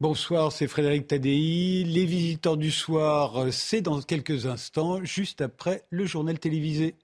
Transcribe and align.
Bonsoir, 0.00 0.52
c'est 0.52 0.68
Frédéric 0.68 1.08
Tadei. 1.08 1.82
Les 1.84 2.04
visiteurs 2.06 2.56
du 2.56 2.70
soir, 2.70 3.52
c'est 3.52 3.80
dans 3.80 4.00
quelques 4.00 4.46
instants, 4.46 5.04
juste 5.04 5.40
après 5.40 5.84
le 5.90 6.06
journal 6.06 6.38
télévisé. 6.38 6.94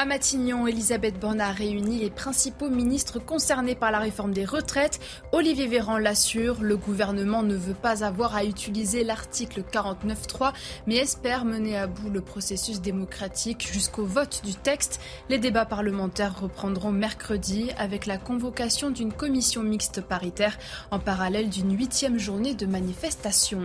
À 0.00 0.04
Matignon, 0.04 0.68
Elisabeth 0.68 1.18
Borne 1.18 1.40
a 1.40 1.50
réuni 1.50 1.98
les 1.98 2.08
principaux 2.08 2.70
ministres 2.70 3.18
concernés 3.18 3.74
par 3.74 3.90
la 3.90 3.98
réforme 3.98 4.30
des 4.30 4.44
retraites. 4.44 5.00
Olivier 5.32 5.66
Véran 5.66 5.98
l'assure, 5.98 6.62
le 6.62 6.76
gouvernement 6.76 7.42
ne 7.42 7.56
veut 7.56 7.74
pas 7.74 8.04
avoir 8.04 8.36
à 8.36 8.44
utiliser 8.44 9.02
l'article 9.02 9.64
49.3, 9.68 10.52
mais 10.86 10.98
espère 10.98 11.44
mener 11.44 11.76
à 11.76 11.88
bout 11.88 12.10
le 12.10 12.20
processus 12.20 12.80
démocratique 12.80 13.68
jusqu'au 13.72 14.04
vote 14.04 14.42
du 14.44 14.54
texte. 14.54 15.00
Les 15.30 15.38
débats 15.38 15.66
parlementaires 15.66 16.38
reprendront 16.38 16.92
mercredi 16.92 17.72
avec 17.76 18.06
la 18.06 18.18
convocation 18.18 18.92
d'une 18.92 19.12
commission 19.12 19.64
mixte 19.64 20.00
paritaire 20.00 20.58
en 20.92 21.00
parallèle 21.00 21.50
d'une 21.50 21.76
huitième 21.76 22.20
journée 22.20 22.54
de 22.54 22.66
manifestation. 22.66 23.62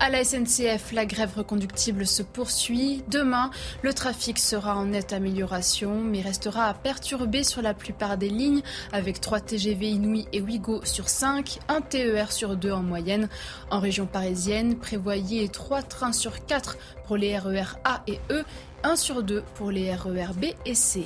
À 0.00 0.10
la 0.10 0.24
SNCF, 0.24 0.92
la 0.92 1.06
grève 1.06 1.32
reconductible 1.36 2.06
se 2.06 2.22
poursuit. 2.22 3.02
Demain, 3.08 3.50
le 3.82 3.94
trafic 3.94 4.38
sera 4.38 4.76
en 4.76 4.86
nette 4.86 5.12
amélioration, 5.12 6.00
mais 6.00 6.20
restera 6.20 6.64
à 6.66 6.74
perturber 6.74 7.44
sur 7.44 7.62
la 7.62 7.74
plupart 7.74 8.18
des 8.18 8.28
lignes, 8.28 8.62
avec 8.92 9.20
3 9.20 9.40
TGV 9.40 9.90
Inouï 9.90 10.26
et 10.32 10.40
Ouigo 10.40 10.84
sur 10.84 11.08
5, 11.08 11.58
un 11.68 11.80
TER 11.80 12.32
sur 12.32 12.56
2 12.56 12.72
en 12.72 12.82
moyenne. 12.82 13.28
En 13.70 13.80
région 13.80 14.06
parisienne, 14.06 14.76
prévoyez 14.76 15.48
3 15.48 15.82
trains 15.82 16.12
sur 16.12 16.44
4 16.44 16.76
pour 17.06 17.16
les 17.16 17.38
RER 17.38 17.78
A 17.84 18.02
et 18.06 18.18
E, 18.30 18.44
1 18.82 18.96
sur 18.96 19.22
2 19.22 19.42
pour 19.54 19.70
les 19.70 19.94
RER 19.94 20.34
B 20.36 20.46
et 20.66 20.74
C. 20.74 21.04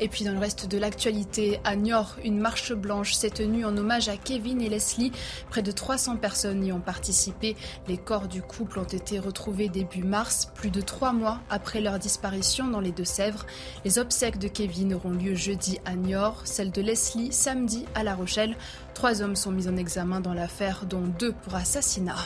Et 0.00 0.08
puis 0.08 0.24
dans 0.24 0.32
le 0.32 0.38
reste 0.38 0.66
de 0.68 0.78
l'actualité, 0.78 1.60
à 1.64 1.76
Niort, 1.76 2.16
une 2.24 2.38
marche 2.38 2.72
blanche 2.72 3.14
s'est 3.14 3.30
tenue 3.30 3.64
en 3.64 3.76
hommage 3.76 4.08
à 4.08 4.16
Kevin 4.16 4.60
et 4.60 4.68
Leslie. 4.68 5.12
Près 5.50 5.62
de 5.62 5.72
300 5.72 6.16
personnes 6.16 6.64
y 6.64 6.72
ont 6.72 6.80
participé. 6.80 7.56
Les 7.88 7.98
corps 7.98 8.28
du 8.28 8.42
couple 8.42 8.78
ont 8.78 8.84
été 8.84 9.18
retrouvés 9.18 9.68
début 9.68 10.04
mars, 10.04 10.50
plus 10.54 10.70
de 10.70 10.80
trois 10.80 11.12
mois 11.12 11.40
après 11.50 11.80
leur 11.80 11.98
disparition 11.98 12.68
dans 12.68 12.80
les 12.80 12.92
Deux-Sèvres. 12.92 13.46
Les 13.84 13.98
obsèques 13.98 14.38
de 14.38 14.48
Kevin 14.48 14.94
auront 14.94 15.10
lieu 15.10 15.34
jeudi 15.34 15.78
à 15.84 15.94
Niort, 15.94 16.42
celle 16.44 16.70
de 16.70 16.82
Leslie 16.82 17.32
samedi 17.32 17.84
à 17.94 18.02
La 18.02 18.14
Rochelle. 18.14 18.56
Trois 18.94 19.22
hommes 19.22 19.36
sont 19.36 19.52
mis 19.52 19.68
en 19.68 19.76
examen 19.76 20.20
dans 20.20 20.34
l'affaire, 20.34 20.84
dont 20.86 21.06
deux 21.18 21.32
pour 21.32 21.54
assassinat. 21.54 22.16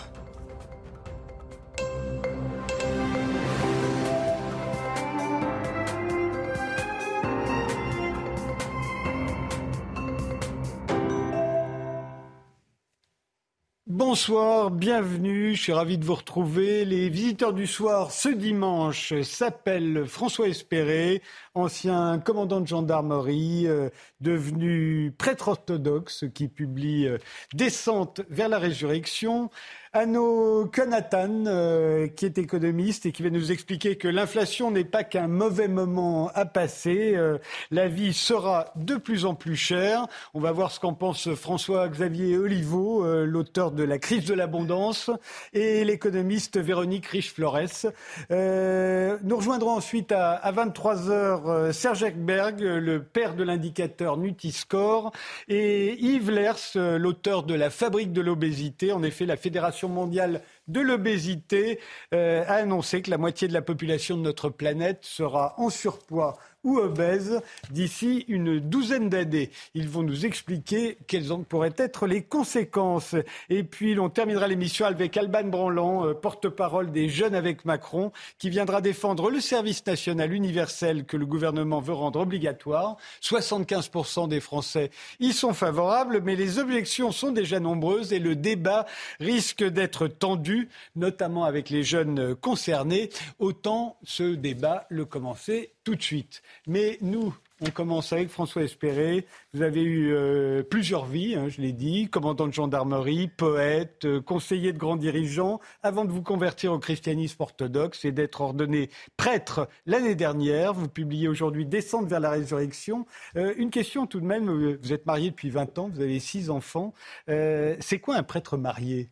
Bonsoir, 13.94 14.70
bienvenue, 14.70 15.54
je 15.54 15.60
suis 15.64 15.72
ravi 15.74 15.98
de 15.98 16.04
vous 16.06 16.14
retrouver. 16.14 16.86
Les 16.86 17.10
visiteurs 17.10 17.52
du 17.52 17.66
soir 17.66 18.10
ce 18.10 18.30
dimanche 18.30 19.12
s'appellent 19.20 20.06
François 20.06 20.48
Espéré, 20.48 21.20
ancien 21.54 22.18
commandant 22.18 22.62
de 22.62 22.66
gendarmerie, 22.66 23.66
euh, 23.66 23.90
devenu 24.22 25.12
prêtre 25.18 25.48
orthodoxe 25.48 26.24
qui 26.32 26.48
publie 26.48 27.06
euh, 27.06 27.18
Descente 27.52 28.22
vers 28.30 28.48
la 28.48 28.58
résurrection. 28.58 29.50
Anno 29.94 30.70
Conatan, 30.74 31.44
euh, 31.44 32.08
qui 32.08 32.24
est 32.24 32.38
économiste 32.38 33.04
et 33.04 33.12
qui 33.12 33.22
va 33.22 33.28
nous 33.28 33.52
expliquer 33.52 33.96
que 33.96 34.08
l'inflation 34.08 34.70
n'est 34.70 34.84
pas 34.84 35.04
qu'un 35.04 35.28
mauvais 35.28 35.68
moment 35.68 36.30
à 36.34 36.46
passer. 36.46 37.12
Euh, 37.14 37.36
la 37.70 37.88
vie 37.88 38.14
sera 38.14 38.72
de 38.74 38.96
plus 38.96 39.26
en 39.26 39.34
plus 39.34 39.54
chère. 39.54 40.06
On 40.32 40.40
va 40.40 40.50
voir 40.50 40.72
ce 40.72 40.80
qu'en 40.80 40.94
pense 40.94 41.34
François-Xavier 41.34 42.38
Oliveau, 42.38 43.04
euh, 43.04 43.26
l'auteur 43.26 43.70
de 43.70 43.82
La 43.82 43.98
crise 43.98 44.24
de 44.24 44.32
l'abondance, 44.32 45.10
et 45.52 45.84
l'économiste 45.84 46.58
Véronique 46.58 47.04
Riche-Flores. 47.08 47.92
nous 48.31 49.36
rejoindrons 49.36 49.72
ensuite 49.72 50.10
à, 50.10 50.32
à 50.32 50.52
23h 50.52 51.70
Serge 51.72 52.02
Ekberg, 52.02 52.60
le 52.60 53.02
père 53.02 53.34
de 53.34 53.44
l'indicateur 53.44 54.16
Nutiscore, 54.16 55.12
et 55.48 56.02
Yves 56.02 56.31
Lers, 56.31 56.76
l'auteur 56.98 57.42
de 57.42 57.52
La 57.52 57.69
fabrique 57.69 58.14
de 58.14 58.22
l'obésité. 58.22 58.91
En 58.92 59.02
effet, 59.02 59.26
la 59.26 59.36
Fédération 59.36 59.81
mondiale 59.88 60.43
de 60.69 60.81
l'obésité 60.81 61.78
euh, 62.15 62.44
a 62.47 62.54
annoncé 62.54 63.03
que 63.03 63.10
la 63.10 63.19
moitié 63.19 63.48
de 63.48 63.53
la 63.53 63.62
population 63.62 64.16
de 64.16 64.22
notre 64.22 64.48
planète 64.48 65.00
sera 65.03 65.54
en 65.59 65.70
surpoids 65.70 66.38
ou 66.65 66.78
obèses 66.78 67.41
d'ici 67.71 68.25
une 68.28 68.59
douzaine 68.59 69.09
d'années. 69.09 69.50
Ils 69.75 69.89
vont 69.89 70.03
nous 70.03 70.27
expliquer 70.27 70.99
quelles 71.06 71.33
en 71.33 71.43
pourraient 71.43 71.75
être 71.77 72.06
les 72.06 72.23
conséquences. 72.23 73.15
Et 73.50 73.62
puis, 73.62 73.99
on 73.99 74.09
terminera 74.09 74.47
l'émission 74.47 74.87
avec 74.87 75.17
Alban 75.17 75.45
Branlan, 75.45 76.06
euh, 76.06 76.15
porte-parole 76.15 76.93
des 76.93 77.09
Jeunes 77.09 77.34
avec 77.34 77.65
Macron, 77.65 78.12
qui 78.39 78.50
viendra 78.50 78.81
défendre 78.81 79.31
le 79.31 79.41
service 79.41 79.84
national 79.87 80.33
universel 80.33 81.05
que 81.05 81.17
le 81.17 81.27
gouvernement 81.27 81.81
veut 81.81 81.93
rendre 81.93 82.21
obligatoire. 82.21 82.97
75% 83.23 84.29
des 84.29 84.41
Français 84.41 84.91
y 85.21 85.33
sont 85.33 85.55
favorables, 85.55 86.21
mais 86.23 86.37
les 86.37 86.59
objections 86.59 87.12
sont 87.12 87.33
déjà 87.33 87.61
nombreuses 87.61 88.12
et 88.12 88.19
le 88.19 88.37
débat 88.37 88.87
risque 89.21 89.65
d'être 89.65 90.06
tendu, 90.09 90.69
notamment 90.97 91.44
avec 91.44 91.71
les 91.71 91.83
jeunes 91.83 92.34
concernés. 92.37 93.11
Autant 93.39 93.97
ce 94.05 94.34
débat 94.34 94.87
le 94.89 95.05
commencer 95.05 95.73
tout 95.84 95.94
de 95.94 96.03
suite. 96.03 96.43
Mais 96.66 96.98
nous, 97.00 97.34
on 97.65 97.70
commence 97.70 98.12
avec 98.12 98.28
François 98.28 98.62
Espéré. 98.62 99.25
Vous 99.54 99.62
avez 99.62 99.82
eu 99.82 100.12
euh, 100.12 100.65
plusieurs 100.65 101.06
vies, 101.06 101.37
hein, 101.37 101.48
je 101.48 101.60
l'ai 101.60 101.72
dit, 101.72 102.09
commandant 102.09 102.48
de 102.48 102.53
gendarmerie, 102.53 103.28
poète, 103.28 104.04
euh, 104.04 104.20
conseiller 104.20 104.72
de 104.72 104.78
grands 104.78 104.97
dirigeants, 104.97 105.60
avant 105.82 106.04
de 106.04 106.10
vous 106.10 106.22
convertir 106.22 106.72
au 106.72 106.81
christianisme 106.81 107.41
orthodoxe 107.41 108.04
et 108.04 108.10
d'être 108.10 108.41
ordonné 108.41 108.91
prêtre 109.16 109.69
l'année 109.87 110.16
dernière. 110.16 110.75
Vous 110.75 110.88
publiez 110.88 111.28
aujourd'hui 111.28 111.65
Descendre 111.65 112.09
vers 112.09 112.20
la 112.20 112.31
résurrection. 112.31 113.06
Euh, 113.37 113.54
une 113.56 113.70
question 113.70 114.06
tout 114.06 114.20
de 114.20 114.26
même, 114.26 114.76
vous 114.82 114.93
êtes 114.93 115.06
marié 115.06 115.31
depuis 115.31 115.50
20 115.50 115.78
ans, 115.78 115.88
vous 115.88 116.00
avez 116.00 116.19
six 116.19 116.50
enfants. 116.50 116.93
C'est 117.28 118.00
quoi 118.00 118.16
un 118.16 118.22
prêtre 118.22 118.56
marié? 118.56 119.10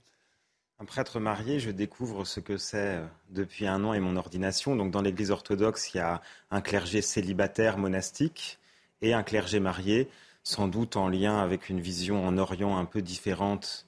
Un 0.81 0.87
prêtre 0.87 1.21
marié, 1.21 1.61
je 1.61 1.71
découvre 1.71 2.25
ce 2.25 2.41
que 2.41 2.57
c'est 2.57 2.97
euh, 2.97 3.05
depuis 3.31 3.67
un 3.67 3.85
an 3.85 3.93
et 3.93 4.01
mon 4.01 4.17
ordination. 4.17 4.77
Donc, 4.77 4.91
dans 4.91 5.03
l'Église 5.03 5.31
orthodoxe, 5.31 5.93
il 5.93 5.99
y 5.99 6.01
a 6.01 6.23
un 6.51 6.63
clergé 6.63 7.03
célibataire 7.03 7.77
monastique 7.77 8.59
et 9.03 9.13
un 9.13 9.23
clergé 9.23 9.61
marié, 9.61 10.09
sans 10.43 10.69
doute 10.69 10.97
en 10.97 11.09
lien 11.09 11.39
avec 11.39 11.69
une 11.69 11.81
vision 11.81 12.27
en 12.27 12.39
Orient 12.39 12.79
un 12.79 12.87
peu 12.87 13.03
différente 13.03 13.87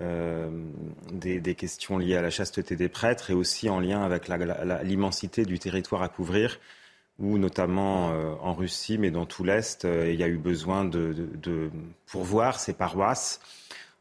euh, 0.00 0.48
des, 1.12 1.54
questions 1.56 1.98
liées 1.98 2.16
à 2.16 2.22
la 2.22 2.30
chasteté 2.30 2.76
des 2.76 2.88
prêtres 2.88 3.32
et 3.32 3.34
aussi 3.34 3.68
en 3.68 3.80
lien 3.80 4.04
avec 4.04 4.28
l'immensité 4.84 5.44
du 5.44 5.58
territoire 5.58 6.02
à 6.02 6.08
couvrir, 6.08 6.60
où 7.18 7.36
notamment 7.36 8.12
euh, 8.12 8.34
en 8.40 8.54
Russie, 8.54 8.96
mais 8.96 9.10
dans 9.10 9.26
tout 9.26 9.42
l'Est, 9.42 9.82
il 9.84 10.14
y 10.14 10.22
a 10.22 10.28
eu 10.28 10.38
besoin 10.38 10.84
de, 10.84 11.28
de 11.34 11.68
pourvoir 12.06 12.60
ces 12.60 12.74
paroisses 12.74 13.40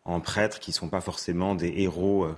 en 0.07 0.21
prêtres 0.21 0.59
qui 0.59 0.71
ne 0.71 0.75
sont 0.75 0.89
pas 0.89 1.01
forcément 1.01 1.53
des 1.53 1.73
héros 1.77 2.23
euh, 2.23 2.35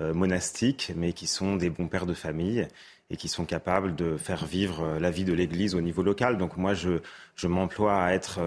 euh, 0.00 0.12
monastiques, 0.12 0.92
mais 0.96 1.12
qui 1.12 1.26
sont 1.26 1.56
des 1.56 1.70
bons 1.70 1.86
pères 1.86 2.04
de 2.04 2.14
famille 2.14 2.66
et 3.10 3.16
qui 3.16 3.28
sont 3.28 3.44
capables 3.44 3.94
de 3.94 4.16
faire 4.16 4.44
vivre 4.44 4.82
euh, 4.82 4.98
la 4.98 5.10
vie 5.10 5.24
de 5.24 5.32
l'Église 5.32 5.74
au 5.74 5.80
niveau 5.80 6.02
local. 6.02 6.36
Donc 6.36 6.56
moi, 6.56 6.74
je, 6.74 6.98
m'emploie 7.46 8.02
à 8.02 8.12
être 8.12 8.40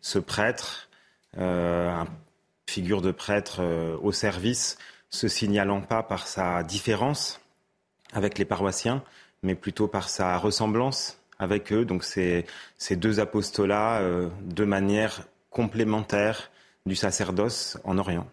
ce 0.00 0.18
prêtre, 0.18 0.88
figure 2.66 3.02
de 3.02 3.10
prêtre 3.10 3.60
au 4.02 4.12
service, 4.12 4.78
se 5.10 5.28
signalant 5.28 5.80
pas 5.80 6.02
par 6.02 6.26
sa 6.26 6.62
différence 6.62 7.40
avec 8.12 8.38
les 8.38 8.44
paroissiens, 8.44 9.02
mais 9.42 9.54
plutôt 9.54 9.88
par 9.88 10.08
sa 10.08 10.38
ressemblance 10.38 11.20
avec 11.38 11.72
eux. 11.72 11.84
Donc 11.84 12.04
ces 12.04 12.46
deux 12.92 13.18
apostolats 13.20 14.00
de 14.42 14.64
manière 14.64 15.22
complémentaire 15.50 16.50
du 16.86 16.96
sacerdoce 16.96 17.78
en 17.84 17.98
Orient. 17.98 18.26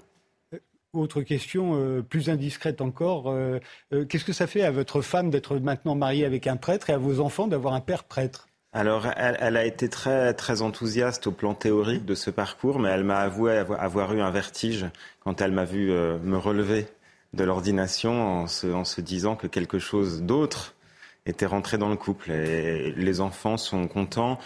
Euh, 0.53 0.59
autre 0.93 1.21
question 1.23 1.75
euh, 1.75 2.01
plus 2.01 2.29
indiscrète 2.29 2.81
encore, 2.81 3.29
euh, 3.29 3.59
qu'est-ce 4.07 4.25
que 4.25 4.33
ça 4.33 4.47
fait 4.47 4.63
à 4.63 4.71
votre 4.71 5.01
femme 5.01 5.29
d'être 5.29 5.57
maintenant 5.57 5.95
mariée 5.95 6.25
avec 6.25 6.47
un 6.47 6.55
prêtre 6.55 6.89
et 6.89 6.93
à 6.93 6.97
vos 6.97 7.19
enfants 7.19 7.47
d'avoir 7.47 7.73
un 7.73 7.81
père 7.81 8.03
prêtre? 8.03 8.47
Alors, 8.75 9.05
elle, 9.17 9.55
a 9.55 9.65
été 9.65 9.87
très, 9.87 10.33
très 10.33 10.63
enthousiaste 10.63 11.27
au 11.27 11.31
plan 11.31 11.53
théorique 11.53 12.05
de 12.05 12.15
ce 12.15 12.31
parcours, 12.31 12.79
mais 12.79 12.89
elle 12.89 13.03
m'a 13.03 13.19
avoué 13.19 13.55
avoir, 13.55 14.13
eu 14.15 14.21
un 14.21 14.31
vertige 14.31 14.87
quand 15.19 15.41
elle 15.41 15.51
m'a 15.51 15.63
vu 15.63 15.91
me 15.91 16.37
relever 16.37 16.87
de 17.33 17.43
l'ordination 17.43 18.41
en 18.41 18.47
se, 18.47 18.65
en 18.65 18.83
se 18.83 18.99
disant 18.99 19.35
que 19.35 19.45
quelque 19.45 19.77
chose 19.77 20.23
d'autre 20.23 20.73
était 21.27 21.45
rentré 21.45 21.77
dans 21.77 21.89
le 21.89 21.95
couple. 21.95 22.31
Et 22.31 22.93
les 22.93 23.21
enfants 23.21 23.57
sont 23.57 23.87
contents 23.87 24.39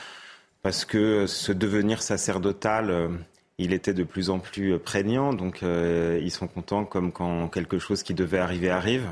parce 0.62 0.84
que 0.84 1.26
ce 1.26 1.54
devenir 1.54 2.02
sacerdotal 2.02 3.10
il 3.58 3.74
était 3.74 3.94
de 3.94 4.04
plus 4.04 4.30
en 4.30 4.40
plus 4.40 4.78
prégnant, 4.78 5.34
donc 5.34 5.64
euh, 5.64 6.20
ils 6.22 6.32
sont 6.32 6.48
contents 6.48 6.86
comme 6.86 7.12
quand 7.12 7.48
quelque 7.48 7.80
chose 7.80 8.04
qui 8.04 8.14
devait 8.14 8.40
arriver 8.40 8.70
arrive. 8.70 9.12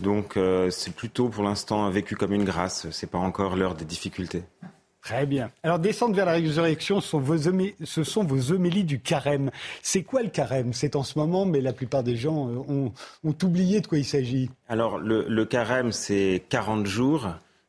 Donc 0.00 0.36
euh, 0.36 0.70
c'est 0.70 0.94
plutôt 0.94 1.28
pour 1.28 1.44
l'instant 1.44 1.88
vécu 1.90 2.16
comme 2.16 2.32
une 2.32 2.44
grâce, 2.44 2.90
c'est 2.90 3.10
pas 3.10 3.18
encore 3.18 3.56
l'heure 3.56 3.74
des 3.74 3.84
difficultés. 3.84 4.42
Très 5.06 5.24
bien. 5.24 5.52
Alors, 5.62 5.78
descendre 5.78 6.16
vers 6.16 6.26
la 6.26 6.32
résurrection, 6.32 7.00
ce 7.00 7.10
sont 7.10 7.20
vos, 7.20 7.36
ce 7.38 8.02
sont 8.02 8.24
vos 8.24 8.50
homélies 8.50 8.82
du 8.82 8.98
carême. 8.98 9.52
C'est 9.80 10.02
quoi 10.02 10.20
le 10.20 10.30
carême? 10.30 10.72
C'est 10.72 10.96
en 10.96 11.04
ce 11.04 11.16
moment, 11.16 11.46
mais 11.46 11.60
la 11.60 11.72
plupart 11.72 12.02
des 12.02 12.16
gens 12.16 12.48
euh, 12.48 12.56
ont, 12.66 12.92
ont 13.22 13.34
oublié 13.44 13.80
de 13.80 13.86
quoi 13.86 13.98
il 13.98 14.04
s'agit. 14.04 14.50
Alors, 14.68 14.98
le, 14.98 15.24
le 15.28 15.44
carême, 15.44 15.92
c'est 15.92 16.42
40 16.48 16.86
jours. 16.86 17.28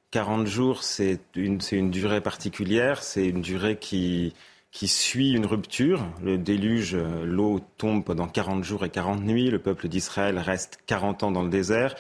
40 0.10 0.48
jours, 0.48 0.82
c'est 0.82 1.20
une, 1.36 1.60
une 1.72 1.92
durée 1.92 2.22
particulière. 2.22 3.04
C'est 3.04 3.28
une 3.28 3.42
durée 3.42 3.78
qui, 3.78 4.34
qui 4.72 4.88
suit 4.88 5.32
une 5.34 5.46
rupture. 5.46 6.06
Le 6.22 6.38
déluge, 6.38 6.96
euh, 6.96 7.26
l'eau 7.26 7.60
tombe 7.78 8.04
pendant 8.04 8.28
40 8.28 8.64
jours 8.64 8.86
et 8.86 8.90
40 8.90 9.22
nuits. 9.22 9.50
Le 9.50 9.60
peuple 9.60 9.88
d'Israël 9.88 10.38
reste 10.38 10.80
40 10.86 11.24
ans 11.24 11.32
dans 11.32 11.44
le 11.44 11.50
désert. 11.50 11.96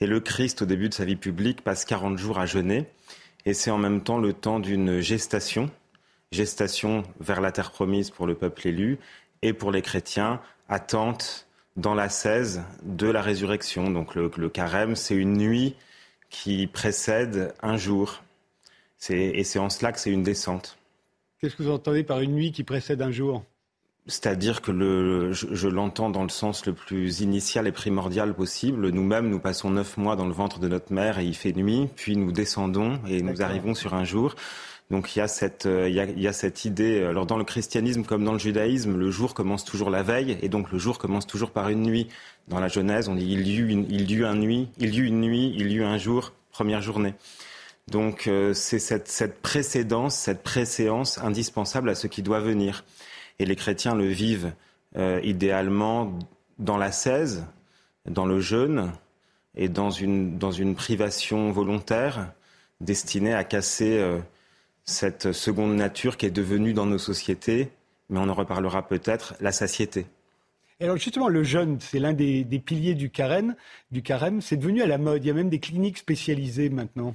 Et 0.00 0.06
le 0.06 0.20
Christ, 0.20 0.62
au 0.62 0.66
début 0.66 0.88
de 0.88 0.94
sa 0.94 1.04
vie 1.04 1.16
publique, 1.16 1.62
passe 1.62 1.84
40 1.84 2.18
jours 2.18 2.38
à 2.38 2.46
jeûner 2.46 2.86
et 3.44 3.54
c'est 3.54 3.70
en 3.70 3.78
même 3.78 4.02
temps 4.02 4.18
le 4.18 4.32
temps 4.32 4.60
d'une 4.60 5.00
gestation, 5.00 5.70
gestation 6.32 7.02
vers 7.20 7.40
la 7.40 7.52
terre 7.52 7.70
promise 7.70 8.10
pour 8.10 8.26
le 8.26 8.34
peuple 8.34 8.66
élu 8.66 8.98
et 9.42 9.52
pour 9.52 9.70
les 9.70 9.82
chrétiens, 9.82 10.40
attente 10.68 11.46
dans 11.76 11.94
la 11.94 12.08
16 12.08 12.62
de 12.82 13.06
la 13.06 13.22
résurrection. 13.22 13.90
Donc 13.90 14.14
le, 14.14 14.48
carême, 14.48 14.96
c'est 14.96 15.14
une 15.14 15.34
nuit 15.34 15.76
qui 16.30 16.66
précède 16.66 17.54
un 17.62 17.76
jour. 17.76 18.22
Et 19.08 19.44
c'est 19.44 19.58
en 19.58 19.70
cela 19.70 19.92
que 19.92 20.00
c'est 20.00 20.10
une 20.10 20.24
descente. 20.24 20.77
Qu'est-ce 21.40 21.54
que 21.54 21.62
vous 21.62 21.70
entendez 21.70 22.02
par 22.02 22.20
une 22.20 22.32
nuit 22.32 22.50
qui 22.50 22.64
précède 22.64 23.00
un 23.00 23.12
jour? 23.12 23.44
C'est-à-dire 24.08 24.60
que 24.60 24.72
le, 24.72 25.32
je, 25.32 25.68
l'entends 25.68 26.10
dans 26.10 26.24
le 26.24 26.30
sens 26.30 26.66
le 26.66 26.72
plus 26.72 27.20
initial 27.20 27.68
et 27.68 27.72
primordial 27.72 28.34
possible. 28.34 28.88
Nous-mêmes, 28.88 29.28
nous 29.28 29.38
passons 29.38 29.70
neuf 29.70 29.98
mois 29.98 30.16
dans 30.16 30.26
le 30.26 30.32
ventre 30.32 30.58
de 30.58 30.66
notre 30.66 30.92
mère 30.92 31.20
et 31.20 31.24
il 31.24 31.36
fait 31.36 31.52
nuit, 31.52 31.88
puis 31.94 32.16
nous 32.16 32.32
descendons 32.32 32.98
et 33.06 33.22
nous 33.22 33.40
arrivons 33.40 33.74
sur 33.74 33.94
un 33.94 34.04
jour. 34.04 34.34
Donc 34.90 35.14
il 35.14 35.20
y 35.20 35.22
a 35.22 35.28
cette, 35.28 35.66
euh, 35.66 35.88
il 35.88 35.94
y 35.94 36.00
a, 36.00 36.06
il 36.06 36.20
y 36.20 36.26
a 36.26 36.32
cette 36.32 36.64
idée. 36.64 37.04
Alors 37.04 37.26
dans 37.26 37.36
le 37.36 37.44
christianisme 37.44 38.02
comme 38.02 38.24
dans 38.24 38.32
le 38.32 38.38
judaïsme, 38.38 38.96
le 38.96 39.10
jour 39.12 39.34
commence 39.34 39.64
toujours 39.64 39.90
la 39.90 40.02
veille 40.02 40.38
et 40.42 40.48
donc 40.48 40.72
le 40.72 40.78
jour 40.78 40.98
commence 40.98 41.26
toujours 41.26 41.50
par 41.50 41.68
une 41.68 41.82
nuit. 41.82 42.08
Dans 42.48 42.58
la 42.58 42.68
Genèse, 42.68 43.08
on 43.08 43.14
dit 43.14 43.26
il 43.30 43.46
y 43.46 43.58
eut 43.58 43.68
une, 43.68 43.86
il 43.90 44.10
y 44.10 44.14
eut 44.14 44.24
un 44.24 44.34
nuit, 44.34 44.70
il 44.78 44.92
y 44.92 44.98
eut 44.98 45.06
une 45.06 45.20
nuit, 45.20 45.54
il 45.56 45.70
y 45.70 45.76
eut 45.76 45.84
un 45.84 45.98
jour, 45.98 46.32
première 46.50 46.82
journée. 46.82 47.14
Donc 47.90 48.26
euh, 48.26 48.52
c'est 48.52 48.78
cette, 48.78 49.40
précédence, 49.40 50.14
cette 50.14 50.42
préséance 50.42 51.18
indispensable 51.18 51.88
à 51.88 51.94
ce 51.94 52.06
qui 52.06 52.22
doit 52.22 52.40
venir. 52.40 52.84
Et 53.38 53.46
les 53.46 53.56
chrétiens 53.56 53.94
le 53.94 54.06
vivent 54.06 54.52
euh, 54.96 55.20
idéalement 55.22 56.18
dans 56.58 56.76
la 56.76 56.92
16, 56.92 57.46
dans 58.06 58.26
le 58.26 58.40
jeûne 58.40 58.92
et 59.56 59.68
dans 59.68 59.90
une, 59.90 60.38
dans 60.38 60.52
une 60.52 60.74
privation 60.74 61.50
volontaire 61.50 62.32
destinée 62.80 63.32
à 63.32 63.44
casser 63.44 63.98
euh, 63.98 64.18
cette 64.84 65.32
seconde 65.32 65.74
nature 65.74 66.16
qui 66.16 66.26
est 66.26 66.30
devenue 66.30 66.74
dans 66.74 66.86
nos 66.86 66.98
sociétés, 66.98 67.70
mais 68.10 68.18
on 68.18 68.28
en 68.28 68.34
reparlera 68.34 68.86
peut-être, 68.86 69.34
la 69.40 69.52
satiété. 69.52 70.06
alors 70.80 70.96
justement, 70.98 71.28
le 71.28 71.42
jeûne, 71.42 71.78
c'est 71.80 71.98
l'un 71.98 72.12
des, 72.12 72.44
des, 72.44 72.58
piliers 72.58 72.94
du 72.94 73.08
carême. 73.08 73.56
Du 73.90 74.02
carême, 74.02 74.42
c'est 74.42 74.56
devenu 74.56 74.82
à 74.82 74.86
la 74.86 74.98
mode. 74.98 75.24
Il 75.24 75.28
y 75.28 75.30
a 75.30 75.34
même 75.34 75.50
des 75.50 75.58
cliniques 75.58 75.98
spécialisées 75.98 76.68
maintenant. 76.68 77.14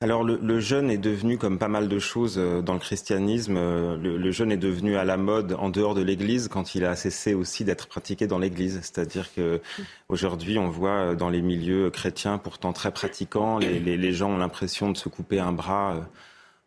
Alors 0.00 0.22
le, 0.22 0.60
jeûne 0.60 0.92
est 0.92 0.98
devenu, 0.98 1.38
comme 1.38 1.58
pas 1.58 1.66
mal 1.66 1.88
de 1.88 1.98
choses 1.98 2.38
euh, 2.38 2.62
dans 2.62 2.74
le 2.74 2.78
christianisme, 2.78 3.56
euh, 3.56 3.96
le, 3.96 4.30
jeûne 4.30 4.52
est 4.52 4.56
devenu 4.56 4.96
à 4.96 5.04
la 5.04 5.16
mode 5.16 5.54
en 5.58 5.70
dehors 5.70 5.96
de 5.96 6.02
l'Église 6.02 6.46
quand 6.46 6.76
il 6.76 6.84
a 6.84 6.94
cessé 6.94 7.34
aussi 7.34 7.64
d'être 7.64 7.88
pratiqué 7.88 8.28
dans 8.28 8.38
l'Église. 8.38 8.78
C'est-à-dire 8.80 9.34
que 9.34 9.60
aujourd'hui, 10.08 10.56
on 10.56 10.68
voit 10.68 10.90
euh, 10.90 11.14
dans 11.16 11.30
les 11.30 11.42
milieux 11.42 11.90
chrétiens, 11.90 12.38
pourtant 12.38 12.72
très 12.72 12.92
pratiquants, 12.92 13.58
les, 13.58 14.12
gens 14.12 14.30
ont 14.30 14.38
l'impression 14.38 14.92
de 14.92 14.96
se 14.96 15.08
couper 15.08 15.40
un 15.40 15.50
bras 15.50 16.08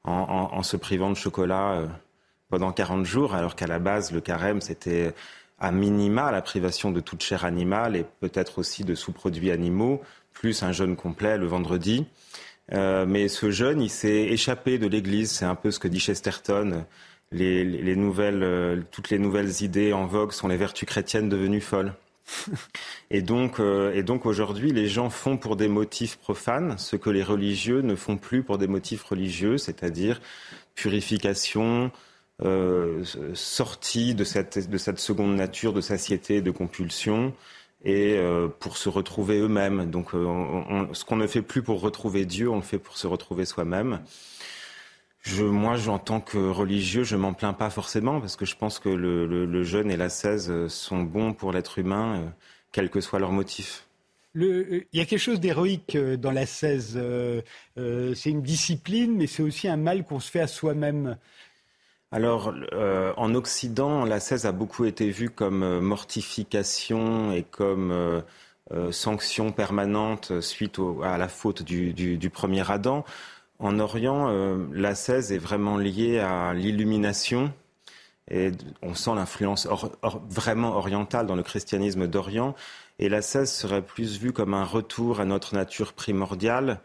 en, 0.03 0.61
se 0.63 0.75
privant 0.75 1.09
de 1.09 1.15
chocolat 1.15 1.83
pendant 2.49 2.73
40 2.73 3.05
jours, 3.05 3.33
alors 3.33 3.55
qu'à 3.55 3.67
la 3.67 3.79
base, 3.79 4.11
le 4.11 4.19
carême, 4.19 4.59
c'était 4.59 5.13
à 5.57 5.71
minima 5.71 6.31
la 6.31 6.41
privation 6.41 6.91
de 6.91 6.99
toute 6.99 7.21
chair 7.23 7.45
animale 7.45 7.95
et 7.95 8.05
peut-être 8.19 8.59
aussi 8.59 8.83
de 8.83 8.93
sous-produits 8.93 9.51
animaux, 9.51 10.01
plus 10.33 10.63
un 10.63 10.73
jeûne 10.73 10.97
complet 10.97 11.37
le 11.37 11.45
vendredi. 11.45 12.05
Euh, 12.73 13.05
mais 13.05 13.27
ce 13.27 13.51
jeune, 13.51 13.81
il 13.81 13.89
s'est 13.89 14.23
échappé 14.23 14.77
de 14.77 14.87
l'Église. 14.87 15.31
C'est 15.31 15.45
un 15.45 15.55
peu 15.55 15.71
ce 15.71 15.79
que 15.79 15.87
dit 15.87 15.99
Chesterton. 15.99 16.85
Les, 17.31 17.95
nouvelles, 17.95 18.43
euh, 18.43 18.81
toutes 18.91 19.09
les 19.09 19.19
nouvelles 19.19 19.61
idées 19.61 19.93
en 19.93 20.05
vogue 20.05 20.31
sont 20.31 20.47
les 20.49 20.57
vertus 20.57 20.87
chrétiennes 20.87 21.29
devenues 21.29 21.61
folles. 21.61 21.93
et 23.11 23.21
donc, 23.21 23.59
euh, 23.59 23.93
et 23.93 24.03
donc 24.03 24.25
aujourd'hui, 24.25 24.71
les 24.71 24.87
gens 24.87 25.09
font 25.09 25.37
pour 25.37 25.55
des 25.55 25.67
motifs 25.67 26.17
profanes 26.17 26.77
ce 26.77 26.95
que 26.95 27.09
les 27.09 27.23
religieux 27.23 27.81
ne 27.81 27.95
font 27.95 28.17
plus 28.17 28.43
pour 28.43 28.57
des 28.57 28.67
motifs 28.67 29.03
religieux, 29.03 29.57
c'est-à-dire 29.57 30.21
purification, 30.75 31.91
sortie 33.35 34.15
de 34.15 34.23
cette, 34.23 34.67
de 34.67 34.77
cette 34.79 34.99
seconde 34.99 35.35
nature 35.35 35.73
de 35.73 35.81
satiété, 35.81 36.41
de 36.41 36.49
compulsion, 36.49 37.33
et 37.83 38.15
euh, 38.17 38.47
pour 38.47 38.77
se 38.77 38.89
retrouver 38.89 39.39
eux-mêmes. 39.39 39.89
Donc 39.89 40.13
euh, 40.13 40.85
ce 40.93 41.03
qu'on 41.05 41.15
ne 41.15 41.27
fait 41.27 41.41
plus 41.41 41.63
pour 41.63 41.81
retrouver 41.81 42.25
Dieu, 42.25 42.49
on 42.49 42.57
le 42.57 42.61
fait 42.61 42.79
pour 42.79 42.97
se 42.97 43.07
retrouver 43.07 43.45
soi-même. 43.45 44.01
Moi, 45.39 45.87
en 45.87 45.99
tant 45.99 46.19
que 46.19 46.37
religieux, 46.37 47.03
je 47.03 47.15
m'en 47.15 47.33
plains 47.33 47.53
pas 47.53 47.69
forcément 47.69 48.19
parce 48.19 48.35
que 48.35 48.45
je 48.45 48.55
pense 48.55 48.79
que 48.79 48.89
le, 48.89 49.63
jeûne 49.63 49.91
et 49.91 49.97
la 49.97 50.09
16 50.09 50.67
sont 50.67 51.03
bons 51.03 51.33
pour 51.33 51.51
l'être 51.51 51.77
humain, 51.77 52.17
euh, 52.17 52.29
quel 52.71 52.89
que 52.89 53.01
soit 53.01 53.19
leur 53.19 53.31
motif. 53.31 53.85
il 54.33 54.83
y 54.93 54.99
a 54.99 55.05
quelque 55.05 55.19
chose 55.19 55.39
d'héroïque 55.39 55.95
dans 55.95 56.31
la 56.31 56.47
16. 56.47 56.99
c'est 57.75 58.29
une 58.29 58.41
discipline, 58.41 59.15
mais 59.15 59.27
c'est 59.27 59.43
aussi 59.43 59.67
un 59.67 59.77
mal 59.77 60.03
qu'on 60.03 60.19
se 60.19 60.31
fait 60.31 60.39
à 60.39 60.47
soi-même. 60.47 61.17
Alors, 62.13 62.53
euh, 62.73 63.13
en 63.15 63.35
Occident, 63.35 64.03
la 64.03 64.19
16 64.19 64.45
a 64.45 64.51
beaucoup 64.51 64.83
été 64.83 65.09
vue 65.09 65.29
comme 65.29 65.63
euh, 65.63 65.79
mortification 65.79 67.31
et 67.31 67.43
comme 67.43 67.91
euh, 67.91 68.21
sanction 68.91 69.53
permanente 69.53 70.41
suite 70.41 70.77
à 71.03 71.17
la 71.17 71.29
faute 71.29 71.63
du, 71.63 72.29
premier 72.29 72.69
Adam. 72.69 73.05
En 73.59 73.79
Orient, 73.79 74.27
la 74.71 74.95
16 74.95 75.33
est 75.33 75.37
vraiment 75.37 75.77
liée 75.77 76.19
à 76.19 76.53
l'illumination 76.53 77.53
et 78.29 78.51
on 78.81 78.95
sent 78.95 79.11
l'influence 79.13 79.67
vraiment 80.29 80.77
orientale 80.77 81.27
dans 81.27 81.35
le 81.35 81.43
christianisme 81.43 82.07
d'Orient. 82.07 82.55
Et 82.97 83.09
la 83.09 83.21
16 83.21 83.51
serait 83.51 83.81
plus 83.81 84.19
vue 84.19 84.31
comme 84.31 84.53
un 84.53 84.63
retour 84.63 85.19
à 85.19 85.25
notre 85.25 85.53
nature 85.53 85.91
primordiale, 85.91 86.79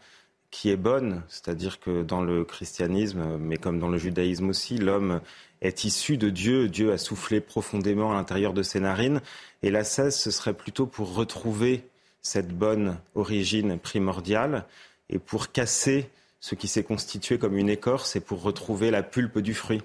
qui 0.51 0.69
est 0.69 0.77
bonne, 0.77 1.23
c'est-à-dire 1.27 1.79
que 1.79 2.03
dans 2.03 2.21
le 2.21 2.45
christianisme, 2.45 3.37
mais 3.37 3.57
comme 3.57 3.79
dans 3.79 3.89
le 3.89 3.97
judaïsme 3.97 4.49
aussi, 4.49 4.77
l'homme 4.77 5.21
est 5.61 5.83
issu 5.83 6.17
de 6.17 6.29
Dieu, 6.29 6.69
Dieu 6.69 6.91
a 6.91 6.97
soufflé 6.97 7.41
profondément 7.41 8.11
à 8.11 8.15
l'intérieur 8.15 8.53
de 8.53 8.63
ses 8.63 8.79
narines, 8.79 9.21
et 9.63 9.71
la 9.71 9.83
cesse, 9.83 10.19
ce 10.19 10.31
serait 10.31 10.53
plutôt 10.53 10.85
pour 10.85 11.13
retrouver 11.13 11.83
cette 12.21 12.49
bonne 12.49 12.97
origine 13.15 13.77
primordiale 13.77 14.65
et 15.09 15.19
pour 15.19 15.51
casser 15.51 16.09
ce 16.39 16.55
qui 16.55 16.67
s'est 16.67 16.83
constitué 16.83 17.37
comme 17.37 17.57
une 17.57 17.69
écorce 17.69 18.15
et 18.15 18.19
pour 18.19 18.41
retrouver 18.41 18.91
la 18.91 19.03
pulpe 19.03 19.39
du 19.39 19.53
fruit. 19.53 19.81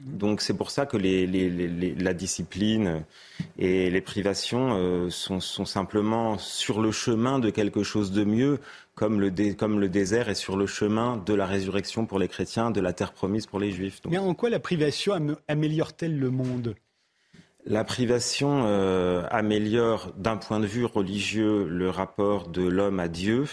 Donc 0.00 0.40
c'est 0.40 0.54
pour 0.54 0.70
ça 0.70 0.86
que 0.86 0.96
la 0.96 2.14
discipline 2.14 3.04
et 3.58 3.90
les 3.90 4.00
privations 4.00 4.76
euh, 4.76 5.08
sont, 5.08 5.40
simplement 5.40 6.36
sur 6.36 6.82
le 6.82 6.90
chemin 6.90 7.38
de 7.38 7.50
quelque 7.50 7.84
chose 7.84 8.10
de 8.10 8.24
mieux, 8.24 8.58
comme 8.96 9.20
le, 9.20 9.30
désert 9.30 10.28
est 10.28 10.34
sur 10.34 10.56
le 10.56 10.66
chemin 10.66 11.22
de 11.24 11.32
la 11.32 11.46
résurrection 11.46 12.06
pour 12.06 12.18
les 12.18 12.26
chrétiens, 12.26 12.72
de 12.72 12.80
la 12.80 12.92
terre 12.92 13.12
promise 13.12 13.46
pour 13.46 13.60
les 13.60 13.70
juifs. 13.70 14.00
Mais 14.10 14.18
en 14.18 14.34
quoi 14.34 14.50
la 14.50 14.58
privation 14.58 15.36
améliore-t-elle 15.46 16.18
le 16.18 16.30
monde? 16.30 16.74
La 17.64 17.84
privation 17.84 18.64
euh, 18.66 19.22
améliore 19.30 20.12
d'un 20.16 20.36
point 20.36 20.58
de 20.58 20.66
vue 20.66 20.84
religieux 20.84 21.66
le 21.68 21.88
rapport 21.88 22.48
de 22.48 22.62
l'homme 22.62 22.98
à 22.98 23.08
Dieu 23.08 23.46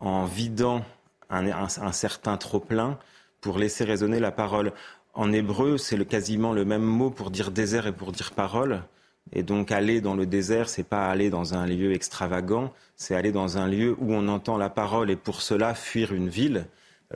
en 0.00 0.24
vidant 0.24 0.84
un 1.30 1.92
certain 1.92 2.36
trop-plein 2.36 2.98
pour 3.40 3.58
laisser 3.58 3.84
résonner 3.84 4.20
la 4.20 4.32
parole. 4.32 4.72
En 5.18 5.32
hébreu, 5.32 5.78
c'est 5.78 6.06
quasiment 6.06 6.52
le 6.52 6.64
même 6.64 6.84
mot 6.84 7.10
pour 7.10 7.32
dire 7.32 7.50
désert 7.50 7.88
et 7.88 7.92
pour 7.92 8.12
dire 8.12 8.30
parole. 8.30 8.84
Et 9.32 9.42
donc 9.42 9.72
aller 9.72 10.00
dans 10.00 10.14
le 10.14 10.26
désert, 10.26 10.68
c'est 10.68 10.84
pas 10.84 11.10
aller 11.10 11.28
dans 11.28 11.54
un 11.54 11.66
lieu 11.66 11.92
extravagant, 11.92 12.72
c'est 12.94 13.16
aller 13.16 13.32
dans 13.32 13.58
un 13.58 13.66
lieu 13.66 13.96
où 13.98 14.14
on 14.14 14.28
entend 14.28 14.56
la 14.56 14.70
parole 14.70 15.10
et 15.10 15.16
pour 15.16 15.42
cela 15.42 15.74
fuir 15.74 16.12
une 16.12 16.28
ville 16.28 16.66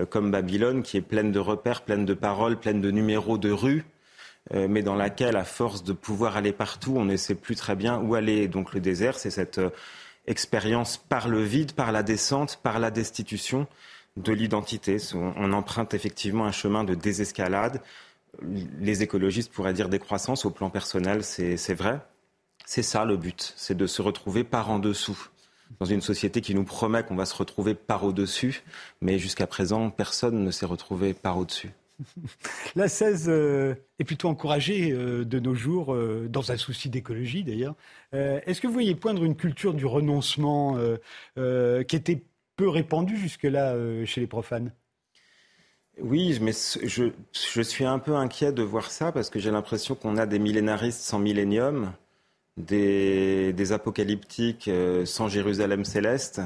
euh, 0.01 0.05
comme 0.05 0.33
Babylone 0.33 0.83
qui 0.83 0.97
est 0.97 1.01
pleine 1.01 1.31
de 1.31 1.39
repères, 1.39 1.83
pleine 1.83 2.05
de 2.05 2.13
paroles, 2.13 2.59
pleine 2.59 2.81
de 2.81 2.91
numéros 2.91 3.39
de 3.39 3.53
rues, 3.53 3.85
euh, 4.53 4.67
mais 4.69 4.83
dans 4.83 4.97
laquelle, 4.97 5.37
à 5.37 5.45
force 5.45 5.85
de 5.85 5.93
pouvoir 5.93 6.37
aller 6.37 6.53
partout, 6.53 6.95
on 6.97 7.05
ne 7.05 7.17
sait 7.17 7.37
plus 7.37 7.55
très 7.55 7.77
bien 7.77 8.01
où 8.01 8.17
aller. 8.17 8.49
donc 8.49 8.75
le 8.75 8.81
désert, 8.81 9.17
c'est 9.17 9.31
cette 9.31 9.59
euh, 9.59 9.71
expérience 10.27 10.97
par 10.97 11.29
le 11.29 11.41
vide, 11.41 11.71
par 11.71 11.93
la 11.93 12.03
descente, 12.03 12.59
par 12.65 12.81
la 12.81 12.91
destitution 12.91 13.69
de 14.17 14.33
l'identité. 14.33 14.99
On 15.15 15.53
emprunte 15.53 15.95
effectivement 15.95 16.45
un 16.45 16.53
chemin 16.53 16.85
de 16.85 16.95
désescalade. 16.95 17.83
Les 18.43 19.03
écologistes 19.03 19.53
pourraient 19.53 19.73
dire 19.73 19.89
décroissance 19.89 20.45
au 20.45 20.51
plan 20.51 20.71
personnel, 20.71 21.23
c'est 21.25 21.75
vrai. 21.75 22.01
C'est 22.65 22.83
ça 22.83 23.05
le 23.05 23.17
but, 23.17 23.53
c'est 23.57 23.77
de 23.77 23.87
se 23.87 24.03
retrouver 24.03 24.45
par 24.45 24.71
en 24.71 24.79
dessous, 24.79 25.29
dans 25.81 25.87
une 25.87 26.01
société 26.01 26.41
qui 26.41 26.55
nous 26.55 26.65
promet 26.65 27.03
qu'on 27.03 27.17
va 27.17 27.27
se 27.27 27.35
retrouver 27.35 27.75
par 27.75 28.05
au-dessus, 28.05 28.63
mais 29.01 29.19
jusqu'à 29.19 29.47
présent, 29.47 29.91
personne 29.91 30.45
ne 30.45 30.51
s'est 30.51 30.67
retrouvé 30.67 31.13
par 31.13 31.39
au-dessus. 31.39 31.71
La 32.77 32.89
16 32.89 33.27
euh, 33.29 33.75
est 33.99 34.05
plutôt 34.05 34.29
encouragée 34.29 34.93
euh, 34.93 35.25
de 35.25 35.39
nos 35.39 35.55
jours, 35.55 35.95
euh, 35.95 36.29
dans 36.29 36.53
un 36.53 36.57
souci 36.57 36.89
d'écologie 36.89 37.45
d'ailleurs. 37.45 37.75
Est-ce 38.13 38.61
que 38.61 38.67
vous 38.67 38.73
voyez 38.73 38.95
poindre 38.95 39.25
une 39.25 39.37
culture 39.37 39.73
du 39.73 39.87
renoncement 39.87 40.77
qui 41.37 41.97
était 41.97 42.23
peu 42.57 42.69
répandue 42.69 43.17
jusque-là 43.17 43.75
chez 44.05 44.21
les 44.21 44.27
profanes 44.27 44.73
oui, 46.01 46.39
mais 46.41 46.53
je, 46.53 47.13
suis 47.63 47.85
un 47.85 47.99
peu 47.99 48.17
inquiet 48.17 48.51
de 48.51 48.63
voir 48.63 48.91
ça 48.91 49.13
parce 49.13 49.29
que 49.29 49.39
j'ai 49.39 49.51
l'impression 49.51 49.95
qu'on 49.95 50.17
a 50.17 50.25
des 50.25 50.39
millénaristes 50.39 51.03
sans 51.03 51.19
millénium, 51.19 51.93
des, 52.57 53.53
des 53.53 53.73
apocalyptiques 53.73 54.71
sans 55.05 55.29
Jérusalem 55.29 55.85
céleste 55.85 56.41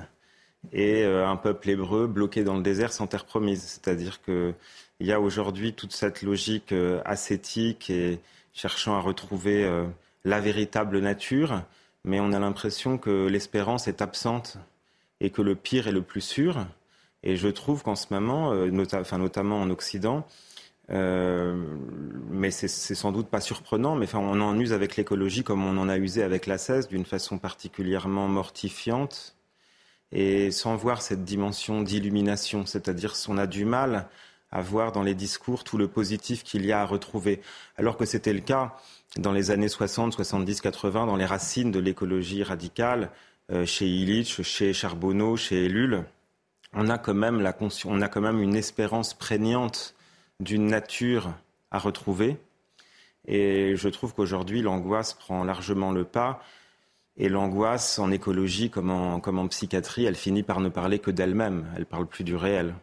et 0.72 1.04
un 1.04 1.36
peuple 1.36 1.70
hébreu 1.70 2.08
bloqué 2.08 2.42
dans 2.42 2.56
le 2.56 2.62
désert 2.62 2.92
sans 2.92 3.06
terre 3.06 3.24
promise. 3.24 3.62
C'est-à-dire 3.62 4.20
que 4.20 4.52
il 5.00 5.06
y 5.06 5.12
a 5.12 5.20
aujourd'hui 5.20 5.74
toute 5.74 5.92
cette 5.92 6.22
logique 6.22 6.72
euh, 6.72 7.02
ascétique 7.04 7.90
et 7.90 8.18
cherchant 8.52 8.96
à 8.96 9.00
retrouver 9.00 9.64
euh, 9.64 9.86
la 10.24 10.40
véritable 10.40 11.00
nature, 11.00 11.62
mais 12.04 12.20
on 12.20 12.32
a 12.32 12.38
l'impression 12.38 12.96
que 12.98 13.26
l'espérance 13.26 13.88
est 13.88 14.00
absente 14.00 14.58
et 15.20 15.30
que 15.30 15.42
le 15.42 15.54
pire 15.54 15.88
est 15.88 15.92
le 15.92 16.02
plus 16.02 16.20
sûr. 16.20 16.66
Et 17.22 17.36
je 17.36 17.48
trouve 17.48 17.82
qu'en 17.82 17.96
ce 17.96 18.06
moment, 18.10 18.52
euh, 18.52 18.70
notamment 18.70 19.60
en 19.60 19.70
Occident, 19.70 20.26
mais 20.88 22.50
c'est 22.52 22.68
sans 22.68 23.10
doute 23.10 23.26
pas 23.26 23.40
surprenant, 23.40 23.96
mais 23.96 24.06
on 24.14 24.40
en 24.40 24.58
use 24.58 24.72
avec 24.72 24.96
l'écologie 24.96 25.42
comme 25.42 25.64
on 25.64 25.78
en 25.78 25.88
a 25.88 25.98
usé 25.98 26.22
avec 26.22 26.46
la 26.46 26.58
cesse 26.58 26.86
d'une 26.86 27.04
façon 27.04 27.38
particulièrement 27.38 28.28
mortifiante 28.28 29.36
et 30.12 30.50
sans 30.50 30.76
voir 30.76 31.02
cette 31.02 31.24
dimension 31.24 31.82
d'illumination, 31.82 32.66
c'est-à-dire 32.66 33.14
qu'on 33.14 33.38
a 33.38 33.46
du 33.46 33.64
mal 33.64 34.08
à 34.52 34.62
voir 34.62 34.92
dans 34.92 35.02
les 35.02 35.14
discours 35.14 35.64
tout 35.64 35.76
le 35.76 35.88
positif 35.88 36.44
qu'il 36.44 36.64
y 36.64 36.72
a 36.72 36.80
à 36.80 36.86
retrouver. 36.86 37.40
Alors 37.76 37.96
que 37.96 38.04
c'était 38.04 38.32
le 38.32 38.40
cas 38.40 38.76
dans 39.16 39.32
les 39.32 39.50
années 39.50 39.68
60, 39.68 40.12
70, 40.12 40.60
80, 40.60 41.06
dans 41.06 41.16
les 41.16 41.24
racines 41.24 41.72
de 41.72 41.80
l'écologie 41.80 42.42
radicale, 42.42 43.02
euh, 43.04 43.08
chez 43.64 43.86
Illich, 43.86 44.42
chez 44.42 44.72
Charbonneau, 44.72 45.36
chez 45.36 45.66
Ellul, 45.66 46.04
on 46.72 46.88
a 46.88 46.98
quand 46.98 47.14
même, 47.14 47.40
la 47.40 47.56
on 47.86 48.02
a 48.02 48.08
quand 48.08 48.20
même 48.20 48.40
une 48.42 48.56
espérance 48.56 49.14
prégnante 49.14 49.94
d'une 50.40 50.66
nature 50.66 51.32
à 51.70 51.78
retrouver. 51.78 52.36
Et 53.26 53.74
je 53.76 53.88
trouve 53.88 54.14
qu'aujourd'hui, 54.14 54.62
l'angoisse 54.62 55.14
prend 55.14 55.44
largement 55.44 55.92
le 55.92 56.04
pas. 56.04 56.40
Et 57.16 57.28
l'angoisse, 57.28 57.98
en 57.98 58.10
écologie 58.10 58.68
comme 58.68 58.90
en, 58.90 59.20
comme 59.20 59.38
en 59.38 59.48
psychiatrie, 59.48 60.04
elle 60.04 60.16
finit 60.16 60.42
par 60.42 60.60
ne 60.60 60.68
parler 60.68 60.98
que 60.98 61.10
d'elle-même. 61.10 61.66
Elle 61.76 61.86
parle 61.86 62.06
plus 62.06 62.24
du 62.24 62.36
réel. 62.36 62.74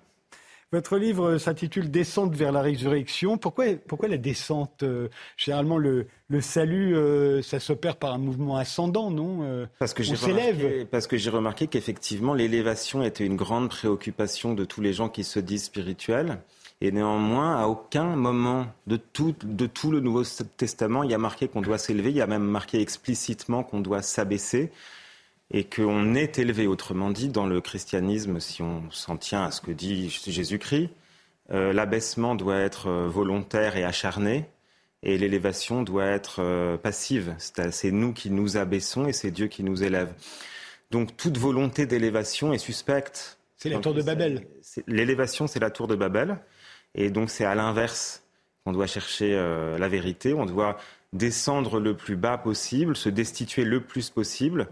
Votre 0.74 0.98
livre 0.98 1.38
s'intitule 1.38 1.92
Descente 1.92 2.34
vers 2.34 2.52
la 2.52 2.64
résurrection. 2.64 3.38
Pourquoi, 3.38 3.66
pourquoi 3.88 4.08
la 4.08 4.18
descente 4.18 4.82
euh, 4.82 5.08
Généralement, 5.38 5.78
le, 5.78 6.08
le 6.30 6.42
salut, 6.42 6.96
euh, 6.96 7.44
ça 7.44 7.60
s'opère 7.60 7.96
par 7.96 8.12
un 8.12 8.18
mouvement 8.18 8.58
ascendant, 8.58 9.12
non 9.12 9.44
euh, 9.44 9.68
Parce 9.78 9.94
que 9.94 10.02
j'ai 10.02 10.16
remarqué, 10.16 10.86
parce 10.86 11.06
que 11.06 11.16
j'ai 11.16 11.30
remarqué 11.30 11.68
qu'effectivement, 11.68 12.34
l'élévation 12.34 13.04
était 13.04 13.24
une 13.24 13.36
grande 13.36 13.70
préoccupation 13.70 14.56
de 14.56 14.66
tous 14.66 14.82
les 14.82 14.94
gens 14.94 15.10
qui 15.10 15.24
se 15.24 15.40
disent 15.40 15.66
spirituels. 15.66 16.40
Et 16.82 16.92
néanmoins, 16.92 17.56
à 17.56 17.68
aucun 17.68 18.16
moment 18.16 18.66
de 18.88 18.98
tout, 18.98 19.36
de 19.44 19.68
tout 19.68 19.92
le 19.92 20.00
Nouveau 20.00 20.24
Testament, 20.58 21.04
il 21.04 21.12
y 21.12 21.14
a 21.14 21.20
marqué 21.20 21.48
qu'on 21.50 21.62
doit 21.62 21.78
s'élever. 21.78 22.10
Il 22.10 22.18
y 22.18 22.22
a 22.22 22.26
même 22.26 22.42
marqué 22.42 22.82
explicitement 22.82 23.62
qu'on 23.62 23.80
doit 23.80 24.02
s'abaisser 24.02 24.72
et 25.54 25.64
qu'on 25.64 26.16
est 26.16 26.40
élevé. 26.40 26.68
Autrement 26.68 27.12
dit, 27.12 27.30
dans 27.30 27.46
le 27.46 27.62
christianisme, 27.62 28.40
si 28.40 28.62
on 28.62 28.90
s'en 28.92 29.18
tient 29.18 29.46
à 29.46 29.52
ce 29.52 29.62
que 29.62 29.72
dit 29.72 30.10
Jésus-Christ, 30.10 30.90
euh, 31.52 31.72
l'abaissement 31.72 32.36
doit 32.36 32.58
être 32.58 32.88
euh, 32.88 33.08
volontaire 33.08 33.78
et 33.78 33.84
acharné, 33.84 34.46
et 35.04 35.18
l'élévation 35.18 35.84
doit 35.84 36.06
être 36.06 36.42
euh, 36.42 36.78
passive. 36.78 37.36
C'est 37.38 37.92
nous 37.92 38.14
qui 38.14 38.32
nous 38.32 38.58
abaissons 38.58 39.06
et 39.06 39.14
c'est 39.14 39.32
Dieu 39.32 39.48
qui 39.48 39.64
nous 39.64 39.84
élève. 39.84 40.14
Donc 40.92 41.16
toute 41.18 41.38
volonté 41.38 41.86
d'élévation 41.86 42.54
est 42.54 42.58
suspecte. 42.58 43.38
C'est 43.58 43.70
la 43.70 43.80
tour 43.80 43.94
de 43.94 44.02
Babel. 44.02 44.48
L'élévation, 44.88 45.48
c'est 45.48 45.60
la 45.60 45.70
tour 45.70 45.88
de 45.88 45.96
Babel. 45.96 46.40
Et 46.96 47.10
donc 47.10 47.30
c'est 47.30 47.46
à 47.46 47.56
l'inverse 47.56 48.24
qu'on 48.64 48.72
doit 48.72 48.88
chercher 48.88 49.34
la 49.34 49.88
vérité. 49.88 50.34
On 50.34 50.46
doit 50.46 50.78
descendre 51.12 51.80
le 51.80 51.96
plus 51.96 52.16
bas 52.16 52.38
possible, 52.38 52.96
se 52.96 53.10
destituer 53.10 53.64
le 53.64 53.82
plus 53.82 54.10
possible 54.10 54.70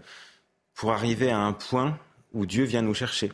pour 0.74 0.92
arriver 0.92 1.30
à 1.30 1.38
un 1.38 1.52
point 1.52 1.98
où 2.32 2.46
Dieu 2.46 2.64
vient 2.64 2.82
nous 2.82 2.94
chercher. 2.94 3.32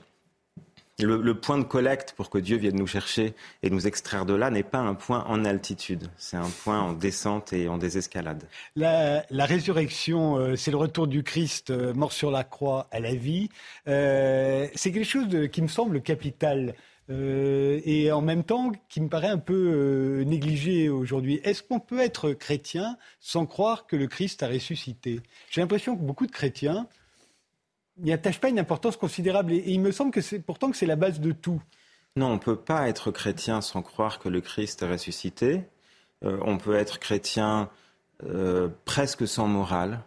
Le, 1.01 1.33
point 1.35 1.59
de 1.59 1.63
collecte 1.63 2.13
pour 2.17 2.29
que 2.29 2.39
Dieu 2.39 2.57
vienne 2.57 2.75
nous 2.75 2.89
chercher 2.89 3.35
et 3.63 3.71
nous 3.71 3.87
extraire 3.87 4.27
de 4.27 4.35
là 4.35 4.51
n'est 4.51 4.65
pas 4.65 4.81
un 4.81 4.95
point 4.95 5.25
en 5.29 5.45
altitude, 5.45 6.09
c'est 6.17 6.37
un 6.37 6.51
point 6.65 6.81
en 6.81 6.93
descente 6.93 7.53
et 7.53 7.69
en 7.69 7.79
désescalade. 7.79 8.43
La, 8.75 9.23
résurrection, 9.31 10.37
euh, 10.37 10.57
c'est 10.57 10.73
le 10.73 10.77
retour 10.77 11.07
du 11.07 11.23
Christ 11.23 11.71
euh, 11.71 11.95
mort 11.95 12.11
sur 12.11 12.33
la 12.33 12.43
croix 12.43 12.89
à 12.91 12.99
la 12.99 13.15
vie. 13.15 13.49
Euh, 13.87 14.67
c'est 14.75 14.91
quelque 14.91 15.07
chose 15.07 15.49
qui 15.53 15.63
me 15.63 15.69
semble 15.69 16.03
capital. 16.03 16.75
et 17.09 18.11
en 18.13 18.21
même 18.21 18.43
temps 18.43 18.73
qui 18.89 19.01
me 19.01 19.09
paraît 19.09 19.31
un 19.31 19.39
peu 19.39 20.25
négligé 20.27 20.89
aujourd'hui. 20.89 21.41
Est-ce 21.45 21.63
qu'on 21.63 21.81
peut 21.81 22.01
être 22.01 22.33
chrétien 22.33 22.99
sans 23.21 23.47
croire 23.47 23.87
que 23.87 23.95
le 23.95 24.09
Christ 24.09 24.43
a 24.43 24.49
ressuscité? 24.49 25.21
J'ai 25.49 25.61
l'impression 25.61 25.97
que 25.97 26.03
beaucoup 26.03 26.27
de 26.27 26.33
chrétiens 26.33 26.89
n'y 28.01 28.13
attache 28.13 28.41
pas 28.41 28.49
une 28.49 28.59
importance 28.59 28.97
considérable. 28.97 29.53
Et, 29.53 29.65
il 29.67 29.81
me 29.81 29.93
semble 29.93 30.11
que 30.11 30.21
c'est 30.21 30.39
pourtant 30.39 30.71
que 30.71 30.77
c'est 30.77 30.87
la 30.87 30.97
base 30.97 31.21
de 31.21 31.33
tout. 31.33 31.63
Non, 32.17 32.29
on 32.29 32.35
ne 32.35 32.39
peut 32.39 32.57
pas 32.57 32.89
être 32.89 33.11
chrétien 33.11 33.61
sans 33.61 33.83
croire 33.83 34.19
que 34.19 34.29
le 34.29 34.41
Christ 34.41 34.83
est 34.83 34.91
ressuscité. 34.91 35.65
Euh, 36.25 36.39
on 36.43 36.59
peut 36.59 36.75
être 36.75 36.99
chrétien 36.99 37.71
euh, 38.25 38.69
presque 38.85 39.27
sans 39.27 39.47
morale. 39.47 40.01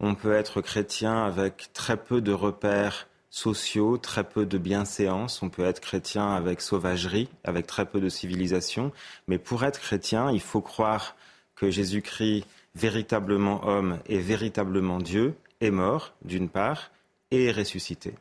On 0.00 0.14
peut 0.14 0.34
être 0.34 0.60
chrétien 0.60 1.24
avec 1.24 1.70
très 1.72 1.96
peu 1.96 2.20
de 2.20 2.32
repères 2.32 3.08
sociaux, 3.30 3.96
très 3.96 4.24
peu 4.24 4.44
de 4.44 4.58
bienséance. 4.58 5.42
On 5.42 5.48
peut 5.48 5.64
être 5.64 5.80
chrétien 5.80 6.34
avec 6.34 6.60
sauvagerie, 6.60 7.28
avec 7.42 7.66
très 7.66 7.86
peu 7.86 8.00
de 8.00 8.08
civilisation. 8.08 8.92
Mais 9.28 9.38
pour 9.38 9.64
être 9.64 9.80
chrétien, 9.80 10.30
il 10.30 10.40
faut 10.40 10.60
croire 10.60 11.16
que 11.54 11.70
Jésus-Christ, 11.70 12.44
véritablement 12.74 13.66
homme 13.66 13.98
et 14.06 14.18
véritablement 14.18 14.98
Dieu, 14.98 15.34
est 15.60 15.70
mort, 15.70 16.14
d'une 16.24 16.48
part, 16.48 16.90
et 17.30 17.50
ressuscité. 17.50 18.14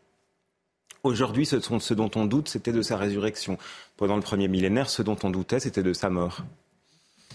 Aujourd'hui, 1.04 1.46
ce, 1.46 1.60
ce 1.60 1.94
dont 1.94 2.12
on 2.16 2.26
doute, 2.26 2.48
c'était 2.48 2.72
de 2.72 2.82
sa 2.82 2.98
résurrection. 2.98 3.58
Pendant 3.98 4.16
le 4.16 4.22
premier 4.22 4.48
millénaire, 4.48 4.90
ce 4.90 5.02
dont 5.02 5.18
on 5.24 5.30
doutait, 5.30 5.60
c'était 5.60 5.84
de 5.84 5.94
sa 5.94 6.10
mort. 6.10 6.44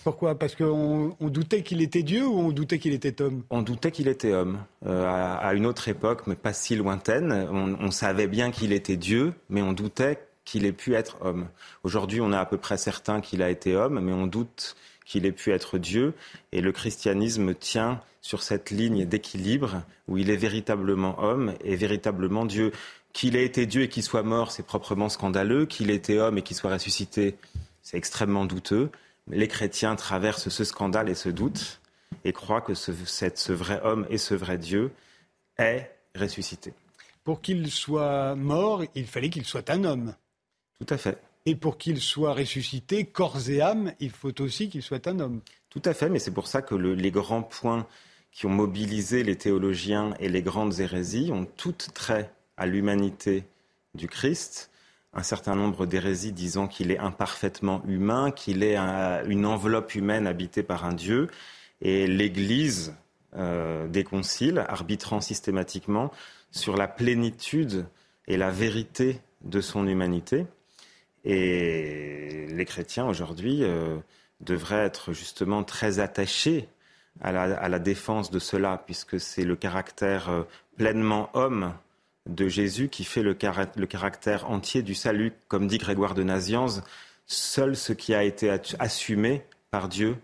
Pourquoi? 0.04 0.38
Parce 0.38 0.54
qu'on 0.54 1.14
doutait 1.20 1.62
qu'il 1.62 1.82
était 1.82 2.02
Dieu 2.02 2.26
ou 2.26 2.38
on 2.38 2.50
doutait 2.50 2.78
qu'il 2.78 2.94
était 2.94 3.20
homme? 3.20 3.42
On 3.50 3.60
doutait 3.60 3.90
qu'il 3.90 4.08
était 4.08 4.32
homme. 4.32 4.58
Euh, 4.86 5.04
à, 5.06 5.52
une 5.52 5.66
autre 5.66 5.88
époque, 5.88 6.26
mais 6.26 6.36
pas 6.36 6.54
si 6.54 6.76
lointaine, 6.76 7.46
on, 7.50 7.76
on 7.78 7.90
savait 7.90 8.26
bien 8.26 8.50
qu'il 8.50 8.72
était 8.72 8.96
Dieu, 8.96 9.34
mais 9.50 9.60
on 9.60 9.72
doutait 9.72 10.18
qu'il 10.46 10.64
ait 10.64 10.72
pu 10.72 10.94
être 10.94 11.18
homme. 11.20 11.48
Aujourd'hui, 11.82 12.22
on 12.22 12.32
est 12.32 12.36
à 12.36 12.46
peu 12.46 12.56
près 12.56 12.78
certain 12.78 13.20
qu'il 13.20 13.42
a 13.42 13.50
été 13.50 13.76
homme, 13.76 14.00
mais 14.00 14.14
on 14.14 14.26
doute 14.26 14.76
qu'il 15.08 15.24
ait 15.24 15.32
pu 15.32 15.52
être 15.52 15.78
Dieu. 15.78 16.14
Et 16.52 16.60
le 16.60 16.70
christianisme 16.70 17.54
tient 17.54 18.00
sur 18.20 18.42
cette 18.42 18.70
ligne 18.70 19.06
d'équilibre 19.06 19.82
où 20.06 20.18
il 20.18 20.30
est 20.30 20.36
véritablement 20.36 21.20
homme 21.22 21.54
et 21.64 21.76
véritablement 21.76 22.44
Dieu. 22.44 22.72
Qu'il 23.14 23.34
ait 23.34 23.44
été 23.44 23.64
Dieu 23.64 23.82
et 23.82 23.88
qu'il 23.88 24.02
soit 24.02 24.22
mort, 24.22 24.52
c'est 24.52 24.66
proprement 24.66 25.08
scandaleux. 25.08 25.64
Qu'il 25.64 25.90
ait 25.90 25.96
été 25.96 26.20
homme 26.20 26.36
et 26.36 26.42
qu'il 26.42 26.56
soit 26.56 26.72
ressuscité, 26.72 27.36
c'est 27.82 27.96
extrêmement 27.96 28.44
douteux. 28.44 28.90
Les 29.28 29.48
chrétiens 29.48 29.96
traversent 29.96 30.50
ce 30.50 30.64
scandale 30.64 31.08
et 31.08 31.14
ce 31.14 31.30
doute 31.30 31.80
et 32.24 32.32
croient 32.32 32.60
que 32.60 32.74
ce, 32.74 32.92
ce 33.04 33.52
vrai 33.52 33.80
homme 33.82 34.06
et 34.10 34.18
ce 34.18 34.34
vrai 34.34 34.58
Dieu 34.58 34.90
est 35.58 35.90
ressuscité. 36.14 36.74
Pour 37.24 37.40
qu'il 37.40 37.70
soit 37.70 38.34
mort, 38.34 38.84
il 38.94 39.06
fallait 39.06 39.30
qu'il 39.30 39.44
soit 39.44 39.70
un 39.70 39.84
homme. 39.84 40.14
Tout 40.78 40.94
à 40.94 40.98
fait. 40.98 41.18
Et 41.48 41.54
pour 41.54 41.78
qu'il 41.78 41.98
soit 41.98 42.34
ressuscité, 42.34 43.06
corps 43.06 43.48
et 43.48 43.62
âme, 43.62 43.94
il 44.00 44.10
faut 44.10 44.38
aussi 44.42 44.68
qu'il 44.68 44.82
soit 44.82 45.06
un 45.06 45.18
homme. 45.18 45.40
Tout 45.70 45.80
à 45.86 45.94
fait, 45.94 46.10
mais 46.10 46.18
c'est 46.18 46.30
pour 46.30 46.46
ça 46.46 46.60
que 46.60 46.74
les 46.74 47.10
grands 47.10 47.42
points 47.42 47.86
qui 48.32 48.44
ont 48.44 48.50
mobilisé 48.50 49.22
les 49.22 49.36
théologiens 49.36 50.12
et 50.20 50.28
les 50.28 50.42
grandes 50.42 50.78
hérésies 50.78 51.30
ont 51.32 51.46
toutes 51.56 51.94
trait 51.94 52.30
à 52.58 52.66
l'humanité 52.66 53.44
du 53.94 54.08
Christ. 54.08 54.70
Un 55.14 55.22
certain 55.22 55.56
nombre 55.56 55.86
d'hérésies 55.86 56.32
disant 56.32 56.68
qu'il 56.68 56.90
est 56.90 56.98
imparfaitement 56.98 57.82
humain, 57.88 58.30
qu'il 58.30 58.62
est 58.62 58.76
une 58.76 59.46
enveloppe 59.46 59.94
humaine 59.94 60.26
habitée 60.26 60.62
par 60.62 60.84
un 60.84 60.92
Dieu. 60.92 61.30
Et 61.80 62.06
l'Église 62.06 62.94
euh, 63.36 63.88
des 63.88 64.04
conciles 64.04 64.66
arbitrant 64.68 65.22
systématiquement 65.22 66.12
sur 66.50 66.76
la 66.76 66.88
plénitude 66.88 67.86
et 68.26 68.36
la 68.36 68.50
vérité 68.50 69.22
de 69.40 69.62
son 69.62 69.86
humanité. 69.86 70.44
Et 71.30 72.46
les 72.48 72.64
chrétiens 72.64 73.06
aujourd'hui 73.06 73.62
euh, 73.62 73.98
devraient 74.40 74.86
être 74.86 75.12
justement 75.12 75.62
très 75.62 75.98
attachés 75.98 76.68
à 77.20 77.32
la, 77.32 77.78
défense 77.78 78.30
de 78.30 78.38
cela, 78.38 78.82
puisque 78.86 79.20
c'est 79.20 79.44
le 79.44 79.54
caractère 79.54 80.30
euh, 80.30 80.42
pleinement 80.78 81.28
homme 81.34 81.74
de 82.26 82.48
Jésus 82.48 82.88
qui 82.88 83.04
fait 83.04 83.22
le, 83.22 83.36
le, 83.76 83.86
caractère 83.86 84.48
entier 84.48 84.82
du 84.82 84.94
salut. 84.94 85.34
Comme 85.48 85.66
dit 85.66 85.76
Grégoire 85.76 86.14
de 86.14 86.22
Nazianze, 86.22 86.82
seul 87.26 87.76
ce 87.76 87.92
qui 87.92 88.14
a 88.14 88.24
été 88.24 88.56
assumé 88.78 89.44
par 89.70 89.88
Dieu 89.88 90.16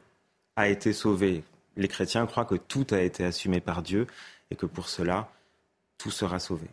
a 0.57 0.69
été 0.69 0.95
sauvé. 0.95 1.43
Les 1.77 1.89
chrétiens 1.89 2.25
croient 2.27 2.47
que 2.47 2.55
tout 2.55 2.87
a 2.93 3.01
été 3.01 3.25
assumé 3.25 3.61
par 3.61 3.83
Dieu 3.83 4.07
et 4.51 4.57
que 4.57 4.67
pour 4.67 4.89
cela, 4.89 5.29
tout 5.99 6.11
sera 6.11 6.39
sauvé. 6.39 6.69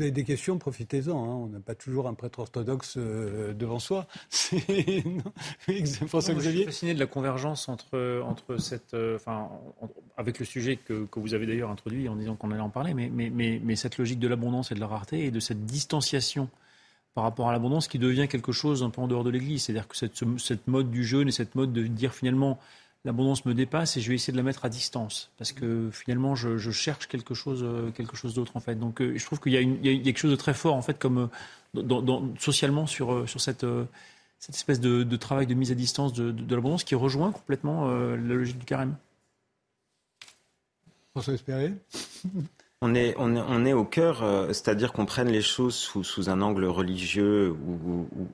Vous 0.00 0.04
avez 0.04 0.12
des 0.12 0.24
questions, 0.24 0.56
profitez-en. 0.56 1.14
Hein. 1.14 1.34
On 1.34 1.46
n'a 1.48 1.60
pas 1.60 1.74
toujours 1.74 2.08
un 2.08 2.14
prêtre 2.14 2.38
orthodoxe 2.38 2.94
euh, 2.96 3.52
devant 3.52 3.78
soi. 3.78 4.06
François 4.30 6.32
Xavier. 6.32 6.36
Je 6.36 6.56
suis 6.56 6.64
fasciné 6.64 6.94
de 6.94 6.98
la 6.98 7.04
convergence 7.04 7.68
entre, 7.68 8.22
entre 8.22 8.56
cette, 8.56 8.94
euh, 8.94 9.16
enfin, 9.16 9.50
avec 10.16 10.38
le 10.38 10.46
sujet 10.46 10.76
que, 10.76 11.04
que 11.04 11.20
vous 11.20 11.34
avez 11.34 11.44
d'ailleurs 11.44 11.68
introduit 11.68 12.08
en 12.08 12.16
disant 12.16 12.34
qu'on 12.34 12.50
allait 12.50 12.62
en 12.62 12.70
parler, 12.70 12.94
mais, 12.94 13.10
mais, 13.12 13.28
mais, 13.28 13.60
mais 13.62 13.76
cette 13.76 13.98
logique 13.98 14.20
de 14.20 14.28
l'abondance 14.28 14.72
et 14.72 14.74
de 14.74 14.80
la 14.80 14.86
rareté 14.86 15.26
et 15.26 15.30
de 15.30 15.38
cette 15.38 15.66
distanciation 15.66 16.48
par 17.12 17.24
rapport 17.24 17.50
à 17.50 17.52
l'abondance 17.52 17.86
qui 17.86 17.98
devient 17.98 18.26
quelque 18.26 18.52
chose 18.52 18.82
un 18.82 18.88
peu 18.88 19.02
en 19.02 19.06
dehors 19.06 19.24
de 19.24 19.28
l'Église. 19.28 19.64
C'est-à-dire 19.64 19.86
que 19.86 19.98
cette, 19.98 20.18
cette 20.38 20.66
mode 20.66 20.90
du 20.90 21.04
jeûne 21.04 21.28
et 21.28 21.32
cette 21.32 21.56
mode 21.56 21.74
de 21.74 21.86
dire 21.86 22.14
finalement 22.14 22.58
l'abondance 23.04 23.46
me 23.46 23.54
dépasse 23.54 23.96
et 23.96 24.00
je 24.00 24.08
vais 24.08 24.14
essayer 24.14 24.32
de 24.32 24.36
la 24.36 24.42
mettre 24.42 24.64
à 24.64 24.68
distance 24.68 25.30
parce 25.38 25.52
que 25.52 25.90
finalement 25.92 26.34
je, 26.34 26.70
cherche 26.70 27.08
quelque 27.08 27.34
chose, 27.34 27.62
euh, 27.62 27.90
quelque 27.90 28.16
chose 28.16 28.34
d'autre 28.34 28.56
en 28.56 28.60
fait. 28.60 28.74
Donc 28.74 29.00
euh, 29.00 29.16
je 29.16 29.24
trouve 29.24 29.40
qu'il 29.40 29.52
y, 29.52 29.56
a 29.56 30.02
quelque 30.02 30.18
chose 30.18 30.30
de 30.30 30.36
très 30.36 30.54
fort 30.54 30.74
en 30.74 30.82
fait 30.82 30.98
comme 30.98 31.30
euh, 31.76 32.30
socialement 32.38 32.86
sur, 32.86 33.28
sur 33.28 33.40
cette, 33.40 33.66
cette 34.38 34.54
espèce 34.54 34.80
de, 34.80 35.16
travail 35.16 35.46
de 35.46 35.54
mise 35.54 35.72
à 35.72 35.74
distance 35.74 36.12
de, 36.12 36.34
l'abondance 36.54 36.84
qui 36.84 36.94
rejoint 36.94 37.32
complètement 37.32 37.88
la 37.88 38.16
logique 38.16 38.58
du 38.58 38.66
carême. 38.66 38.96
François 41.12 41.34
Espéré 41.34 41.72
on 42.82 42.94
est, 42.94 43.14
on, 43.18 43.66
est, 43.66 43.74
au 43.74 43.84
cœur, 43.84 44.24
c'est-à-dire 44.48 44.94
qu'on 44.94 45.04
prenne 45.04 45.28
les 45.28 45.42
choses 45.42 45.74
sous, 45.74 46.02
sous 46.02 46.30
un 46.30 46.40
angle 46.40 46.64
religieux 46.64 47.54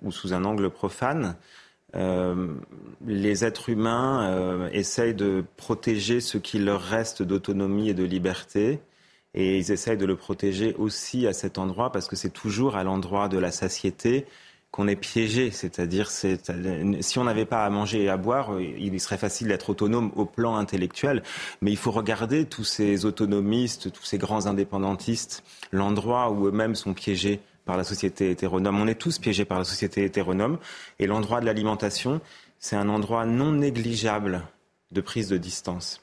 ou 0.02 0.12
sous 0.12 0.35
un 0.35 0.44
angle 0.44 0.70
profane. 0.70 1.35
Euh, 1.97 2.55
les 3.07 3.45
êtres 3.45 3.71
humains 3.71 4.31
euh, 4.31 4.69
essayent 4.73 5.15
de 5.15 5.45
protéger 5.57 6.21
ce 6.21 6.38
qui 6.38 6.59
leur 6.59 6.83
reste 6.83 7.23
d'autonomie 7.23 7.88
et 7.88 7.95
de 7.95 8.05
liberté. 8.05 8.81
Et 9.35 9.59
ils 9.59 9.71
essayent 9.71 9.99
de 9.99 10.07
le 10.07 10.17
protéger 10.17 10.75
aussi 10.79 11.26
à 11.26 11.33
cet 11.33 11.59
endroit 11.59 11.93
parce 11.93 12.07
que 12.09 12.17
c'est 12.17 12.31
toujours 12.31 12.76
à 12.76 12.85
l'endroit 12.85 13.29
de 13.29 13.38
la 13.38 13.50
satiété 13.50 14.26
qu'on 14.71 14.88
est 14.88 14.97
piégé. 14.97 15.50
C'est-à-dire, 15.50 16.11
si 16.11 17.19
on 17.19 17.25
n'avait 17.25 17.45
pas 17.45 17.65
à 17.65 17.71
manger 17.71 18.05
et 18.05 18.09
à 18.09 18.17
boire, 18.17 18.61
il 18.61 18.99
serait 19.00 19.19
facile 19.19 19.49
d'être 19.49 19.71
autonome 19.71 20.11
au 20.17 20.25
plan 20.25 20.57
intellectuel. 20.57 21.23
Mais 21.61 21.71
il 21.71 21.76
faut 21.76 21.91
regarder 21.91 22.47
tous 22.47 22.65
ces 22.65 23.05
autonomistes, 23.05 23.93
tous 23.93 24.05
ces 24.05 24.19
grands 24.19 24.47
indépendantistes, 24.47 25.45
l'endroit 25.71 26.31
où 26.31 26.47
eux-mêmes 26.47 26.75
sont 26.75 26.95
piégés 26.95 27.41
par 27.66 27.76
la 27.76 27.85
société 27.85 28.30
hétéronome. 28.30 28.80
On 28.80 28.87
est 28.87 28.94
tous 28.94 29.18
piégés 29.18 29.44
par 29.44 29.58
la 29.58 29.64
société 29.64 30.04
hétéronome. 30.04 30.58
Et 30.99 31.06
l'endroit 31.06 31.40
de 31.40 31.46
l'alimentation, 31.46 32.23
c'est 32.58 32.76
un 32.76 32.88
endroit 32.88 33.26
non 33.26 33.52
négligeable 33.52 34.42
de 34.92 35.00
prise 35.02 35.28
de 35.28 35.37
distance. 35.37 36.00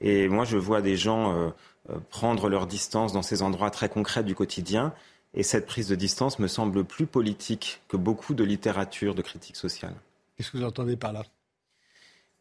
Et 0.00 0.28
moi, 0.28 0.44
je 0.44 0.56
vois 0.56 0.80
des 0.80 0.96
gens 0.96 1.34
euh, 1.34 1.50
euh, 1.90 1.98
prendre 2.10 2.48
leur 2.48 2.66
distance 2.66 3.12
dans 3.12 3.22
ces 3.22 3.42
endroits 3.42 3.70
très 3.70 3.88
concrets 3.88 4.24
du 4.24 4.34
quotidien. 4.34 4.94
Et 5.34 5.42
cette 5.42 5.66
prise 5.66 5.88
de 5.88 5.96
distance 5.96 6.38
me 6.38 6.46
semble 6.46 6.84
plus 6.84 7.06
politique 7.06 7.82
que 7.88 7.96
beaucoup 7.96 8.34
de 8.34 8.44
littérature 8.44 9.16
de 9.16 9.22
critique 9.22 9.56
sociale. 9.56 9.94
Qu'est-ce 10.36 10.52
que 10.52 10.58
vous 10.58 10.64
entendez 10.64 10.96
par 10.96 11.12
là? 11.12 11.24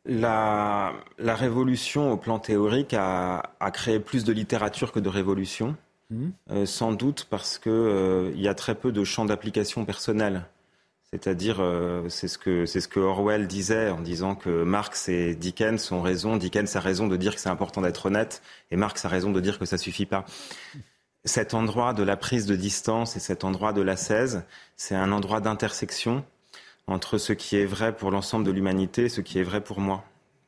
La, 0.06 0.94
révolution 1.18 2.12
au 2.12 2.18
plan 2.18 2.38
théorique 2.38 2.94
a, 2.94 3.56
a, 3.60 3.72
créé 3.72 4.00
plus 4.00 4.26
de 4.26 4.34
littérature 4.34 4.92
que 4.92 5.00
de 5.00 5.10
révolution. 5.10 5.76
Euh, 6.52 6.66
sans 6.66 6.92
doute 6.92 7.28
parce 7.30 7.58
qu'il 7.58 7.72
euh, 7.72 8.32
y 8.36 8.48
a 8.48 8.54
très 8.54 8.76
peu 8.76 8.92
de 8.92 9.04
champs 9.04 9.26
d'application 9.26 9.86
personnels. 9.86 10.46
C'est-à-dire, 11.12 11.58
euh, 11.60 12.10
c'est 12.10 12.28
ce, 12.28 12.38
que, 12.38 13.00
Orwell 13.00 13.48
disait 13.48 13.90
en 13.90 14.02
disant 14.02 14.36
que 14.36 14.64
Marx 14.64 15.10
et 15.10 15.36
Dickens 15.36 15.92
ont 15.92 16.02
raison. 16.02 16.38
Dickens 16.38 16.76
a 16.76 16.80
raison 16.80 17.08
de 17.08 17.18
dire 17.18 17.36
que 17.36 17.42
c'est 17.42 17.50
important 17.50 17.82
d'être 17.82 18.08
honnête 18.08 18.42
et 18.72 18.76
Marx 18.76 19.06
a 19.06 19.10
raison 19.10 19.32
de 19.32 19.40
dire 19.40 19.60
que 19.60 19.66
ça 19.66 19.78
suffit 19.78 20.08
pas. 20.08 20.26
Cet 21.24 21.54
endroit 21.54 21.94
de 21.94 22.04
la 22.04 22.18
prise 22.18 22.48
de 22.48 22.56
distance 22.56 23.16
et 23.16 23.20
cet 23.20 23.44
endroit 23.44 23.74
de 23.74 23.82
la 23.82 23.94
l'ascèse, 23.94 24.44
c'est 24.76 24.96
un 24.96 25.12
endroit 25.12 25.40
d'intersection 25.40 26.26
entre 26.88 27.18
ce 27.18 27.32
qui 27.32 27.58
est 27.58 27.66
vrai 27.66 27.96
pour 27.96 28.12
l'ensemble 28.12 28.44
de 28.44 28.52
l'humanité 28.52 29.06
et 29.06 29.10
ce 29.10 29.22
qui 29.22 29.40
est 29.40 29.44
vrai 29.44 29.62
pour 29.62 29.80
moi. 29.80 30.04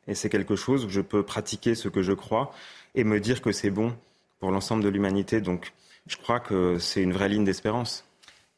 Et 0.08 0.16
c'est 0.16 0.30
quelque 0.30 0.56
chose 0.56 0.84
où 0.86 0.90
je 0.90 1.02
peux 1.02 1.24
pratiquer 1.24 1.76
ce 1.76 1.90
que 1.90 2.02
je 2.02 2.12
crois 2.12 2.52
et 2.96 3.04
me 3.04 3.20
dire 3.20 3.42
que 3.42 3.52
c'est 3.52 3.70
bon 3.70 3.96
pour 4.40 4.52
l'ensemble 4.52 4.84
de 4.84 4.90
l'humanité. 4.90 5.42
Donc 5.42 5.74
je 6.08 6.18
crois 6.18 6.40
que 6.40 6.78
c'est 6.80 7.02
une 7.02 7.14
vraie 7.14 7.30
ligne 7.30 7.46
d'espérance. 7.46 8.06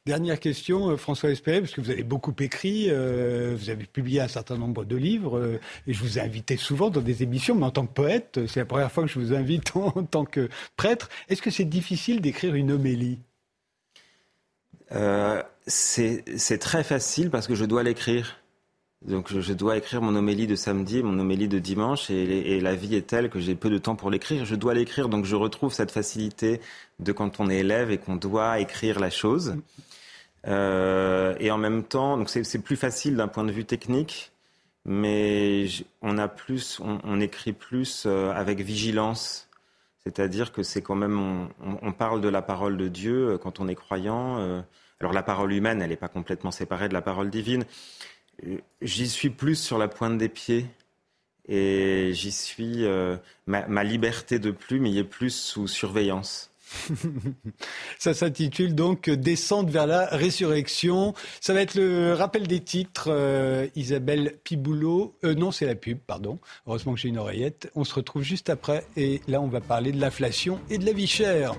Dernière 0.07 0.39
question, 0.39 0.91
euh, 0.91 0.95
François 0.95 1.31
Espéré, 1.31 1.59
parce 1.59 1.73
que 1.73 1.81
vous 1.81 1.89
avez 1.89 2.03
beaucoup 2.03 2.33
écrit, 2.39 2.85
euh, 2.87 3.57
vous 3.59 3.69
avez 3.69 3.83
publié 3.83 4.21
un 4.21 4.29
certain 4.29 4.57
nombre 4.57 4.85
de 4.85 4.95
livres, 4.95 5.37
euh, 5.37 5.59
et 5.85 5.91
je 5.91 5.99
vous 5.99 6.17
ai 6.17 6.21
invité 6.21 6.55
souvent 6.55 6.89
dans 6.89 7.01
des 7.01 7.23
émissions, 7.23 7.55
mais 7.55 7.65
en 7.65 7.71
tant 7.71 7.85
que 7.85 7.91
poète, 7.91 8.39
c'est 8.47 8.61
la 8.61 8.65
première 8.65 8.89
fois 8.89 9.03
que 9.03 9.09
je 9.09 9.19
vous 9.19 9.33
invite 9.33 9.75
en, 9.75 9.91
tant 10.05 10.23
que 10.23 10.47
prêtre. 10.77 11.09
Est-ce 11.27 11.41
que 11.41 11.51
c'est 11.51 11.65
difficile 11.65 12.21
d'écrire 12.21 12.55
une 12.55 12.71
homélie? 12.71 13.19
C'est 15.65 16.57
très 16.61 16.85
facile 16.85 17.29
parce 17.29 17.45
que 17.45 17.55
je 17.55 17.65
dois 17.65 17.83
l'écrire. 17.83 18.37
Donc 19.05 19.31
je, 19.31 19.53
dois 19.53 19.77
écrire 19.77 20.01
mon 20.01 20.15
homélie 20.15 20.47
de 20.47 20.55
samedi, 20.55 21.03
mon 21.03 21.19
homélie 21.19 21.47
de 21.47 21.59
dimanche, 21.59 22.09
et, 22.09 22.59
la 22.59 22.75
vie 22.75 22.95
est 22.95 23.07
telle 23.07 23.29
que 23.29 23.39
j'ai 23.39 23.55
peu 23.55 23.69
de 23.69 23.77
temps 23.77 23.95
pour 23.95 24.09
l'écrire. 24.09 24.43
Je 24.43 24.55
dois 24.55 24.73
l'écrire, 24.73 25.07
donc 25.07 25.25
je 25.25 25.35
retrouve 25.35 25.71
cette 25.71 25.91
facilité 25.91 26.59
de 26.99 27.11
quand 27.11 27.39
on 27.39 27.49
est 27.49 27.57
élève 27.57 27.91
et 27.91 27.99
qu'on 27.99 28.15
doit 28.15 28.59
écrire 28.59 28.99
la 28.99 29.09
chose. 29.09 29.55
Euh, 30.47 31.35
et 31.39 31.51
en 31.51 31.57
même 31.57 31.83
temps, 31.83 32.17
donc 32.17 32.29
c'est 32.29 32.61
plus 32.61 32.75
facile 32.75 33.15
d'un 33.15 33.27
point 33.27 33.43
de 33.43 33.51
vue 33.51 33.65
technique, 33.65 34.31
mais 34.85 35.67
on 36.01 36.17
a 36.17 36.27
plus, 36.27 36.79
on, 36.81 37.19
écrit 37.19 37.53
plus 37.53 38.05
euh, 38.07 38.31
avec 38.31 38.61
vigilance. 38.61 39.47
C'est-à-dire 40.03 40.51
que 40.51 40.63
c'est 40.63 40.81
quand 40.81 40.95
même, 40.95 41.49
on, 41.81 41.91
parle 41.91 42.21
de 42.21 42.29
la 42.29 42.41
parole 42.41 42.77
de 42.77 42.87
Dieu 42.87 43.33
euh, 43.33 43.37
quand 43.37 43.59
on 43.59 43.67
est 43.67 43.75
croyant. 43.75 44.37
alors 44.99 45.13
la 45.13 45.23
parole 45.23 45.53
humaine, 45.53 45.81
elle 45.81 45.89
n'est 45.89 45.97
pas 45.97 46.07
complètement 46.07 46.51
séparée 46.51 46.89
de 46.89 46.93
la 46.93 47.01
parole 47.01 47.29
divine. 47.29 47.63
J'y 48.81 49.09
suis 49.09 49.29
plus 49.29 49.55
sur 49.55 49.77
la 49.77 49.87
pointe 49.87 50.17
des 50.17 50.29
pieds 50.29 50.67
et 51.47 52.11
j'y 52.13 52.31
suis. 52.31 52.85
Euh, 52.85 53.17
ma, 53.45 53.83
liberté 53.83 54.39
de 54.39 54.51
plume 54.51 54.85
y 54.85 54.99
est 54.99 55.03
plus 55.03 55.31
sous 55.31 55.67
surveillance. 55.67 56.51
Ça 57.97 58.13
s'intitule 58.13 58.75
donc 58.75 59.09
Descente 59.09 59.69
vers 59.69 59.87
la 59.87 60.05
résurrection. 60.07 61.13
Ça 61.39 61.53
va 61.53 61.61
être 61.61 61.75
le 61.75 62.13
rappel 62.13 62.47
des 62.47 62.59
titres. 62.59 63.07
Euh, 63.09 63.67
Isabelle 63.75 64.35
Piboulot. 64.43 65.15
Euh, 65.23 65.33
non, 65.33 65.51
c'est 65.51 65.65
la 65.65 65.75
pub, 65.75 65.97
pardon. 65.97 66.39
Heureusement 66.67 66.93
que 66.93 66.99
j'ai 66.99 67.09
une 67.09 67.17
oreillette. 67.17 67.71
On 67.75 67.85
se 67.85 67.93
retrouve 67.93 68.23
juste 68.23 68.49
après. 68.49 68.85
Et 68.97 69.21
là, 69.27 69.41
on 69.41 69.47
va 69.47 69.61
parler 69.61 69.91
de 69.91 70.01
l'inflation 70.01 70.59
et 70.69 70.77
de 70.77 70.85
la 70.85 70.91
vie 70.91 71.07
chère. 71.07 71.55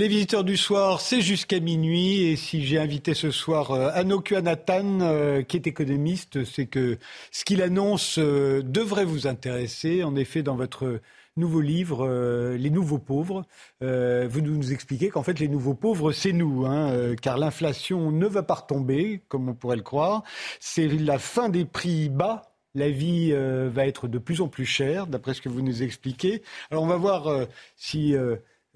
Les 0.00 0.08
visiteurs 0.08 0.44
du 0.44 0.56
soir, 0.56 0.98
c'est 1.02 1.20
jusqu'à 1.20 1.60
minuit. 1.60 2.22
Et 2.22 2.36
si 2.36 2.64
j'ai 2.64 2.78
invité 2.78 3.12
ce 3.12 3.30
soir 3.30 3.72
euh, 3.72 3.90
Anoku 3.92 4.34
Anatan, 4.34 5.00
euh, 5.02 5.42
qui 5.42 5.58
est 5.58 5.66
économiste, 5.66 6.42
c'est 6.46 6.64
que 6.64 6.96
ce 7.30 7.44
qu'il 7.44 7.60
annonce 7.60 8.16
euh, 8.18 8.62
devrait 8.62 9.04
vous 9.04 9.26
intéresser. 9.26 10.02
En 10.02 10.16
effet, 10.16 10.42
dans 10.42 10.56
votre 10.56 11.02
nouveau 11.36 11.60
livre, 11.60 12.08
Les 12.56 12.70
nouveaux 12.70 12.98
pauvres, 12.98 13.44
vous 13.80 14.40
nous 14.40 14.72
expliquez 14.72 15.10
qu'en 15.10 15.22
fait, 15.22 15.38
les 15.38 15.48
nouveaux 15.48 15.74
pauvres, 15.74 16.12
c'est 16.12 16.32
nous, 16.32 16.64
hein, 16.64 17.14
car 17.20 17.36
l'inflation 17.36 18.10
ne 18.10 18.26
va 18.26 18.42
pas 18.42 18.54
retomber, 18.54 19.22
comme 19.28 19.50
on 19.50 19.54
pourrait 19.54 19.76
le 19.76 19.82
croire. 19.82 20.22
C'est 20.60 20.88
la 20.88 21.18
fin 21.18 21.50
des 21.50 21.66
prix 21.66 22.08
bas 22.08 22.46
la 22.74 22.88
vie 22.88 23.32
va 23.32 23.86
être 23.86 24.06
de 24.06 24.18
plus 24.18 24.40
en 24.40 24.48
plus 24.48 24.66
chère, 24.66 25.06
d'après 25.06 25.34
ce 25.34 25.40
que 25.40 25.48
vous 25.48 25.62
nous 25.62 25.82
expliquez. 25.82 26.42
Alors 26.70 26.84
on 26.84 26.86
va 26.86 26.96
voir 26.96 27.28
si 27.74 28.14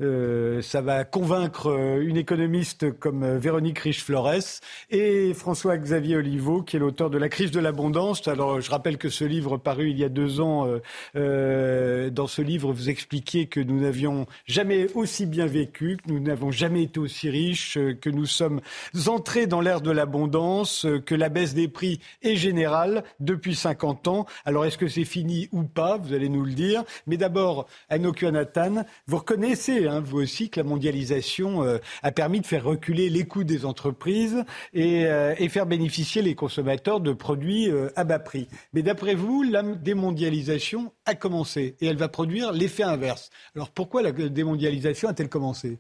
euh, 0.03 0.61
ça 0.61 0.81
va 0.81 1.05
convaincre 1.05 1.69
euh, 1.69 2.03
une 2.03 2.17
économiste 2.17 2.91
comme 2.99 3.23
euh, 3.23 3.39
Véronique 3.39 3.79
Riche-Flores 3.79 4.61
et 4.91 5.33
François-Xavier 5.35 6.17
Oliveau, 6.17 6.63
qui 6.63 6.75
est 6.75 6.81
l'auteur 6.81 7.11
de 7.11 7.19
La 7.19 7.29
crise 7.29 7.53
de 7.53 7.61
l'abondance. 7.61 8.27
Alors, 8.27 8.61
je 8.61 8.73
rappelle 8.73 8.99
que 8.99 9.09
ce 9.09 9.25
livre 9.25 9.57
paru 9.57 9.91
il 9.91 9.99
y 9.99 10.03
a 10.03 10.09
deux 10.09 10.41
ans, 10.41 10.67
dans 11.15 12.27
ce 12.27 12.43
livre, 12.43 12.73
vous 12.73 12.91
expliquiez 12.91 13.47
que 13.47 13.61
nous 13.61 13.81
n'avions 13.81 14.27
jamais 14.47 14.89
aussi 14.95 15.27
bien 15.27 15.47
vécu, 15.47 15.97
que 15.97 16.11
nous 16.11 16.21
n'avons 16.21 16.51
jamais 16.51 16.85
été 16.85 16.99
aussi 16.99 17.31
riches, 17.31 17.79
que 18.01 18.11
nous 18.11 18.27
sommes 18.27 18.61
entrés 19.07 19.47
dans 19.47 19.61
l'ère 19.61 19.81
de 19.81 19.91
l'abondance, 19.91 20.87
que 21.07 21.15
la 21.15 21.29
baisse 21.29 21.55
des 21.55 21.69
prix 21.69 22.01
est 22.23 22.37
générale 22.37 23.05
depuis 23.21 23.55
50 23.55 24.09
ans. 24.09 24.27
Alors, 24.45 24.65
est-ce 24.65 24.79
que 24.79 24.89
c'est 24.89 25.05
fini 25.05 25.49
ou 25.53 25.63
pas? 25.63 25.99
Vous 25.99 26.13
allez 26.13 26.29
nous 26.29 26.45
le 26.45 26.53
dire. 26.53 26.85
Mais 27.07 27.17
d'abord, 27.17 27.67
Anatan, 27.91 28.85
vous 29.07 29.19
reconnaissez 29.19 29.84
hein, 29.87 30.01
vous 30.01 30.21
aussi, 30.21 30.51
que 30.51 30.61
la 30.61 30.65
mondialisation 30.65 31.63
euh, 31.63 31.79
a 32.03 32.13
permis 32.13 32.41
de 32.41 32.47
faire 32.47 32.65
reculer 32.65 33.11
les 33.11 33.25
coûts 33.25 33.45
des 33.45 33.65
entreprises 33.65 34.45
et, 34.73 35.07
euh, 35.07 35.35
faire 35.49 35.67
bénéficier 35.67 36.21
les 36.23 36.35
consommateurs 36.35 37.01
de 37.01 37.13
produits 37.13 37.69
à 37.95 38.03
bas 38.03 38.19
prix. 38.19 38.49
Mais 38.73 38.83
d'après 38.83 39.15
vous, 39.15 39.45
la 39.45 39.63
démondialisation 39.63 40.93
a 41.07 41.15
commencé 41.15 41.77
et 41.81 41.87
elle 41.87 41.97
va 41.97 42.09
produire 42.09 42.51
l'effet 42.51 42.83
inverse. 42.83 43.31
Alors 43.55 43.71
pourquoi 43.71 44.03
la 44.03 44.11
démondialisation 44.11 45.09
a-t-elle 45.09 45.29
commencé? 45.29 45.79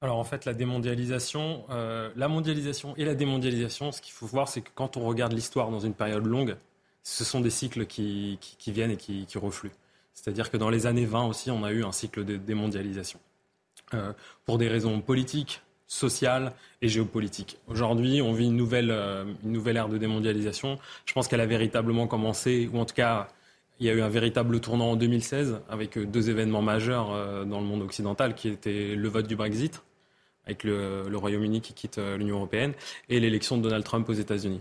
Alors 0.00 0.18
en 0.18 0.24
fait, 0.24 0.46
la 0.46 0.54
démondialisation, 0.54 1.64
la 1.68 2.28
mondialisation 2.28 2.96
et 2.96 3.04
la 3.04 3.14
démondialisation, 3.14 3.92
ce 3.92 4.00
qu'il 4.00 4.14
faut 4.14 4.26
voir, 4.26 4.48
c'est 4.48 4.62
que 4.62 4.70
quand 4.74 4.96
on 4.96 5.06
regarde 5.06 5.32
l'histoire 5.32 5.70
dans 5.70 5.80
une 5.80 5.94
période 5.94 6.26
longue, 6.26 6.56
ce 7.04 7.22
sont 7.22 7.40
des 7.40 7.50
cycles 7.50 7.86
qui, 7.86 8.38
viennent 8.66 8.90
et 8.90 8.96
qui 8.96 9.26
refluent. 9.36 9.70
C'est-à-dire 10.14 10.50
que 10.50 10.56
dans 10.56 10.70
les 10.70 10.86
années 10.86 11.04
20 11.04 11.26
aussi, 11.26 11.50
on 11.50 11.64
a 11.64 11.72
eu 11.72 11.84
un 11.84 11.92
cycle 11.92 12.24
de 12.24 12.36
démondialisation. 12.36 13.18
Euh, 13.92 14.12
pour 14.46 14.58
des 14.58 14.68
raisons 14.68 15.00
politiques, 15.00 15.60
sociales 15.86 16.52
et 16.80 16.88
géopolitiques. 16.88 17.58
Aujourd'hui, 17.68 18.22
on 18.22 18.32
vit 18.32 18.46
une 18.46 18.56
nouvelle, 18.56 18.90
euh, 18.90 19.24
une 19.44 19.52
nouvelle 19.52 19.76
ère 19.76 19.88
de 19.88 19.98
démondialisation. 19.98 20.78
Je 21.04 21.12
pense 21.12 21.28
qu'elle 21.28 21.42
a 21.42 21.46
véritablement 21.46 22.06
commencé, 22.06 22.68
ou 22.72 22.78
en 22.78 22.86
tout 22.86 22.94
cas, 22.94 23.28
il 23.80 23.86
y 23.86 23.90
a 23.90 23.92
eu 23.92 24.00
un 24.00 24.08
véritable 24.08 24.60
tournant 24.60 24.92
en 24.92 24.96
2016 24.96 25.60
avec 25.68 25.98
euh, 25.98 26.06
deux 26.06 26.30
événements 26.30 26.62
majeurs 26.62 27.08
dans 27.46 27.60
le 27.60 27.66
monde 27.66 27.82
occidental 27.82 28.34
qui 28.34 28.48
étaient 28.48 28.94
le 28.94 29.08
vote 29.08 29.26
du 29.26 29.36
Brexit, 29.36 29.82
avec 30.46 30.64
le, 30.64 31.04
Royaume-Uni 31.14 31.60
qui 31.60 31.74
quitte 31.74 31.98
l'Union 31.98 32.36
européenne, 32.36 32.72
et 33.08 33.20
l'élection 33.20 33.58
de 33.58 33.62
Donald 33.62 33.84
Trump 33.84 34.08
aux 34.08 34.14
États-Unis. 34.14 34.60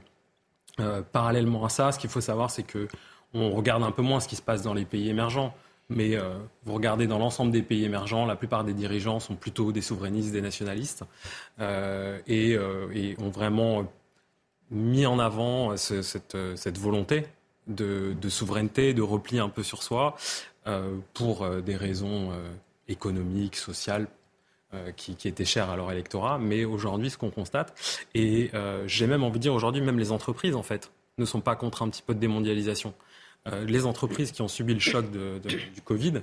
parallèlement 1.11 1.65
à 1.65 1.69
ça, 1.69 1.91
ce 1.91 1.99
qu'il 1.99 2.09
faut 2.09 2.21
savoir, 2.21 2.51
c'est 2.51 2.63
que 2.63 2.87
on 3.33 3.51
regarde 3.51 3.83
un 3.83 3.91
peu 3.91 4.01
moins 4.01 4.19
ce 4.19 4.27
qui 4.27 4.35
se 4.35 4.41
passe 4.41 4.61
dans 4.61 4.73
les 4.73 4.85
pays 4.85 5.09
émergents. 5.09 5.53
Mais 5.89 6.15
euh, 6.15 6.37
vous 6.65 6.73
regardez 6.73 7.07
dans 7.07 7.19
l'ensemble 7.19 7.51
des 7.51 7.61
pays 7.61 7.83
émergents, 7.83 8.25
la 8.25 8.35
plupart 8.35 8.63
des 8.63 8.73
dirigeants 8.73 9.19
sont 9.19 9.35
plutôt 9.35 9.71
des 9.71 9.81
souverainistes, 9.81 10.31
des 10.31 10.41
nationalistes, 10.41 11.03
euh, 11.59 12.19
euh, 12.29 12.89
et, 12.93 13.15
ont 13.19 13.29
vraiment 13.29 13.85
mis 14.71 15.05
en 15.05 15.19
avant 15.19 15.75
cette, 15.77 16.35
volonté 16.77 17.25
de, 17.67 18.15
souveraineté, 18.29 18.93
de 18.93 19.01
repli 19.01 19.39
un 19.39 19.49
peu 19.49 19.61
sur 19.61 19.83
soi, 19.83 20.15
pour 21.13 21.47
des 21.47 21.75
raisons 21.75 22.31
économiques, 22.87 23.57
sociales, 23.57 24.07
qui, 24.95 25.15
qui, 25.15 25.27
étaient 25.27 25.45
chères 25.45 25.69
à 25.69 25.75
leur 25.75 25.91
électorat. 25.91 26.39
Mais 26.39 26.65
aujourd'hui, 26.65 27.11
ce 27.11 27.17
qu'on 27.17 27.29
constate, 27.29 27.75
et 28.15 28.49
j'ai 28.87 29.05
même 29.05 29.23
envie 29.23 29.37
de 29.37 29.43
dire 29.43 29.53
aujourd'hui, 29.53 29.81
même 29.81 29.99
les 29.99 30.11
entreprises, 30.11 30.55
en 30.55 30.63
fait, 30.63 30.91
ne 31.19 31.25
sont 31.25 31.41
pas 31.41 31.55
contre 31.55 31.83
un 31.83 31.89
petit 31.89 32.01
peu 32.01 32.15
de 32.15 32.19
démondialisation. 32.19 32.95
Euh, 33.47 33.65
les 33.65 33.85
entreprises 33.85 34.31
qui 34.31 34.41
ont 34.41 34.47
subi 34.47 34.73
le 34.73 34.79
choc 34.79 35.05
du 35.11 35.81
Covid, 35.83 36.21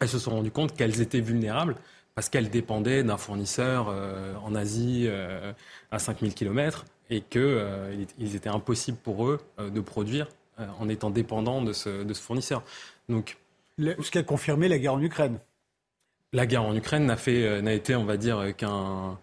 elles 0.00 0.08
se 0.08 0.18
sont 0.18 0.30
rendues 0.30 0.50
compte 0.50 0.76
qu'elles 0.76 1.00
étaient 1.00 1.20
vulnérables 1.20 1.76
parce 2.14 2.28
qu'elles 2.28 2.50
dépendaient 2.50 3.02
d'un 3.02 3.16
fournisseur 3.16 3.88
euh, 3.88 4.34
en 4.44 4.54
Asie 4.54 5.04
euh, 5.06 5.52
à 5.90 5.98
5000 5.98 6.34
km 6.34 6.84
et 7.10 7.22
qu'il 7.22 8.34
était 8.34 8.48
impossible 8.48 8.98
pour 8.98 9.26
eux 9.26 9.40
de 9.58 9.80
produire 9.80 10.28
en 10.78 10.90
étant 10.90 11.08
dépendants 11.08 11.62
de 11.62 11.72
ce, 11.72 12.04
fournisseur. 12.14 12.62
Donc, 13.08 13.38
ce 13.78 14.10
qui 14.10 14.18
a 14.18 14.22
confirmé 14.22 14.68
la 14.68 14.78
guerre 14.78 14.92
en 14.92 15.00
Ukraine. 15.00 15.38
La 16.34 16.44
guerre 16.44 16.64
en 16.64 16.76
Ukraine 16.76 17.06
n'a 17.06 17.72
été, 17.72 17.96
on 17.96 18.04
va 18.04 18.18
dire, 18.18 18.54
qu'un 18.54 19.16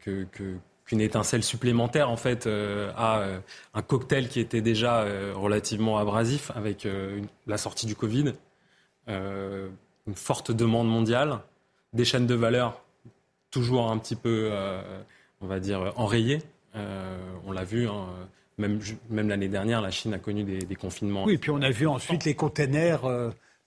que, 0.00 0.26
qu'une 0.86 1.00
étincelle 1.00 1.42
supplémentaire 1.42 2.10
en 2.10 2.16
fait 2.16 2.46
euh, 2.46 2.90
à 2.96 3.18
euh, 3.18 3.38
un 3.74 3.82
cocktail 3.82 4.28
qui 4.28 4.40
était 4.40 4.60
déjà 4.60 5.00
euh, 5.00 5.32
relativement 5.34 5.98
abrasif 5.98 6.52
avec 6.54 6.88
la 7.46 7.58
sortie 7.58 7.86
du 7.86 7.96
Covid, 7.96 8.32
une 9.08 10.14
forte 10.14 10.52
demande 10.52 10.88
mondiale, 10.88 11.40
des 11.92 12.04
chaînes 12.04 12.26
de 12.26 12.34
valeur 12.34 12.82
toujours 13.50 13.90
un 13.90 13.98
petit 13.98 14.16
peu, 14.16 14.50
on 15.40 15.46
va 15.46 15.60
dire, 15.60 15.92
enrayées. 15.96 16.42
on 16.74 17.52
l'a 17.52 17.64
vu. 17.64 17.88
Hein, 17.88 18.06
même, 18.58 18.80
même 19.10 19.28
l'année 19.28 19.48
dernière, 19.48 19.80
la 19.80 19.90
Chine 19.90 20.14
a 20.14 20.18
connu 20.18 20.42
des, 20.44 20.58
des 20.58 20.74
confinements. 20.74 21.24
Oui, 21.24 21.34
et 21.34 21.38
puis 21.38 21.50
on 21.50 21.62
a 21.62 21.70
vu 21.70 21.86
ensuite 21.86 22.24
les 22.24 22.34
containers 22.34 23.02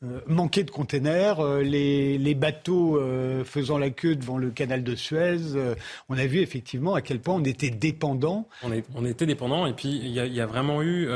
euh, 0.02 0.22
manquer 0.28 0.64
de 0.64 0.72
containers, 0.72 1.42
euh, 1.42 1.62
les, 1.62 2.34
bateaux 2.34 2.96
euh, 2.96 3.44
faisant 3.44 3.78
la 3.78 3.90
queue 3.90 4.16
devant 4.16 4.38
le 4.38 4.50
canal 4.50 4.82
de 4.82 4.96
Suez. 4.96 5.40
on 6.08 6.18
a 6.18 6.26
vu 6.26 6.40
effectivement 6.40 6.94
à 6.96 7.02
quel 7.02 7.20
point 7.20 7.36
on 7.36 7.44
était 7.44 7.70
dépendant. 7.70 8.48
On, 8.64 9.04
était 9.06 9.26
dépendant 9.26 9.66
et 9.66 9.74
puis 9.74 9.90
il 9.90 10.08
y, 10.08 10.40
a 10.40 10.46
vraiment 10.46 10.82
eu, 10.82 11.10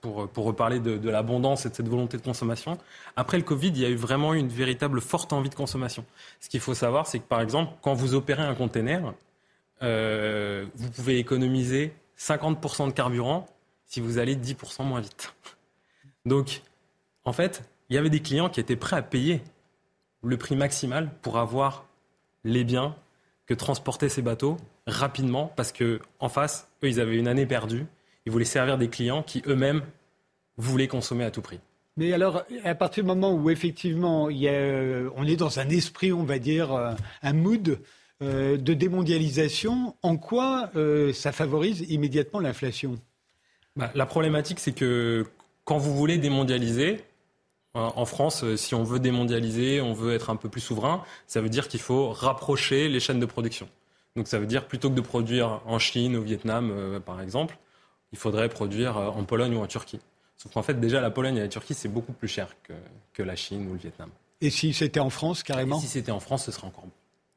pour 0.00 0.44
reparler 0.44 0.80
de, 0.80 1.08
l'abondance 1.08 1.64
et 1.64 1.70
de 1.70 1.74
cette 1.76 1.86
volonté 1.86 2.16
de 2.16 2.22
consommation, 2.22 2.76
après 3.14 3.36
le 3.36 3.44
Covid, 3.44 3.68
il 3.68 3.78
y 3.78 3.84
a 3.84 3.88
eu 3.88 3.94
vraiment 3.94 4.34
une 4.34 4.48
véritable 4.48 5.00
forte 5.00 5.32
envie 5.32 5.50
de 5.50 5.54
consommation. 5.54 6.04
Ce 6.40 6.48
qu'il 6.48 6.60
faut 6.60 6.74
savoir, 6.74 7.06
c'est 7.06 7.20
que 7.20 7.28
par 7.28 7.40
exemple, 7.40 7.72
quand 7.82 7.94
vous 7.94 8.14
opérez 8.14 8.42
un 8.42 8.56
container, 8.56 9.14
vous 9.80 10.90
pouvez 10.90 11.18
économiser 11.18 11.92
50% 12.18 12.88
de 12.88 12.92
carburant 12.92 13.46
si 13.86 14.00
vous 14.00 14.18
allez 14.18 14.34
10% 14.34 14.84
moins 14.84 15.00
vite. 15.00 15.32
Donc, 16.26 16.62
en 17.24 17.32
fait, 17.32 17.62
il 17.88 17.96
y 17.96 17.98
avait 17.98 18.10
des 18.10 18.20
clients 18.20 18.48
qui 18.48 18.60
étaient 18.60 18.76
prêts 18.76 18.96
à 18.96 19.02
payer 19.02 19.42
le 20.22 20.36
prix 20.36 20.56
maximal 20.56 21.10
pour 21.22 21.38
avoir 21.38 21.86
les 22.44 22.64
biens 22.64 22.94
que 23.46 23.54
transportaient 23.54 24.08
ces 24.08 24.22
bateaux 24.22 24.56
rapidement 24.86 25.52
parce 25.56 25.72
que 25.72 26.00
en 26.18 26.28
face, 26.28 26.68
eux, 26.82 26.88
ils 26.88 27.00
avaient 27.00 27.16
une 27.16 27.28
année 27.28 27.46
perdue. 27.46 27.86
Ils 28.26 28.32
voulaient 28.32 28.44
servir 28.44 28.78
des 28.78 28.88
clients 28.88 29.22
qui 29.22 29.42
eux-mêmes 29.46 29.82
voulaient 30.56 30.88
consommer 30.88 31.24
à 31.24 31.30
tout 31.30 31.42
prix. 31.42 31.60
Mais 31.96 32.12
alors, 32.12 32.42
à 32.64 32.74
partir 32.74 33.04
du 33.04 33.08
moment 33.08 33.32
où 33.32 33.50
effectivement, 33.50 34.28
euh, 34.30 35.08
on 35.16 35.26
est 35.26 35.36
dans 35.36 35.60
un 35.60 35.68
esprit, 35.68 36.12
on 36.12 36.24
va 36.24 36.38
dire, 36.38 36.72
euh, 36.72 36.92
un 37.22 37.32
mood 37.32 37.78
euh, 38.22 38.56
de 38.56 38.74
démondialisation, 38.74 39.94
en 40.02 40.16
quoi 40.16 40.70
ça 41.12 41.32
favorise 41.32 41.82
immédiatement 41.88 42.40
l'inflation? 42.40 42.96
Bah, 43.76 43.90
La 43.94 44.06
problématique, 44.06 44.58
c'est 44.58 44.72
que 44.72 45.26
quand 45.64 45.78
vous 45.78 45.94
voulez 45.94 46.18
démondialiser, 46.18 47.00
en 47.74 48.04
France, 48.04 48.44
euh, 48.44 48.56
si 48.56 48.74
on 48.74 48.84
veut 48.84 49.00
démondialiser, 49.00 49.80
on 49.80 49.92
veut 49.92 50.14
être 50.14 50.30
un 50.30 50.36
peu 50.36 50.48
plus 50.48 50.60
souverain, 50.60 51.02
ça 51.26 51.40
veut 51.40 51.48
dire 51.48 51.68
qu'il 51.68 51.80
faut 51.80 52.10
rapprocher 52.10 52.88
les 52.88 53.00
chaînes 53.00 53.20
de 53.20 53.26
production. 53.26 53.68
Donc 54.16 54.28
ça 54.28 54.38
veut 54.38 54.46
dire 54.46 54.66
plutôt 54.66 54.90
que 54.90 54.94
de 54.94 55.00
produire 55.00 55.60
en 55.66 55.80
Chine, 55.80 56.16
au 56.16 56.22
Vietnam, 56.22 56.70
euh, 56.70 57.00
par 57.00 57.20
exemple, 57.20 57.58
il 58.12 58.18
faudrait 58.18 58.48
produire 58.48 58.96
euh, 58.96 59.08
en 59.08 59.24
Pologne 59.24 59.56
ou 59.56 59.60
en 59.60 59.66
Turquie. 59.66 60.00
Sauf 60.36 60.52
qu'en 60.52 60.62
fait, 60.62 60.78
déjà, 60.78 61.00
la 61.00 61.10
Pologne 61.10 61.36
et 61.36 61.40
la 61.40 61.48
Turquie, 61.48 61.74
c'est 61.74 61.88
beaucoup 61.88 62.12
plus 62.12 62.28
cher 62.28 62.54
que, 62.62 62.72
que, 63.12 63.22
la 63.22 63.34
Chine 63.34 63.66
ou 63.68 63.72
le 63.72 63.78
Vietnam. 63.78 64.10
Et 64.40 64.50
si 64.50 64.72
c'était 64.72 65.00
en 65.00 65.10
France, 65.10 65.42
carrément? 65.42 65.80
Si 65.80 65.88
c'était 65.88 66.12
en 66.12 66.20
France, 66.20 66.44
ce 66.44 66.52
serait 66.52 66.66
encore 66.66 66.84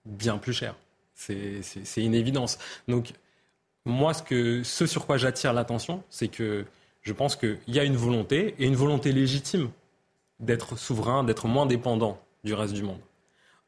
bien 0.06 0.38
plus 0.38 0.54
cher. 0.54 0.76
C'est 1.16 1.64
une 1.98 2.14
évidence. 2.14 2.60
Donc, 2.88 3.14
moi, 3.86 4.14
ce, 4.14 4.22
que, 4.22 4.62
ce 4.64 4.86
sur 4.86 5.06
quoi 5.08 5.18
j'attire 5.18 5.54
l'attention, 5.54 6.04
c'est 6.10 6.28
que 6.28 6.66
je 7.02 7.14
pense 7.14 7.36
qu'il 7.36 7.58
y 7.68 7.80
a 7.80 7.84
une 7.84 7.96
volonté, 7.96 8.54
et 8.60 8.66
une 8.66 8.76
volonté 8.76 9.12
légitime, 9.12 9.70
d'être 10.40 10.78
souverain, 10.78 11.24
d'être 11.24 11.48
moins 11.48 11.66
dépendant 11.66 12.20
du 12.44 12.54
reste 12.54 12.74
du 12.74 12.84
monde. 12.84 13.00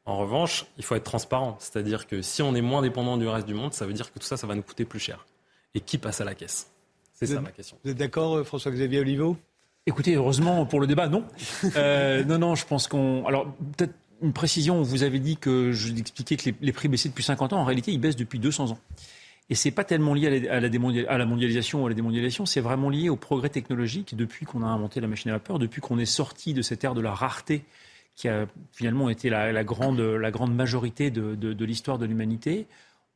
En 0.06 0.16
revanche, 0.16 0.66
il 0.78 0.84
faut 0.84 0.94
être 0.94 1.04
transparent. 1.04 1.56
C'est-à-dire 1.60 2.06
que 2.06 2.22
si 2.22 2.42
on 2.42 2.54
est 2.54 2.60
moins 2.60 2.82
dépendant 2.82 3.16
du 3.16 3.28
reste 3.28 3.46
du 3.46 3.54
monde, 3.54 3.74
ça 3.74 3.86
veut 3.86 3.92
dire 3.92 4.12
que 4.12 4.18
tout 4.18 4.26
ça, 4.26 4.36
ça 4.36 4.46
va 4.46 4.54
nous 4.54 4.62
coûter 4.62 4.84
plus 4.84 4.98
cher. 4.98 5.26
Et 5.74 5.80
qui 5.80 5.98
passe 5.98 6.20
à 6.20 6.24
la 6.24 6.34
caisse? 6.34 6.70
C'est 7.12 7.26
ça 7.26 7.40
ma 7.40 7.52
question. 7.52 7.76
Vous 7.84 7.90
êtes 7.90 7.98
d'accord, 7.98 8.36
euh, 8.36 8.44
François-Xavier 8.44 9.00
Oliveau 9.00 9.36
Écoutez, 9.86 10.14
heureusement 10.14 10.64
pour 10.66 10.80
le 10.80 10.86
débat, 10.86 11.08
non. 11.08 11.24
Euh, 11.76 12.24
non, 12.24 12.38
non, 12.38 12.54
je 12.54 12.66
pense 12.66 12.88
qu'on. 12.88 13.26
Alors, 13.26 13.52
peut-être 13.76 13.94
une 14.22 14.32
précision. 14.32 14.82
Vous 14.82 15.02
avez 15.02 15.18
dit 15.18 15.36
que 15.36 15.72
je 15.72 15.94
expliquais 15.94 16.36
que 16.36 16.46
les, 16.46 16.54
les 16.60 16.72
prix 16.72 16.88
baissaient 16.88 17.08
depuis 17.08 17.24
50 17.24 17.52
ans. 17.52 17.60
En 17.60 17.64
réalité, 17.64 17.92
ils 17.92 18.00
baissent 18.00 18.16
depuis 18.16 18.38
200 18.38 18.70
ans. 18.70 18.78
Et 19.50 19.56
c'est 19.56 19.72
pas 19.72 19.82
tellement 19.82 20.14
lié 20.14 20.48
à 20.48 20.60
la, 20.60 21.26
mondialisation 21.26 21.82
ou 21.82 21.86
à 21.86 21.88
la 21.88 21.94
démondialisation, 21.94 22.46
c'est 22.46 22.60
vraiment 22.60 22.88
lié 22.88 23.08
au 23.08 23.16
progrès 23.16 23.48
technologique 23.48 24.16
depuis 24.16 24.46
qu'on 24.46 24.62
a 24.62 24.66
inventé 24.66 25.00
la 25.00 25.08
machine 25.08 25.32
à 25.32 25.34
vapeur, 25.34 25.58
depuis 25.58 25.80
qu'on 25.80 25.98
est 25.98 26.06
sorti 26.06 26.54
de 26.54 26.62
cette 26.62 26.84
ère 26.84 26.94
de 26.94 27.00
la 27.00 27.12
rareté 27.12 27.64
qui 28.14 28.28
a 28.28 28.46
finalement 28.70 29.10
été 29.10 29.28
la, 29.28 29.64
grande, 29.64 29.98
la 29.98 30.30
grande 30.30 30.54
majorité 30.54 31.10
de 31.10 31.64
l'histoire 31.64 31.98
de 31.98 32.06
l'humanité. 32.06 32.66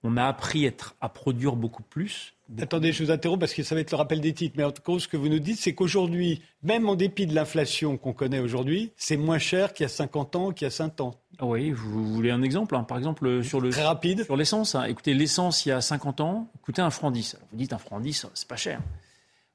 On 0.03 0.17
a 0.17 0.25
appris 0.25 0.71
à 1.01 1.09
produire 1.09 1.57
beaucoup 1.57 1.83
plus, 1.83 2.34
Attendez, 2.61 2.93
je 2.93 3.03
vous 3.03 3.11
interromps 3.11 3.41
parce 3.41 3.55
que 3.55 3.63
ça 3.63 3.75
va 3.75 3.81
être 3.81 3.91
le 3.91 3.97
rappel 3.97 4.21
des 4.21 4.35
titres. 4.35 4.55
Mais 4.59 4.65
en 4.65 4.71
tout 4.71 4.83
cas, 4.83 4.99
ce 4.99 5.09
que 5.09 5.17
vous 5.17 5.29
nous 5.29 5.39
dites, 5.39 5.59
c'est 5.59 5.75
qu'aujourd'hui, 5.75 6.43
même 6.63 6.89
en 6.89 6.95
dépit 6.95 7.27
de 7.27 7.35
l'inflation 7.35 7.97
qu'on 7.97 8.13
connaît 8.13 8.39
aujourd'hui, 8.39 8.93
c'est 8.97 9.17
moins 9.17 9.39
cher 9.39 9.73
qu'il 9.73 9.85
y 9.85 9.87
a 9.87 9.89
50 9.89 10.37
ans, 10.37 10.53
qu'il 10.53 10.67
y 10.67 10.69
a 10.69 10.71
5 10.71 11.01
ans. 11.01 11.15
Ah 11.39 11.47
oui, 11.47 11.71
vous 11.71 12.05
voulez 12.13 12.31
un 12.31 12.43
exemple 12.43 12.77
hein. 12.77 12.85
Par 12.85 12.99
exemple, 12.99 13.43
sur 13.43 13.61
le 13.61 13.71
Très 13.71 13.83
rapide. 13.83 14.25
sur 14.25 14.37
l'essence. 14.37 14.75
Hein. 14.75 14.85
Écoutez, 14.85 15.15
l'essence 15.15 15.65
il 15.65 15.71
y 15.71 15.73
a 15.73 15.81
50 15.81 16.21
ans 16.21 16.51
coûtait 16.63 16.83
un 16.83 16.91
franc 16.91 17.11
10. 17.11 17.39
vous 17.51 17.57
dites 17.57 17.73
un 17.73 17.79
franc 17.79 17.99
10, 17.99 18.27
c'est 18.35 18.49
pas 18.49 18.57
cher. 18.57 18.81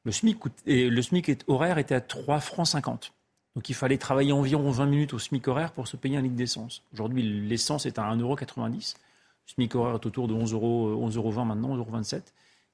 Le 0.03 0.11
SMIC, 0.11 0.37
et 0.65 0.89
le 0.89 1.01
SMIC 1.01 1.43
horaire 1.47 1.77
était 1.77 1.95
à 1.95 2.01
3 2.01 2.39
francs 2.39 2.67
50. 2.67 3.13
Donc 3.55 3.69
il 3.69 3.75
fallait 3.75 3.97
travailler 3.97 4.31
environ 4.31 4.71
20 4.71 4.85
minutes 4.87 5.13
au 5.13 5.19
SMIC 5.19 5.47
horaire 5.47 5.71
pour 5.73 5.87
se 5.87 5.95
payer 5.95 6.17
un 6.17 6.21
litre 6.21 6.35
d'essence. 6.35 6.83
Aujourd'hui, 6.93 7.23
l'essence 7.23 7.85
est 7.85 7.99
à 7.99 8.03
1,90€. 8.03 8.95
Le 9.49 9.53
SMIC 9.53 9.75
horaire 9.75 9.95
est 9.95 10.05
autour 10.05 10.27
de 10.27 10.33
11 10.33 10.53
euros, 10.53 11.07
11,20 11.09 11.15
euros 11.17 11.45
maintenant, 11.45 11.75
11,27 11.77 11.77
euros. 11.77 12.23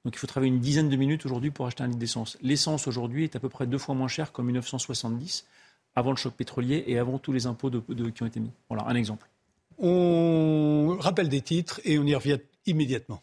Donc 0.06 0.14
il 0.14 0.18
faut 0.18 0.28
travailler 0.28 0.52
une 0.52 0.60
dizaine 0.60 0.88
de 0.88 0.94
minutes 0.94 1.26
aujourd'hui 1.26 1.50
pour 1.50 1.66
acheter 1.66 1.82
un 1.82 1.88
litre 1.88 1.98
d'essence. 1.98 2.38
L'essence 2.40 2.86
aujourd'hui 2.86 3.24
est 3.24 3.34
à 3.34 3.40
peu 3.40 3.48
près 3.48 3.66
deux 3.66 3.76
fois 3.76 3.92
moins 3.96 4.06
chère 4.06 4.30
qu'en 4.30 4.44
1970, 4.44 5.46
avant 5.96 6.10
le 6.10 6.16
choc 6.16 6.32
pétrolier 6.32 6.84
et 6.86 6.96
avant 6.96 7.18
tous 7.18 7.32
les 7.32 7.46
impôts 7.46 7.72
qui 7.72 8.22
ont 8.22 8.26
été 8.26 8.38
mis. 8.38 8.52
Voilà 8.68 8.84
un 8.86 8.94
exemple. 8.94 9.28
On 9.78 10.96
rappelle 11.00 11.28
des 11.28 11.40
titres 11.40 11.80
et 11.82 11.98
on 11.98 12.04
y 12.04 12.14
revient 12.14 12.38
immédiatement. 12.66 13.20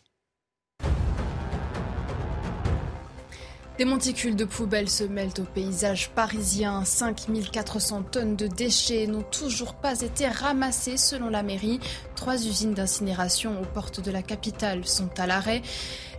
Des 3.78 3.86
monticules 3.86 4.36
de 4.36 4.46
poubelles 4.46 4.90
se 4.90 5.04
mêlent 5.04 5.34
au 5.40 5.44
paysage 5.44 6.10
parisien. 6.12 6.86
5400 6.86 8.04
tonnes 8.04 8.36
de 8.36 8.46
déchets 8.46 9.08
n'ont 9.08 9.24
toujours 9.24 9.74
pas 9.74 10.02
été 10.02 10.28
ramassées 10.28 10.98
selon 10.98 11.30
la 11.30 11.42
mairie. 11.42 11.80
Trois 12.16 12.36
usines 12.46 12.76
d'incinération 12.76 13.60
aux 13.60 13.66
portes 13.66 14.00
de 14.00 14.12
la 14.12 14.22
capitale 14.22 14.86
sont 14.86 15.10
à 15.18 15.26
l'arrêt. 15.26 15.64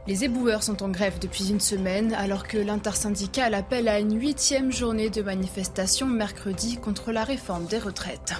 Les 0.06 0.22
éboueurs 0.22 0.62
sont 0.62 0.82
en 0.82 0.90
grève 0.90 1.18
depuis 1.18 1.48
une 1.48 1.60
semaine 1.60 2.12
alors 2.12 2.46
que 2.46 2.58
l'intersyndicale 2.58 3.54
appelle 3.54 3.88
à 3.88 4.00
une 4.00 4.20
huitième 4.20 4.70
journée 4.70 5.08
de 5.08 5.22
manifestation 5.22 6.06
mercredi 6.06 6.76
contre 6.76 7.10
la 7.10 7.24
réforme 7.24 7.64
des 7.64 7.78
retraites. 7.78 8.34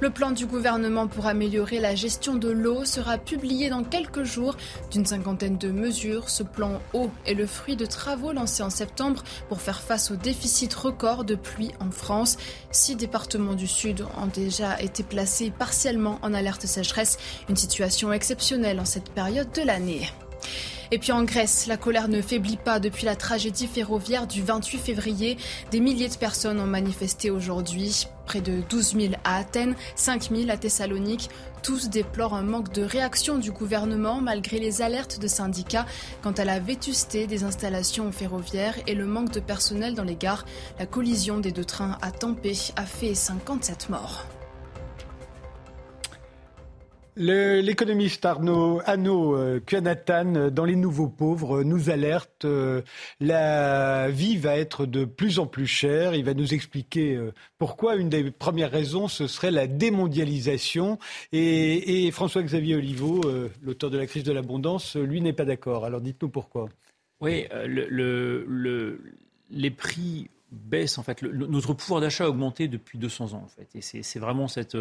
Le 0.00 0.10
plan 0.10 0.32
du 0.32 0.46
gouvernement 0.46 1.06
pour 1.06 1.26
améliorer 1.26 1.78
la 1.78 1.94
gestion 1.94 2.34
de 2.34 2.48
l'eau 2.48 2.84
sera 2.84 3.16
publié 3.16 3.70
dans 3.70 3.84
quelques 3.84 4.24
jours 4.24 4.56
d'une 4.90 5.06
cinquantaine 5.06 5.56
de 5.56 5.70
mesures. 5.70 6.28
Ce 6.28 6.42
plan 6.42 6.80
eau 6.92 7.10
est 7.26 7.34
le 7.34 7.46
fruit 7.46 7.76
de 7.76 7.86
travaux 7.86 8.32
lancés 8.32 8.64
en 8.64 8.70
septembre 8.70 9.22
pour 9.48 9.60
faire 9.60 9.80
face 9.80 10.10
au 10.10 10.16
déficit 10.16 10.74
record 10.74 11.24
de 11.24 11.36
pluie 11.36 11.70
en 11.78 11.92
France. 11.92 12.38
Six 12.72 12.96
départements 12.96 13.54
du 13.54 13.68
Sud 13.68 14.04
ont 14.20 14.26
déjà 14.26 14.80
été 14.82 15.04
placés 15.04 15.52
partiellement 15.56 16.18
en 16.22 16.34
alerte 16.34 16.66
sécheresse, 16.66 17.18
une 17.48 17.56
situation 17.56 18.12
exceptionnelle 18.12 18.80
en 18.80 18.84
cette 18.84 19.10
période 19.10 19.52
de 19.52 19.62
l'année. 19.62 20.08
Et 20.90 20.98
puis 20.98 21.12
en 21.12 21.24
Grèce, 21.24 21.66
la 21.66 21.76
colère 21.76 22.08
ne 22.08 22.22
faiblit 22.22 22.56
pas 22.56 22.80
depuis 22.80 23.04
la 23.04 23.16
tragédie 23.16 23.66
ferroviaire 23.66 24.26
du 24.26 24.42
28 24.42 24.78
février. 24.78 25.36
Des 25.70 25.80
milliers 25.80 26.08
de 26.08 26.14
personnes 26.14 26.60
ont 26.60 26.66
manifesté 26.66 27.30
aujourd'hui. 27.30 28.06
Près 28.24 28.40
de 28.40 28.62
12 28.68 28.94
000 28.94 29.14
à 29.24 29.36
Athènes, 29.38 29.74
5 29.96 30.30
000 30.34 30.50
à 30.50 30.56
Thessalonique. 30.56 31.30
Tous 31.62 31.88
déplorent 31.90 32.34
un 32.34 32.42
manque 32.42 32.72
de 32.72 32.82
réaction 32.82 33.38
du 33.38 33.50
gouvernement 33.50 34.20
malgré 34.20 34.58
les 34.58 34.80
alertes 34.80 35.18
de 35.20 35.28
syndicats 35.28 35.86
quant 36.22 36.32
à 36.32 36.44
la 36.44 36.58
vétusté 36.58 37.26
des 37.26 37.44
installations 37.44 38.10
ferroviaires 38.12 38.76
et 38.86 38.94
le 38.94 39.06
manque 39.06 39.32
de 39.32 39.40
personnel 39.40 39.94
dans 39.94 40.04
les 40.04 40.16
gares. 40.16 40.46
La 40.78 40.86
collision 40.86 41.38
des 41.38 41.52
deux 41.52 41.64
trains 41.64 41.98
à 42.00 42.10
Tampé 42.12 42.54
a 42.76 42.86
fait 42.86 43.14
57 43.14 43.90
morts. 43.90 44.26
L'économiste 47.18 48.24
Arnaud 48.24 48.80
Anno 48.86 49.34
euh, 49.36 49.60
euh, 49.72 50.50
dans 50.50 50.64
Les 50.64 50.76
Nouveaux 50.76 51.08
Pauvres, 51.08 51.64
nous 51.64 51.90
alerte 51.90 52.44
euh, 52.44 52.82
la 53.18 54.08
vie 54.08 54.36
va 54.36 54.56
être 54.56 54.86
de 54.86 55.04
plus 55.04 55.40
en 55.40 55.46
plus 55.46 55.66
chère. 55.66 56.14
Il 56.14 56.24
va 56.24 56.34
nous 56.34 56.54
expliquer 56.54 57.18
pourquoi. 57.58 57.96
Une 57.96 58.08
des 58.08 58.30
premières 58.30 58.70
raisons, 58.70 59.08
ce 59.08 59.26
serait 59.26 59.50
la 59.50 59.66
démondialisation. 59.66 61.00
Et, 61.32 62.08
François-Xavier 62.12 62.76
Oliveau, 62.76 63.20
l'auteur 63.62 63.90
de 63.90 63.98
La 63.98 64.06
crise 64.06 64.22
de 64.22 64.32
l'abondance, 64.32 64.94
lui 64.94 65.20
n'est 65.20 65.32
pas 65.32 65.44
d'accord. 65.44 65.84
Alors 65.84 66.00
dites-nous 66.00 66.28
pourquoi. 66.28 66.68
Oui, 67.20 67.46
les 69.50 69.70
prix 69.72 70.30
baissent 70.52 70.98
en 70.98 71.02
fait. 71.02 71.22
notre 71.22 71.74
pouvoir 71.74 72.00
d'achat 72.00 72.24
a 72.24 72.28
augmenté 72.28 72.68
depuis 72.68 72.96
200 72.98 73.32
ans 73.32 73.42
en 73.44 73.48
fait. 73.48 73.68
Et 73.74 73.82
c'est 73.82 74.18
vraiment 74.20 74.46
cette 74.46 74.76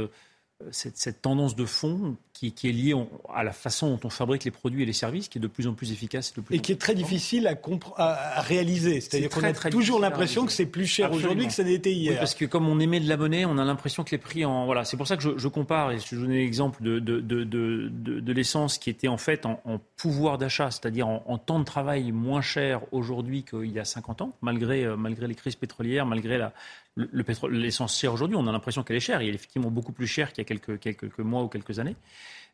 cette, 0.72 1.22
tendance 1.22 1.56
de 1.56 1.66
fond 1.66 2.16
qui, 2.34 2.48
est 2.48 2.72
liée 2.72 2.94
à 3.34 3.44
la 3.44 3.52
façon 3.52 3.90
dont 3.92 4.00
on 4.04 4.10
fabrique 4.10 4.44
les 4.44 4.52
produits 4.52 4.84
et 4.84 4.86
les 4.86 4.94
services, 4.94 5.28
qui 5.28 5.38
est 5.38 5.42
de 5.42 5.48
plus 5.48 5.68
en 5.68 5.74
plus 5.74 5.92
efficace. 5.92 6.34
Et, 6.52 6.60
qui 6.60 6.72
est 6.72 6.82
très 6.82 6.96
difficile 6.96 7.48
à, 7.96 8.42
réaliser. 8.42 9.02
C'est-à-dire 9.02 9.30
qu'on 9.30 9.44
a 9.44 9.54
toujours 9.54 10.00
l'impression 10.00 10.46
que 10.46 10.52
c'est 10.52 10.66
plus 10.66 10.86
cher 10.86 11.12
aujourd'hui 11.12 11.48
que 11.48 11.54
ça 11.54 11.64
n'était 11.64 11.94
hier. 11.94 12.14
Oui, 12.14 12.20
parce 12.20 12.36
que 12.36 12.46
comme 12.46 12.68
on 12.68 12.80
émet 12.80 13.00
de 13.00 13.08
la 13.08 13.18
monnaie, 13.18 13.46
on 13.46 13.58
a 13.58 13.66
l'impression 13.66 14.04
que 14.04 14.12
les 14.12 14.18
prix 14.18 14.46
en... 14.46 14.66
Voilà, 14.66 14.84
c'est 14.84 14.98
pour 14.98 15.08
ça 15.08 15.18
que 15.18 15.38
je, 15.38 15.48
compare, 15.48 15.92
et 15.92 16.00
je 16.00 16.16
vais 16.16 16.22
donner 16.22 16.38
l'exemple 16.38 16.84
de, 16.84 17.00
de, 17.00 18.34
l'essence 18.34 18.78
qui 18.78 18.90
était 18.90 19.08
en 19.08 19.18
fait 19.18 19.46
en, 19.46 19.80
pouvoir 19.96 20.38
d'achat, 20.38 20.70
c'est-à-dire 20.72 21.08
en, 21.08 21.38
temps 21.38 21.60
de 21.60 21.66
travail 21.66 22.12
moins 22.12 22.42
cher 22.42 22.82
aujourd'hui 22.92 23.44
qu'il 23.44 23.72
y 23.72 23.80
a 23.80 23.86
50 23.86 24.22
ans, 24.22 24.34
malgré, 24.42 24.86
euh, 24.86 24.98
malgré 24.98 25.28
les 25.28 25.36
crises 25.36 25.56
pétrolières, 25.56 26.06
malgré 26.06 26.38
la, 26.38 26.52
le, 26.98 27.24
pétrole, 27.24 27.54
l'essence 27.54 27.98
chère 27.98 28.12
aujourd'hui, 28.12 28.36
on 28.36 28.48
a 28.48 28.52
l'impression 28.52 28.84
qu'elle 28.84 28.98
est 28.98 29.02
chère. 29.02 29.22
Elle 29.22 29.30
est 29.30 29.36
effectivement 29.36 29.70
beaucoup 29.70 29.92
plus 29.92 30.08
chère 30.08 30.34
qu'il 30.34 30.44
y 30.44 30.46
a 30.46 30.78
quelques, 30.78 31.20
mois 31.20 31.44
ou 31.44 31.48
quelques 31.48 31.80
années. 31.80 31.96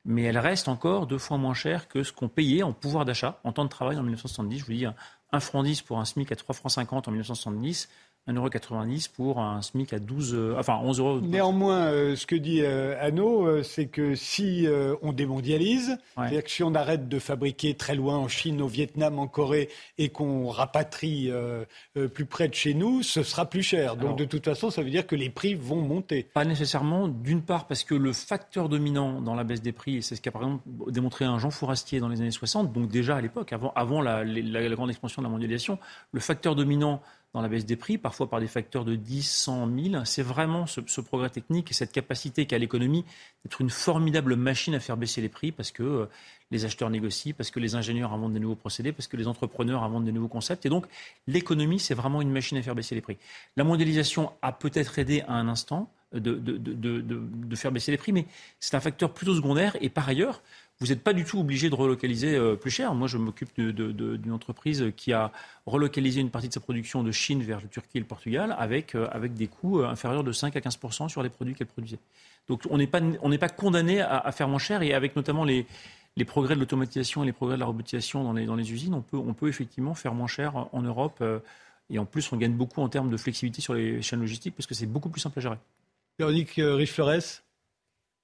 Mais 0.06 0.24
elle 0.24 0.38
reste 0.38 0.68
encore 0.68 1.08
deux 1.08 1.18
fois 1.18 1.38
moins 1.38 1.54
chère 1.54 1.88
que 1.88 2.04
ce 2.04 2.12
qu'on 2.12 2.28
payait 2.28 2.62
en 2.62 2.74
pouvoir 2.74 3.06
d'achat, 3.06 3.40
en 3.46 3.54
temps 3.54 3.64
de 3.64 3.70
travail 3.70 3.98
en 3.98 4.04
1970. 4.04 4.60
Je 4.60 4.66
vous 4.66 4.74
dis, 4.74 4.86
un 4.86 5.40
franc 5.40 5.64
10 5.64 5.82
pour 5.82 6.00
un 6.00 6.06
SMIC 6.06 6.32
à 6.32 6.36
3 6.36 6.54
francs 6.54 6.72
50 6.72 7.08
en 7.08 7.12
1970, 7.12 7.90
1,90€ 8.28 9.10
pour 9.12 9.40
un 9.40 9.62
SMIC 9.62 9.92
à 9.92 10.00
12, 10.00 10.34
euh, 10.34 10.56
enfin 10.58 10.80
11 10.82 11.00
euros. 11.00 11.22
Néanmoins, 11.22 11.88
euh, 11.88 12.16
ce 12.16 12.26
que 12.26 12.36
dit 12.36 12.62
euh, 12.62 12.96
Anno, 13.02 13.62
c'est 13.64 13.88
que 13.88 14.16
si 14.16 14.68
on 15.02 15.12
démondialise, 15.12 15.98
c'est-à-dire 16.16 16.44
que 16.44 16.50
si 16.50 16.64
on 16.64 16.74
arrête 16.74 17.10
de 17.10 17.20
fabriquer 17.20 17.74
très 17.74 17.96
loin 17.96 18.18
en 18.18 18.28
Chine, 18.28 18.62
au 18.62 18.68
Vietnam, 18.68 19.20
en 19.20 19.28
Corée, 19.28 19.70
et 19.98 20.10
qu'on 20.10 20.48
rapatrie 20.48 21.32
plus 22.14 22.26
près 22.26 22.48
de 22.48 22.54
chez 22.54 22.74
nous, 22.74 23.04
ce 23.04 23.24
sera 23.24 23.46
plus 23.46 23.64
cher. 23.64 23.96
Donc 23.96 24.18
de 24.18 24.26
toute 24.26 24.46
façon, 24.46 24.70
ça 24.70 24.82
veut 24.82 24.90
dire 24.90 25.06
que 25.06 25.16
les 25.16 25.30
prix 25.30 25.56
vont 25.56 25.82
monter. 25.82 26.24
Pas 26.24 26.46
nécessairement, 26.46 27.08
d'une 27.08 27.42
part 27.42 27.68
parce 27.68 27.84
que 27.84 27.96
le 27.96 28.14
facteur 28.14 28.70
dominant 28.70 29.22
dans 29.22 29.36
la 29.36 29.44
baisse 29.44 29.62
des 29.62 29.72
prix, 29.72 30.02
c'est 30.02 30.16
ce 30.16 30.22
qu'a 30.22 30.32
par 30.32 30.44
exemple 30.44 30.64
démontré 30.92 31.26
un 31.26 31.40
Jean 31.40 31.52
Fourastier 31.52 32.00
dans 32.00 32.10
les 32.10 32.22
années 32.22 32.32
60, 32.32 32.72
donc 32.72 32.90
déjà 32.90 33.18
à 33.18 33.22
l'époque, 33.22 33.54
avant, 33.54 33.74
avant 33.76 34.02
la, 34.02 34.24
la 34.24 34.76
grande 34.76 34.90
expansion 34.90 35.22
de 35.22 35.28
la 35.28 35.32
mondialisation, 35.32 35.78
le 36.12 36.20
facteur 36.20 36.56
dominant 36.56 37.02
dans 37.34 37.42
la 37.42 37.48
baisse 37.48 37.66
des 37.66 37.76
prix, 37.76 37.98
parfois 37.98 38.30
par 38.30 38.40
des 38.40 38.48
facteurs 38.48 38.86
de 38.86 38.96
10, 38.96 39.24
100, 39.24 39.66
1000. 39.66 40.02
C'est 40.06 40.22
vraiment 40.22 40.68
ce, 40.68 41.02
progrès 41.02 41.30
technique 41.30 41.72
et 41.72 41.74
cette 41.74 41.92
capacité 41.92 42.46
qu'a 42.46 42.60
l'économie 42.60 43.06
d'être 43.44 43.60
une 43.60 43.72
formidable 43.72 44.36
machine 44.36 44.76
à 44.76 44.80
faire 44.80 44.98
baisser 44.98 45.20
les 45.20 45.30
prix 45.30 45.52
parce 45.52 45.72
que 45.72 45.84
euh, 45.84 46.06
les 46.52 46.66
acheteurs 46.66 46.92
négocient, 46.92 47.34
parce 47.36 47.50
que 47.50 47.60
les 47.60 47.74
ingénieurs 47.74 48.14
inventent 48.14 48.34
des 48.34 48.40
nouveaux 48.40 48.56
procédés, 48.56 48.92
parce 48.92 49.08
que 49.08 49.18
les 49.18 49.28
entrepreneurs 49.28 49.84
inventent 49.84 50.06
des 50.06 50.12
nouveaux 50.12 50.28
concepts. 50.28 50.66
Et 50.68 50.70
donc, 50.70 50.86
l'économie, 51.26 51.80
c'est 51.80 51.96
vraiment 51.96 52.22
une 52.22 52.32
machine 52.32 52.58
à 52.58 52.62
faire 52.62 52.76
baisser 52.76 52.94
les 52.94 53.02
prix. 53.02 53.18
La 53.58 53.64
mondialisation 53.64 54.32
a 54.44 54.52
peut-être 54.52 55.00
aidé 55.00 55.22
à 55.28 55.34
un 55.34 55.48
instant 55.48 55.90
de, 56.14 56.36
de, 56.36 56.58
de, 56.58 57.02
de 57.02 57.56
faire 57.56 57.72
baisser 57.72 57.90
les 57.90 57.98
prix, 57.98 58.12
mais 58.12 58.28
c'est 58.60 58.76
un 58.76 58.80
facteur 58.80 59.12
plutôt 59.12 59.34
secondaire. 59.34 59.76
Et 59.82 59.90
par 59.90 60.08
ailleurs, 60.08 60.44
vous 60.84 60.90
n'êtes 60.90 61.02
pas 61.02 61.14
du 61.14 61.24
tout 61.24 61.40
obligé 61.40 61.70
de 61.70 61.76
relocaliser 61.76 62.36
euh, 62.36 62.58
plus 62.58 62.70
cher. 62.70 62.94
Moi, 62.94 63.08
je 63.08 63.18
m'occupe 63.18 63.58
d'une 63.58 64.34
entreprise 64.34 64.92
qui 64.98 65.14
a 65.14 65.32
relocalisé 65.66 66.20
une 66.20 66.30
partie 66.30 66.50
de 66.50 66.54
sa 66.54 66.60
production 66.60 67.04
de 67.04 67.12
Chine 67.14 67.42
vers 67.42 67.62
la 67.62 67.68
Turquie 67.68 67.96
et 67.96 68.00
le 68.02 68.06
Portugal 68.06 68.54
avec, 68.60 68.94
euh, 68.94 69.08
avec 69.14 69.34
des 69.34 69.48
coûts 69.48 69.80
euh, 69.80 69.88
inférieurs 69.88 70.26
de 70.26 70.34
5 70.34 70.54
à 70.58 70.60
15 70.60 70.78
sur 71.08 71.24
les 71.24 71.30
produits 71.30 71.56
qu'elle 71.56 71.68
produisait. 71.68 72.00
Donc 72.50 72.64
on 72.70 72.78
n'est 72.78 72.88
pas, 72.88 73.00
pas 73.00 73.48
condamné 73.48 74.02
à, 74.02 74.30
faire 74.34 74.50
moins 74.50 74.60
cher 74.60 74.82
et 74.82 74.94
avec 74.94 75.16
notamment 75.16 75.46
les, 75.46 75.66
les 76.18 76.26
progrès 76.26 76.56
de 76.56 76.60
l'automatisation 76.60 77.24
et 77.24 77.28
les 77.28 77.32
progrès 77.32 77.56
de 77.56 77.62
la 77.62 77.66
robotisation 77.66 78.26
dans 78.26 78.34
les, 78.34 78.46
dans 78.46 78.58
les 78.58 78.74
usines, 78.74 78.94
on 78.94 79.02
peut, 79.02 79.16
on 79.16 79.34
peut 79.34 79.48
effectivement 79.48 79.94
faire 79.94 80.14
moins 80.14 80.28
cher 80.28 80.68
en 80.74 80.82
Europe. 80.82 81.24
Et 81.90 81.98
en 81.98 82.04
plus, 82.06 82.30
on 82.34 82.36
gagne 82.36 82.56
beaucoup 82.56 82.82
en 82.82 82.90
termes 82.90 83.10
de 83.10 83.16
flexibilité 83.16 83.62
sur 83.62 83.74
les 83.74 84.02
chaînes 84.02 84.20
logistiques 84.20 84.56
parce 84.58 84.68
que 84.68 84.76
c'est 84.76 84.86
beaucoup 84.86 85.10
plus 85.10 85.22
simple 85.22 85.40
à 85.40 85.42
gérer. 85.44 85.58
Véronique 86.20 86.56
Riche-Flores 86.58 87.43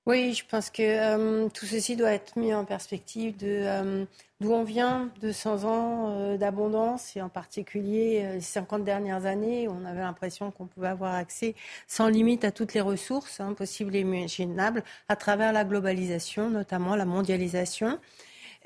oui, 0.05 0.33
je 0.33 0.43
pense 0.45 0.69
que 0.71 0.81
euh, 0.81 1.49
tout 1.49 1.65
ceci 1.65 1.95
doit 1.95 2.11
être 2.11 2.35
mis 2.35 2.53
en 2.53 2.65
perspective 2.65 3.35
euh, 3.43 4.05
d'où 4.39 4.51
on 4.51 4.63
vient, 4.63 5.11
de 5.21 5.31
100 5.31 5.65
ans 5.65 6.09
euh, 6.09 6.37
d'abondance, 6.37 7.15
et 7.15 7.21
en 7.21 7.29
particulier 7.29 8.27
les 8.33 8.41
50 8.41 8.83
dernières 8.83 9.25
années, 9.25 9.67
où 9.67 9.71
on 9.71 9.85
avait 9.85 10.01
l'impression 10.01 10.49
qu'on 10.51 10.65
pouvait 10.65 10.87
avoir 10.87 11.13
accès 11.13 11.53
sans 11.87 12.07
limite 12.07 12.43
à 12.43 12.51
toutes 12.51 12.73
les 12.73 12.81
ressources 12.81 13.39
hein, 13.39 13.53
possibles 13.53 13.95
et 13.95 13.99
imaginables 13.99 14.83
à 15.09 15.15
travers 15.15 15.53
la 15.53 15.63
globalisation, 15.63 16.49
notamment 16.49 16.95
la 16.95 17.05
mondialisation. 17.05 17.99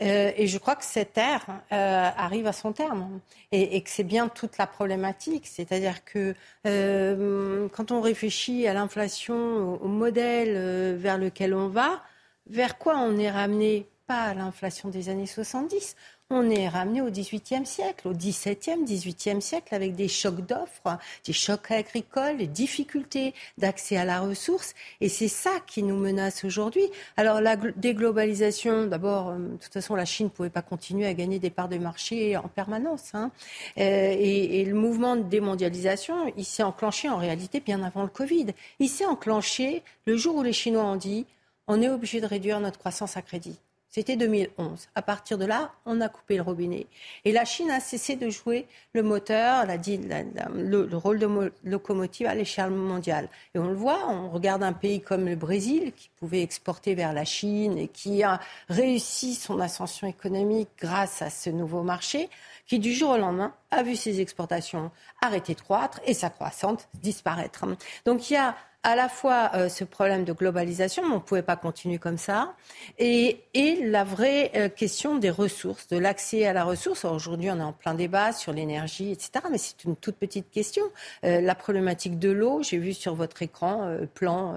Euh, 0.02 0.32
et 0.36 0.48
je 0.48 0.58
crois 0.58 0.76
que 0.76 0.84
cette 0.84 1.18
ère 1.18 1.46
euh, 1.72 2.10
arrive 2.18 2.48
à 2.48 2.54
son 2.54 2.74
terme. 2.74 3.20
Et, 3.52 3.82
que 3.82 3.90
c'est 3.90 4.04
bien 4.04 4.28
toute 4.28 4.58
la 4.58 4.68
problématique. 4.68 5.48
C'est-à-dire 5.48 6.04
que 6.04 6.34
euh, 6.66 7.68
quand 7.70 7.92
on 7.92 8.02
réfléchit 8.02 8.68
à 8.68 8.74
l'inflation, 8.74 9.82
au, 9.82 9.88
modèle 9.88 10.96
vers 10.96 11.18
lequel 11.18 11.54
on 11.54 11.68
va, 11.68 12.02
vers 12.48 12.78
quoi 12.78 12.98
on 12.98 13.18
est 13.18 13.32
ramené? 13.32 13.88
Pas 14.06 14.24
à 14.24 14.34
l'inflation 14.34 14.90
des 14.90 15.08
années 15.08 15.28
70 15.28 15.96
on 16.34 16.50
est 16.50 16.68
ramené 16.68 17.02
au 17.02 17.10
XVIIIe 17.10 17.66
siècle, 17.66 18.08
au 18.08 18.14
XVIIe, 18.14 18.84
XVIIIe 18.84 19.42
siècle, 19.42 19.74
avec 19.74 19.96
des 19.96 20.08
chocs 20.08 20.46
d'offres, 20.46 20.98
des 21.26 21.34
chocs 21.34 21.72
agricoles, 21.72 22.38
des 22.38 22.48
difficultés 22.48 23.34
d'accès 23.58 23.98
à 23.98 24.06
la 24.06 24.20
ressource. 24.20 24.74
Et 25.02 25.10
c'est 25.10 25.28
ça 25.28 25.52
qui 25.66 25.84
nous 25.84 25.98
menace 25.98 26.44
aujourd'hui. 26.44 26.84
Alors 27.18 27.42
la 27.42 27.56
déglobalisation, 27.56 28.88
d'abord, 28.88 29.30
euh, 29.30 29.38
de 29.38 29.58
toute 29.58 29.74
façon, 29.74 29.96
la 29.96 30.06
Chine 30.06 30.28
ne 30.28 30.32
pouvait 30.32 30.50
pas 30.50 30.62
continuer 30.62 31.06
à 31.06 31.14
gagner 31.14 31.40
des 31.40 31.50
parts 31.50 31.70
de 31.70 31.78
marché 31.78 32.36
en 32.38 32.48
permanence. 32.48 33.12
Hein. 33.14 33.32
Euh, 33.78 34.16
et, 34.18 34.62
et, 34.62 34.66
le 34.66 34.76
mouvement 34.76 35.16
de 35.16 35.24
démondialisation, 35.24 36.34
il 36.38 36.46
s'est 36.46 36.64
enclenché 36.64 37.10
en 37.10 37.18
réalité 37.18 37.60
bien 37.60 37.84
avant 37.84 38.04
le 38.04 38.10
Covid. 38.10 38.48
Il 38.80 38.90
s'est 38.90 39.06
enclenché 39.06 39.84
le 40.06 40.18
jour 40.18 40.36
où 40.36 40.44
les 40.44 40.54
Chinois 40.54 40.84
ont 40.84 40.96
dit 40.96 41.26
on 41.68 41.82
est 41.82 41.90
obligé 41.90 42.20
de 42.20 42.26
réduire 42.26 42.60
notre 42.60 42.80
croissance 42.80 43.18
à 43.18 43.22
crédit. 43.22 43.58
C'était 43.96 44.16
2011. 44.16 44.88
À 44.96 45.04
partir 45.04 45.38
de 45.38 45.46
là, 45.46 45.72
on 45.86 46.02
a 46.02 46.10
coupé 46.10 46.38
le 46.38 46.42
robinet. 46.42 46.88
Et 47.26 47.32
la 47.32 47.46
Chine 47.46 47.70
a 47.70 47.80
cessé 47.80 48.16
de 48.16 48.28
jouer 48.32 48.66
le 48.94 49.04
moteur, 49.04 49.68
la, 49.68 49.78
le, 49.78 50.88
le, 50.88 50.98
rôle 50.98 51.20
de 51.20 51.54
locomotive 51.64 52.26
à 52.26 52.34
l'échelle 52.34 52.72
mondiale. 52.72 53.30
Et 53.54 53.60
on 53.60 53.68
le 53.68 53.76
voit, 53.76 54.10
on 54.10 54.32
regarde 54.32 54.64
un 54.64 54.74
pays 54.74 55.00
comme 55.00 55.26
le 55.26 55.36
Brésil, 55.36 55.94
qui 55.96 56.10
pouvait 56.18 56.42
exporter 56.42 56.96
vers 56.96 57.14
la 57.14 57.24
Chine 57.24 57.78
et 57.78 57.88
qui 57.88 58.24
a 58.24 58.40
réussi 58.68 59.36
son 59.36 59.60
ascension 59.60 60.08
économique 60.08 60.70
grâce 60.80 61.22
à 61.22 61.30
ce 61.30 61.52
nouveau 61.52 61.84
marché, 61.84 62.32
qui 62.66 62.80
du 62.80 62.94
jour 62.94 63.12
au 63.12 63.18
lendemain 63.18 63.54
a 63.70 63.84
vu 63.84 63.96
ses 63.96 64.22
exportations 64.22 64.90
arrêter 65.22 65.54
de 65.54 65.62
croître 65.62 66.02
et 66.08 66.16
sa 66.16 66.32
croissance 66.32 66.88
disparaître. 66.96 67.64
Donc 68.06 68.32
il 68.32 68.34
y 68.34 68.38
a 68.38 68.56
à 68.84 68.96
la 68.96 69.08
fois 69.08 69.52
euh, 69.56 69.70
ce 69.70 69.86
problème 69.86 70.26
de 70.26 70.34
globalisation, 70.34 71.04
mais 71.04 71.14
on 71.14 71.16
ne 71.16 71.20
pouvait 71.20 71.42
pas 71.42 71.56
continuer 71.56 71.98
comme 71.98 72.18
ça, 72.18 72.54
et, 73.00 73.40
la 73.82 74.04
vraie 74.04 74.52
euh, 74.56 74.70
question 74.70 75.18
des 75.18 75.30
ressources, 75.30 75.88
de 75.88 75.98
l'accès 75.98 76.46
à 76.46 76.54
la 76.54 76.64
ressource. 76.64 77.06
Aujourd'hui, 77.06 77.50
on 77.50 77.60
est 77.60 77.64
en 77.64 77.72
plein 77.72 77.94
débat 77.94 78.34
sur 78.34 78.52
l'énergie, 78.52 79.12
etc., 79.12 79.46
mais 79.50 79.58
c'est 79.58 79.84
une 79.86 79.96
toute 79.96 80.16
petite 80.16 80.52
question. 80.52 80.84
Euh, 81.24 81.40
la 81.40 81.56
problématique 81.56 82.20
de 82.20 82.30
l'eau, 82.30 82.62
j'ai 82.62 82.78
vu 82.78 82.94
sur 82.94 83.16
votre 83.16 83.42
écran 83.42 83.98
plan 84.14 84.56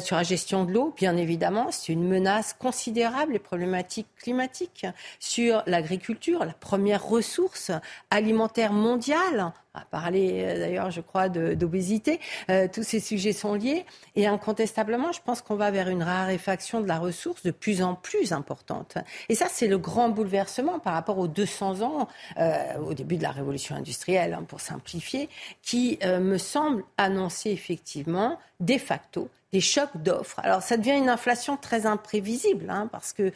sur 0.00 0.16
la 0.16 0.22
gestion 0.22 0.64
de 0.64 0.72
l'eau, 0.72 0.94
bien 0.96 1.16
évidemment, 1.16 1.70
c'est 1.70 1.92
une 1.92 2.06
menace 2.06 2.54
considérable, 2.54 3.32
les 3.32 3.38
problématiques 3.38 4.08
climatiques. 4.16 4.86
Sur 5.18 5.62
l'agriculture, 5.66 6.44
la 6.44 6.54
première 6.54 7.04
ressource 7.04 7.70
alimentaire 8.10 8.72
mondiale, 8.72 9.52
on 9.74 9.78
va 9.78 9.84
parler 9.86 10.54
d'ailleurs, 10.58 10.90
je 10.90 11.00
crois, 11.00 11.30
d'obésité. 11.30 12.20
Euh, 12.50 12.68
tous 12.70 12.82
ces 12.82 13.00
sujets 13.00 13.32
sont 13.32 13.54
liés. 13.54 13.86
Et 14.16 14.26
incontestablement, 14.26 15.12
je 15.12 15.20
pense 15.24 15.40
qu'on 15.40 15.54
va 15.54 15.70
vers 15.70 15.88
une 15.88 16.02
raréfaction 16.02 16.82
de 16.82 16.88
la 16.88 16.98
ressource 16.98 17.42
de 17.42 17.50
plus 17.50 17.82
en 17.82 17.94
plus 17.94 18.34
importante. 18.34 18.98
Et 19.30 19.34
ça, 19.34 19.46
c'est 19.48 19.68
le 19.68 19.78
grand 19.78 20.10
bouleversement 20.10 20.78
par 20.78 20.92
rapport 20.92 21.18
aux 21.18 21.26
200 21.26 21.80
ans, 21.80 22.08
euh, 22.38 22.76
au 22.86 22.92
début 22.92 23.16
de 23.16 23.22
la 23.22 23.30
révolution 23.30 23.74
industrielle, 23.74 24.34
hein, 24.34 24.44
pour 24.46 24.60
simplifier, 24.60 25.30
qui 25.62 25.98
euh, 26.04 26.20
me 26.20 26.36
semble 26.36 26.84
annoncer 26.98 27.50
effectivement, 27.50 28.38
de 28.60 28.76
facto, 28.76 29.30
des 29.54 29.62
chocs 29.62 29.96
d'offres. 29.96 30.40
Alors 30.42 30.62
ça 30.62 30.76
devient 30.76 30.96
une 30.98 31.08
inflation 31.08 31.56
très 31.56 31.86
imprévisible, 31.86 32.70
hein, 32.70 32.88
parce 32.90 33.12
que 33.12 33.32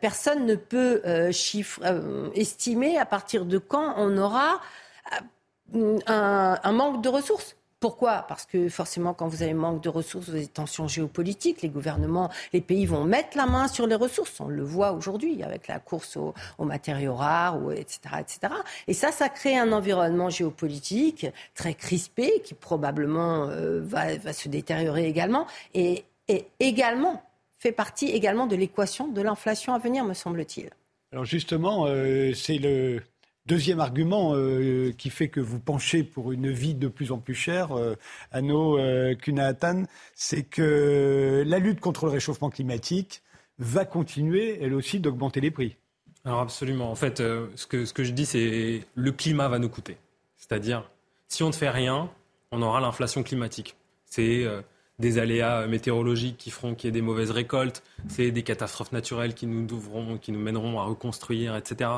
personne 0.00 0.44
ne 0.44 0.56
peut 0.56 1.02
estimer 2.34 2.98
à 2.98 3.06
partir 3.06 3.44
de 3.44 3.58
quand 3.58 3.94
on 3.96 4.16
aura 4.18 4.60
un, 6.06 6.72
manque 6.72 7.02
de 7.02 7.08
ressources. 7.08 7.56
Pourquoi? 7.80 8.24
Parce 8.28 8.46
que 8.46 8.68
forcément, 8.68 9.12
quand 9.12 9.26
vous 9.26 9.42
avez 9.42 9.54
manque 9.54 9.82
de 9.82 9.88
ressources, 9.88 10.26
vous 10.26 10.34
avez 10.34 10.42
des 10.42 10.46
tensions 10.46 10.86
géopolitiques. 10.86 11.62
Les 11.62 11.68
gouvernements, 11.68 12.30
les 12.52 12.60
pays 12.60 12.86
vont 12.86 13.02
mettre 13.02 13.36
la 13.36 13.46
main 13.46 13.66
sur 13.66 13.88
les 13.88 13.96
ressources. 13.96 14.40
On 14.40 14.46
le 14.46 14.62
voit 14.62 14.92
aujourd'hui 14.92 15.42
avec 15.42 15.66
la 15.66 15.80
course 15.80 16.16
aux, 16.16 16.32
matériaux 16.60 17.16
rares, 17.16 17.72
etc., 17.72 17.98
etc. 18.20 18.54
Et 18.86 18.94
ça, 18.94 19.10
ça 19.10 19.28
crée 19.28 19.58
un 19.58 19.72
environnement 19.72 20.30
géopolitique 20.30 21.26
très 21.54 21.74
crispé 21.74 22.40
qui 22.44 22.54
probablement 22.54 23.48
euh, 23.48 23.80
va, 23.82 24.32
se 24.32 24.48
détériorer 24.48 25.08
également. 25.08 25.46
Et, 25.74 26.04
également 26.60 27.20
fait 27.58 27.72
partie 27.72 28.08
également 28.10 28.46
de 28.46 28.56
l'équation 28.56 29.08
de 29.08 29.20
l'inflation 29.20 29.74
à 29.74 29.78
venir, 29.78 30.04
me 30.04 30.14
semble-t-il. 30.14 30.70
Alors 31.12 31.24
justement, 31.26 31.84
euh, 31.86 32.32
c'est 32.32 32.56
le 32.58 33.02
Deuxième 33.46 33.80
argument 33.80 34.36
euh, 34.36 34.92
qui 34.92 35.10
fait 35.10 35.28
que 35.28 35.40
vous 35.40 35.58
penchez 35.58 36.04
pour 36.04 36.30
une 36.30 36.50
vie 36.50 36.74
de 36.74 36.86
plus 36.86 37.10
en 37.10 37.18
plus 37.18 37.34
chère, 37.34 37.76
euh, 37.76 37.96
Anno 38.30 38.78
euh, 38.78 39.16
c'est 40.14 40.44
que 40.44 41.42
la 41.44 41.58
lutte 41.58 41.80
contre 41.80 42.06
le 42.06 42.12
réchauffement 42.12 42.50
climatique 42.50 43.22
va 43.58 43.84
continuer, 43.84 44.62
elle 44.62 44.74
aussi, 44.74 45.00
d'augmenter 45.00 45.40
les 45.40 45.50
prix. 45.50 45.76
Alors 46.24 46.38
absolument. 46.38 46.88
En 46.92 46.94
fait, 46.94 47.18
euh, 47.18 47.48
ce, 47.56 47.66
que, 47.66 47.84
ce 47.84 47.92
que 47.92 48.04
je 48.04 48.12
dis, 48.12 48.26
c'est 48.26 48.84
le 48.94 49.12
climat 49.12 49.48
va 49.48 49.58
nous 49.58 49.68
coûter. 49.68 49.96
C'est-à-dire, 50.36 50.88
si 51.26 51.42
on 51.42 51.48
ne 51.48 51.52
fait 51.52 51.70
rien, 51.70 52.10
on 52.52 52.62
aura 52.62 52.80
l'inflation 52.80 53.24
climatique. 53.24 53.74
C'est 54.06 54.46
des 54.98 55.18
aléas 55.18 55.66
météorologiques 55.66 56.36
qui 56.36 56.50
feront 56.50 56.74
qu'il 56.74 56.88
y 56.88 56.90
ait 56.90 56.92
des 56.92 57.02
mauvaises 57.02 57.30
récoltes, 57.30 57.82
c'est 58.08 58.30
des 58.30 58.42
catastrophes 58.42 58.92
naturelles 58.92 59.34
qui 59.34 59.46
nous, 59.46 59.66
qui 60.20 60.32
nous 60.32 60.38
mèneront 60.38 60.80
à 60.80 60.84
reconstruire, 60.84 61.56
etc. 61.56 61.90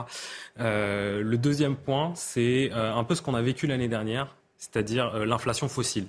Euh, 0.60 1.22
le 1.22 1.38
deuxième 1.38 1.76
point, 1.76 2.12
c'est 2.14 2.70
euh, 2.72 2.94
un 2.94 3.04
peu 3.04 3.14
ce 3.14 3.22
qu'on 3.22 3.34
a 3.34 3.42
vécu 3.42 3.66
l'année 3.66 3.88
dernière, 3.88 4.34
c'est-à-dire 4.56 5.14
euh, 5.14 5.26
l'inflation 5.26 5.68
fossile. 5.68 6.06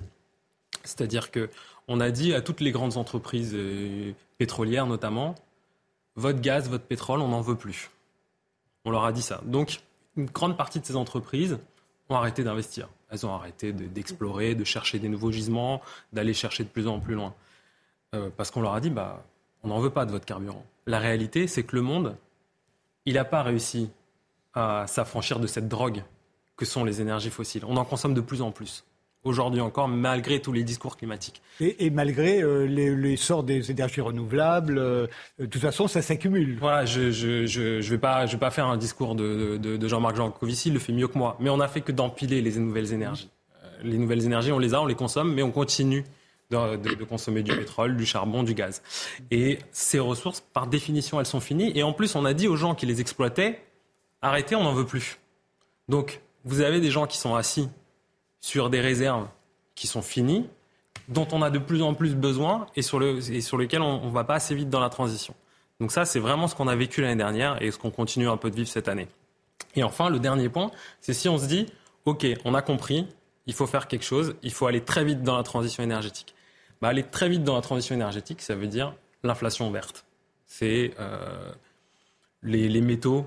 C'est-à-dire 0.84 1.30
que 1.30 1.50
on 1.88 2.00
a 2.00 2.10
dit 2.10 2.34
à 2.34 2.40
toutes 2.40 2.60
les 2.60 2.72
grandes 2.72 2.96
entreprises 2.96 3.56
pétrolières 4.38 4.86
notamment, 4.86 5.36
votre 6.16 6.40
gaz, 6.40 6.68
votre 6.68 6.84
pétrole, 6.84 7.20
on 7.20 7.28
n'en 7.28 7.40
veut 7.40 7.54
plus. 7.54 7.90
On 8.84 8.90
leur 8.90 9.04
a 9.04 9.12
dit 9.12 9.22
ça. 9.22 9.40
Donc, 9.44 9.80
une 10.16 10.26
grande 10.26 10.56
partie 10.56 10.80
de 10.80 10.84
ces 10.86 10.96
entreprises 10.96 11.58
ont 12.08 12.16
arrêté 12.16 12.42
d'investir. 12.42 12.88
Elles 13.10 13.24
ont 13.24 13.32
arrêté 13.32 13.72
d'explorer, 13.72 14.54
de, 14.54 14.64
chercher 14.64 14.98
des 14.98 15.08
nouveaux 15.08 15.30
gisements, 15.30 15.80
d'aller 16.12 16.34
chercher 16.34 16.64
de 16.64 16.68
plus 16.68 16.88
en 16.88 16.98
plus 16.98 17.14
loin. 17.14 17.34
Euh, 18.14 18.30
parce 18.36 18.50
qu'on 18.50 18.60
leur 18.60 18.74
a 18.74 18.80
dit, 18.80 18.90
bah, 18.90 19.24
on 19.62 19.68
n'en 19.68 19.78
veut 19.78 19.90
pas 19.90 20.06
de 20.06 20.10
votre 20.10 20.24
carburant. 20.24 20.64
La 20.86 20.98
réalité, 20.98 21.46
c'est 21.46 21.62
que 21.62 21.76
le 21.76 21.82
monde, 21.82 22.16
il 23.04 23.14
n'a 23.14 23.24
pas 23.24 23.42
réussi 23.42 23.90
à 24.54 24.86
s'affranchir 24.86 25.38
de 25.38 25.46
cette 25.46 25.68
drogue 25.68 26.02
que 26.56 26.64
sont 26.64 26.84
les 26.84 27.00
énergies 27.00 27.30
fossiles. 27.30 27.64
On 27.66 27.76
en 27.76 27.84
consomme 27.84 28.14
de 28.14 28.20
plus 28.20 28.42
en 28.42 28.50
plus 28.50 28.84
aujourd'hui 29.26 29.60
encore, 29.60 29.88
malgré 29.88 30.40
tous 30.40 30.52
les 30.52 30.62
discours 30.62 30.96
climatiques. 30.96 31.42
Et, 31.60 31.90
malgré 31.90 32.42
euh, 32.42 32.66
l'essor 32.66 33.42
des 33.42 33.70
énergies 33.70 34.00
renouvelables, 34.00 34.78
euh, 34.78 35.06
de 35.38 35.46
toute 35.46 35.60
façon, 35.60 35.88
ça 35.88 36.02
s'accumule. 36.02 36.56
Voilà, 36.58 36.84
je 36.84 37.00
ne 37.00 37.10
je, 37.10 37.46
je, 37.46 37.80
je, 37.80 37.90
vais, 37.90 37.98
pas, 37.98 38.26
je 38.26 38.32
vais 38.32 38.38
pas 38.38 38.50
faire 38.50 38.66
un 38.66 38.76
discours 38.76 39.14
de, 39.14 39.56
de, 39.56 39.76
de 39.76 39.88
Jean-Marc 39.88 40.16
Jancovici, 40.16 40.68
il 40.68 40.74
le 40.74 40.80
fait 40.80 40.92
mieux 40.92 41.08
que 41.08 41.18
moi. 41.18 41.36
Mais 41.40 41.50
on 41.50 41.56
n'a 41.56 41.68
fait 41.68 41.80
que 41.80 41.92
d'empiler 41.92 42.40
les 42.42 42.58
nouvelles 42.58 42.92
énergies. 42.92 43.30
Euh, 43.64 43.68
les 43.82 43.98
nouvelles 43.98 44.24
énergies, 44.24 44.52
on 44.52 44.58
les 44.58 44.74
a, 44.74 44.80
on 44.80 44.86
les 44.86 44.94
consomme, 44.94 45.34
mais 45.34 45.42
on 45.42 45.50
continue 45.50 46.04
de, 46.50 46.76
de, 46.76 47.04
consommer 47.04 47.42
du 47.42 47.56
pétrole, 47.56 47.96
du 47.96 48.06
charbon, 48.06 48.42
du 48.42 48.54
gaz. 48.54 48.82
Et 49.30 49.58
ces 49.72 49.98
ressources, 49.98 50.40
par 50.52 50.66
définition, 50.66 51.18
elles 51.18 51.26
sont 51.26 51.40
finies. 51.40 51.72
Et 51.74 51.82
en 51.82 51.92
plus, 51.92 52.14
on 52.14 52.24
a 52.24 52.34
dit 52.34 52.48
aux 52.48 52.56
gens 52.56 52.74
qui 52.74 52.86
les 52.86 53.00
exploitaient, 53.00 53.60
arrêtez, 54.22 54.54
on 54.54 54.62
n'en 54.62 54.74
veut 54.74 54.86
plus. 54.86 55.18
Donc, 55.88 56.20
vous 56.44 56.60
avez 56.60 56.80
des 56.80 56.90
gens 56.90 57.06
qui 57.06 57.18
sont 57.18 57.34
assis 57.34 57.68
sur 58.46 58.70
des 58.70 58.80
réserves 58.80 59.26
qui 59.74 59.88
sont 59.88 60.02
finies, 60.02 60.48
dont 61.08 61.26
on 61.32 61.42
a 61.42 61.50
de 61.50 61.58
plus 61.58 61.82
en 61.82 61.94
plus 61.94 62.14
besoin 62.14 62.68
et 62.76 62.82
sur, 62.82 63.00
le, 63.00 63.18
et 63.32 63.40
sur 63.40 63.58
on 63.58 64.06
ne 64.06 64.10
va 64.12 64.22
pas 64.22 64.36
assez 64.36 64.54
vite 64.54 64.70
dans 64.70 64.78
la 64.78 64.88
transition. 64.88 65.34
Donc 65.80 65.90
ça, 65.90 66.04
c'est 66.04 66.20
vraiment 66.20 66.46
ce 66.46 66.54
qu'on 66.54 66.68
a 66.68 66.76
vécu 66.76 67.00
l'année 67.00 67.16
dernière 67.16 67.60
et 67.60 67.72
ce 67.72 67.76
qu'on 67.76 67.90
continue 67.90 68.28
un 68.28 68.36
peu 68.36 68.48
de 68.48 68.54
vivre 68.54 68.68
cette 68.68 68.86
année. 68.86 69.08
Et 69.74 69.82
enfin, 69.82 70.10
le 70.10 70.20
dernier 70.20 70.48
point, 70.48 70.70
c'est 71.00 71.12
si 71.12 71.28
on 71.28 71.38
se 71.38 71.46
dit, 71.46 71.66
OK, 72.04 72.24
on 72.44 72.54
a 72.54 72.62
compris, 72.62 73.08
il 73.46 73.52
faut 73.52 73.66
faire 73.66 73.88
quelque 73.88 74.04
chose, 74.04 74.36
il 74.44 74.52
faut 74.52 74.68
aller 74.68 74.80
très 74.80 75.04
vite 75.04 75.24
dans 75.24 75.36
la 75.36 75.42
transition 75.42 75.82
énergétique. 75.82 76.36
Bah, 76.80 76.86
aller 76.86 77.02
très 77.02 77.28
vite 77.28 77.42
dans 77.42 77.56
la 77.56 77.62
transition 77.62 77.96
énergétique, 77.96 78.42
ça 78.42 78.54
veut 78.54 78.68
dire 78.68 78.94
l'inflation 79.24 79.68
verte. 79.72 80.04
C'est 80.46 80.94
euh, 81.00 81.50
les, 82.44 82.80
métaux 82.80 83.26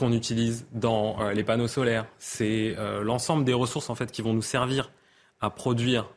qu'on 0.00 0.12
utilise 0.12 0.64
dans 0.72 1.20
euh, 1.20 1.34
les 1.34 1.44
panneaux 1.44 1.68
solaires. 1.68 2.06
C'est 2.18 2.74
euh, 2.78 3.02
l'ensemble 3.02 3.44
des 3.44 3.52
ressources 3.52 3.90
en 3.90 3.94
fait 3.94 4.10
qui 4.10 4.22
vont 4.22 4.32
nous 4.32 4.40
servir 4.40 4.90
à 5.42 5.50
produire 5.50 6.08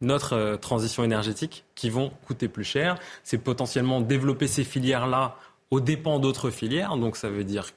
notre 0.00 0.34
euh, 0.34 0.56
transition 0.56 1.02
énergétique 1.02 1.64
qui 1.74 1.90
vont 1.90 2.10
coûter 2.24 2.46
plus 2.46 2.62
cher. 2.62 2.96
C'est 3.24 3.38
potentiellement 3.38 4.00
développer 4.00 4.46
ces 4.46 4.62
filières-là 4.62 5.34
aux 5.72 5.80
dépens 5.80 6.20
d'autres 6.20 6.50
filières. 6.50 6.96
Donc 6.96 7.16
ça 7.16 7.28
veut 7.28 7.42
dire 7.42 7.70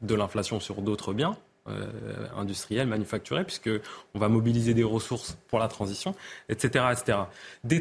de 0.00 0.14
l'inflation 0.14 0.60
sur 0.60 0.80
d'autres 0.80 1.12
biens 1.12 1.36
industriels, 2.36 2.86
manufacturés, 2.86 3.42
puisque 3.42 3.70
on 4.14 4.18
va 4.18 4.28
mobiliser 4.28 4.74
des 4.74 4.84
ressources 4.84 5.38
pour 5.48 5.58
la 5.58 5.66
transition, 5.66 6.14
etc., 6.50 6.84
etc. 6.92 7.18
Des 7.64 7.80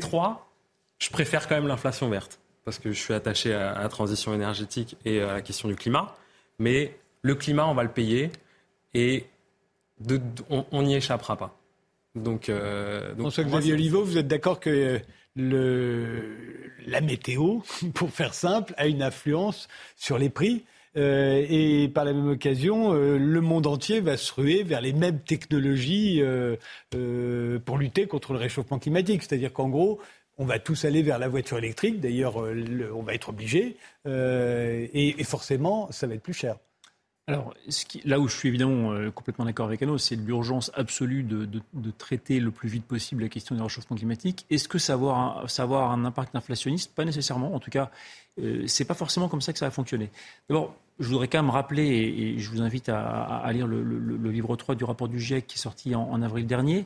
je 0.99 1.09
préfère 1.09 1.49
quand 1.49 1.55
même 1.55 1.67
l'inflation 1.67 2.07
verte 2.07 2.39
parce 2.63 2.79
que 2.79 2.93
je 2.93 2.97
suis 2.97 3.13
attaché 3.13 3.53
à 3.53 3.81
la 3.81 3.89
transition 3.89 4.33
énergétique 4.33 4.95
et 5.03 5.21
à 5.21 5.33
la 5.33 5.41
question 5.41 5.67
du 5.67 5.75
climat 5.75 6.15
mais 6.59 6.95
le 7.21 7.35
climat, 7.35 7.67
on 7.67 7.73
va 7.73 7.83
le 7.83 7.91
payer 7.91 8.31
et 8.93 9.25
on 10.49 10.83
n'y 10.83 10.95
échappera 10.95 11.37
pas. 11.37 11.57
Donc, 12.15 12.49
euh, 12.49 13.09
donc 13.09 13.31
François-Xavier 13.31 13.73
Olivo, 13.73 14.03
vous 14.03 14.17
êtes 14.17 14.27
d'accord 14.27 14.59
que 14.59 14.99
le, 15.35 16.35
la 16.85 17.01
météo, 17.01 17.59
pour 17.93 18.09
faire 18.11 18.33
simple, 18.33 18.73
a 18.77 18.87
une 18.87 19.01
influence 19.01 19.67
sur 19.95 20.17
les 20.17 20.29
prix 20.29 20.63
euh, 20.95 21.43
et 21.49 21.87
par 21.87 22.05
la 22.05 22.13
même 22.13 22.29
occasion, 22.29 22.93
euh, 22.93 23.17
le 23.17 23.41
monde 23.41 23.65
entier 23.65 23.99
va 23.99 24.15
se 24.15 24.31
ruer 24.31 24.61
vers 24.61 24.79
les 24.79 24.93
mêmes 24.93 25.19
technologies 25.19 26.21
euh 26.21 26.55
pour 27.65 27.77
lutter 27.77 28.05
contre 28.05 28.33
le 28.33 28.39
réchauffement 28.39 28.77
climatique. 28.77 29.23
C'est-à-dire 29.23 29.51
qu'en 29.51 29.69
gros, 29.69 29.99
on 30.37 30.45
va 30.45 30.59
tous 30.59 30.85
aller 30.85 31.01
vers 31.01 31.19
la 31.19 31.27
voiture 31.27 31.57
électrique. 31.57 31.99
D'ailleurs, 31.99 32.41
euh, 32.41 32.91
on 32.95 33.03
va 33.03 33.13
être 33.13 33.29
obligé. 33.29 33.77
Euh, 34.07 34.87
et, 34.93 35.23
forcément, 35.23 35.91
ça 35.91 36.07
va 36.07 36.15
être 36.15 36.23
plus 36.23 36.33
cher. 36.33 36.57
alors, 37.27 37.53
là 38.03 38.19
où 38.19 38.27
je 38.27 38.35
suis 38.35 38.49
évidemment 38.49 38.91
euh, 38.91 39.11
complètement 39.11 39.45
d'accord 39.45 39.67
avec 39.67 39.81
Anno, 39.81 39.97
c'est 39.97 40.15
l'urgence 40.15 40.71
absolue 40.73 41.23
de, 41.23 41.61
traiter 41.97 42.39
le 42.39 42.51
plus 42.51 42.69
vite 42.69 42.85
possible 42.85 43.23
la 43.23 43.29
question 43.29 43.55
du 43.55 43.61
réchauffement 43.61 43.95
climatique. 43.95 44.45
Est-ce 44.49 44.67
que 44.67 44.79
ça 44.79 44.97
va 44.97 45.43
avoir 45.57 45.91
un, 45.91 46.05
impact 46.05 46.35
inflationniste? 46.35 46.93
Pas 46.93 47.05
nécessairement. 47.05 47.53
En 47.53 47.59
tout 47.59 47.71
cas, 47.71 47.91
c'est 48.65 48.85
pas 48.85 48.95
forcément 48.95 49.29
comme 49.29 49.41
ça 49.41 49.53
que 49.53 49.59
ça 49.59 49.65
va 49.65 49.71
fonctionner. 49.71 50.09
D'abord, 50.49 50.75
je 50.99 51.07
voudrais 51.07 51.27
quand 51.27 51.41
même 51.41 51.51
rappeler, 51.51 51.87
et, 51.87 52.39
je 52.39 52.49
vous 52.49 52.61
invite 52.61 52.89
à, 52.89 53.49
lire 53.53 53.67
le, 53.67 54.31
livre 54.31 54.55
3 54.55 54.75
du 54.75 54.83
rapport 54.83 55.07
du 55.07 55.19
GIEC 55.19 55.47
qui 55.47 55.57
est 55.57 55.61
sorti 55.61 55.95
en, 55.95 56.21
avril 56.21 56.47
dernier, 56.47 56.85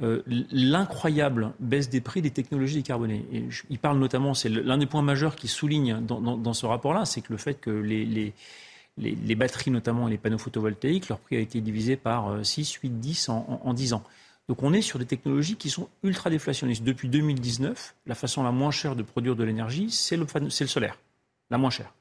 euh, 0.00 0.22
l'incroyable 0.26 1.52
baisse 1.60 1.90
des 1.90 2.00
prix 2.00 2.22
des 2.22 2.30
technologies 2.30 2.76
décarbonées. 2.76 3.26
Et 3.30 3.44
il 3.68 3.78
parle 3.78 3.98
notamment, 3.98 4.32
c'est 4.32 4.48
l'un 4.48 4.78
des 4.78 4.86
points 4.86 5.02
majeurs 5.02 5.36
qui 5.36 5.48
souligne 5.48 6.00
dans, 6.00 6.54
ce 6.54 6.64
rapport-là, 6.64 7.04
c'est 7.04 7.20
que 7.20 7.30
le 7.30 7.36
fait 7.36 7.54
que 7.54 7.70
les 7.70 9.34
batteries 9.34 9.70
notamment 9.70 10.06
les 10.08 10.16
panneaux 10.16 10.38
photovoltaïques, 10.38 11.08
leur 11.10 11.18
prix 11.18 11.36
a 11.36 11.40
été 11.40 11.60
divisé 11.60 11.96
par 11.96 12.44
6, 12.44 12.72
8, 12.72 13.00
10 13.00 13.28
en, 13.28 13.74
10 13.74 13.92
ans. 13.92 14.02
Donc 14.48 14.62
on 14.62 14.72
est 14.72 14.82
sur 14.82 14.98
des 14.98 15.04
technologies 15.04 15.56
qui 15.56 15.68
sont 15.68 15.88
ultra 16.02 16.30
déflationnistes. 16.30 16.84
Depuis 16.84 17.08
2019, 17.08 17.94
la 18.06 18.14
façon 18.14 18.42
la 18.42 18.50
moins 18.50 18.70
chère 18.70 18.96
de 18.96 19.02
produire 19.02 19.36
de 19.36 19.44
l'énergie, 19.44 19.90
c'est 19.90 20.16
le, 20.16 20.26
solaire, 20.48 20.98
la 21.50 21.58
moins 21.58 21.70
chère. 21.70 21.92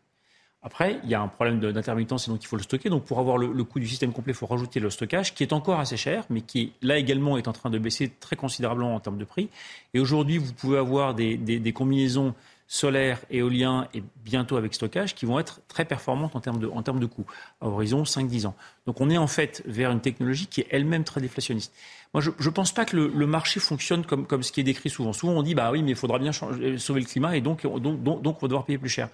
Après, 0.63 0.99
il 1.03 1.09
y 1.09 1.15
a 1.15 1.21
un 1.21 1.27
problème 1.27 1.59
d'intermittence 1.59 2.27
et 2.27 2.31
donc 2.31 2.43
il 2.43 2.47
faut 2.47 2.55
le 2.55 2.61
stocker. 2.61 2.89
Donc 2.89 3.03
pour 3.03 3.17
avoir 3.19 3.37
le, 3.37 3.63
coût 3.63 3.79
du 3.79 3.87
système 3.87 4.13
complet, 4.13 4.33
il 4.33 4.35
faut 4.35 4.45
rajouter 4.45 4.79
le 4.79 4.91
stockage 4.91 5.33
qui 5.33 5.41
est 5.43 5.53
encore 5.53 5.79
assez 5.79 5.97
cher, 5.97 6.23
mais 6.29 6.41
qui 6.41 6.73
là 6.83 6.97
également 6.97 7.37
est 7.37 7.47
en 7.47 7.53
train 7.53 7.71
de 7.71 7.79
baisser 7.79 8.11
très 8.19 8.35
considérablement 8.35 8.93
en 8.93 8.99
termes 8.99 9.17
de 9.17 9.25
prix. 9.25 9.49
Et 9.95 9.99
aujourd'hui, 9.99 10.37
vous 10.37 10.53
pouvez 10.53 10.77
avoir 10.77 11.15
des, 11.15 11.73
combinaisons 11.73 12.35
solaire, 12.67 13.19
éolien 13.31 13.87
et 13.93 14.03
bientôt 14.23 14.55
avec 14.55 14.73
stockage 14.73 15.13
qui 15.15 15.25
vont 15.25 15.39
être 15.39 15.59
très 15.67 15.83
performantes 15.83 16.37
en 16.37 16.39
termes 16.39 16.59
de, 16.59 16.67
en 16.67 16.81
termes 16.83 17.01
de 17.01 17.05
coûts 17.05 17.25
à 17.59 17.67
horizon 17.67 18.03
5-10 18.03 18.45
ans. 18.45 18.55
Donc 18.85 19.01
on 19.01 19.09
est 19.09 19.17
en 19.17 19.27
fait 19.27 19.61
vers 19.65 19.91
une 19.91 19.99
technologie 19.99 20.47
qui 20.47 20.61
est 20.61 20.67
elle-même 20.69 21.03
très 21.03 21.19
déflationniste. 21.19 21.73
Moi, 22.13 22.21
je 22.21 22.29
ne 22.29 22.53
pense 22.53 22.71
pas 22.71 22.85
que 22.85 22.95
le, 22.95 23.27
marché 23.27 23.59
fonctionne 23.59 24.05
comme, 24.05 24.25
comme 24.25 24.43
ce 24.43 24.51
qui 24.51 24.59
est 24.59 24.63
décrit 24.63 24.89
souvent. 24.89 25.11
Souvent, 25.11 25.33
on 25.33 25.43
dit, 25.43 25.55
bah 25.55 25.71
oui, 25.71 25.81
mais 25.81 25.91
il 25.91 25.97
faudra 25.97 26.19
bien 26.19 26.31
sauver 26.31 26.99
le 27.01 27.05
climat 27.05 27.35
et 27.35 27.41
donc, 27.41 27.63
donc, 27.63 28.03
donc, 28.03 28.37
on 28.37 28.41
va 28.41 28.47
devoir 28.47 28.65
payer 28.65 28.77
plus 28.77 28.89
cher. 28.89 29.09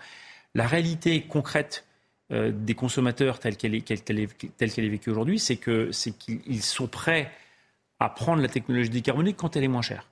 La 0.57 0.65
réalité 0.65 1.21
concrète 1.21 1.85
euh, 2.31 2.51
des 2.51 2.73
consommateurs 2.73 3.37
telle 3.37 3.57
qu'elle 3.57 3.75
est, 3.75 4.89
vécue 4.89 5.11
aujourd'hui, 5.11 5.37
c'est 5.37 5.57
qu'ils 5.57 6.63
sont 6.63 6.87
prêts 6.87 7.31
à 7.99 8.09
prendre 8.09 8.41
la 8.41 8.47
technologie 8.47 8.89
décarbonée 8.89 9.33
quand 9.33 9.55
elle 9.55 9.63
est 9.63 9.67
moins 9.67 9.83
chère. 9.83 10.09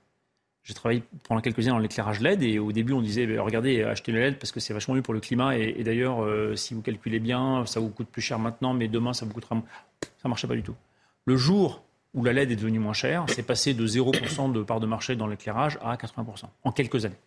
J'ai 0.62 0.72
travaillé 0.72 1.02
pendant 1.24 1.40
quelques 1.40 1.58
années 1.58 1.70
dans 1.70 1.80
l'éclairage 1.80 2.20
LED 2.20 2.44
et 2.44 2.60
au 2.60 2.70
début 2.70 2.92
on 2.92 3.00
disait 3.00 3.26
bah, 3.26 3.42
regardez 3.42 3.82
achetez 3.82 4.12
le 4.12 4.20
LED 4.20 4.38
parce 4.38 4.52
que 4.52 4.60
c'est 4.60 4.72
vachement 4.72 4.94
mieux 4.94 5.02
pour 5.02 5.14
le 5.14 5.20
climat 5.20 5.56
et, 5.56 5.82
d'ailleurs 5.82 6.24
euh, 6.24 6.54
si 6.54 6.74
vous 6.74 6.82
calculez 6.82 7.18
bien 7.20 7.66
ça 7.66 7.78
vous 7.78 7.88
coûte 7.88 8.08
plus 8.08 8.22
cher 8.22 8.38
maintenant 8.38 8.72
mais 8.72 8.88
demain 8.88 9.12
ça 9.12 9.26
vous 9.26 9.32
coûtera 9.32 9.56
moins. 9.56 9.64
Ça 10.22 10.28
marchait 10.28 10.48
pas 10.48 10.54
du 10.54 10.62
tout. 10.62 10.74
Le 11.24 11.36
jour 11.36 11.82
où 12.14 12.22
la 12.24 12.32
LED 12.32 12.52
est 12.52 12.56
devenue 12.56 12.78
moins 12.78 12.92
chère, 12.92 13.26
c'est 13.28 13.44
passé 13.44 13.74
de 13.74 13.86
0% 13.86 14.52
de 14.52 14.62
part 14.62 14.78
de 14.78 14.86
marché 14.86 15.16
dans 15.16 15.26
l'éclairage 15.26 15.78
à 15.82 15.96
80% 15.96 16.44
en 16.62 16.72
quelques 16.72 17.04
années. 17.04 17.18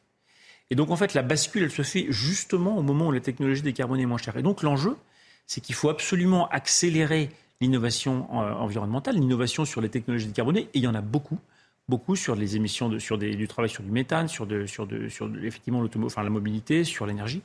Et 0.70 0.76
donc 0.76 0.92
en 0.92 0.96
fait 0.96 1.14
la 1.14 1.22
bascule 1.22 1.64
elle 1.64 1.72
se 1.72 1.82
fait 1.82 2.08
justement 2.10 2.78
au 2.78 2.82
moment 2.82 3.08
où 3.08 3.12
la 3.12 3.20
technologie 3.20 3.62
décarbonée 3.62 4.04
est 4.04 4.08
moins 4.08 4.18
chère. 4.18 4.38
Et 4.38 4.44
donc 4.44 4.64
l'enjeu 4.64 4.96
c'est 5.48 5.62
qu'il 5.62 5.76
faut 5.76 5.90
absolument 5.90 6.48
accélérer 6.50 7.30
l'innovation 7.60 8.28
euh, 8.34 8.54
environnementale, 8.54 9.16
l'innovation 9.16 9.66
sur 9.66 9.82
les 9.82 9.90
technologies 9.90 10.28
décarbonées 10.28 10.62
et 10.74 10.78
il 10.78 10.84
y 10.84 10.88
en 10.88 10.96
a 10.96 11.02
beaucoup 11.02 11.40
beaucoup 11.90 12.16
sur 12.16 12.36
les 12.36 12.56
émissions, 12.56 13.00
sur 13.00 13.18
du 13.18 13.48
travail 13.48 13.70
sur 13.70 13.84
du 13.84 13.92
méthane, 13.92 14.28
sur, 14.28 14.46
de, 14.46 14.66
sur, 14.68 14.88
sur 15.10 15.30
effectivement 15.44 15.84
enfin, 16.06 16.24
la 16.24 16.30
mobilité, 16.30 16.84
sur 16.84 17.08
l'énergie, 17.08 17.42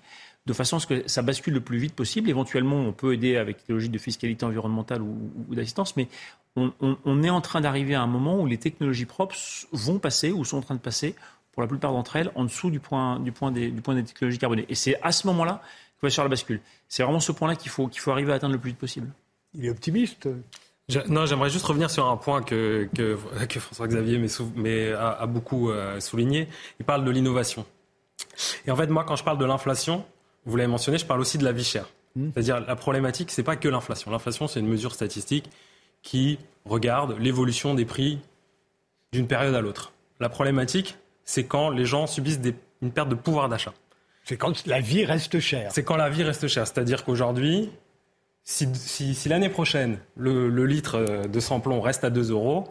de 0.46 0.52
façon 0.52 0.76
à 0.76 0.80
ce 0.80 0.86
que 0.86 1.08
ça 1.08 1.22
bascule 1.22 1.54
le 1.54 1.62
plus 1.62 1.78
vite 1.78 1.94
possible. 1.94 2.28
Éventuellement, 2.28 2.76
on 2.76 2.92
peut 2.92 3.14
aider 3.14 3.36
avec 3.36 3.66
des 3.66 3.72
logiques 3.72 3.92
de 3.92 3.98
fiscalité 3.98 4.44
environnementale 4.44 5.00
ou, 5.00 5.54
d'assistance, 5.54 5.96
mais 5.96 6.08
on, 6.56 7.22
est 7.24 7.30
en 7.30 7.40
train 7.40 7.62
d'arriver 7.62 7.94
à 7.94 8.02
un 8.02 8.06
moment 8.06 8.40
où 8.40 8.46
les 8.46 8.58
technologies 8.58 9.06
propres 9.06 9.34
vont 9.72 9.98
passer 9.98 10.30
ou 10.30 10.44
sont 10.44 10.58
en 10.58 10.62
train 10.62 10.76
de 10.76 10.80
passer, 10.80 11.16
pour 11.54 11.62
la 11.62 11.68
plupart 11.68 11.92
d'entre 11.92 12.16
elles, 12.16 12.30
en 12.34 12.44
dessous 12.44 12.70
du 12.70 12.80
point, 12.80 13.20
du 13.20 13.32
point, 13.32 13.52
des, 13.52 13.70
du 13.70 13.80
point 13.80 13.94
des 13.94 14.04
technologies 14.04 14.38
carbonées. 14.38 14.66
Et 14.68 14.74
c'est 14.74 15.00
à 15.02 15.12
ce 15.12 15.26
moment-là 15.28 15.62
qu'on 16.00 16.06
va 16.06 16.10
se 16.10 16.16
faire 16.16 16.24
la 16.24 16.30
bascule. 16.30 16.60
C'est 16.88 17.04
vraiment 17.04 17.20
ce 17.20 17.32
point-là 17.32 17.54
qu'il 17.54 17.70
faut, 17.70 17.86
qu'il 17.86 18.00
faut 18.00 18.10
arriver 18.10 18.32
à 18.32 18.36
atteindre 18.36 18.54
le 18.54 18.60
plus 18.60 18.70
vite 18.70 18.78
possible. 18.78 19.08
Il 19.54 19.64
est 19.64 19.70
optimiste? 19.70 20.28
Non, 21.08 21.24
j'aimerais 21.24 21.48
juste 21.48 21.64
revenir 21.64 21.90
sur 21.90 22.06
un 22.06 22.16
point 22.16 22.42
que, 22.42 22.88
que, 22.94 23.16
que 23.46 23.60
François-Xavier 23.60 24.20
mais 24.56 24.92
a, 24.92 25.12
a, 25.12 25.26
beaucoup 25.26 25.70
euh, 25.70 25.98
souligné. 26.00 26.48
Il 26.78 26.84
parle 26.84 27.04
de 27.04 27.10
l'innovation. 27.10 27.64
Et 28.66 28.70
en 28.70 28.76
fait, 28.76 28.88
moi, 28.88 29.04
quand 29.04 29.16
je 29.16 29.24
parle 29.24 29.38
de 29.38 29.46
l'inflation, 29.46 30.04
vous 30.44 30.56
l'avez 30.56 30.68
mentionné, 30.68 30.98
je 30.98 31.06
parle 31.06 31.20
aussi 31.20 31.38
de 31.38 31.44
la 31.44 31.52
vie 31.52 31.64
chère. 31.64 31.88
Hmm. 32.16 32.30
C'est-à-dire, 32.34 32.60
la 32.60 32.76
problématique, 32.76 33.30
c'est 33.30 33.42
pas 33.42 33.56
que 33.56 33.68
l'inflation. 33.68 34.10
L'inflation, 34.10 34.46
c'est 34.46 34.60
une 34.60 34.68
mesure 34.68 34.92
statistique 34.92 35.48
qui 36.02 36.38
regarde 36.66 37.16
l'évolution 37.18 37.74
des 37.74 37.84
prix 37.84 38.18
d'une 39.12 39.26
période 39.26 39.54
à 39.54 39.60
l'autre. 39.60 39.92
La 40.20 40.28
problématique, 40.28 40.98
c'est 41.24 41.44
quand 41.44 41.70
les 41.70 41.84
gens 41.84 42.06
subissent 42.06 42.40
des, 42.40 42.54
une 42.82 42.92
perte 42.92 43.08
de 43.08 43.14
pouvoir 43.14 43.48
d'achat. 43.48 43.72
C'est 44.24 44.36
quand 44.36 44.66
la 44.66 44.80
vie 44.80 45.04
reste 45.04 45.38
chère. 45.38 45.70
C'est 45.72 45.84
quand 45.84 45.96
la 45.96 46.08
vie 46.08 46.22
reste 46.22 46.48
chère. 46.48 46.66
C'est-à-dire 46.66 47.04
qu'aujourd'hui, 47.04 47.70
si, 48.42 49.18
l'année 49.26 49.48
prochaine, 49.48 49.98
le, 50.16 50.48
litre 50.66 51.26
de 51.26 51.40
samplon 51.40 51.80
reste 51.80 52.04
à 52.04 52.10
2 52.10 52.30
euros, 52.30 52.68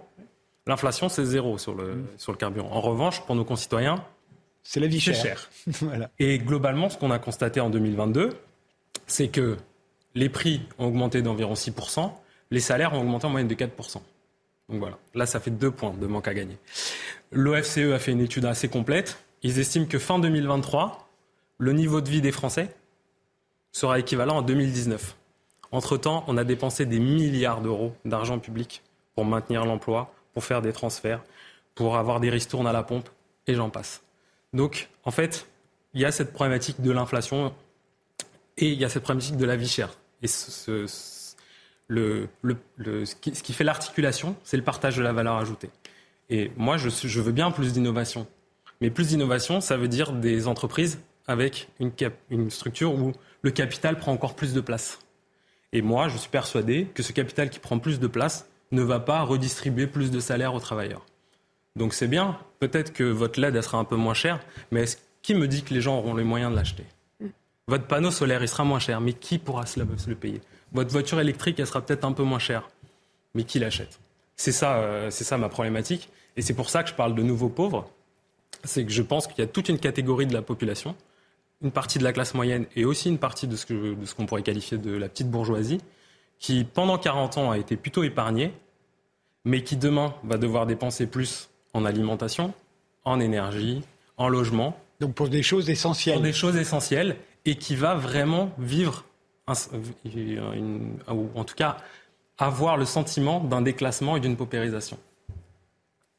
l'inflation, 0.67 1.09
c'est 1.09 1.25
zéro 1.25 1.57
sur 1.57 1.75
le, 1.75 2.05
sur 2.17 2.31
le 2.31 2.37
carburant. 2.37 2.71
En 2.71 2.81
revanche, 2.81 3.21
pour 3.25 3.35
nos 3.35 3.45
concitoyens, 3.45 4.03
c'est 4.63 4.79
la 4.79 4.87
vie 4.87 4.99
chère. 4.99 5.49
Et 6.19 6.37
globalement, 6.39 6.89
ce 6.89 6.97
qu'on 6.97 7.11
a 7.11 7.19
constaté 7.19 7.59
en 7.59 7.69
2022, 7.69 8.29
c'est 9.07 9.27
que 9.27 9.57
les 10.15 10.29
prix 10.29 10.61
ont 10.77 10.87
augmenté 10.87 11.21
d'environ 11.21 11.53
6%, 11.53 12.11
les 12.51 12.59
salaires 12.59 12.93
ont 12.93 13.01
augmenté 13.01 13.25
en 13.25 13.29
moyenne 13.29 13.47
de 13.47 13.55
4%. 13.55 13.97
Donc 14.69 14.79
voilà, 14.79 14.97
là, 15.13 15.25
ça 15.25 15.39
fait 15.39 15.51
deux 15.51 15.71
points 15.71 15.93
de 15.93 16.07
manque 16.07 16.27
à 16.27 16.33
gagner. 16.33 16.57
L'OFCE 17.31 17.91
a 17.93 17.99
fait 17.99 18.11
une 18.11 18.21
étude 18.21 18.45
assez 18.45 18.69
complète. 18.69 19.23
Ils 19.41 19.59
estiment 19.59 19.85
que 19.85 19.99
fin 19.99 20.19
2023, 20.19 21.09
le 21.57 21.73
niveau 21.73 22.01
de 22.01 22.09
vie 22.09 22.21
des 22.21 22.31
Français 22.31 22.73
sera 23.71 23.99
équivalent 23.99 24.39
à 24.39 24.43
2019. 24.43 25.15
Entre-temps, 25.71 26.23
on 26.27 26.37
a 26.37 26.43
dépensé 26.43 26.85
des 26.85 26.99
milliards 26.99 27.61
d'euros 27.61 27.95
d'argent 28.05 28.39
public 28.39 28.83
pour 29.15 29.25
maintenir 29.25 29.65
l'emploi, 29.65 30.13
pour 30.33 30.43
faire 30.43 30.61
des 30.61 30.71
transferts, 30.71 31.23
pour 31.75 31.97
avoir 31.97 32.19
des 32.19 32.29
ristournes 32.29 32.67
à 32.67 32.73
la 32.73 32.83
pompe, 32.83 33.09
et 33.47 33.55
j'en 33.55 33.69
passe. 33.69 34.03
Donc, 34.53 34.89
en 35.03 35.11
fait, 35.11 35.47
il 35.93 36.01
y 36.01 36.05
a 36.05 36.11
cette 36.11 36.31
problématique 36.31 36.81
de 36.81 36.91
l'inflation 36.91 37.53
et 38.57 38.67
il 38.69 38.79
y 38.79 38.85
a 38.85 38.89
cette 38.89 39.03
problématique 39.03 39.37
de 39.37 39.45
la 39.45 39.55
vie 39.55 39.67
chère. 39.67 39.89
Et 40.21 40.27
ce, 40.27 40.85
le, 41.87 42.27
ce, 43.05 43.15
qui, 43.15 43.53
fait 43.53 43.63
l'articulation, 43.63 44.35
c'est 44.43 44.57
le 44.57 44.63
partage 44.63 44.97
de 44.97 45.03
la 45.03 45.13
valeur 45.13 45.35
ajoutée. 45.35 45.69
Et 46.29 46.51
moi, 46.57 46.77
je, 46.77 46.89
je 46.89 47.21
veux 47.21 47.31
bien 47.31 47.51
plus 47.51 47.73
d'innovation. 47.73 48.27
Mais 48.81 48.89
plus 48.89 49.09
d'innovation, 49.09 49.61
ça 49.61 49.77
veut 49.77 49.87
dire 49.87 50.13
des 50.13 50.47
entreprises 50.47 50.99
avec 51.27 51.69
une, 51.79 51.91
une 52.29 52.49
structure 52.49 52.93
où 52.93 53.13
le 53.41 53.51
capital 53.51 53.97
prend 53.97 54.11
encore 54.11 54.35
plus 54.35 54.53
de 54.53 54.61
place. 54.61 54.99
Et 55.71 55.81
moi, 55.81 56.07
je 56.07 56.17
suis 56.17 56.29
persuadé 56.29 56.87
que 56.93 57.03
ce 57.03 57.11
capital 57.11 57.49
qui 57.49 57.59
prend 57.59 57.79
plus 57.79 57.99
de 57.99 58.07
place 58.07 58.47
ne 58.71 58.81
va 58.81 58.99
pas 58.99 59.21
redistribuer 59.21 59.87
plus 59.87 60.11
de 60.11 60.19
salaire 60.19 60.53
aux 60.53 60.59
travailleurs. 60.59 61.05
Donc 61.75 61.93
c'est 61.93 62.07
bien, 62.07 62.37
peut-être 62.59 62.93
que 62.93 63.03
votre 63.03 63.39
LED 63.39 63.59
sera 63.61 63.79
un 63.79 63.83
peu 63.83 63.95
moins 63.95 64.13
chère, 64.13 64.39
mais 64.71 64.85
qui 65.21 65.33
me 65.33 65.47
dit 65.47 65.63
que 65.63 65.73
les 65.73 65.81
gens 65.81 65.97
auront 65.97 66.15
les 66.15 66.23
moyens 66.23 66.51
de 66.51 66.55
l'acheter? 66.55 66.85
Mm. 67.19 67.27
Votre 67.67 67.87
panneau 67.87 68.11
solaire, 68.11 68.41
il 68.43 68.47
sera 68.47 68.63
moins 68.63 68.79
cher, 68.79 69.01
mais 69.01 69.13
qui 69.13 69.39
pourra 69.39 69.65
se 69.65 69.79
le 69.79 70.15
payer? 70.15 70.41
Votre 70.73 70.91
voiture 70.91 71.19
électrique, 71.19 71.59
elle 71.59 71.67
sera 71.67 71.81
peut-être 71.81 72.03
un 72.03 72.11
peu 72.11 72.23
moins 72.23 72.39
chère, 72.39 72.69
mais 73.33 73.43
qui 73.43 73.59
l'achète? 73.59 73.99
C'est 74.35 74.51
ça, 74.51 74.77
euh, 74.77 75.09
c'est 75.11 75.23
ça 75.23 75.37
ma 75.37 75.49
problématique. 75.49 76.09
Et 76.35 76.41
c'est 76.41 76.55
pour 76.55 76.69
ça 76.69 76.83
que 76.83 76.89
je 76.89 76.95
parle 76.95 77.13
de 77.13 77.21
nouveaux 77.21 77.49
pauvres. 77.49 77.89
C'est 78.63 78.83
que 78.83 78.91
je 78.91 79.03
pense 79.03 79.27
qu'il 79.27 79.37
y 79.39 79.41
a 79.41 79.47
toute 79.47 79.69
une 79.69 79.77
catégorie 79.77 80.25
de 80.25 80.33
la 80.33 80.41
population 80.41 80.95
une 81.63 81.71
partie 81.71 81.97
de 81.97 82.03
la 82.03 82.13
classe 82.13 82.33
moyenne 82.33 82.65
et 82.75 82.85
aussi 82.85 83.09
une 83.09 83.17
partie 83.17 83.47
de 83.47 83.55
ce, 83.55 83.65
que, 83.65 83.95
de 83.95 84.05
ce 84.05 84.13
qu'on 84.13 84.25
pourrait 84.25 84.43
qualifier 84.43 84.77
de 84.77 84.91
la 84.91 85.07
petite 85.07 85.29
bourgeoisie, 85.29 85.79
qui 86.37 86.65
pendant 86.65 86.97
40 86.97 87.37
ans 87.37 87.51
a 87.51 87.57
été 87.57 87.77
plutôt 87.77 88.03
épargnée, 88.03 88.51
mais 89.45 89.63
qui 89.63 89.77
demain 89.77 90.13
va 90.23 90.37
devoir 90.37 90.65
dépenser 90.65 91.07
plus 91.07 91.49
en 91.73 91.85
alimentation, 91.85 92.53
en 93.05 93.19
énergie, 93.19 93.81
en 94.17 94.27
logement. 94.27 94.77
Donc 94.99 95.15
pour 95.15 95.29
des 95.29 95.41
choses 95.41 95.69
essentielles. 95.69 96.15
Pour 96.15 96.23
des 96.23 96.33
choses 96.33 96.57
essentielles 96.57 97.15
et 97.45 97.55
qui 97.55 97.75
va 97.75 97.95
vraiment 97.95 98.51
vivre, 98.57 99.05
ou 99.47 101.29
en 101.35 101.43
tout 101.43 101.55
cas 101.55 101.77
avoir 102.37 102.77
le 102.77 102.85
sentiment 102.85 103.39
d'un 103.39 103.61
déclassement 103.61 104.17
et 104.17 104.19
d'une 104.19 104.37
paupérisation. 104.37 104.97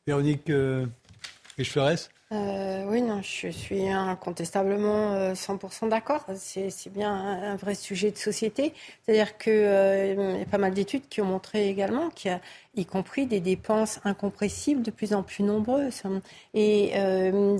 Véronique 0.07 0.51
euh, 0.51 0.87
euh, 2.33 2.85
oui, 2.89 3.01
non, 3.01 3.23
je 3.23 3.49
suis 3.49 3.89
incontestablement 3.89 5.33
100% 5.35 5.85
euh, 5.85 5.89
d'accord. 5.89 6.25
C'est 6.35 6.93
bien 6.93 7.13
un, 7.13 7.57
vrai 7.57 7.75
sujet 7.75 8.11
de 8.11 8.17
société. 8.17 8.73
C'est-à-dire 9.05 9.39
qu'il 9.39 9.53
euh, 9.53 10.39
y 10.39 10.43
a 10.43 10.47
pas 10.47 10.59
mal 10.59 10.75
d'études 10.75 11.09
qui 11.09 11.21
ont 11.21 11.27
montré 11.27 11.69
également 11.69 12.11
qu'il 12.11 12.33
y 12.33 12.35
a 12.35 12.41
y 12.77 12.87
compris 12.87 13.27
des 13.27 13.41
dépenses 13.41 14.01
incompressibles 14.05 14.83
de 14.83 14.91
plus 14.91 15.15
en 15.15 15.23
plus 15.23 15.43
nombreuses. 15.45 16.03
Et 16.55 16.93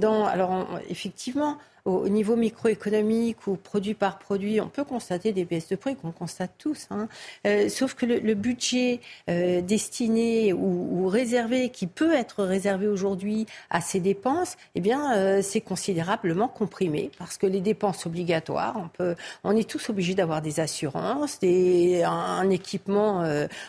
dans, 0.01 0.25
alors 0.27 0.67
effectivement, 0.89 1.59
au, 1.85 2.09
niveau 2.09 2.37
microéconomique 2.37 3.47
ou 3.47 3.57
produit 3.57 3.95
par 3.95 4.19
produit, 4.19 4.61
on 4.61 4.69
peut 4.69 4.85
constater 4.85 5.33
des 5.33 5.45
baisses 5.45 5.69
de 5.69 5.77
prix 5.77 5.97
qu'on 5.97 6.13
constate 6.13 6.53
tous. 6.59 6.87
Hein. 6.91 7.09
Euh, 7.47 7.69
sauf 7.69 7.95
que 7.95 8.07
le, 8.07 8.35
budget 8.35 9.01
euh, 9.29 9.61
destiné 9.61 10.53
ou, 10.53 11.07
réservé, 11.09 11.69
qui 11.69 11.87
peut 11.87 12.15
être 12.15 12.43
réservé 12.45 12.87
aujourd'hui 12.87 13.47
à 13.71 13.81
ces 13.81 14.01
dépenses, 14.01 14.57
eh 14.75 14.81
bien, 14.81 15.15
euh, 15.17 15.43
c'est 15.43 15.61
considérablement 15.61 16.49
comprimé 16.49 17.11
parce 17.19 17.37
que 17.37 17.47
les 17.47 17.61
dépenses 17.61 18.07
obligatoires, 18.07 18.77
on 18.77 18.89
peut, 18.89 19.15
on 19.45 19.55
est 19.55 19.69
tous 19.69 19.91
obligés 19.91 20.15
d'avoir 20.15 20.43
des 20.43 20.61
assurances, 20.61 21.39
des, 21.41 22.03
un, 22.03 22.49
équipement 22.51 23.25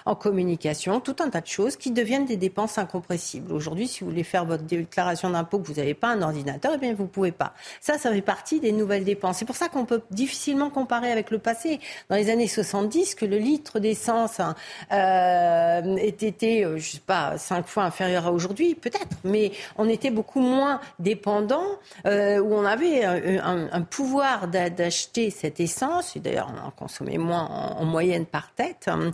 en 0.05 0.15
communication, 0.15 0.99
tout 0.99 1.15
un 1.19 1.29
de 1.41 1.47
choses 1.47 1.75
qui 1.75 1.91
deviennent 1.91 2.25
des 2.25 2.37
dépenses 2.37 2.77
incompressibles. 2.77 3.51
Aujourd'hui, 3.51 3.87
si 3.87 4.03
vous 4.03 4.09
voulez 4.09 4.23
faire 4.23 4.45
votre 4.45 4.63
déclaration 4.63 5.29
d'impôt 5.29 5.59
que 5.59 5.67
vous 5.67 5.75
n'avez 5.75 5.93
pas 5.93 6.09
un 6.09 6.21
ordinateur, 6.21 6.73
eh 6.75 6.77
bien, 6.77 6.93
vous 6.93 7.07
pouvez 7.07 7.31
pas. 7.31 7.53
Ça, 7.81 7.97
ça 7.97 8.11
fait 8.11 8.21
partie 8.21 8.59
des 8.59 8.71
nouvelles 8.71 9.03
dépenses. 9.03 9.37
C'est 9.37 9.45
pour 9.45 9.55
ça 9.55 9.69
qu'on 9.69 9.85
peut 9.85 10.01
difficilement 10.11 10.69
comparer 10.69 11.11
avec 11.11 11.31
le 11.31 11.39
passé. 11.39 11.79
Dans 12.09 12.15
les 12.15 12.29
années 12.29 12.47
70, 12.47 13.15
que 13.15 13.25
le 13.25 13.37
litre 13.37 13.79
d'essence 13.79 14.39
hein, 14.39 14.55
euh, 14.91 15.95
était, 15.97 16.63
euh, 16.65 16.77
je 16.77 16.91
sais 16.91 16.99
pas, 16.99 17.37
cinq 17.37 17.67
fois 17.67 17.83
inférieur 17.83 18.27
à 18.27 18.31
aujourd'hui, 18.31 18.75
peut-être, 18.75 19.17
mais 19.23 19.51
on 19.77 19.87
était 19.89 20.11
beaucoup 20.11 20.39
moins 20.39 20.79
dépendant, 20.99 21.65
euh, 22.05 22.39
où 22.39 22.53
on 22.53 22.65
avait 22.65 23.03
un, 23.03 23.81
pouvoir 23.81 24.47
d'acheter 24.47 25.29
cette 25.29 25.59
essence, 25.59 26.15
et 26.15 26.19
d'ailleurs 26.19 26.51
on 26.53 26.67
en 26.67 26.71
consommait 26.71 27.17
moins 27.17 27.45
en, 27.45 27.85
moyenne 27.85 28.25
par 28.25 28.51
tête 28.53 28.87
hein, 28.87 29.11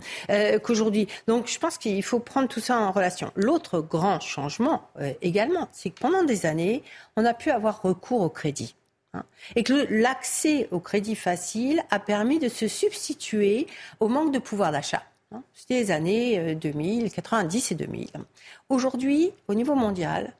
qu'aujourd'hui. 0.62 1.08
Donc 1.26 1.46
je 1.46 1.58
pense 1.58 1.78
qu'il 1.78 2.02
faut 2.02 2.11
prendre 2.20 2.48
tout 2.48 2.60
ça 2.60 2.78
en 2.78 2.92
relation. 2.92 3.32
L'autre 3.36 3.80
grand 3.80 4.20
changement 4.20 4.88
également, 5.20 5.68
c'est 5.72 5.90
que 5.90 6.00
pendant 6.00 6.24
des 6.24 6.46
années, 6.46 6.82
on 7.16 7.24
a 7.24 7.34
pu 7.34 7.50
avoir 7.50 7.82
recours 7.82 8.20
au 8.20 8.28
crédit. 8.28 8.74
Hein. 9.14 9.24
Et 9.56 9.62
que 9.62 9.86
l'accès 9.90 10.68
au 10.70 10.80
crédit 10.80 11.14
facile 11.14 11.82
a 11.90 11.98
permis 11.98 12.38
de 12.38 12.48
se 12.48 12.68
substituer 12.68 13.66
au 14.00 14.08
manque 14.08 14.32
de 14.32 14.38
pouvoir 14.38 14.72
d'achat. 14.72 15.02
Hein. 15.32 15.42
C'était 15.54 15.74
les 15.74 15.90
années 15.90 16.54
2000, 16.54 17.06
euh, 17.06 17.08
90 17.08 17.72
et 17.72 17.74
2000. 17.74 18.10
Aujourd'hui, 18.68 19.32
au 19.48 19.54
niveau 19.54 19.74
mondial, 19.74 20.32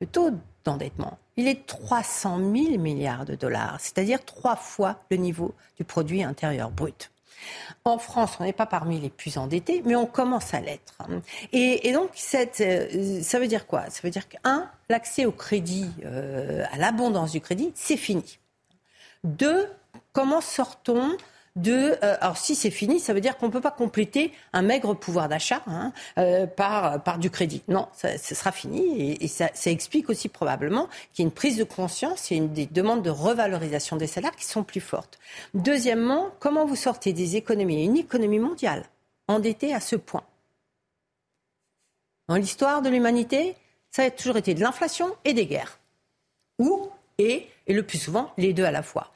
le 0.00 0.06
taux 0.06 0.30
d'endettement, 0.64 1.18
il 1.36 1.48
est 1.48 1.66
300 1.66 2.38
000 2.38 2.78
milliards 2.78 3.24
de 3.24 3.34
dollars, 3.34 3.80
c'est-à-dire 3.80 4.24
trois 4.24 4.56
fois 4.56 5.00
le 5.10 5.16
niveau 5.16 5.54
du 5.76 5.84
produit 5.84 6.22
intérieur 6.22 6.70
brut. 6.70 7.10
En 7.84 7.98
France, 7.98 8.36
on 8.40 8.44
n'est 8.44 8.52
pas 8.52 8.66
parmi 8.66 9.00
les 9.00 9.10
plus 9.10 9.38
endettés, 9.38 9.82
mais 9.84 9.96
on 9.96 10.06
commence 10.06 10.54
à 10.54 10.60
l'être. 10.60 10.98
Et, 11.52 11.92
donc, 11.92 12.10
euh, 12.34 13.22
ça 13.22 13.38
veut 13.38 13.48
dire 13.48 13.66
quoi? 13.66 13.88
Ça 13.90 14.00
veut 14.02 14.10
dire 14.10 14.28
qu'un, 14.28 14.70
l'accès 14.88 15.26
au 15.26 15.32
crédit, 15.32 15.90
euh, 16.04 16.64
à 16.72 16.78
l'abondance 16.78 17.32
du 17.32 17.40
crédit, 17.40 17.72
c'est 17.74 17.96
fini. 17.96 18.38
Deux, 19.24 19.68
comment 20.12 20.40
sort-on 20.40 21.16
Euh, 21.66 21.96
alors, 22.20 22.36
si 22.36 22.54
c'est 22.54 22.70
fini, 22.70 23.00
ça 23.00 23.12
veut 23.12 23.20
dire 23.20 23.36
qu'on 23.36 23.46
ne 23.46 23.52
peut 23.52 23.60
pas 23.60 23.70
compléter 23.70 24.32
un 24.52 24.62
maigre 24.62 24.94
pouvoir 24.94 25.28
d'achat 25.28 25.62
hein, 25.66 25.92
euh, 26.18 26.46
par, 26.46 27.18
du 27.18 27.30
crédit. 27.30 27.62
Non, 27.68 27.88
ça, 27.92 28.16
sera 28.18 28.52
fini. 28.52 29.16
Et, 29.20 29.28
ça, 29.28 29.48
explique 29.66 30.08
aussi 30.08 30.28
probablement 30.28 30.88
qu'il 31.12 31.24
y 31.24 31.26
a 31.26 31.28
une 31.28 31.34
prise 31.34 31.56
de 31.56 31.64
conscience, 31.64 32.30
a 32.30 32.34
une, 32.34 32.52
des 32.52 32.66
demandes 32.66 33.02
de 33.02 33.10
revalorisation 33.10 33.96
des 33.96 34.06
salaires 34.06 34.36
qui 34.36 34.44
sont 34.44 34.62
plus 34.62 34.80
fortes. 34.80 35.18
Deuxièmement, 35.54 36.30
comment 36.38 36.64
vous 36.64 36.76
sortez 36.76 37.12
des 37.12 37.36
économies, 37.36 37.84
une 37.84 37.96
économie 37.96 38.38
mondiale 38.38 38.84
endettée 39.26 39.74
à 39.74 39.80
ce 39.80 39.96
point 39.96 40.24
Dans 42.28 42.36
l'histoire 42.36 42.82
de 42.82 42.88
l'humanité, 42.88 43.56
ça 43.90 44.02
a 44.02 44.10
toujours 44.10 44.36
été 44.36 44.54
de 44.54 44.60
l'inflation 44.60 45.14
et 45.24 45.34
des 45.34 45.46
guerres. 45.46 45.78
Ou 46.58 46.88
et, 47.18 47.48
et 47.66 47.74
le 47.74 47.82
plus 47.82 47.98
souvent 47.98 48.32
les 48.38 48.52
deux 48.52 48.64
à 48.64 48.70
la 48.70 48.82
fois. 48.82 49.12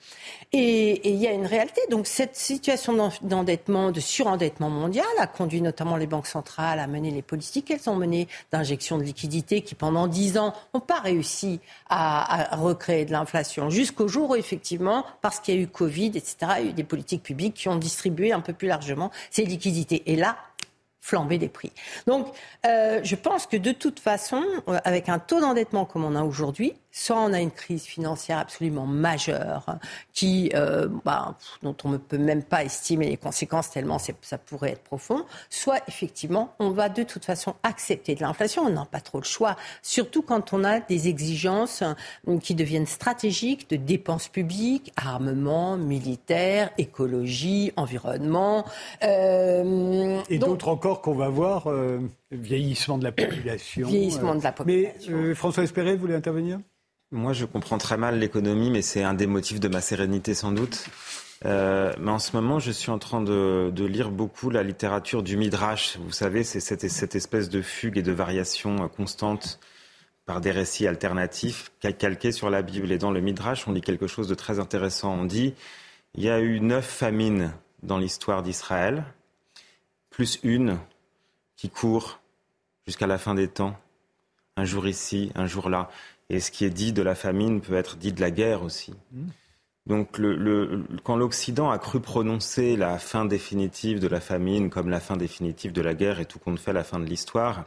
Et 0.53 1.09
il 1.09 1.17
y 1.17 1.27
a 1.27 1.33
une 1.33 1.47
réalité. 1.47 1.81
Donc 1.91 2.07
cette 2.07 2.37
situation 2.37 3.11
d'endettement, 3.23 3.91
de 3.91 4.01
surendettement 4.01 4.69
mondial 4.69 5.07
a 5.19 5.27
conduit 5.27 5.63
notamment 5.63 5.97
les 5.97 6.07
banques 6.07 6.27
centrales 6.27 6.79
à 6.79 6.87
mener 6.87 7.11
les 7.11 7.23
politiques 7.23 7.67
qu'elles 7.67 7.89
ont 7.89 7.97
menées 7.97 8.29
d'injection 8.51 8.99
de 8.99 9.03
liquidités 9.03 9.63
qui 9.63 9.75
pendant 9.75 10.07
dix 10.07 10.37
ans 10.37 10.53
n'ont 10.75 10.81
pas 10.81 11.01
réussi 11.01 11.61
à, 11.89 12.53
à 12.53 12.57
recréer 12.57 13.05
de 13.05 13.13
l'inflation 13.13 13.71
jusqu'au 13.71 14.09
jour 14.09 14.31
où 14.31 14.37
effectivement, 14.37 15.07
parce 15.23 15.41
qu'il 15.41 15.55
y 15.55 15.59
a 15.59 15.61
eu 15.61 15.67
Covid, 15.67 16.09
etc., 16.09 16.37
il 16.59 16.65
y 16.65 16.69
a 16.69 16.71
eu 16.71 16.73
des 16.75 16.85
politiques 16.85 17.23
publiques 17.23 17.55
qui 17.55 17.69
ont 17.69 17.77
distribué 17.77 18.33
un 18.33 18.41
peu 18.41 18.53
plus 18.53 18.69
largement 18.69 19.11
ces 19.31 19.45
liquidités. 19.45 20.03
Et 20.07 20.17
là, 20.17 20.37
flamber 21.03 21.37
des 21.37 21.49
prix. 21.49 21.73
Donc, 22.07 22.29
euh, 22.65 23.01
je 23.03 23.17
pense 23.17 23.47
que 23.47 23.57
de 23.57 23.73
toute 23.73 24.01
façon, 24.01 24.43
euh, 24.69 24.79
avec 24.85 25.09
un 25.09 25.19
taux 25.19 25.41
d'endettement 25.41 25.85
comme 25.85 26.05
on 26.05 26.15
a 26.15 26.23
aujourd'hui, 26.23 26.75
soit 26.93 27.19
on 27.19 27.33
a 27.33 27.41
une 27.41 27.51
crise 27.51 27.85
financière 27.85 28.39
absolument 28.39 28.87
majeure, 28.87 29.79
qui, 30.13 30.53
euh, 30.55 30.89
bah, 31.05 31.37
dont 31.63 31.75
on 31.85 31.89
ne 31.89 31.97
peut 31.97 32.19
même 32.19 32.43
pas 32.43 32.63
estimer 32.65 33.09
les 33.09 33.17
conséquences 33.17 33.71
tellement 33.71 33.99
ça 33.99 34.39
pourrait 34.39 34.73
être 34.73 34.83
profond, 34.83 35.25
soit 35.49 35.81
effectivement 35.89 36.55
on 36.59 36.71
va 36.71 36.91
de 36.91 37.03
toute 37.03 37.25
façon 37.25 37.55
accepter 37.63 38.15
de 38.15 38.21
l'inflation. 38.21 38.63
On 38.63 38.71
n'a 38.71 38.85
pas 38.85 39.01
trop 39.01 39.19
le 39.19 39.25
choix, 39.25 39.57
surtout 39.81 40.23
quand 40.23 40.53
on 40.53 40.65
a 40.65 40.81
des 40.81 41.09
exigences 41.09 41.83
euh, 41.83 42.39
qui 42.39 42.55
deviennent 42.55 42.87
stratégiques 42.87 43.71
de 43.71 43.77
dépenses 43.77 44.29
publiques, 44.29 44.93
armement, 44.97 45.79
militaire, 45.79 46.71
écologie, 46.77 47.73
environnement. 47.77 48.67
Euh, 49.03 50.21
Et 50.29 50.39
d'autres 50.39 50.69
encore 50.69 51.01
qu'on 51.01 51.15
va 51.15 51.31
voir, 51.31 51.69
vieillissement 52.31 52.99
de 52.99 53.05
la 53.05 53.13
population. 53.13 53.89
Vieillissement 53.89 54.35
de 54.35 54.43
la 54.43 54.53
population. 54.53 55.13
Mais 55.17 55.35
François 55.35 55.63
Espéré 55.63 55.97
voulait 55.97 56.15
intervenir? 56.15 56.59
Moi, 57.13 57.33
je 57.33 57.45
comprends 57.45 57.79
très 57.79 57.97
mal 57.97 58.19
l'économie, 58.19 58.71
mais 58.71 58.83
c'est 58.83 59.03
un 59.03 59.15
des 59.15 59.27
motifs 59.27 59.61
de 59.61 59.69
ma 59.69 59.81
sérénité 59.81 60.35
sans 60.35 60.51
doute. 60.51 60.87
Euh, 61.45 61.93
mais 62.01 62.11
en 62.11 62.19
ce 62.19 62.35
moment, 62.35 62.59
je 62.59 62.71
suis 62.71 62.91
en 62.91 62.99
train 62.99 63.21
de, 63.21 63.73
lire 63.85 64.11
beaucoup 64.11 64.49
la 64.49 64.63
littérature 64.63 65.23
du 65.23 65.37
Midrash. 65.37 65.99
Vous 65.99 66.13
savez, 66.13 66.43
c'est 66.43 66.61
cette, 66.61 66.89
cette, 66.89 67.15
espèce 67.15 67.51
de 67.51 67.61
fugue 67.61 67.99
et 67.99 68.03
de 68.03 68.13
variation 68.13 68.89
constante 68.89 69.61
par 70.25 70.41
des 70.41 70.53
récits 70.53 70.87
alternatifs 70.87 71.73
calqués 71.81 72.33
sur 72.33 72.49
la 72.49 72.63
Bible. 72.63 72.91
Et 72.91 72.99
dans 72.99 73.11
le 73.11 73.21
Midrash, 73.21 73.69
on 73.69 73.73
lit 73.73 73.81
quelque 73.83 74.07
chose 74.07 74.29
de 74.29 74.35
très 74.35 74.59
intéressant. 74.59 75.15
On 75.15 75.25
dit 75.25 75.55
il 76.15 76.25
y 76.25 76.31
a 76.31 76.41
eu 76.41 76.61
neuf 76.61 76.87
famines 76.87 77.53
dans 77.83 77.99
l'histoire 77.99 78.43
d'Israël, 78.43 79.05
plus 80.11 80.39
une 80.43 80.79
qui 81.57 81.69
court 81.69 82.21
jusqu'à 82.87 83.07
la 83.07 83.19
fin 83.19 83.35
des 83.35 83.49
temps, 83.49 83.77
un 84.57 84.65
jour 84.65 84.87
ici, 84.87 85.33
un 85.35 85.47
jour 85.47 85.69
là. 85.69 85.91
Et 86.33 86.41
ce 86.41 86.51
qui 86.51 86.65
est 86.65 86.71
dit 86.71 86.93
de 86.93 87.03
la 87.03 87.15
famine 87.15 87.61
peut 87.61 87.75
être 87.75 87.97
dit 87.97 88.13
de 88.13 88.21
la 88.21 88.31
guerre 88.31 88.63
aussi. 88.63 88.95
Mmh. 89.13 89.27
Donc 89.87 90.17
le, 90.17 90.85
quand 91.05 91.17
l'Occident 91.17 91.71
a 91.71 91.79
cru 91.79 92.01
prononcer 92.01 92.75
la 92.75 92.99
fin 92.99 93.27
définitive 93.27 94.01
de 94.01 94.09
la 94.09 94.21
famine 94.21 94.71
comme 94.71 94.89
la 94.89 94.99
fin 94.99 95.17
définitive 95.17 95.73
de 95.73 95.83
la 95.83 95.93
guerre 95.93 96.21
et 96.21 96.25
tout 96.25 96.39
compte 96.39 96.59
fait 96.59 96.73
la 96.73 96.85
fin 96.85 97.01
de 97.01 97.05
l'histoire, 97.05 97.67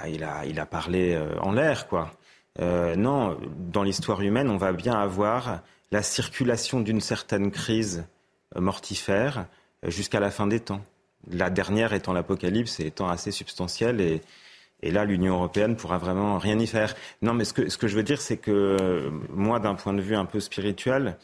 ah, 0.00 0.08
il 0.08 0.24
a, 0.24 0.44
il 0.44 0.60
a 0.60 0.66
parlé 0.66 1.14
euh, 1.14 1.38
en 1.40 1.52
l'air, 1.52 1.88
quoi. 1.88 2.12
Euh, 2.60 2.96
non, 2.96 3.38
dans 3.72 3.82
l'histoire 3.82 4.20
humaine, 4.20 4.50
on 4.50 4.58
va 4.58 4.72
bien 4.72 4.94
avoir 4.94 5.62
la 5.90 6.02
circulation 6.02 6.80
d'une 6.80 7.00
certaine 7.00 7.50
crise 7.50 8.04
euh, 8.56 8.60
mortifère 8.60 9.46
jusqu'à 9.84 10.20
la 10.20 10.30
fin 10.30 10.46
des 10.46 10.60
temps. 10.60 10.84
La 11.30 11.48
dernière 11.48 11.94
étant 11.94 12.12
l'Apocalypse 12.12 12.78
et 12.80 12.86
étant 12.86 13.08
assez 13.08 13.30
substantielle 13.30 14.02
et, 14.02 14.20
et 14.84 14.90
là, 14.90 15.06
l'Union 15.06 15.36
européenne 15.36 15.76
pourra 15.76 15.96
vraiment 15.96 16.36
rien 16.36 16.58
y 16.58 16.66
faire. 16.66 16.94
Non, 17.22 17.32
mais 17.32 17.44
ce 17.44 17.54
que, 17.54 17.88
je 17.88 17.96
veux 17.96 18.02
dire, 18.02 18.20
c'est 18.20 18.36
que 18.36 19.10
moi, 19.30 19.58
d'un 19.58 19.76
point 19.76 19.94
de 19.94 20.02
vue 20.02 20.14
un 20.14 20.26
peu 20.26 20.40
spirituel, 20.40 21.16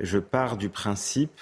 je 0.00 0.18
pars 0.18 0.56
du 0.56 0.68
principe 0.68 1.40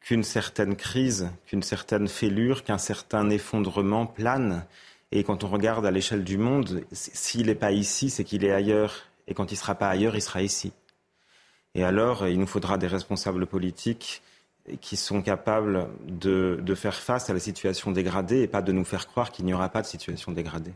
qu'une 0.00 0.24
certaine 0.24 0.74
crise, 0.74 1.28
qu'une 1.44 1.62
certaine 1.62 2.08
fêlure, 2.08 2.64
qu'un 2.64 2.78
certain 2.78 3.28
effondrement 3.28 4.06
plane. 4.06 4.64
Et 5.12 5.22
quand 5.22 5.44
on 5.44 5.48
regarde 5.48 5.84
à 5.84 5.90
l'échelle 5.90 6.24
du 6.24 6.38
monde, 6.38 6.82
s'il 6.92 7.48
n'est 7.48 7.54
pas 7.54 7.72
ici, 7.72 8.08
c'est 8.08 8.24
qu'il 8.24 8.42
est 8.42 8.52
ailleurs. 8.52 9.02
Et 9.28 9.34
quand 9.34 9.50
il 9.52 9.54
ne 9.56 9.60
sera 9.60 9.74
pas 9.74 9.90
ailleurs, 9.90 10.16
il 10.16 10.22
sera 10.22 10.40
ici. 10.40 10.72
Et 11.74 11.84
alors, 11.84 12.26
il 12.26 12.38
nous 12.38 12.46
faudra 12.46 12.78
des 12.78 12.86
responsables 12.86 13.44
politiques 13.46 14.22
qui 14.80 14.96
sont 14.96 15.20
capables 15.20 15.88
de 16.06 16.74
faire 16.74 16.94
face 16.94 17.28
à 17.28 17.34
la 17.34 17.40
situation 17.40 17.90
dégradée 17.90 18.40
et 18.40 18.48
pas 18.48 18.62
de 18.62 18.72
nous 18.72 18.86
faire 18.86 19.06
croire 19.06 19.30
qu'il 19.30 19.44
n'y 19.44 19.52
aura 19.52 19.68
pas 19.68 19.82
de 19.82 19.86
situation 19.86 20.32
dégradée. 20.32 20.72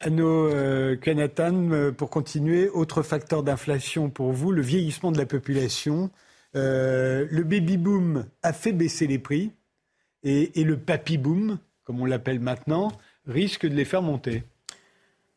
Anno 0.00 0.46
euh, 0.46 0.96
euh, 1.06 1.92
pour 1.92 2.08
continuer, 2.08 2.70
autre 2.70 3.02
facteur 3.02 3.42
d'inflation 3.42 4.08
pour 4.08 4.32
vous, 4.32 4.50
le 4.50 4.62
vieillissement 4.62 5.12
de 5.12 5.18
la 5.18 5.26
population. 5.26 6.10
Euh, 6.56 7.26
le 7.30 7.44
baby-boom 7.44 8.24
a 8.42 8.52
fait 8.54 8.72
baisser 8.72 9.06
les 9.06 9.18
prix 9.18 9.52
et, 10.22 10.64
le 10.64 10.78
papy-boom, 10.78 11.58
comme 11.84 12.00
on 12.00 12.06
l'appelle 12.06 12.40
maintenant, 12.40 12.92
risque 13.26 13.66
de 13.66 13.74
les 13.74 13.84
faire 13.84 14.00
monter. 14.00 14.42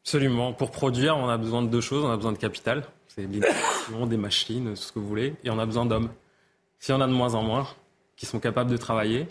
Absolument. 0.04 0.54
Pour 0.54 0.72
produire, 0.72 1.18
on 1.18 1.28
a 1.28 1.38
besoin 1.38 1.62
de 1.62 1.68
deux 1.68 1.82
choses. 1.82 2.04
On 2.06 2.12
a 2.12 2.16
besoin 2.16 2.32
de 2.32 2.38
capital, 2.38 2.84
c'est 3.08 3.28
des 3.30 4.18
machines, 4.18 4.70
tout 4.70 4.76
ce 4.76 4.92
que 4.94 5.00
vous 5.00 5.08
voulez, 5.08 5.36
et 5.44 5.50
on 5.50 5.60
a 5.60 5.66
besoin 5.66 5.86
d'hommes. 5.86 6.10
Si 6.80 6.92
on 6.94 7.02
a 7.02 7.08
de 7.08 7.14
moins 7.14 7.36
en 7.36 7.44
moins 7.44 7.68
qui 8.16 8.26
sont 8.26 8.40
capables 8.40 8.72
de 8.72 8.78
travailler, 8.78 9.28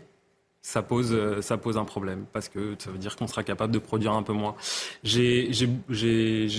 ça 0.62 0.82
pose, 0.82 1.12
euh, 1.12 1.42
ça 1.42 1.58
pose 1.58 1.76
un 1.76 1.84
problème 1.84 2.24
parce 2.32 2.48
que 2.48 2.76
ça 2.78 2.90
veut 2.90 2.98
dire 2.98 3.16
qu'on 3.16 3.26
sera 3.26 3.42
capable 3.42 3.72
de 3.72 3.78
produire 3.78 4.12
un 4.12 4.22
peu 4.22 4.32
moins. 4.32 4.54
J'ai 5.02 5.52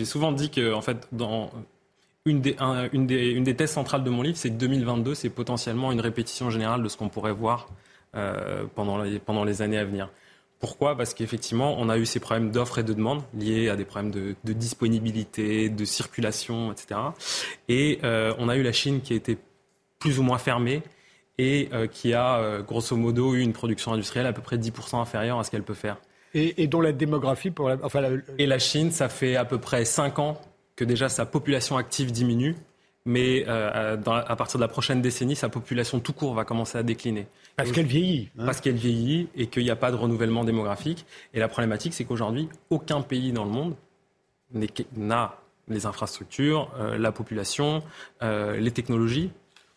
souvent 0.05 0.31
dit 0.31 0.49
que, 0.49 0.73
en 0.73 0.81
fait, 0.81 1.07
dans, 1.11 1.49
une 2.25 2.39
des, 2.39 2.55
une, 2.93 3.05
des, 3.05 3.31
une 3.31 3.43
des 3.43 3.55
thèses 3.55 3.71
centrales 3.71 4.03
de 4.03 4.09
mon 4.09 4.21
livre, 4.21 4.37
c'est 4.37 4.49
que 4.49 4.55
2022, 4.55 5.13
c'est 5.13 5.29
potentiellement 5.29 5.91
une 5.91 5.99
répétition 5.99 6.49
générale 6.49 6.81
de 6.81 6.87
ce 6.87 6.95
qu'on 6.95 7.09
pourrait 7.09 7.33
voir 7.33 7.67
euh, 8.15 8.63
pendant, 8.75 8.97
les, 9.01 9.19
pendant 9.19 9.43
les 9.43 9.61
années 9.61 9.77
à 9.77 9.83
venir. 9.83 10.09
Pourquoi? 10.59 10.95
Parce 10.95 11.13
qu'effectivement, 11.13 11.75
on 11.77 11.89
a 11.89 11.97
eu 11.97 12.05
ces 12.05 12.21
problèmes 12.21 12.51
d'offres 12.51 12.79
et 12.79 12.83
de 12.83 12.93
demande 12.93 13.21
liés 13.33 13.67
à 13.67 13.75
des 13.75 13.83
problèmes 13.83 14.11
de, 14.11 14.53
disponibilité, 14.53 15.67
de 15.67 15.83
circulation, 15.83 16.71
etc. 16.71 16.99
Et 17.67 17.99
euh, 18.05 18.33
on 18.37 18.47
a 18.47 18.55
eu 18.55 18.63
la 18.63 18.71
Chine 18.71 19.01
qui 19.01 19.13
été 19.13 19.37
plus 19.99 20.19
ou 20.19 20.23
moins 20.23 20.37
fermée 20.37 20.81
et 21.37 21.69
euh, 21.73 21.87
qui 21.87 22.13
a 22.13 22.37
euh, 22.37 22.61
grosso 22.61 22.95
modo 22.95 23.33
eu 23.33 23.41
une 23.41 23.53
production 23.53 23.93
industrielle 23.93 24.27
à 24.27 24.33
peu 24.33 24.41
près 24.41 24.57
10% 24.57 24.99
inférieure 24.99 25.39
à 25.39 25.43
ce 25.43 25.51
qu'elle 25.51 25.63
peut 25.63 25.73
faire. 25.73 25.97
Et, 26.33 26.63
et, 26.63 26.67
dont 26.67 26.81
la 26.81 26.91
démographie 26.91 27.51
pour 27.51 27.69
la, 27.69 27.77
enfin, 27.83 28.01
la... 28.01 28.09
Et 28.39 28.45
la 28.47 28.59
Chine, 28.59 28.91
ça 28.91 29.09
fait 29.09 29.35
à 29.35 29.45
peu 29.45 29.59
près 29.59 29.85
5 29.85 30.19
ans 30.19 30.41
que 30.75 30.83
déjà 30.83 31.09
sa 31.09 31.25
population 31.25 31.77
active 31.77 32.11
diminue, 32.11 32.55
mais 33.05 33.45
euh, 33.47 33.97
dans, 33.97 34.13
à 34.13 34.35
partir 34.35 34.57
de 34.59 34.63
la 34.63 34.67
prochaine 34.67 35.01
décennie, 35.01 35.35
sa 35.35 35.49
population 35.49 35.99
tout 35.99 36.13
court 36.13 36.33
va 36.33 36.45
commencer 36.45 36.77
à 36.77 36.83
décliner. 36.83 37.27
Parce 37.55 37.71
qu'elle 37.71 37.85
vieillit. 37.85 38.29
Hein. 38.37 38.45
Parce 38.45 38.61
qu'elle 38.61 38.75
vieillit 38.75 39.27
et 39.35 39.47
qu'il 39.47 39.63
n'y 39.63 39.69
a 39.69 39.75
pas 39.75 39.91
de 39.91 39.95
renouvellement 39.95 40.43
démographique. 40.43 41.05
Et 41.33 41.39
la 41.39 41.47
problématique, 41.47 41.93
c'est 41.93 42.05
qu'aujourd'hui, 42.05 42.49
aucun 42.69 43.01
pays 43.01 43.31
dans 43.31 43.45
le 43.45 43.51
monde 43.51 43.75
n'a 44.95 45.37
les 45.67 45.85
infrastructures, 45.85 46.71
euh, 46.77 46.97
la 46.97 47.11
population, 47.11 47.83
euh, 48.21 48.57
les 48.57 48.71
technologies 48.71 49.31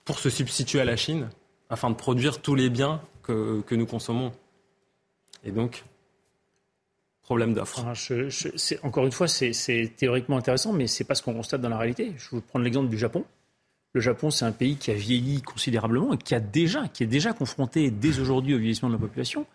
pour 0.05 0.19
se 0.19 0.31
substituer 0.31 0.81
à 0.81 0.85
la 0.85 0.97
Chine 0.97 1.29
afin 1.71 1.91
de 1.91 1.97
produire 1.97 2.41
tous 2.41 2.55
les 2.55 2.71
biens 2.71 3.01
que, 3.23 3.63
que 3.63 3.75
nous 3.75 3.87
consommons. 3.87 4.33
Et 5.45 5.51
donc, 5.51 5.85
problème 7.27 7.55
d'offre. 7.55 7.85
encore 8.85 9.05
une 9.05 9.13
fois, 9.13 9.27
c'est 9.27 9.93
théoriquement 9.97 10.37
intéressant, 10.37 10.73
mais 10.73 10.87
ce 10.87 11.03
n'est 11.03 11.07
pas 11.07 11.17
ce 11.17 11.23
qu'on 11.23 11.35
constate 11.35 11.61
dans 11.61 11.69
la 11.69 11.79
réalité. 11.79 12.13
Je 12.17 12.31
vais 12.31 12.37
vous 12.37 12.41
prendre 12.41 12.65
l'exemple 12.65 12.89
du 12.89 12.99
Japon. 12.99 13.25
Le 13.93 14.01
Japon, 14.01 14.31
c'est 14.31 14.45
un 14.45 14.53
pays 14.53 14.77
qui 14.77 14.91
a 14.91 14.95
vieilli 14.95 15.43
considérablement 15.43 16.15
et 16.15 16.19
qui, 16.19 16.35
a 16.35 16.41
déjà, 16.41 16.87
qui 16.87 17.03
est 17.03 17.09
déjà 17.09 17.33
confronté 17.33 17.91
dès 17.91 18.21
aujourd'hui 18.21 18.55
au 18.55 18.59
vieillissement 18.59 18.89
de 18.89 18.95
la 18.95 19.01
population, 19.01 19.47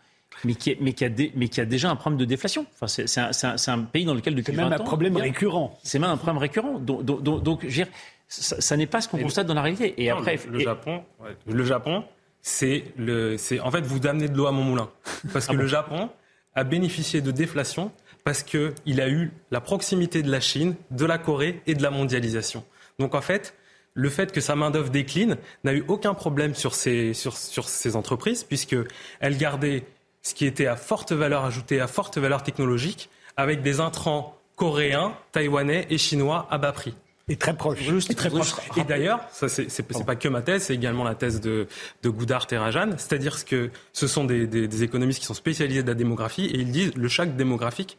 mais 0.44 0.56
qui, 0.56 0.76
mais 0.82 0.94
qui, 0.94 1.06
a, 1.06 1.10
mais 1.36 1.48
qui 1.48 1.62
a 1.62 1.66
déjà 1.66 1.90
un 1.90 1.96
problème 1.96 2.20
de 2.20 2.26
déflation. 2.26 2.66
Enfin, 2.74 2.88
c'est 2.88 3.20
un, 3.20 3.56
un, 3.68 3.84
pays 3.84 4.04
dans 4.04 4.16
lequel 4.16 4.36
depuis 4.36 4.52
C'est 4.52 4.62
même 4.62 4.74
un 4.74 4.78
problème 4.78 5.16
récurrent. 5.16 5.80
C'est 5.84 6.00
même 6.00 6.10
un 6.10 6.18
problème 6.18 6.40
récurrent. 6.40 6.80
Donc, 6.80 7.06
donc, 7.06 7.44
donc 7.44 7.66
dire, 7.66 7.88
ça, 8.32 8.78
n'est 8.78 8.88
pas 8.88 9.02
ce 9.02 9.10
qu'on 9.10 9.20
constate 9.20 9.48
dans 9.48 9.54
la 9.54 9.62
réalité. 9.62 9.94
Et 9.98 10.10
après, 10.10 10.40
le, 10.50 10.60
Japon, 10.60 11.04
le 11.48 11.66
Japon, 11.66 12.04
c'est 12.42 12.86
le, 12.98 13.38
c'est 13.38 13.60
en 13.60 13.70
fait 13.72 13.82
vous 13.82 14.08
amenez 14.08 14.30
de 14.30 14.38
l'eau 14.38 14.48
à 14.48 14.52
mon 14.52 14.64
moulin, 14.64 14.90
parce 15.34 15.48
que 15.48 15.52
ah 15.52 15.56
le 15.56 15.68
Japon, 15.68 16.10
a 16.56 16.64
bénéficié 16.64 17.22
de 17.22 17.32
déflation 17.32 17.92
parce 18.24 18.44
qu'il 18.44 19.02
a 19.02 19.10
eu 19.10 19.32
la 19.52 19.62
proximité 19.62 20.22
de 20.22 20.30
la 20.30 20.40
Chine, 20.40 20.76
de 20.92 21.06
la 21.06 21.18
Corée 21.18 21.62
et 21.66 21.76
de 21.76 21.82
la 21.82 21.92
mondialisation. 21.92 22.64
Donc 23.00 23.16
en 23.16 23.22
fait, 23.22 23.56
le 23.94 24.10
fait 24.10 24.32
que 24.32 24.42
sa 24.42 24.56
main-d'œuvre 24.56 24.90
décline 24.90 25.38
n'a 25.64 25.74
eu 25.74 25.84
aucun 25.88 26.14
problème 26.14 26.54
sur 26.54 26.76
ces, 26.76 27.14
sur, 27.14 27.36
sur 27.36 27.68
ces 27.68 27.96
entreprises, 27.96 28.44
puisqu'elles 28.44 29.38
gardaient 29.38 29.84
ce 30.22 30.34
qui 30.34 30.46
était 30.46 30.68
à 30.68 30.76
forte 30.76 31.12
valeur 31.12 31.46
ajoutée, 31.46 31.82
à 31.82 31.88
forte 31.88 32.18
valeur 32.18 32.44
technologique, 32.44 33.10
avec 33.38 33.62
des 33.62 33.80
intrants 33.80 34.38
coréens, 34.56 35.18
taïwanais 35.32 35.88
et 35.90 35.98
chinois 35.98 36.48
à 36.52 36.58
bas 36.58 36.72
prix. 36.72 36.96
Et 37.32 37.38
très 37.38 37.56
proche. 37.56 37.80
et 38.10 38.14
très 38.14 38.30
proche. 38.30 38.52
Et 38.76 38.84
d'ailleurs, 38.84 39.22
ça 39.32 39.48
c'est 39.48 40.06
pas 40.06 40.16
que 40.18 40.28
ma 40.28 40.42
thèse, 40.42 40.64
c'est 40.64 40.76
également 40.76 41.06
la 41.06 41.16
thèse 41.16 41.40
de, 41.40 41.68
de 42.04 42.10
Goudart 42.10 42.46
et 42.52 42.58
Rajan, 42.58 42.92
c'est-à-dire 42.98 43.46
que 43.46 43.70
ce 43.94 44.08
sont 44.08 44.26
des, 44.26 44.48
des, 44.48 44.68
des, 44.68 44.84
économistes 44.84 45.20
qui 45.20 45.26
sont 45.26 45.34
spécialisés 45.34 45.82
de 45.82 45.88
la 45.88 45.94
démographie 45.94 46.46
et 46.46 46.58
ils 46.58 46.72
disent 46.72 46.94
le 46.96 47.08
choc 47.08 47.36
démographique, 47.38 47.96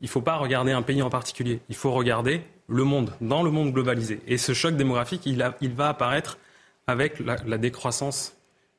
il 0.00 0.06
ne 0.06 0.10
faut 0.10 0.22
pas 0.22 0.36
regarder 0.36 0.72
un 0.72 0.82
pays 0.82 1.02
en 1.02 1.10
particulier, 1.10 1.60
il 1.68 1.76
faut 1.76 1.92
regarder 1.92 2.42
le 2.66 2.82
monde, 2.82 3.12
dans 3.20 3.44
le 3.44 3.50
monde 3.52 3.72
globalisé. 3.72 4.20
Et 4.26 4.38
ce 4.38 4.54
choc 4.54 4.76
démographique, 4.76 5.24
il, 5.24 5.40
a, 5.40 5.56
il 5.60 5.72
va 5.72 5.88
apparaître 5.90 6.38
avec 6.88 7.20
la, 7.20 7.36
la 7.46 7.58
décroissance 7.58 8.34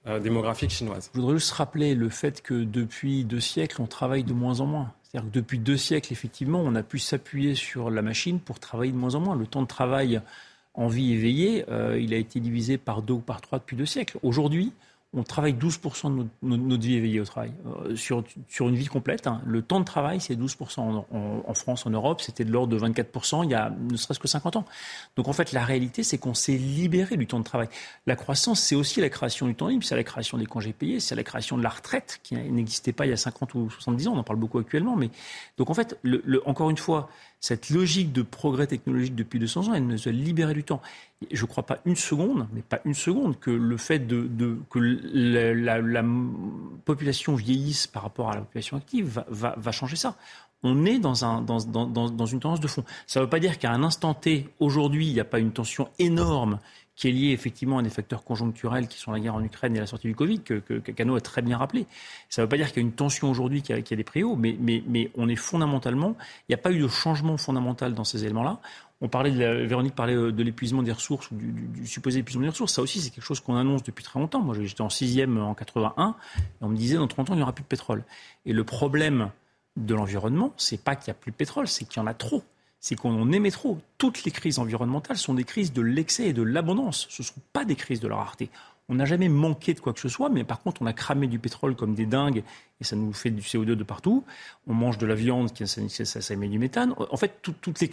euh, 0.08 0.20
démographique 0.20 0.72
chinoise. 0.72 1.10
Je 1.14 1.20
voudrais 1.20 1.38
juste 1.38 1.54
rappeler 1.54 1.96
le 1.96 2.10
fait 2.10 2.42
que 2.42 2.64
depuis 2.64 3.24
deux 3.24 3.40
siècles, 3.40 3.82
on 3.82 3.88
travaille 3.88 4.24
de 4.24 4.34
moins 4.34 4.60
en 4.60 4.66
moins. 4.66 4.94
C'est-à-dire 5.16 5.32
que 5.32 5.36
depuis 5.36 5.60
deux 5.60 5.78
siècles, 5.78 6.12
effectivement, 6.12 6.60
on 6.60 6.76
a 6.76 6.84
pu 6.84 7.00
s'appuyer 7.00 7.56
sur 7.56 7.90
la 7.90 8.02
machine 8.02 8.42
pour 8.42 8.60
travailler 8.60 8.92
de 8.92 8.98
moins 8.98 9.16
en 9.16 9.22
moins. 9.22 9.38
Le 9.38 9.48
temps 9.48 9.62
de 9.62 9.68
travail 9.68 10.20
en 10.74 10.88
vie 10.88 11.14
éveillée, 11.14 11.64
euh, 11.70 11.98
il 11.98 12.14
a 12.14 12.18
été 12.18 12.42
divisé 12.42 12.78
par 12.78 13.02
deux 13.02 13.14
ou 13.14 13.20
par 13.20 13.40
trois 13.40 13.60
depuis 13.60 13.78
deux 13.78 13.86
siècles. 13.86 14.20
Aujourd'hui, 14.24 14.74
on 15.16 15.24
travaille 15.24 15.54
12% 15.54 16.18
de 16.18 16.28
notre, 16.44 16.84
vie 16.84 16.96
éveillée 16.96 17.22
au 17.22 17.26
travail. 17.26 17.52
Euh, 17.86 17.96
sur, 17.96 18.24
sur, 18.50 18.68
une 18.68 18.76
vie 18.76 18.88
complète, 18.88 19.28
hein. 19.28 19.42
le 19.46 19.62
temps 19.62 19.80
de 19.80 19.86
travail, 19.86 20.20
c'est 20.20 20.36
12%. 20.36 20.80
En, 20.80 21.54
France, 21.54 21.86
en 21.86 21.90
Europe, 21.90 22.22
c'était 22.22 22.44
de 22.44 22.52
l'ordre 22.52 22.78
de 22.78 22.80
24% 22.80 23.46
il 23.46 23.52
y 23.52 23.54
a 23.54 23.70
ne 23.70 23.96
serait-ce 23.96 24.20
que 24.20 24.28
50 24.28 24.58
ans. 24.58 24.66
Donc 25.16 25.28
en 25.28 25.34
fait, 25.34 25.54
la 25.54 25.64
réalité, 25.64 26.04
c'est 26.04 26.18
qu'on 26.18 26.34
s'est 26.34 26.58
libéré 26.58 27.16
du 27.16 27.28
temps 27.28 27.40
de 27.40 27.46
travail. 27.46 27.70
La 28.06 28.16
croissance, 28.16 28.60
c'est 28.60 28.76
aussi 28.76 29.00
la 29.00 29.10
création 29.10 29.48
du 29.48 29.56
temps 29.56 29.70
libre, 29.70 29.84
c'est 29.84 29.96
la 29.96 30.04
création 30.04 30.38
des 30.38 30.46
congés 30.46 30.74
payés, 30.74 31.00
c'est 31.00 31.16
la 31.16 31.24
création 31.24 31.58
de 31.58 31.64
la 31.64 31.70
retraite 31.70 32.20
qui 32.24 32.36
n'existait 32.36 32.92
pas 32.92 33.06
il 33.06 33.10
y 33.10 33.14
a 33.14 33.18
50 33.18 33.54
ou 33.56 33.70
70 33.70 34.10
ans. 34.10 34.14
On 34.16 34.20
en 34.20 34.24
parle 34.24 34.40
beaucoup 34.40 34.60
actuellement. 34.60 34.96
Mais 34.96 35.10
donc 35.58 35.70
en 35.70 35.74
fait, 35.74 35.98
encore 36.46 36.70
une 36.70 36.78
fois, 36.78 37.10
cette 37.46 37.70
logique 37.70 38.12
de 38.12 38.24
progrès 38.24 38.66
technologique 38.66 39.14
depuis 39.14 39.38
200 39.38 39.68
ans, 39.68 39.74
elle 39.76 39.86
nous 39.86 40.08
a 40.08 40.12
libéré 40.12 40.56
du 40.56 40.64
temps. 40.64 40.82
Je 41.32 41.44
ne 41.44 41.48
crois 41.48 41.64
pas 41.64 41.78
une 41.86 41.96
seconde, 41.96 42.48
mais 42.52 42.64
pas 42.64 42.80
une 42.86 42.96
seconde, 42.96 43.40
que 43.40 43.52
le 43.52 43.78
fait 43.78 44.00
de, 44.00 44.58
que 44.72 44.80
la, 44.80 45.80
la, 45.80 46.04
population 46.86 47.36
vieillisse 47.36 47.86
par 47.86 48.02
rapport 48.02 48.32
à 48.32 48.34
la 48.34 48.42
population 48.42 48.78
active 48.78 49.24
va, 49.30 49.72
changer 49.72 49.96
ça. 49.96 50.16
On 50.64 50.86
est 50.86 50.98
dans, 50.98 51.14
dans 51.44 52.26
une 52.26 52.40
tendance 52.40 52.62
de 52.62 52.68
fond. 52.68 52.84
Ça 53.06 53.20
ne 53.20 53.26
veut 53.26 53.30
pas 53.30 53.40
dire 53.40 53.60
qu'à 53.60 53.70
un 53.70 53.84
instant 53.84 54.16
T, 54.16 54.50
aujourd'hui, 54.60 55.06
il 55.06 55.14
n'y 55.14 55.20
a 55.20 55.26
pas 55.26 55.38
une 55.38 55.52
tension 55.52 55.90
énorme 56.00 56.58
qui 56.96 57.10
est 57.10 57.12
lié 57.12 57.32
effectivement 57.32 57.78
à 57.78 57.84
des 57.84 57.90
facteurs 57.90 58.24
conjoncturels 58.24 58.88
qui 58.88 58.98
sont 58.98 59.12
la 59.12 59.20
guerre 59.20 59.36
en 59.36 59.44
Ukraine 59.44 59.76
et 59.76 59.80
la 59.80 59.86
sortie 59.86 60.08
du 60.08 60.16
Covid, 60.16 60.40
que, 60.40 60.56
que, 60.56 60.80
Cano 60.92 61.16
a 61.16 61.22
très 61.22 61.42
bien 61.42 61.58
rappelé. 61.58 61.86
Ça 62.30 62.42
ne 62.42 62.46
veut 62.46 62.50
pas 62.50 62.58
dire 62.58 62.68
qu'il 62.68 62.78
y 62.78 62.80
a 62.80 62.88
une 62.88 62.94
tension 62.94 63.30
aujourd'hui, 63.30 63.62
qu'il 63.62 63.76
y, 63.76 63.94
a 63.94 63.96
des 63.96 64.04
prix 64.04 64.24
hauts, 64.24 64.38
mais, 64.38 64.58
on 65.16 65.28
est 65.28 65.36
fondamentalement, 65.36 66.16
il 66.48 66.52
n'y 66.52 66.56
a 66.56 66.58
pas 66.58 66.72
eu 66.72 66.80
de 66.80 66.88
changement 66.88 67.38
fondamental 67.38 67.94
dans 67.94 68.06
ces 68.06 68.24
éléments-là. 68.24 68.60
On 69.02 69.10
parlait 69.10 69.32
de 69.32 69.40
la, 69.40 69.66
Véronique 69.66 69.94
parlait 69.94 70.16
euh, 70.16 70.32
de 70.32 70.42
l'épuisement 70.42 70.82
des 70.82 70.94
ressources 70.94 71.30
ou 71.30 71.36
du, 71.36 71.86
supposé 71.86 72.20
épuisement 72.20 72.44
des 72.44 72.50
ressources. 72.50 72.74
Ça 72.74 72.82
aussi, 72.82 73.02
c'est 73.02 73.10
quelque 73.10 73.26
chose 73.26 73.42
qu'on 73.42 73.58
annonce 73.58 73.84
depuis 73.84 74.06
très 74.06 74.20
longtemps. 74.20 74.40
Moi, 74.40 74.56
j'étais 74.62 74.82
en 74.82 74.90
sixième 74.90 75.38
en 75.38 75.54
81 75.54 76.16
et 76.40 76.42
on 76.62 76.70
me 76.70 76.78
disait 76.78 76.96
dans 76.96 77.08
30 77.08 77.32
ans, 77.32 77.34
il 77.34 77.38
n'y 77.38 77.44
aura 77.44 77.52
plus 77.52 77.64
de 77.64 77.68
pétrole. 77.68 78.06
Et 78.46 78.54
le 78.54 78.64
problème 78.64 79.32
de 79.76 79.94
l'environnement, 79.94 80.54
c'est 80.56 80.82
pas 80.82 80.96
qu'il 80.96 81.12
n'y 81.12 81.18
a 81.18 81.20
plus 81.20 81.32
de 81.32 81.36
pétrole, 81.36 81.68
c'est 81.68 81.84
qu'il 81.84 82.02
y 82.02 82.04
en 82.04 82.08
a 82.08 82.14
trop 82.14 82.42
c'est 82.86 82.96
qu'on 82.96 83.20
en 83.20 83.32
émet 83.32 83.50
trop. 83.50 83.80
Toutes 83.98 84.26
les 84.26 84.32
crises 84.32 84.60
environnementales 84.60 85.18
sont 85.18 85.34
des 85.34 85.44
crises 85.44 85.74
de 85.74 85.82
l'excès 85.82 86.28
et 86.28 86.34
de 86.34 86.44
l'abondance. 86.44 87.08
Ce 87.10 87.24
ne 87.24 87.26
sont 87.26 87.42
pas 87.52 87.66
des 87.66 87.76
crises 87.76 88.00
de 88.00 88.08
la 88.08 88.16
rareté. 88.16 88.52
On 88.90 88.94
n'a 88.94 89.06
jamais 89.06 89.28
manqué 89.28 89.74
de 89.74 89.80
quoi 89.80 89.92
que 89.92 90.00
ce 90.00 90.08
soit, 90.08 90.30
mais 90.30 90.44
par 90.44 90.62
contre, 90.62 90.84
on 90.84 90.86
a 90.86 90.94
cramé 90.94 91.26
du 91.26 91.40
pétrole 91.40 91.76
comme 91.76 91.96
des 91.96 92.06
dingues 92.06 92.44
et 92.80 92.84
ça 92.84 92.96
nous 92.96 93.12
fait 93.12 93.32
du 93.32 93.42
CO2 93.42 93.72
de 93.72 93.84
partout. 93.84 94.24
On 94.68 94.76
mange 94.76 95.00
de 95.00 95.08
la 95.08 95.16
viande, 95.16 95.52
qui, 95.52 95.66
ça, 95.66 95.82
ça, 96.06 96.34
émet 96.36 96.48
du 96.48 96.60
méthane. 96.60 96.94
En 97.10 97.18
fait, 97.18 97.42
toutes 97.42 97.80
les, 97.80 97.88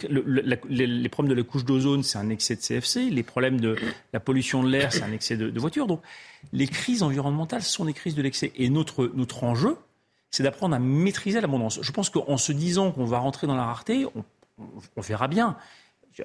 problèmes 1.09 1.35
de 1.35 1.41
la 1.41 1.43
couche 1.43 1.65
d'ozone, 1.65 2.03
c'est 2.03 2.19
un 2.19 2.29
excès 2.29 2.55
de 2.55 2.61
CFC. 2.61 3.09
Les 3.09 3.23
problèmes 3.23 3.59
de 3.59 3.75
la 4.13 4.19
pollution 4.19 4.61
de 4.61 4.69
l'air, 4.69 4.93
c'est 4.93 5.01
un 5.01 5.11
excès 5.11 5.37
de, 5.37 5.49
de 5.49 5.59
voitures. 5.59 5.87
Donc, 5.87 6.03
les 6.51 6.67
crises 6.67 7.01
environnementales 7.01 7.63
sont 7.63 7.85
des 7.85 7.93
crises 7.93 8.13
de 8.13 8.21
l'excès. 8.21 8.51
Et 8.57 8.69
notre, 8.69 9.09
notre 9.15 9.43
enjeu, 9.43 9.75
c'est 10.29 10.43
d'apprendre 10.43 10.75
à 10.75 10.79
maîtriser 10.79 11.41
l'abondance. 11.41 11.79
Je 11.81 11.91
pense 11.91 12.11
qu'en 12.11 12.37
se 12.37 12.51
disant 12.51 12.91
qu'on 12.91 13.05
va 13.05 13.17
rentrer 13.17 13.47
dans 13.47 13.55
la 13.55 13.65
rareté, 13.65 14.05
on 14.15 14.23
on 14.57 15.01
verra 15.01 15.27
bien. 15.27 15.57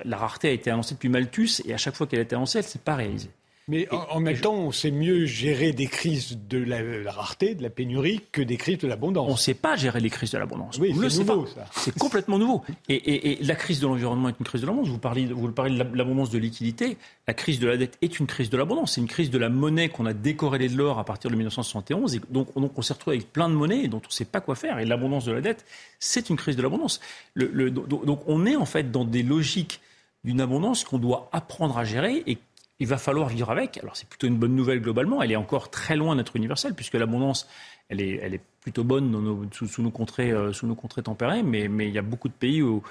La 0.04 0.16
rareté 0.16 0.48
a 0.48 0.52
été 0.52 0.70
annoncée 0.70 0.94
depuis 0.94 1.08
Malthus 1.08 1.62
et 1.64 1.72
à 1.72 1.78
chaque 1.78 1.94
fois 1.94 2.06
qu'elle 2.06 2.18
a 2.20 2.22
été 2.22 2.34
annoncée, 2.34 2.58
elle 2.58 2.64
ne 2.64 2.70
s'est 2.70 2.78
pas 2.78 2.94
réalisée. 2.94 3.30
Mais 3.68 3.86
en, 3.90 4.20
même 4.20 4.40
temps, 4.40 4.54
on 4.54 4.72
sait 4.72 4.90
mieux 4.90 5.26
gérer 5.26 5.72
des 5.72 5.86
crises 5.86 6.38
de 6.48 6.56
la, 6.58 7.12
rareté, 7.12 7.54
de 7.54 7.62
la 7.62 7.68
pénurie, 7.68 8.22
que 8.32 8.40
des 8.40 8.56
crises 8.56 8.78
de 8.78 8.88
l'abondance. 8.88 9.28
On 9.28 9.32
ne 9.32 9.38
sait 9.38 9.52
pas 9.52 9.76
gérer 9.76 10.00
les 10.00 10.08
crises 10.08 10.30
de 10.30 10.38
l'abondance. 10.38 10.78
Oui, 10.78 10.94
c'est 11.10 11.24
nouveau, 11.24 11.46
ça. 11.46 11.66
C'est 11.72 11.96
complètement 11.98 12.38
nouveau. 12.38 12.62
Et, 12.88 13.38
la 13.42 13.54
crise 13.54 13.80
de 13.80 13.86
l'environnement 13.86 14.30
est 14.30 14.38
une 14.38 14.46
crise 14.46 14.62
de 14.62 14.66
l'abondance. 14.66 14.88
Vous 14.88 14.98
parlez, 14.98 15.26
vous 15.26 15.52
parlez 15.52 15.78
de 15.78 15.96
l'abondance 15.96 16.30
de 16.30 16.38
liquidité. 16.38 16.96
La 17.26 17.34
crise 17.34 17.60
de 17.60 17.66
la 17.66 17.76
dette 17.76 17.98
est 18.00 18.18
une 18.18 18.26
crise 18.26 18.48
de 18.48 18.56
l'abondance. 18.56 18.94
C'est 18.94 19.02
une 19.02 19.06
crise 19.06 19.30
de 19.30 19.38
la 19.38 19.50
monnaie 19.50 19.90
qu'on 19.90 20.06
a 20.06 20.14
décorrélée 20.14 20.68
de 20.68 20.76
l'or 20.76 20.98
à 20.98 21.04
partir 21.04 21.30
de 21.30 21.36
1971. 21.36 22.14
Et 22.14 22.20
donc, 22.30 22.58
donc 22.58 22.72
on 22.76 22.82
s'est 22.82 22.94
retrouvé 22.94 23.16
avec 23.16 23.30
plein 23.30 23.50
de 23.50 23.54
monnaies 23.54 23.86
dont 23.88 24.00
on 24.02 24.08
ne 24.08 24.12
sait 24.12 24.24
pas 24.24 24.40
quoi 24.40 24.54
faire. 24.54 24.78
Et 24.78 24.86
l'abondance 24.86 25.26
de 25.26 25.32
la 25.32 25.42
dette, 25.42 25.66
c'est 25.98 26.30
une 26.30 26.36
crise 26.36 26.56
de 26.56 26.62
l'abondance. 26.62 27.00
donc 27.36 28.20
on 28.26 28.46
est 28.46 28.56
en 28.56 28.64
fait 28.64 28.90
dans 28.90 29.04
des 29.04 29.22
logiques 29.22 29.80
d'une 30.24 30.40
abondance 30.40 30.84
qu'on 30.84 30.98
doit 30.98 31.28
apprendre 31.32 31.78
à 31.78 31.84
gérer 31.84 32.22
et 32.26 32.38
il 32.80 32.86
va 32.86 32.98
falloir 32.98 33.28
vivre 33.28 33.50
avec. 33.50 33.78
Alors 33.78 33.96
c'est 33.96 34.08
plutôt 34.08 34.26
une 34.26 34.36
bonne 34.36 34.54
nouvelle 34.54 34.80
globalement. 34.80 35.22
Elle 35.22 35.32
est 35.32 35.36
encore 35.36 35.70
très 35.70 35.96
loin 35.96 36.16
d'être 36.16 36.36
universelle 36.36 36.74
puisque 36.74 36.94
l'abondance, 36.94 37.48
elle 37.88 38.00
est, 38.00 38.20
elle 38.22 38.34
est 38.34 38.42
plutôt 38.60 38.84
bonne 38.84 39.48
sous, 39.52 39.82
nos 39.82 39.90
contrées, 39.90 40.32
sous 40.52 40.66
nos 40.66 40.74
contrées 40.74 41.02
tempérées, 41.02 41.42
mais, 41.42 41.68
mais 41.68 41.88
il 41.88 41.94
y 41.94 41.98
a 41.98 42.02
beaucoup 42.02 42.28
de 42.28 42.34
pays 42.34 42.62
où, 42.62 42.82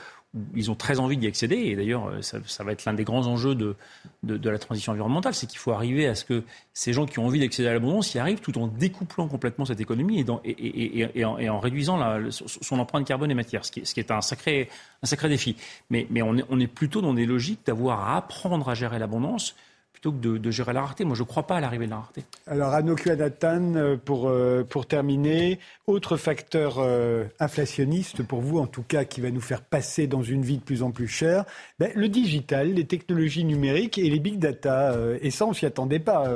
ils 0.55 0.69
ont 0.69 0.75
très 0.75 0.99
envie 0.99 1.17
d'y 1.17 1.27
accéder. 1.27 1.55
Et 1.55 1.75
d'ailleurs, 1.75 2.07
euh, 2.07 2.21
ça, 2.21 2.63
va 2.63 2.71
être 2.71 2.85
l'un 2.85 2.93
des 2.93 3.03
grands 3.03 3.25
enjeux 3.27 3.55
de, 3.55 3.75
de, 4.23 4.49
la 4.49 4.59
transition 4.59 4.91
environnementale, 4.91 5.33
c'est 5.33 5.47
qu'il 5.47 5.59
faut 5.59 5.71
arriver 5.71 6.07
à 6.07 6.15
ce 6.15 6.25
que 6.25 6.43
ces 6.73 6.93
gens 6.93 7.05
qui 7.05 7.19
ont 7.19 7.25
envie 7.25 7.39
d'accéder 7.39 7.69
à 7.69 7.73
l'abondance 7.73 8.13
y 8.13 8.19
arrivent 8.19 8.39
tout 8.39 8.57
en 8.57 8.67
découplant 8.67 9.27
complètement 9.27 9.65
cette 9.65 9.79
économie 9.79 10.19
et, 10.19 10.23
dans, 10.23 10.41
et, 10.43 11.25
en, 11.25 11.59
réduisant 11.59 11.99
son 12.29 12.79
empreinte 12.79 13.07
carbone 13.07 13.31
et 13.31 13.35
matière, 13.35 13.65
ce 13.65 13.71
qui, 13.71 13.85
ce 13.85 13.93
qui 13.93 13.99
est 13.99 14.11
un 14.11 14.21
sacré, 14.21 14.69
un 15.01 15.07
sacré 15.07 15.29
défi. 15.29 15.55
Mais, 15.89 16.07
mais 16.09 16.21
on, 16.21 16.37
est, 16.37 16.45
on 16.49 16.59
est 16.59 16.67
plutôt 16.67 17.01
dans 17.01 17.13
des 17.13 17.25
logiques 17.25 17.61
d'avoir 17.65 18.07
à 18.07 18.17
apprendre 18.17 18.69
à 18.69 18.75
gérer 18.75 18.99
l'abondance 18.99 19.55
plutôt 19.97 20.11
que 20.11 20.37
de, 20.37 20.51
gérer 20.51 20.73
la 20.73 20.81
rareté. 20.81 21.05
Moi, 21.05 21.15
je 21.15 21.23
ne 21.23 21.27
crois 21.27 21.47
pas 21.47 21.55
à 21.57 21.59
l'arrivée 21.59 21.85
de 21.85 21.91
la 21.91 21.97
rareté. 21.97 22.23
Alors, 22.45 22.71
Anoku 22.73 23.09
Adatan, 23.09 23.73
euh, 23.75 23.97
pour, 23.97 24.29
euh, 24.29 24.63
pour 24.63 24.85
terminer, 24.85 25.57
autre 25.87 26.17
facteur 26.17 26.75
euh, 26.77 27.25
inflationniste 27.39 28.21
pour 28.21 28.41
vous, 28.41 28.59
en 28.59 28.67
tout 28.67 28.83
cas, 28.83 29.05
qui 29.05 29.21
va 29.21 29.31
nous 29.31 29.41
faire 29.41 29.63
passer 29.63 30.05
dans 30.05 30.21
une 30.21 30.43
vie 30.43 30.57
de 30.57 30.63
plus 30.63 30.83
en 30.83 30.91
plus 30.91 31.07
chère, 31.07 31.45
ben, 31.79 31.91
le 31.95 32.09
digital, 32.09 32.73
les 32.73 32.85
technologies 32.85 33.43
numériques 33.43 33.97
et 33.97 34.07
les 34.07 34.19
big 34.19 34.37
data. 34.37 34.95
et 35.19 35.31
ça, 35.31 35.47
on 35.47 35.53
s'y 35.53 35.65
attendait 35.65 35.99
pas. 35.99 36.27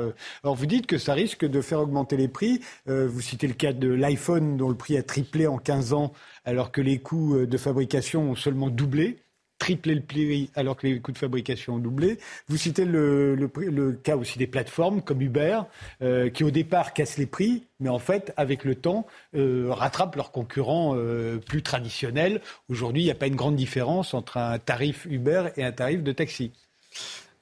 alors, 0.42 0.56
vous 0.56 0.66
dites 0.66 0.86
que 0.86 0.98
ça 0.98 1.14
risque 1.14 1.44
de 1.44 1.60
faire 1.60 1.80
augmenter 1.80 2.16
les 2.16 2.28
prix. 2.28 2.60
vous 2.86 3.20
citez 3.20 3.46
le 3.46 3.54
cas 3.54 3.72
de 3.72 3.88
l'iPhone, 3.88 4.56
dont 4.56 4.68
le 4.68 4.74
prix 4.74 4.96
a 4.96 5.02
triplé 5.02 5.46
en 5.46 5.58
15 5.58 5.92
ans, 5.92 6.12
alors 6.44 6.72
que 6.72 6.80
les 6.80 6.98
coûts 6.98 7.46
de 7.46 7.56
fabrication 7.56 8.30
ont 8.30 8.34
seulement 8.34 8.70
doublé 8.70 9.21
tripler 9.62 9.94
le 9.94 10.02
prix 10.02 10.50
alors 10.56 10.76
que 10.76 10.88
les 10.88 10.98
coûts 10.98 11.12
de 11.12 11.18
fabrication 11.18 11.74
ont 11.74 11.78
doublé. 11.78 12.18
Vous 12.48 12.56
citez 12.56 12.84
le, 12.84 13.36
le, 13.36 13.92
cas 13.92 14.16
aussi 14.16 14.36
des 14.36 14.48
plateformes 14.48 15.02
comme 15.02 15.22
Uber, 15.22 15.60
euh, 16.02 16.30
qui 16.30 16.42
au 16.42 16.50
départ 16.50 16.92
cassent 16.92 17.16
les 17.16 17.26
prix, 17.26 17.68
mais 17.78 17.88
en 17.88 18.00
fait, 18.00 18.32
avec 18.36 18.64
le 18.64 18.74
temps, 18.74 19.06
euh, 19.36 19.68
rattrapent 19.70 20.16
leurs 20.16 20.32
concurrents 20.32 20.94
euh, 20.96 21.38
plus 21.38 21.62
traditionnels. 21.62 22.40
Aujourd'hui, 22.68 23.02
il 23.02 23.04
n'y 23.04 23.12
a 23.12 23.14
pas 23.14 23.28
une 23.28 23.36
grande 23.36 23.54
différence 23.54 24.14
entre 24.14 24.36
un 24.36 24.58
tarif 24.58 25.06
Uber 25.08 25.50
et 25.56 25.62
un 25.62 25.70
tarif 25.70 26.02
de 26.02 26.10
taxi. 26.10 26.50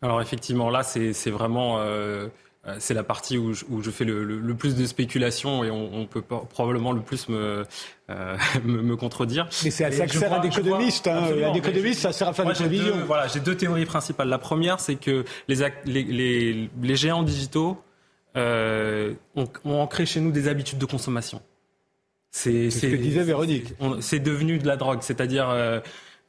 Alors 0.02 0.20
effectivement, 0.20 0.68
là, 0.68 0.82
c'est 0.82 1.30
vraiment 1.30 1.78
c'est 2.78 2.92
la 2.92 3.02
partie 3.02 3.38
où 3.38 3.54
je, 3.54 3.90
fais 3.90 4.04
le, 4.04 4.54
plus 4.54 4.74
de 4.74 4.84
spéculation 4.84 5.64
et 5.64 5.70
on, 5.70 6.06
peut 6.06 6.20
probablement 6.20 6.92
le 6.92 7.00
plus 7.00 7.28
me, 7.30 7.64
euh, 8.10 8.36
me, 8.64 8.96
contredire. 8.96 9.48
Mais 9.64 9.70
c'est 9.70 9.84
à 9.84 9.92
ça 9.92 10.06
que 10.06 10.12
sert 10.12 10.32
un 10.32 10.42
économiste. 10.42 11.06
Hein. 11.06 11.22
Un 11.42 11.54
économiste, 11.54 12.00
ça 12.00 12.12
sert 12.12 12.28
à 12.28 12.34
faire 12.34 12.44
des 12.44 12.52
prévisions. 12.52 12.96
Voilà, 13.06 13.28
j'ai 13.28 13.40
deux 13.40 13.56
théories 13.56 13.86
principales. 13.86 14.28
La 14.28 14.38
première, 14.38 14.78
c'est 14.78 14.96
que 14.96 15.24
les, 15.48 15.56
les, 15.86 16.70
les, 16.82 16.96
géants 16.96 17.22
digitaux 17.22 17.82
euh, 18.36 19.14
ont, 19.36 19.48
ancré 19.64 20.04
chez 20.04 20.20
nous 20.20 20.30
des 20.30 20.46
habitudes 20.46 20.78
de 20.78 20.86
consommation. 20.86 21.40
C'est 22.30 22.70
ce 22.70 22.86
que 22.86 22.96
disait 22.96 23.24
Véronique. 23.24 23.74
C'est 24.00 24.20
devenu 24.20 24.58
de 24.58 24.66
la 24.66 24.76
drogue, 24.76 25.00
c'est-à-dire 25.00 25.48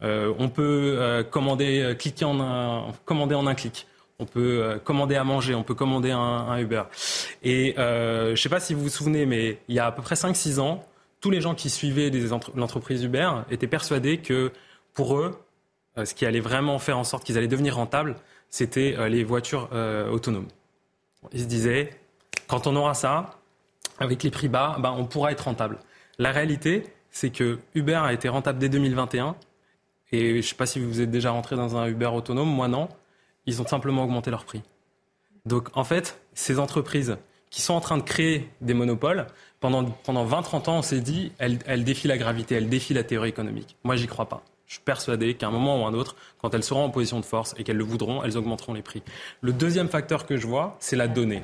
on 0.01 0.47
peut 0.47 1.25
commander, 1.29 1.93
cliquer 1.99 2.23
en 2.23 2.39
un, 2.39 2.93
commander 3.03 3.35
en 3.35 3.47
un 3.47 3.53
clic 3.53 3.85
on 4.21 4.25
peut 4.25 4.61
euh, 4.63 4.77
commander 4.77 5.15
à 5.15 5.23
manger, 5.23 5.55
on 5.55 5.63
peut 5.63 5.73
commander 5.73 6.11
un, 6.11 6.57
Uber. 6.59 6.83
Et 7.43 7.75
euh, 7.77 8.27
je 8.27 8.31
ne 8.31 8.35
sais 8.35 8.49
pas 8.49 8.59
si 8.59 8.73
vous 8.73 8.83
vous 8.83 8.89
souvenez, 8.89 9.25
mais 9.25 9.57
il 9.67 9.75
y 9.75 9.79
a 9.79 9.87
à 9.87 9.91
peu 9.91 10.01
près 10.01 10.15
5-6 10.15 10.59
ans, 10.59 10.85
tous 11.19 11.31
les 11.31 11.41
gens 11.41 11.55
qui 11.55 11.69
suivaient 11.69 12.11
l'entreprise 12.55 13.03
Uber 13.03 13.31
étaient 13.49 13.67
persuadés 13.67 14.17
que 14.19 14.51
pour 14.93 15.17
eux, 15.17 15.37
euh, 15.97 16.05
ce 16.05 16.13
qui 16.13 16.25
allait 16.25 16.39
vraiment 16.39 16.77
faire 16.79 16.97
en 16.97 17.03
sorte 17.03 17.23
qu'ils 17.23 17.37
allaient 17.37 17.47
devenir 17.47 17.75
rentables, 17.75 18.15
c'était 18.49 18.97
les 19.07 19.23
voitures 19.23 19.69
autonomes. 20.11 20.49
Ils 21.31 21.39
se 21.39 21.45
disaient, 21.45 21.91
quand 22.47 22.67
on 22.67 22.75
aura 22.75 22.93
ça, 22.93 23.37
avec 23.97 24.23
les 24.23 24.29
prix 24.29 24.49
bas, 24.49 24.75
ben, 24.79 24.93
on 24.97 25.05
pourra 25.05 25.31
être 25.31 25.45
rentable. 25.45 25.79
La 26.19 26.33
réalité, 26.33 26.83
c'est 27.11 27.29
que 27.29 27.59
Uber 27.75 27.95
a 27.95 28.11
été 28.11 28.27
rentable 28.27 28.59
dès 28.59 28.67
2021. 28.67 29.37
Et 30.11 30.31
je 30.31 30.35
ne 30.35 30.41
sais 30.41 30.55
pas 30.55 30.65
si 30.65 30.81
vous 30.81 30.99
êtes 30.99 31.11
déjà 31.11 31.31
rentré 31.31 31.55
dans 31.55 31.77
un 31.77 31.87
Uber 31.87 32.07
autonome, 32.07 32.49
moi 32.49 32.67
non 32.67 32.89
ils 33.45 33.61
ont 33.61 33.67
simplement 33.67 34.03
augmenté 34.03 34.31
leur 34.31 34.45
prix. 34.45 34.61
Donc 35.45 35.69
en 35.75 35.83
fait, 35.83 36.21
ces 36.33 36.59
entreprises 36.59 37.17
qui 37.49 37.61
sont 37.61 37.73
en 37.73 37.81
train 37.81 37.97
de 37.97 38.03
créer 38.03 38.49
des 38.61 38.73
monopoles, 38.73 39.27
pendant, 39.59 39.83
pendant 39.83 40.25
20-30 40.25 40.69
ans, 40.69 40.77
on 40.77 40.81
s'est 40.81 41.01
dit, 41.01 41.33
elles, 41.37 41.83
défient 41.83 42.07
la 42.07 42.17
gravité, 42.17 42.55
elles 42.55 42.69
défient 42.69 42.93
la 42.93 43.03
théorie 43.03 43.29
économique. 43.29 43.75
Moi, 43.83 43.97
j'y 43.97 44.07
crois 44.07 44.29
pas. 44.29 44.43
Je 44.67 44.75
suis 44.75 44.83
persuadé 44.83 45.35
qu'à 45.35 45.47
un 45.47 45.51
moment 45.51 45.83
ou 45.83 45.85
un 45.85 45.93
autre, 45.93 46.15
quand 46.39 46.55
elles 46.55 46.63
seront 46.63 46.85
en 46.85 46.89
position 46.89 47.19
de 47.19 47.25
force 47.25 47.53
et 47.57 47.65
qu'elles 47.65 47.77
le 47.77 47.83
voudront, 47.83 48.23
elles 48.23 48.37
augmenteront 48.37 48.73
les 48.73 48.81
prix. 48.81 49.03
Le 49.41 49.51
deuxième 49.51 49.89
facteur 49.89 50.25
que 50.25 50.37
je 50.37 50.47
vois, 50.47 50.77
c'est 50.79 50.95
la 50.95 51.09
donnée. 51.09 51.43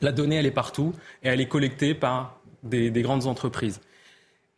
La 0.00 0.10
donnée, 0.10 0.36
elle 0.36 0.46
est 0.46 0.50
partout 0.50 0.92
et 1.22 1.28
elle 1.28 1.40
est 1.40 1.46
collectée 1.46 1.94
par 1.94 2.40
des, 2.64 2.90
grandes 2.90 3.28
entreprises. 3.28 3.80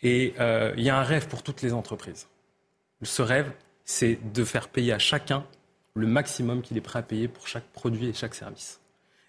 Et 0.03 0.33
euh, 0.41 0.73
il 0.79 0.83
y 0.83 0.89
a 0.89 0.99
un 0.99 1.03
rêve 1.03 1.29
pour 1.29 1.43
toutes 1.43 1.61
les 1.61 1.75
entreprises. 1.75 2.27
Ce 3.03 3.21
rêve, 3.21 3.53
c'est 3.85 4.19
de 4.33 4.45
faire 4.45 4.69
payer 4.69 4.95
à 4.95 4.99
chacun 4.99 5.45
le 5.95 6.07
maximum 6.07 6.62
qu'il 6.62 6.76
est 6.76 6.80
prêt 6.80 6.99
à 6.99 7.03
payer 7.03 7.28
pour 7.28 7.47
chaque 7.47 7.64
produit 7.72 8.07
et 8.07 8.12
chaque 8.12 8.34
service. 8.34 8.80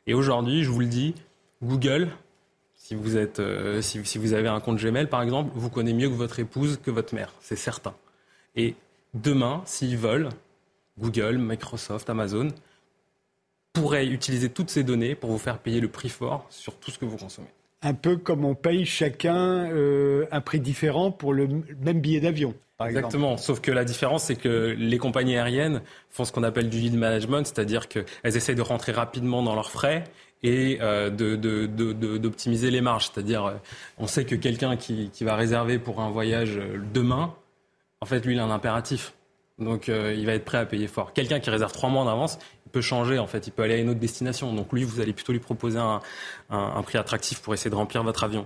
Et 0.07 0.13
aujourd'hui, 0.13 0.63
je 0.63 0.70
vous 0.70 0.80
le 0.80 0.88
dis, 0.88 1.13
Google, 1.63 2.09
si 2.76 2.95
vous, 2.95 3.18
êtes, 3.18 3.39
euh, 3.39 3.82
avez 4.34 4.47
un 4.47 4.59
compte 4.59 4.78
Gmail 4.78 5.07
par 5.07 5.22
exemple, 5.22 5.51
vous 5.55 5.70
connaissez 5.70 5.97
mieux 5.97 6.09
que 6.09 6.16
votre 6.16 6.39
épouse, 6.39 6.80
que 6.84 6.91
votre 6.91 7.16
mère, 7.16 7.34
c'est 7.39 7.55
certain. 7.55 7.95
Et 8.55 8.76
demain, 9.13 9.61
s'ils 9.66 9.97
veulent, 9.97 10.30
Google, 10.99 11.38
Microsoft, 11.38 12.09
Amazon 12.09 12.49
pourraient 13.74 14.07
utiliser 14.07 14.49
toutes 14.49 14.70
ces 14.70 14.84
données 14.84 15.16
pour 15.16 15.32
vous 15.32 15.38
faire 15.38 15.59
payer 15.59 15.82
le 15.82 15.89
prix 15.89 16.09
fort 16.09 16.45
sur 16.49 16.78
tout 16.78 16.91
ce 16.91 16.97
que 16.97 17.05
vous 17.05 17.18
consommez. 17.18 17.49
Un 17.86 17.94
peu 17.94 18.18
comme 18.18 18.46
on 18.46 18.56
paye 18.56 18.84
chacun 18.84 19.70
euh, 19.72 20.26
un 20.32 20.42
prix 20.42 20.60
différent 20.60 21.12
pour 21.12 21.34
le 21.34 21.48
même 21.80 22.02
billet 22.02 22.20
d'avion. 22.20 22.56
Exactement. 22.84 23.38
Sauf 23.38 23.62
que 23.62 23.72
la 23.72 23.86
différence, 23.86 24.24
c'est 24.24 24.36
que 24.36 24.76
les 24.76 24.98
compagnies 24.98 25.38
aériennes 25.38 25.84
font 26.10 26.26
ce 26.26 26.32
qu'on 26.32 26.42
appelle 26.42 26.68
du 26.68 26.80
yield 26.80 26.98
management, 26.98 27.46
c'est-à-dire 27.46 27.88
qu'elles 27.88 28.06
essayent 28.24 28.56
de 28.56 28.64
rentrer 28.64 28.92
rapidement 28.92 29.44
dans 29.44 29.54
leurs 29.54 29.70
frais 29.70 30.04
et 30.42 30.80
euh, 30.82 31.12
d'optimiser 31.12 32.72
les 32.72 32.82
marges. 32.82 33.12
C'est-à-dire, 33.14 33.46
euh, 33.46 33.54
on 34.00 34.08
sait 34.08 34.26
que 34.26 34.34
quelqu'un 34.34 34.78
qui, 34.78 35.12
va 35.22 35.36
réserver 35.36 35.78
pour 35.78 36.02
un 36.02 36.10
voyage 36.10 36.60
demain, 36.92 37.36
en 38.02 38.08
fait, 38.08 38.26
lui, 38.26 38.34
il 38.34 38.40
a 38.40 38.44
un 38.46 38.52
impératif. 38.52 39.14
Donc, 39.58 39.88
il 39.88 40.26
va 40.26 40.34
être 40.34 40.45
prêt 40.45 40.58
à 40.58 40.66
payer 40.66 40.88
fort. 40.88 41.14
Quelqu'un 41.14 41.39
qui 41.39 41.49
réserve 41.49 41.72
trois 41.72 41.89
mois 41.89 42.03
en 42.03 42.08
avance, 42.08 42.38
il 42.66 42.72
peut 42.72 42.82
changer, 42.82 43.20
en 43.20 43.28
fait. 43.28 43.47
Il 43.47 43.51
peut 43.51 43.64
aller 43.64 43.76
à 43.76 43.78
une 43.78 43.89
autre 43.89 43.99
destination. 43.99 44.53
Donc, 44.53 44.74
lui, 44.74 44.84
vous 44.84 44.99
allez 44.99 45.14
plutôt 45.14 45.32
lui 45.32 45.39
proposer 45.39 45.80
un 45.80 46.82
prix 46.84 46.97
attractif 46.97 47.41
pour 47.41 47.53
essayer 47.53 47.72
de 47.72 47.76
remplir 47.76 48.03
votre 48.03 48.24
avion. 48.24 48.45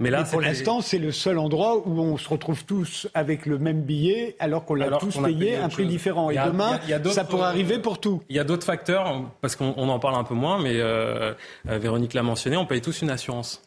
Mais 0.00 0.08
là, 0.08 0.24
pour 0.24 0.40
l'instant, 0.40 0.80
c'est 0.80 0.98
le 0.98 1.12
seul 1.12 1.38
endroit 1.38 1.86
où 1.86 2.00
on 2.00 2.16
se 2.16 2.26
retrouve 2.28 2.64
tous 2.64 3.06
avec 3.12 3.44
le 3.44 3.58
même 3.58 3.82
billet, 3.82 4.34
alors 4.38 4.64
qu'on 4.64 4.74
l'a 4.74 4.96
tous 4.96 5.18
payé, 5.18 5.56
un 5.56 5.68
prix 5.68 5.86
différent. 5.86 6.30
Et 6.30 6.36
demain, 6.36 6.80
ça 7.10 7.24
pourrait 7.24 7.44
arriver 7.44 7.78
pour 7.78 8.00
tout. 8.00 8.22
Il 8.30 8.36
y 8.36 8.38
a 8.38 8.44
d'autres 8.44 8.64
facteurs, 8.64 9.22
parce 9.42 9.56
qu'on 9.56 9.74
en 9.76 9.98
parle 9.98 10.14
un 10.14 10.24
peu 10.24 10.34
moins, 10.34 10.60
mais 10.60 10.80
euh, 10.80 11.34
euh, 11.68 11.78
Véronique 11.78 12.14
l'a 12.14 12.22
mentionné, 12.22 12.56
on 12.56 12.64
paye 12.64 12.80
tous 12.80 13.02
une 13.02 13.10
assurance. 13.10 13.62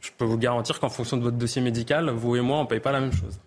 Je 0.00 0.10
peux 0.16 0.24
vous 0.24 0.38
garantir 0.38 0.80
qu'en 0.80 0.88
fonction 0.88 1.18
de 1.18 1.22
votre 1.22 1.36
dossier 1.36 1.60
médical, 1.60 2.08
vous 2.08 2.36
et 2.36 2.40
moi, 2.40 2.58
on 2.58 2.62
ne 2.62 2.68
paye 2.68 2.80
pas 2.80 2.92
la 2.92 3.00
même 3.00 3.12
chose. 3.12 3.38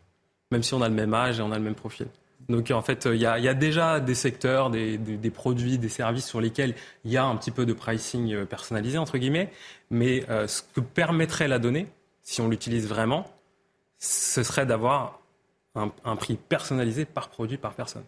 Même 0.54 0.64
si 0.64 0.74
on 0.74 0.82
a 0.82 0.88
le 0.88 0.96
même 0.96 1.14
âge 1.14 1.40
et 1.40 1.42
on 1.42 1.52
a 1.52 1.58
le 1.58 1.64
même 1.64 1.76
profil. 1.76 2.08
Donc 2.48 2.70
en 2.72 2.82
fait, 2.82 3.08
il 3.12 3.20
y 3.20 3.26
a, 3.26 3.54
déjà 3.54 4.00
des 4.00 4.16
secteurs, 4.16 4.70
des, 4.70 5.32
produits, 5.34 5.78
des 5.78 5.90
services 5.90 6.28
sur 6.28 6.42
lesquels 6.42 6.76
il 7.06 7.12
y 7.12 7.18
a 7.18 7.26
un 7.26 7.36
petit 7.38 7.52
peu 7.52 7.66
de 7.66 7.74
pricing 7.74 8.34
euh, 8.34 8.46
personnalisé, 8.46 8.98
entre 8.98 9.18
guillemets. 9.18 9.50
Mais 9.90 10.26
ce 10.48 10.62
que 10.76 10.82
permettrait 10.82 11.48
la 11.48 11.58
donnée, 11.58 11.88
si 12.22 12.42
on 12.42 12.50
l'utilise 12.50 12.88
vraiment, 12.88 13.26
ce 13.98 14.44
serait 14.44 14.66
d'avoir 14.66 15.22
un, 15.76 16.16
prix 16.16 16.36
personnalisé 16.36 17.06
par 17.06 17.30
produit, 17.30 17.58
par 17.58 17.74
personne. 17.74 18.04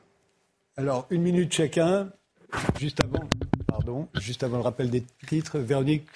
Alors, 0.78 1.08
une 1.10 1.22
minute 1.22 1.54
chacun, 1.54 2.10
juste 2.80 3.02
avant, 3.04 3.28
pardon, 3.68 4.08
juste 4.16 4.44
avant 4.44 4.58
le 4.58 4.64
rappel 4.64 4.90
des 4.90 5.04
titres. 5.28 5.58
Véronique, 5.60 6.08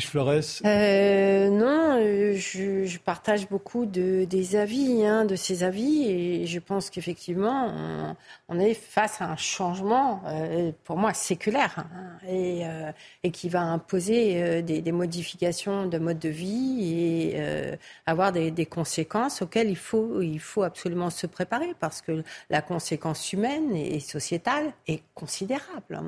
Flores 0.00 0.60
euh, 0.66 1.48
Non, 1.48 1.96
euh, 1.98 2.34
je, 2.36 2.98
partage 2.98 3.48
beaucoup 3.48 3.86
de, 3.86 4.24
des 4.24 4.54
avis, 4.54 5.06
hein, 5.06 5.24
de 5.24 5.34
ces 5.34 5.64
avis, 5.64 6.10
et 6.10 6.46
je 6.46 6.58
pense 6.58 6.90
qu'effectivement, 6.90 8.14
on, 8.50 8.58
est 8.60 8.74
face 8.74 9.22
à 9.22 9.30
un 9.30 9.36
changement, 9.36 10.20
euh, 10.26 10.72
pour 10.84 10.98
moi, 10.98 11.14
séculaire, 11.14 11.74
hein, 11.78 12.28
et, 12.28 12.66
euh, 12.66 12.92
et, 13.22 13.30
qui 13.30 13.48
va 13.48 13.62
imposer 13.62 14.62
des, 14.62 14.92
modifications 14.92 15.86
de 15.86 15.96
mode 15.96 16.18
de 16.18 16.28
vie 16.28 16.92
et 16.92 17.78
avoir 18.04 18.32
des, 18.32 18.50
des, 18.50 18.66
conséquences 18.66 19.40
auxquelles 19.40 19.70
il 19.70 19.76
faut, 19.76 20.20
il 20.20 20.40
faut 20.40 20.64
absolument 20.64 21.08
se 21.08 21.26
préparer, 21.26 21.74
parce 21.80 22.02
que 22.02 22.22
la 22.50 22.60
conséquence 22.60 23.32
humaine 23.32 23.74
et 23.74 24.00
sociétale 24.00 24.72
est 24.86 25.02
considérable. 25.14 25.98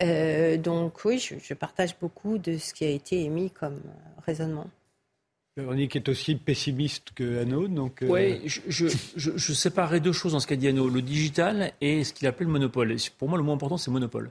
Hein. 0.00 0.56
donc 0.56 1.04
oui, 1.04 1.18
je, 1.18 1.34
je 1.42 1.52
partage 1.52 1.94
beaucoup 2.00 2.38
de 2.38 2.56
ce 2.56 2.72
qui 2.72 2.84
a 2.86 2.88
été 2.88 3.17
émis 3.24 3.50
comme 3.50 3.74
euh, 3.74 4.20
raisonnement. 4.24 4.68
Véronique 5.56 5.96
est 5.96 6.08
aussi 6.08 6.36
pessimiste 6.36 7.10
que. 7.14 7.44
Donc 7.44 8.02
euh, 8.02 8.08
Oui, 8.08 8.40
je, 8.46 8.86
je, 9.16 9.52
séparerai 9.52 9.98
deux 10.00 10.12
choses 10.12 10.32
dans 10.32 10.40
ce 10.40 10.46
qu'a 10.46 10.56
dit 10.56 10.68
Anno 10.68 10.88
le 10.88 11.02
digital 11.02 11.72
et 11.80 12.04
ce 12.04 12.12
qu'il 12.12 12.28
appelle 12.28 12.46
le 12.46 12.52
monopole. 12.52 12.94
pour 13.18 13.28
moi, 13.28 13.38
le 13.38 13.44
mot 13.44 13.52
important, 13.52 13.76
c'est 13.76 13.90
monopole. 13.90 14.30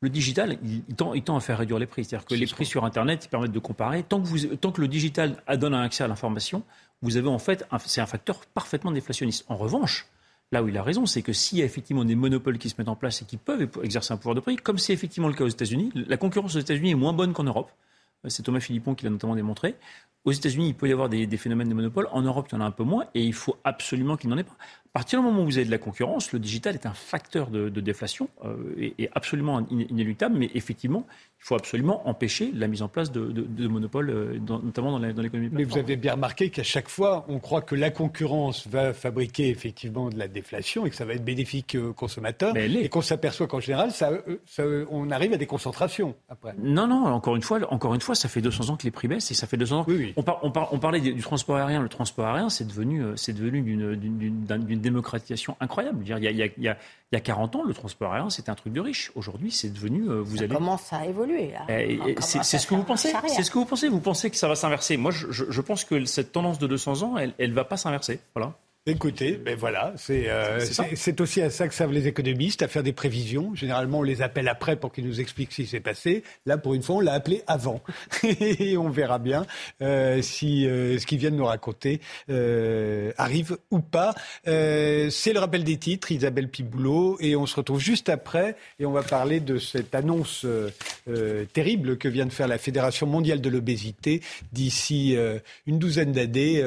le 0.00 0.10
digital, 0.10 0.58
il, 0.62 0.94
tend, 0.94 1.36
à 1.36 1.40
faire 1.40 1.58
réduire 1.58 1.78
les 1.78 1.86
prix. 1.86 2.04
C'est-à-dire 2.04 2.26
que 2.26 2.34
les 2.34 2.46
prix 2.46 2.66
sur 2.66 2.84
Internet, 2.84 3.24
ils 3.24 3.28
permettent 3.28 3.52
de 3.52 3.58
comparer. 3.58 4.02
Tant 4.02 4.20
que, 4.20 4.26
vous, 4.26 4.56
tant 4.56 4.70
que 4.70 4.82
le 4.82 4.88
digital 4.88 5.42
donne 5.56 5.72
un 5.72 5.82
accès 5.82 6.04
à 6.04 6.08
l'information, 6.08 6.62
vous 7.00 7.16
avez 7.16 7.28
en 7.28 7.38
fait, 7.38 7.64
c'est 7.86 8.02
un 8.02 8.06
facteur 8.06 8.44
parfaitement 8.46 8.92
déflationniste. 8.92 9.46
En 9.48 9.56
revanche, 9.56 10.06
là 10.52 10.62
où 10.62 10.68
il 10.68 10.76
a 10.76 10.82
raison, 10.82 11.06
c'est 11.06 11.22
que 11.22 11.32
s'il 11.32 11.58
y 11.58 11.62
a 11.62 11.64
effectivement 11.64 12.04
des 12.04 12.14
monopoles 12.14 12.58
qui 12.58 12.68
se 12.68 12.74
mettent 12.78 12.88
en 12.88 12.96
place 12.96 13.22
et 13.22 13.24
qui 13.24 13.36
peuvent 13.36 13.68
exercer 13.82 14.12
un 14.12 14.16
pouvoir 14.16 14.34
de 14.34 14.40
prix, 14.40 14.56
comme 14.56 14.78
c'est 14.78 14.92
effectivement 14.92 15.28
le 15.28 15.34
cas 15.34 15.44
aux 15.44 15.48
États-Unis, 15.48 15.92
la 15.94 16.16
concurrence 16.16 16.56
aux 16.56 16.60
États-Unis 16.60 16.90
est 16.90 16.96
moins 16.96 17.12
bonne 17.12 17.32
qu'en 17.32 17.44
Europe. 17.44 17.70
C'est 18.26 18.42
Thomas 18.42 18.60
Philippon 18.60 18.94
qui 18.94 19.04
l'a 19.04 19.10
notamment 19.10 19.36
démontré. 19.36 19.76
Aux 20.24 20.32
États-Unis, 20.32 20.68
il 20.68 20.74
peut 20.74 20.88
y 20.88 20.92
avoir 20.92 21.08
des, 21.08 21.26
des, 21.26 21.36
phénomènes 21.36 21.68
de 21.68 21.74
monopole. 21.74 22.08
En 22.10 22.22
Europe, 22.22 22.48
il 22.50 22.54
y 22.54 22.58
en 22.58 22.60
a 22.60 22.64
un 22.64 22.70
peu 22.70 22.82
moins 22.82 23.06
et 23.14 23.22
il 23.22 23.32
faut 23.32 23.56
absolument 23.64 24.16
qu'il 24.16 24.28
n'en 24.28 24.36
ait 24.36 24.44
pas. 24.44 24.56
À 24.94 25.00
partir 25.00 25.20
du 25.20 25.26
moment 25.26 25.42
où 25.42 25.44
vous 25.44 25.58
avez 25.58 25.66
de 25.66 25.70
la 25.70 25.78
concurrence, 25.78 26.32
le 26.32 26.38
digital 26.38 26.74
est 26.74 26.86
un 26.86 26.94
facteur 26.94 27.50
de, 27.50 27.68
déflation 27.68 28.28
euh, 28.44 28.92
et, 28.98 29.08
absolument 29.14 29.64
inéluctable, 29.70 30.36
mais 30.36 30.50
effectivement, 30.54 31.06
il 31.40 31.44
faut 31.44 31.54
absolument 31.54 32.08
empêcher 32.08 32.50
la 32.52 32.66
mise 32.66 32.82
en 32.82 32.88
place 32.88 33.12
de, 33.12 33.68
monopoles, 33.68 34.10
euh, 34.10 34.38
notamment 34.40 34.98
dans 34.98 35.22
l'économie. 35.22 35.50
Mais 35.52 35.64
vous 35.64 35.78
avez 35.78 35.96
bien 35.96 36.14
remarqué 36.14 36.50
qu'à 36.50 36.64
chaque 36.64 36.88
fois, 36.88 37.24
on 37.28 37.38
croit 37.38 37.62
que 37.62 37.76
la 37.76 37.90
concurrence 37.90 38.66
va 38.66 38.92
fabriquer 38.92 39.48
effectivement 39.50 40.08
de 40.08 40.18
la 40.18 40.26
déflation 40.26 40.84
et 40.84 40.90
que 40.90 40.96
ça 40.96 41.04
va 41.04 41.14
être 41.14 41.24
bénéfique 41.24 41.76
aux 41.80 41.92
consommateurs, 41.92 42.56
et 42.56 42.88
qu'on 42.88 43.02
s'aperçoit 43.02 43.46
qu'en 43.46 43.60
général, 43.60 43.92
ça, 43.92 44.10
on 44.90 45.10
arrive 45.10 45.32
à 45.32 45.36
des 45.36 45.46
concentrations 45.46 46.14
après. 46.28 46.54
Non, 46.58 46.88
non, 46.88 47.04
encore 47.06 47.36
une 47.36 47.42
fois, 47.42 47.60
encore 47.72 47.94
une 47.94 48.00
fois, 48.00 48.14
ça 48.14 48.28
fait 48.28 48.40
200 48.40 48.70
ans 48.70 48.76
que 48.76 48.84
les 48.84 48.90
prix 48.90 49.06
baissent 49.06 49.30
et 49.30 49.34
ça 49.34 49.46
fait 49.46 49.56
200 49.56 49.80
ans. 49.80 49.84
Oui, 49.86 50.12
On, 50.16 50.24
on, 50.42 50.78
parlait 50.78 51.00
du 51.00 51.20
transport 51.20 51.56
aérien. 51.56 51.82
Le 51.82 51.88
transport 51.88 52.26
aérien, 52.26 52.48
c'est 52.48 52.66
devenu, 52.66 53.02
euh, 53.02 53.16
c'est 53.16 53.32
devenu 53.32 53.62
d'une 53.62 54.77
démocratisation 54.80 55.56
incroyable. 55.60 55.98
Il 56.02 56.08
y, 56.08 56.12
a, 56.12 56.30
il, 56.30 56.62
y 56.64 56.68
a, 57.16 57.20
40 57.20 57.56
ans, 57.56 57.64
le 57.64 57.74
transport 57.74 58.12
aérien, 58.12 58.30
c'était 58.30 58.50
un 58.50 58.54
truc 58.54 58.72
de 58.72 58.80
riche. 58.80 59.12
Aujourd'hui, 59.14 59.50
c'est 59.50 59.72
devenu. 59.72 60.08
Euh, 60.08 60.20
vous 60.22 60.38
ça 60.38 60.48
commence 60.48 60.92
à 60.92 61.06
évoluer. 61.06 61.52
C'est 62.20 62.58
ce 62.58 62.66
que 62.66 62.74
vous 62.74 62.84
pensez 62.84 63.12
C'est 63.28 63.42
ce 63.42 63.50
que 63.50 63.58
vous 63.58 63.64
pensez 63.64 63.88
Vous 63.88 64.00
pensez 64.00 64.30
que 64.30 64.36
ça 64.36 64.48
va 64.48 64.56
s'inverser 64.56 64.96
Moi, 64.96 65.10
je, 65.12 65.60
pense 65.60 65.84
que 65.84 66.04
cette 66.04 66.32
tendance 66.32 66.58
de 66.58 66.66
200 66.66 67.02
ans, 67.02 67.16
elle 67.16 67.50
ne 67.50 67.54
va 67.54 67.64
pas 67.64 67.76
s'inverser. 67.76 68.20
Voilà. 68.34 68.54
Écoutez, 68.86 69.32
ben 69.32 69.54
voilà, 69.54 69.92
euh, 70.08 70.60
c'est 70.94 71.20
aussi 71.20 71.42
à 71.42 71.50
ça 71.50 71.68
que 71.68 71.74
servent 71.74 71.92
les 71.92 72.06
économistes, 72.06 72.62
à 72.62 72.68
faire 72.68 72.82
des 72.82 72.94
prévisions. 72.94 73.54
Généralement, 73.54 73.98
on 73.98 74.02
les 74.02 74.22
appelle 74.22 74.48
après 74.48 74.76
pour 74.76 74.92
qu'ils 74.92 75.06
nous 75.06 75.20
expliquent 75.20 75.52
ce 75.52 75.56
qui 75.56 75.66
s'est 75.66 75.80
passé. 75.80 76.22
Là, 76.46 76.56
pour 76.56 76.72
une 76.72 76.82
fois, 76.82 76.96
on 76.96 77.00
l'a 77.00 77.12
appelé 77.12 77.42
avant. 77.46 77.82
Et 78.40 78.78
on 78.78 78.88
verra 78.88 79.18
bien 79.18 79.44
euh, 79.82 80.22
si 80.22 80.66
euh, 80.66 80.98
ce 80.98 81.04
qu'ils 81.04 81.18
viennent 81.18 81.36
nous 81.36 81.44
raconter 81.44 82.00
arrive 83.18 83.58
ou 83.70 83.80
pas. 83.80 84.14
c'est 84.44 85.32
le 85.34 85.38
rappel 85.38 85.64
des 85.64 85.76
titres, 85.76 86.10
Isabelle 86.10 86.48
Piboulot, 86.48 87.18
et 87.20 87.36
on 87.36 87.44
se 87.44 87.56
retrouve 87.56 87.80
juste 87.80 88.08
après. 88.08 88.56
Et 88.78 88.86
on 88.86 88.92
va 88.92 89.02
parler 89.02 89.40
de 89.40 89.58
cette 89.58 89.94
annonce 89.94 90.46
terrible 91.52 91.98
que 91.98 92.08
vient 92.08 92.26
de 92.26 92.32
faire 92.32 92.48
la 92.48 92.58
Fédération 92.58 93.06
mondiale 93.06 93.42
de 93.42 93.50
l'obésité 93.50 94.22
d'ici 94.52 95.16
une 95.66 95.78
douzaine 95.78 96.12
d'années. 96.12 96.62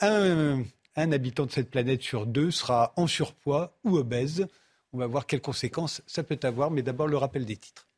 Un, 0.00 0.64
un 0.96 1.12
habitant 1.12 1.46
de 1.46 1.50
cette 1.50 1.70
planète 1.70 2.02
sur 2.02 2.26
deux 2.26 2.50
sera 2.50 2.92
en 2.96 3.06
surpoids 3.06 3.78
ou 3.84 3.96
obèse. 3.96 4.46
On 4.92 4.98
va 4.98 5.06
voir 5.06 5.26
quelles 5.26 5.40
conséquences 5.40 6.02
ça 6.06 6.22
peut 6.22 6.40
avoir, 6.42 6.70
mais 6.70 6.82
d'abord 6.82 7.06
le 7.06 7.16
rappel 7.16 7.44
des 7.44 7.56
titres. 7.56 7.89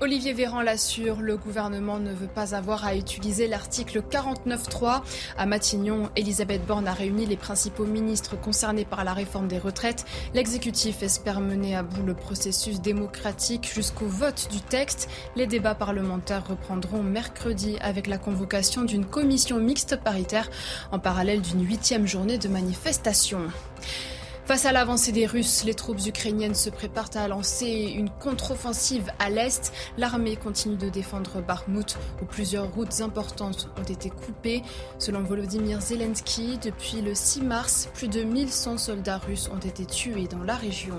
Olivier 0.00 0.32
Véran 0.32 0.62
l'assure, 0.62 1.20
le 1.20 1.36
gouvernement 1.36 1.98
ne 1.98 2.12
veut 2.12 2.28
pas 2.28 2.54
avoir 2.54 2.84
à 2.84 2.94
utiliser 2.94 3.48
l'article 3.48 4.00
49.3. 4.08 5.02
À 5.36 5.44
Matignon, 5.44 6.08
Elisabeth 6.14 6.64
Borne 6.64 6.86
a 6.86 6.92
réuni 6.92 7.26
les 7.26 7.36
principaux 7.36 7.84
ministres 7.84 8.40
concernés 8.40 8.84
par 8.84 9.02
la 9.02 9.12
réforme 9.12 9.48
des 9.48 9.58
retraites. 9.58 10.04
L'exécutif 10.34 11.02
espère 11.02 11.40
mener 11.40 11.74
à 11.74 11.82
bout 11.82 12.04
le 12.04 12.14
processus 12.14 12.80
démocratique 12.80 13.68
jusqu'au 13.74 14.06
vote 14.06 14.46
du 14.52 14.60
texte. 14.60 15.08
Les 15.34 15.48
débats 15.48 15.74
parlementaires 15.74 16.46
reprendront 16.46 17.02
mercredi 17.02 17.76
avec 17.80 18.06
la 18.06 18.18
convocation 18.18 18.84
d'une 18.84 19.04
commission 19.04 19.58
mixte 19.58 19.96
paritaire 19.96 20.48
en 20.92 21.00
parallèle 21.00 21.40
d'une 21.40 21.66
huitième 21.66 22.06
journée 22.06 22.38
de 22.38 22.46
manifestation. 22.46 23.48
Face 24.48 24.64
à 24.64 24.72
l'avancée 24.72 25.12
des 25.12 25.26
Russes, 25.26 25.64
les 25.64 25.74
troupes 25.74 26.06
ukrainiennes 26.06 26.54
se 26.54 26.70
préparent 26.70 27.10
à 27.16 27.28
lancer 27.28 27.92
une 27.94 28.08
contre-offensive 28.08 29.12
à 29.18 29.28
l'est. 29.28 29.74
L'armée 29.98 30.36
continue 30.36 30.78
de 30.78 30.88
défendre 30.88 31.42
Bakhmut, 31.42 31.98
où 32.22 32.24
plusieurs 32.24 32.72
routes 32.72 33.02
importantes 33.02 33.68
ont 33.78 33.82
été 33.82 34.08
coupées. 34.08 34.62
Selon 34.98 35.22
Volodymyr 35.22 35.82
Zelensky, 35.82 36.56
depuis 36.64 37.02
le 37.02 37.14
6 37.14 37.42
mars, 37.42 37.90
plus 37.92 38.08
de 38.08 38.22
1100 38.22 38.78
soldats 38.78 39.18
russes 39.18 39.50
ont 39.54 39.58
été 39.58 39.84
tués 39.84 40.28
dans 40.28 40.42
la 40.42 40.54
région. 40.54 40.98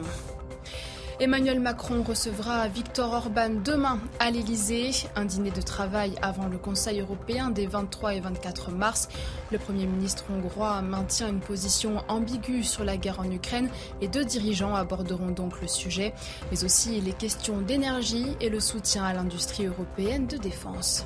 Emmanuel 1.21 1.59
Macron 1.59 2.01
recevra 2.01 2.69
Victor 2.69 3.11
Orban 3.11 3.49
demain 3.49 3.99
à 4.19 4.31
l'Elysée. 4.31 4.91
Un 5.17 5.25
dîner 5.25 5.51
de 5.51 5.59
travail 5.59 6.15
avant 6.21 6.47
le 6.47 6.57
Conseil 6.57 7.01
européen 7.01 7.49
des 7.49 7.67
23 7.67 8.15
et 8.15 8.21
24 8.21 8.71
mars. 8.71 9.09
Le 9.51 9.57
Premier 9.57 9.85
ministre 9.85 10.23
hongrois 10.31 10.81
maintient 10.81 11.27
une 11.27 11.41
position 11.41 12.05
ambiguë 12.07 12.63
sur 12.63 12.85
la 12.85 12.95
guerre 12.95 13.19
en 13.19 13.29
Ukraine. 13.29 13.67
Les 13.99 14.07
deux 14.07 14.23
dirigeants 14.23 14.75
aborderont 14.75 15.31
donc 15.31 15.59
le 15.59 15.67
sujet, 15.67 16.13
mais 16.51 16.63
aussi 16.63 17.01
les 17.01 17.11
questions 17.11 17.59
d'énergie 17.59 18.27
et 18.39 18.47
le 18.47 18.61
soutien 18.61 19.03
à 19.03 19.11
l'industrie 19.11 19.65
européenne 19.65 20.25
de 20.25 20.37
défense. 20.37 21.05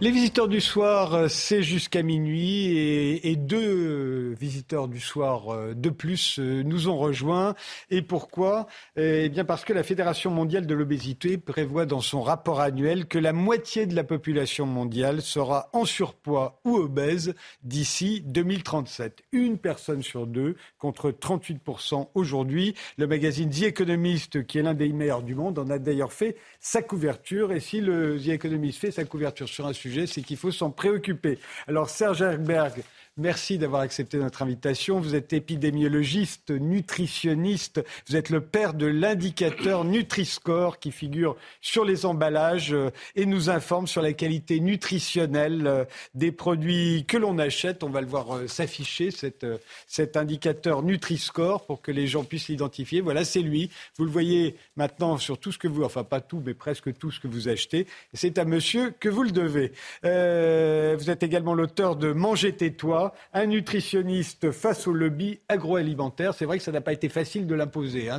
Les 0.00 0.12
visiteurs 0.12 0.46
du 0.46 0.60
soir, 0.60 1.12
euh, 1.14 1.26
c'est 1.26 1.60
jusqu'à 1.60 2.04
minuit 2.04 2.78
et, 3.24 3.34
deux 3.34 4.32
visiteurs 4.38 4.86
du 4.86 5.00
soir 5.00 5.52
euh, 5.52 5.74
de 5.74 5.90
plus 5.90 6.38
euh, 6.38 6.62
nous 6.62 6.88
ont 6.88 6.96
rejoints. 6.96 7.56
Et 7.90 8.00
pourquoi? 8.00 8.68
Eh 8.96 9.28
bien 9.28 9.44
parce 9.44 9.64
que 9.64 9.72
la 9.72 9.82
Fédération 9.82 10.30
mondiale 10.30 10.68
de 10.68 10.74
l'obésité 10.74 11.36
prévoit 11.36 11.84
dans 11.84 12.00
son 12.00 12.22
rapport 12.22 12.60
annuel 12.60 13.06
que 13.06 13.18
la 13.18 13.32
moitié 13.32 13.86
de 13.86 13.96
la 13.96 14.04
population 14.04 14.66
mondiale 14.66 15.20
sera 15.20 15.68
en 15.72 15.84
surpoids 15.84 16.60
ou 16.64 16.76
obèse 16.76 17.34
d'ici 17.64 18.22
2037. 18.24 19.24
Une 19.32 19.58
personne 19.58 20.04
sur 20.04 20.28
deux 20.28 20.54
contre 20.78 21.10
38% 21.10 22.10
aujourd'hui. 22.14 22.76
Le 22.98 23.08
magazine 23.08 23.50
The 23.50 23.62
Economist, 23.62 24.46
qui 24.46 24.58
est 24.58 24.62
l'un 24.62 24.74
des 24.74 24.92
meilleurs 24.92 25.22
du 25.22 25.34
monde, 25.34 25.58
en 25.58 25.68
a 25.70 25.80
d'ailleurs 25.80 26.12
fait 26.12 26.36
sa 26.60 26.82
couverture. 26.82 27.50
Et 27.50 27.58
si 27.58 27.80
The 27.82 28.28
Economist 28.28 28.78
fait 28.78 28.92
sa 28.92 29.04
couverture 29.04 29.48
sur 29.48 29.66
un 29.66 29.72
sujet, 29.72 29.87
c'est 30.06 30.22
qu'il 30.22 30.36
faut 30.36 30.50
s'en 30.50 30.70
préoccuper. 30.70 31.38
Alors 31.66 31.90
Serge 31.90 32.22
Herberg, 32.22 32.82
Merci 33.20 33.58
d'avoir 33.58 33.82
accepté 33.82 34.16
notre 34.16 34.42
invitation. 34.42 35.00
Vous 35.00 35.16
êtes 35.16 35.32
épidémiologiste, 35.32 36.52
nutritionniste. 36.52 37.84
Vous 38.08 38.14
êtes 38.14 38.30
le 38.30 38.40
père 38.40 38.74
de 38.74 38.86
l'indicateur 38.86 39.84
Nutri-Score 39.84 40.78
qui 40.78 40.92
figure 40.92 41.34
sur 41.60 41.84
les 41.84 42.06
emballages 42.06 42.72
euh, 42.72 42.90
et 43.16 43.26
nous 43.26 43.50
informe 43.50 43.88
sur 43.88 44.02
la 44.02 44.12
qualité 44.12 44.60
nutritionnelle 44.60 45.66
euh, 45.66 45.84
des 46.14 46.30
produits 46.30 47.06
que 47.08 47.16
l'on 47.16 47.38
achète. 47.38 47.82
On 47.82 47.88
va 47.88 48.02
le 48.02 48.06
voir 48.06 48.36
euh, 48.36 48.46
s'afficher, 48.46 49.10
cet 49.10 50.16
indicateur 50.16 50.84
Nutri-Score, 50.84 51.66
pour 51.66 51.82
que 51.82 51.90
les 51.90 52.06
gens 52.06 52.22
puissent 52.22 52.46
l'identifier. 52.46 53.00
Voilà, 53.00 53.24
c'est 53.24 53.42
lui. 53.42 53.68
Vous 53.96 54.04
le 54.04 54.12
voyez 54.12 54.54
maintenant 54.76 55.16
sur 55.16 55.38
tout 55.38 55.50
ce 55.50 55.58
que 55.58 55.66
vous, 55.66 55.82
enfin 55.82 56.04
pas 56.04 56.20
tout, 56.20 56.40
mais 56.46 56.54
presque 56.54 56.96
tout 56.96 57.10
ce 57.10 57.18
que 57.18 57.26
vous 57.26 57.48
achetez. 57.48 57.88
C'est 58.14 58.38
à 58.38 58.44
monsieur 58.44 58.94
que 59.00 59.08
vous 59.08 59.24
le 59.24 59.32
devez. 59.32 59.72
vous 60.04 61.10
êtes 61.10 61.24
également 61.24 61.54
l'auteur 61.54 61.96
de 61.96 62.12
Manger 62.12 62.52
tais-toi 62.52 63.07
un 63.32 63.46
nutritionniste 63.46 64.50
face 64.50 64.86
au 64.86 64.92
lobby 64.92 65.40
agroalimentaire. 65.48 66.34
C'est 66.34 66.44
vrai 66.44 66.58
que 66.58 66.64
ça 66.64 66.72
n'a 66.72 66.80
pas 66.80 66.92
été 66.92 67.08
facile 67.08 67.46
de 67.46 67.54
l'imposer, 67.54 68.10
hein, 68.10 68.18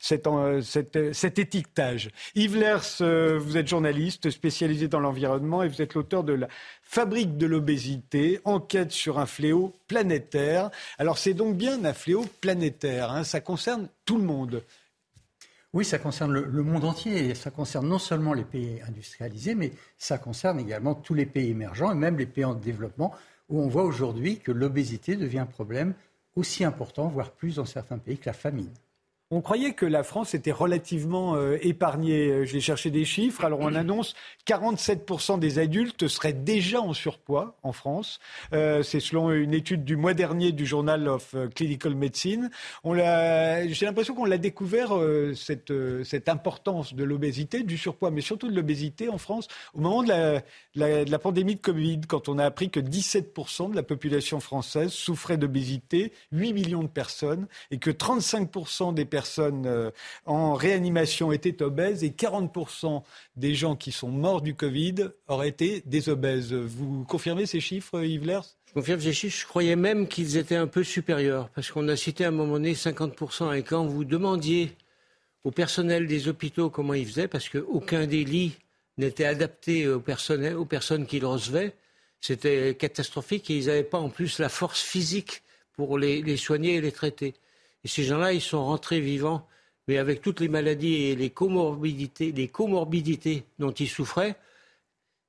cet, 0.00 1.38
étiquetage. 1.38 2.10
Yves 2.34 2.56
Lers, 2.56 2.84
euh, 3.00 3.38
vous 3.38 3.56
êtes 3.56 3.68
journaliste 3.68 4.30
spécialisé 4.30 4.88
dans 4.88 5.00
l'environnement 5.00 5.62
et 5.62 5.68
vous 5.68 5.82
êtes 5.82 5.94
l'auteur 5.94 6.24
de 6.24 6.32
la 6.32 6.48
Fabrique 6.82 7.36
de 7.36 7.46
l'obésité, 7.46 8.40
enquête 8.44 8.92
sur 8.92 9.18
un 9.18 9.26
fléau 9.26 9.72
planétaire. 9.88 10.70
Alors 10.98 11.18
c'est 11.18 11.34
donc 11.34 11.56
bien 11.56 11.84
un 11.84 11.94
fléau 11.94 12.24
planétaire, 12.40 13.10
hein. 13.10 13.24
ça 13.24 13.40
concerne 13.40 13.88
tout 14.04 14.16
le 14.16 14.24
monde. 14.24 14.62
Oui, 15.74 15.84
ça 15.84 15.98
concerne 15.98 16.32
le, 16.32 16.62
monde 16.62 16.84
entier. 16.84 17.30
Et 17.30 17.34
ça 17.34 17.50
concerne 17.50 17.88
non 17.88 17.98
seulement 17.98 18.32
les 18.32 18.44
pays 18.44 18.80
industrialisés, 18.86 19.56
mais 19.56 19.72
ça 19.98 20.18
concerne 20.18 20.60
également 20.60 20.94
tous 20.94 21.14
les 21.14 21.26
pays 21.26 21.50
émergents 21.50 21.90
et 21.90 21.96
même 21.96 22.16
les 22.16 22.26
pays 22.26 22.44
en 22.44 22.54
développement 22.54 23.12
où 23.48 23.60
on 23.60 23.68
voit 23.68 23.84
aujourd'hui 23.84 24.38
que 24.38 24.52
l'obésité 24.52 25.16
devient 25.16 25.40
un 25.40 25.46
problème 25.46 25.94
aussi 26.36 26.64
important, 26.64 27.08
voire 27.08 27.32
plus 27.32 27.56
dans 27.56 27.64
certains 27.64 27.98
pays 27.98 28.18
que 28.18 28.26
la 28.26 28.32
famine. 28.32 28.72
On 29.30 29.40
croyait 29.40 29.72
que 29.72 29.86
la 29.86 30.02
France 30.02 30.34
était 30.34 30.52
relativement 30.52 31.34
euh, 31.34 31.56
épargnée. 31.62 32.44
J'ai 32.44 32.60
cherché 32.60 32.90
des 32.90 33.06
chiffres. 33.06 33.42
Alors 33.42 33.60
on 33.60 33.74
annonce 33.74 34.14
47% 34.46 35.38
des 35.38 35.58
adultes 35.58 36.08
seraient 36.08 36.34
déjà 36.34 36.82
en 36.82 36.92
surpoids 36.92 37.56
en 37.62 37.72
France. 37.72 38.20
Euh, 38.52 38.82
c'est 38.82 39.00
selon 39.00 39.30
une 39.32 39.54
étude 39.54 39.82
du 39.82 39.96
mois 39.96 40.12
dernier 40.12 40.52
du 40.52 40.66
Journal 40.66 41.08
of 41.08 41.34
euh, 41.34 41.48
Clinical 41.48 41.94
Medicine. 41.94 42.50
J'ai 42.84 43.86
l'impression 43.86 44.14
qu'on 44.14 44.26
l'a 44.26 44.36
découvert, 44.36 44.92
cette, 45.34 45.72
cette, 46.04 46.28
importance 46.28 46.94
de 46.94 47.02
l'obésité, 47.02 47.62
du 47.62 47.78
surpoids, 47.78 48.10
mais 48.10 48.20
surtout 48.20 48.48
de 48.48 48.54
l'obésité 48.54 49.08
en 49.08 49.18
France 49.18 49.48
au 49.72 49.80
moment 49.80 50.02
de 50.02 50.08
la, 50.08 50.40
de 50.76 51.10
la, 51.10 51.18
pandémie 51.18 51.54
de 51.54 51.60
Covid, 51.60 52.02
quand 52.06 52.28
on 52.28 52.38
a 52.38 52.44
appris 52.44 52.70
que 52.70 52.80
17% 52.80 53.70
de 53.70 53.76
la 53.76 53.82
population 53.82 54.40
française 54.40 54.90
souffrait 54.90 55.38
d'obésité, 55.38 56.12
8 56.32 56.52
millions 56.52 56.82
de 56.82 56.88
personnes, 56.88 57.46
et 57.70 57.78
que 57.78 57.90
35% 57.90 58.94
des 58.94 59.04
personnes 59.04 59.13
euh, 59.66 59.90
en 60.26 60.54
réanimation 60.54 61.32
étaient 61.32 61.62
obèses 61.62 62.04
et 62.04 62.10
40% 62.10 63.02
des 63.36 63.54
gens 63.54 63.76
qui 63.76 63.92
sont 63.92 64.08
morts 64.08 64.42
du 64.42 64.54
Covid 64.54 64.94
auraient 65.28 65.48
été 65.48 65.82
des 65.86 66.08
obèses. 66.08 66.52
Vous 66.52 67.04
confirmez 67.04 67.46
ces 67.46 67.60
chiffres, 67.60 68.02
Yves 68.02 68.26
Lers? 68.26 68.56
Je 68.66 68.72
confirme 68.74 69.00
ces 69.00 69.12
chiffres. 69.12 69.40
Je 69.40 69.46
croyais 69.46 69.76
même 69.76 70.08
qu'ils 70.08 70.36
étaient 70.36 70.56
un 70.56 70.66
peu 70.66 70.82
supérieurs, 70.82 71.48
parce 71.50 71.70
qu'on 71.70 71.88
a 71.88 71.96
cité 71.96 72.24
à 72.24 72.28
un 72.28 72.32
moment 72.32 72.54
donné 72.54 72.74
50%. 72.74 73.56
Et 73.56 73.62
quand 73.62 73.86
vous 73.86 74.04
demandiez 74.04 74.72
au 75.44 75.50
personnel 75.50 76.06
des 76.06 76.28
hôpitaux 76.28 76.70
comment 76.70 76.94
ils 76.94 77.06
faisaient, 77.06 77.28
parce 77.28 77.48
qu'aucun 77.48 78.06
des 78.06 78.24
lits 78.24 78.56
n'était 78.98 79.26
adapté 79.26 79.88
aux 79.88 80.00
personnes 80.00 81.06
qui 81.06 81.20
le 81.20 81.26
recevaient, 81.26 81.74
c'était 82.20 82.74
catastrophique 82.74 83.50
et 83.50 83.58
ils 83.58 83.66
n'avaient 83.66 83.84
pas 83.84 83.98
en 83.98 84.08
plus 84.08 84.38
la 84.38 84.48
force 84.48 84.80
physique 84.80 85.42
pour 85.74 85.98
les 85.98 86.36
soigner 86.36 86.76
et 86.76 86.80
les 86.80 86.92
traiter. 86.92 87.34
Et 87.84 87.88
ces 87.88 88.04
gens-là, 88.04 88.32
ils 88.32 88.40
sont 88.40 88.64
rentrés 88.64 89.00
vivants, 89.00 89.46
mais 89.88 89.98
avec 89.98 90.22
toutes 90.22 90.40
les 90.40 90.48
maladies 90.48 90.94
et 90.94 91.16
les 91.16 91.30
comorbidités, 91.30 92.32
dont 93.58 93.72
ils 93.72 93.88
souffraient, 93.88 94.36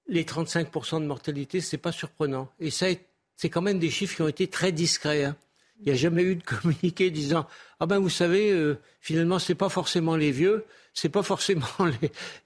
les 0.08 0.24
35% 0.24 1.02
de 1.02 1.06
mortalité, 1.06 1.62
c'est 1.62 1.78
pas 1.78 1.92
surprenant. 1.92 2.50
Et 2.60 2.72
ça, 2.72 2.88
c'est 3.36 3.50
quand 3.50 3.62
même 3.62 3.80
des 3.80 3.90
chiffres 3.90 4.16
qui 4.16 4.22
ont 4.22 4.28
été 4.28 4.48
très 4.48 4.72
discrets. 4.72 5.26
Hein. 5.26 5.36
Il 5.80 5.88
n'y 5.88 5.92
a 5.92 5.96
jamais 5.96 6.24
eu 6.24 6.36
de 6.36 6.44
communiqué 6.44 7.12
disant 7.12 7.48
ah 7.80 7.86
ben 7.86 8.00
vous 8.00 8.10
savez 8.10 8.52
euh, 8.52 8.78
finalement 9.02 9.40
c'est 9.40 9.56
pas 9.56 9.68
forcément 9.68 10.16
les 10.16 10.32
vieux, 10.32 10.66
c'est 10.94 11.10
pas 11.10 11.24
forcément 11.24 11.66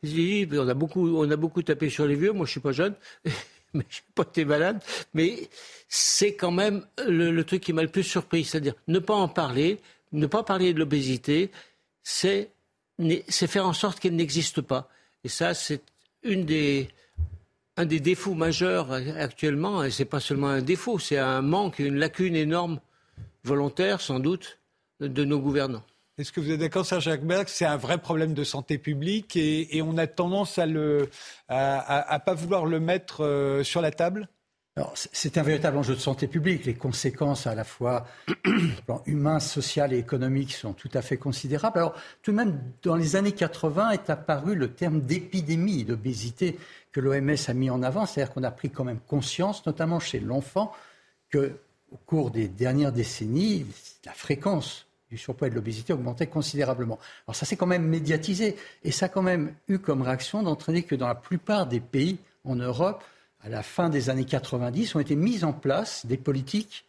les. 0.03 0.47
On 0.51 0.67
a 0.67 0.73
beaucoup 0.73 1.17
on 1.17 1.29
a 1.29 1.35
beaucoup 1.35 1.61
tapé 1.61 1.89
sur 1.89 2.07
les 2.07 2.15
vieux. 2.15 2.31
Moi 2.31 2.45
je 2.45 2.51
suis 2.51 2.59
pas 2.59 2.71
jeune, 2.71 2.95
mais 3.73 3.85
je 3.89 3.97
n'ai 3.97 4.13
pas 4.15 4.23
été 4.23 4.45
malade. 4.45 4.81
Mais 5.13 5.49
c'est 5.87 6.33
quand 6.33 6.51
même 6.51 6.85
le 7.05 7.43
truc 7.43 7.61
qui 7.61 7.73
m'a 7.73 7.83
le 7.83 7.89
plus 7.89 8.03
surpris, 8.03 8.45
c'est-à-dire 8.45 8.73
ne 8.87 8.99
pas 8.99 9.15
en 9.15 9.27
parler, 9.27 9.79
ne 10.11 10.25
pas 10.27 10.43
parler 10.43 10.73
de 10.73 10.79
l'obésité, 10.79 11.51
c'est 12.03 12.49
faire 13.47 13.65
en 13.65 13.73
sorte 13.73 13.99
qu'elle 13.99 14.15
n'existe 14.15 14.61
pas. 14.61 14.89
Et 15.23 15.29
ça, 15.29 15.53
c'est 15.53 15.81
un 16.25 17.85
des 17.85 17.99
défauts 17.99 18.33
majeurs 18.33 18.91
actuellement, 18.91 19.83
et 19.83 19.91
ce 19.91 20.01
n'est 20.01 20.09
pas 20.09 20.19
seulement 20.19 20.49
un 20.49 20.61
défaut, 20.61 20.99
c'est 20.99 21.17
un 21.17 21.41
manque, 21.41 21.79
une 21.79 21.95
lacune 21.95 22.35
énorme, 22.35 22.79
volontaire 23.43 24.01
sans 24.01 24.19
doute, 24.19 24.59
de 24.99 25.23
nos 25.23 25.39
gouvernants. 25.39 25.83
Est-ce 26.17 26.33
que 26.33 26.41
vous 26.41 26.51
êtes 26.51 26.59
d'accord, 26.59 26.85
Serge 26.85 27.05
Jacques 27.05 27.21
C'est 27.47 27.63
un 27.63 27.77
vrai 27.77 27.97
problème 27.97 28.33
de 28.33 28.43
santé 28.43 28.77
publique 28.77 29.37
et, 29.37 29.81
on 29.81 29.97
a 29.97 30.05
tendance 30.05 30.57
à 30.59 30.67
ne 30.67 31.07
pas 31.47 32.33
vouloir 32.33 32.65
le 32.65 32.81
mettre 32.81 33.23
euh, 33.23 33.63
sur 33.63 33.79
la 33.81 33.91
table? 33.91 34.27
C'est 34.95 35.37
un 35.37 35.43
véritable 35.43 35.77
enjeu 35.77 35.95
de 35.95 35.99
santé 35.99 36.27
publique. 36.27 36.65
Les 36.65 36.73
conséquences 36.73 37.47
à 37.47 37.55
la 37.55 37.63
fois 37.63 38.05
humains, 39.05 39.39
sociales 39.39 39.93
et 39.93 39.97
économiques 39.97 40.53
sont 40.53 40.73
tout 40.73 40.89
à 40.93 41.01
fait 41.01 41.17
considérables. 41.17 41.77
Alors, 41.77 41.95
tout 42.21 42.31
de 42.31 42.37
même, 42.37 42.59
dans 42.83 42.95
les 42.95 43.15
années 43.15 43.31
80 43.31 43.91
est 43.91 44.09
apparu 44.09 44.55
le 44.55 44.71
terme 44.71 45.01
d'épidémie 45.01 45.83
d'obésité 45.83 46.57
que 46.91 46.99
l'OMS 46.99 47.35
a 47.47 47.53
mis 47.53 47.69
en 47.69 47.83
avant. 47.83 48.05
C'est-à-dire 48.05 48.33
qu'on 48.33 48.43
a 48.43 48.51
pris 48.51 48.69
quand 48.69 48.83
même 48.83 48.99
conscience, 49.07 49.65
notamment 49.65 49.99
chez 49.99 50.19
l'enfant, 50.19 50.73
que 51.29 51.53
au 51.91 51.97
cours 52.05 52.31
des 52.31 52.47
dernières 52.47 52.91
décennies, 52.91 53.65
la 54.05 54.11
fréquence 54.13 54.85
du 55.09 55.17
surpoids 55.17 55.47
et 55.47 55.49
de 55.49 55.55
l'obésité 55.55 55.91
augmentait 55.91 56.27
considérablement. 56.27 56.99
Alors 57.27 57.35
ça 57.35 57.45
s'est 57.45 57.55
quand 57.55 57.65
même 57.65 57.87
médiatisé 57.87 58.55
et 58.83 58.91
ça 58.91 59.07
a 59.07 59.09
quand 59.09 59.23
même 59.23 59.53
eu 59.67 59.79
comme 59.79 60.03
réaction 60.03 60.43
d'entraîner 60.43 60.83
que 60.83 60.95
dans 60.95 61.07
la 61.07 61.15
plupart 61.15 61.65
des 61.65 61.79
pays 61.79 62.19
en 62.43 62.55
Europe, 62.55 63.03
à 63.43 63.49
la 63.49 63.63
fin 63.63 63.89
des 63.89 64.09
années 64.09 64.25
90, 64.25 64.95
ont 64.95 64.99
été 64.99 65.15
mises 65.15 65.43
en 65.43 65.53
place 65.53 66.05
des 66.05 66.17
politiques 66.17 66.85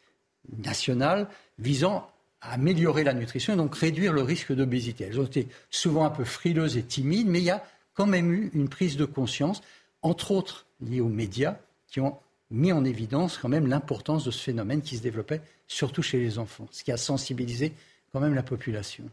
nationales 0.58 1.28
visant 1.58 2.10
à 2.40 2.54
améliorer 2.54 3.04
la 3.04 3.12
nutrition 3.12 3.52
et 3.52 3.56
donc 3.56 3.74
réduire 3.74 4.12
le 4.12 4.22
risque 4.22 4.52
d'obésité. 4.52 5.04
Elles 5.04 5.20
ont 5.20 5.24
été 5.24 5.48
souvent 5.70 6.04
un 6.04 6.10
peu 6.10 6.24
frileuses 6.24 6.76
et 6.76 6.82
timides, 6.82 7.28
mais 7.28 7.40
il 7.40 7.44
y 7.44 7.50
a 7.50 7.64
quand 7.94 8.06
même 8.06 8.32
eu 8.32 8.50
une 8.54 8.68
prise 8.68 8.96
de 8.96 9.04
conscience, 9.04 9.62
entre 10.02 10.30
autres 10.30 10.66
liée 10.80 11.00
aux 11.00 11.08
médias, 11.08 11.56
qui 11.88 12.00
ont 12.00 12.16
mis 12.50 12.72
en 12.72 12.84
évidence 12.84 13.38
quand 13.38 13.48
même 13.48 13.66
l'importance 13.66 14.24
de 14.24 14.30
ce 14.30 14.42
phénomène 14.42 14.82
qui 14.82 14.96
se 14.96 15.02
développait 15.02 15.42
surtout 15.68 16.02
chez 16.02 16.18
les 16.18 16.38
enfants, 16.38 16.66
ce 16.70 16.82
qui 16.82 16.92
a 16.92 16.96
sensibilisé 16.96 17.72
quand 18.12 18.20
même 18.20 18.34
la 18.34 18.42
population. 18.42 19.04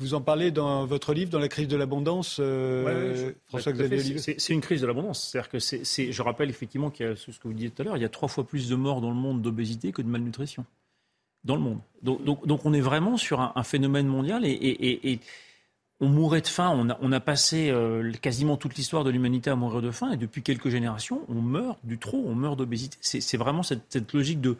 Vous 0.00 0.14
en 0.14 0.20
parlez 0.20 0.50
dans 0.50 0.86
votre 0.86 1.14
livre, 1.14 1.30
dans 1.30 1.38
la 1.38 1.48
crise 1.48 1.68
de 1.68 1.76
l'abondance, 1.76 2.38
euh, 2.40 3.32
François-Xavier 3.46 4.18
C'est 4.18 4.52
une 4.52 4.60
crise 4.60 4.80
de 4.80 4.86
l'abondance. 4.86 5.28
C'est-à-dire 5.30 5.50
que 5.50 5.58
c'est, 5.60 6.12
je 6.12 6.22
rappelle 6.22 6.50
effectivement 6.50 6.90
qu'il 6.90 7.06
y 7.06 7.08
a 7.08 7.16
ce 7.16 7.30
que 7.30 7.46
vous 7.46 7.54
disiez 7.54 7.70
tout 7.70 7.82
à 7.82 7.84
l'heure, 7.84 7.96
il 7.96 8.02
y 8.02 8.06
a 8.06 8.08
trois 8.08 8.28
fois 8.28 8.44
plus 8.44 8.68
de 8.68 8.74
morts 8.74 9.00
dans 9.00 9.10
le 9.10 9.16
monde 9.16 9.40
d'obésité 9.40 9.92
que 9.92 10.02
de 10.02 10.08
malnutrition 10.08 10.66
dans 11.44 11.56
le 11.56 11.62
monde. 11.62 11.78
Donc, 12.02 12.24
donc, 12.24 12.64
on 12.64 12.72
est 12.72 12.80
vraiment 12.80 13.16
sur 13.16 13.40
un, 13.40 13.62
phénomène 13.62 14.06
mondial 14.06 14.44
et, 14.44 14.50
et, 14.50 15.12
et, 15.12 15.20
on 16.00 16.08
mourait 16.08 16.40
de 16.40 16.46
faim. 16.46 16.72
On 16.74 16.90
a, 16.90 16.98
on 17.00 17.12
a 17.12 17.20
passé 17.20 17.70
euh, 17.70 18.10
quasiment 18.12 18.56
toute 18.56 18.74
l'histoire 18.76 19.04
de 19.04 19.10
l'humanité 19.10 19.50
à 19.50 19.54
mourir 19.54 19.80
de 19.80 19.90
faim 19.90 20.10
et 20.12 20.16
depuis 20.16 20.42
quelques 20.42 20.70
générations, 20.70 21.20
on 21.28 21.40
meurt 21.40 21.78
du 21.84 21.98
trop, 21.98 22.24
on 22.26 22.34
meurt 22.34 22.58
d'obésité. 22.58 22.96
C'est 23.00 23.36
vraiment 23.36 23.62
cette, 23.62 23.84
cette 23.90 24.12
logique 24.12 24.40
de 24.40 24.56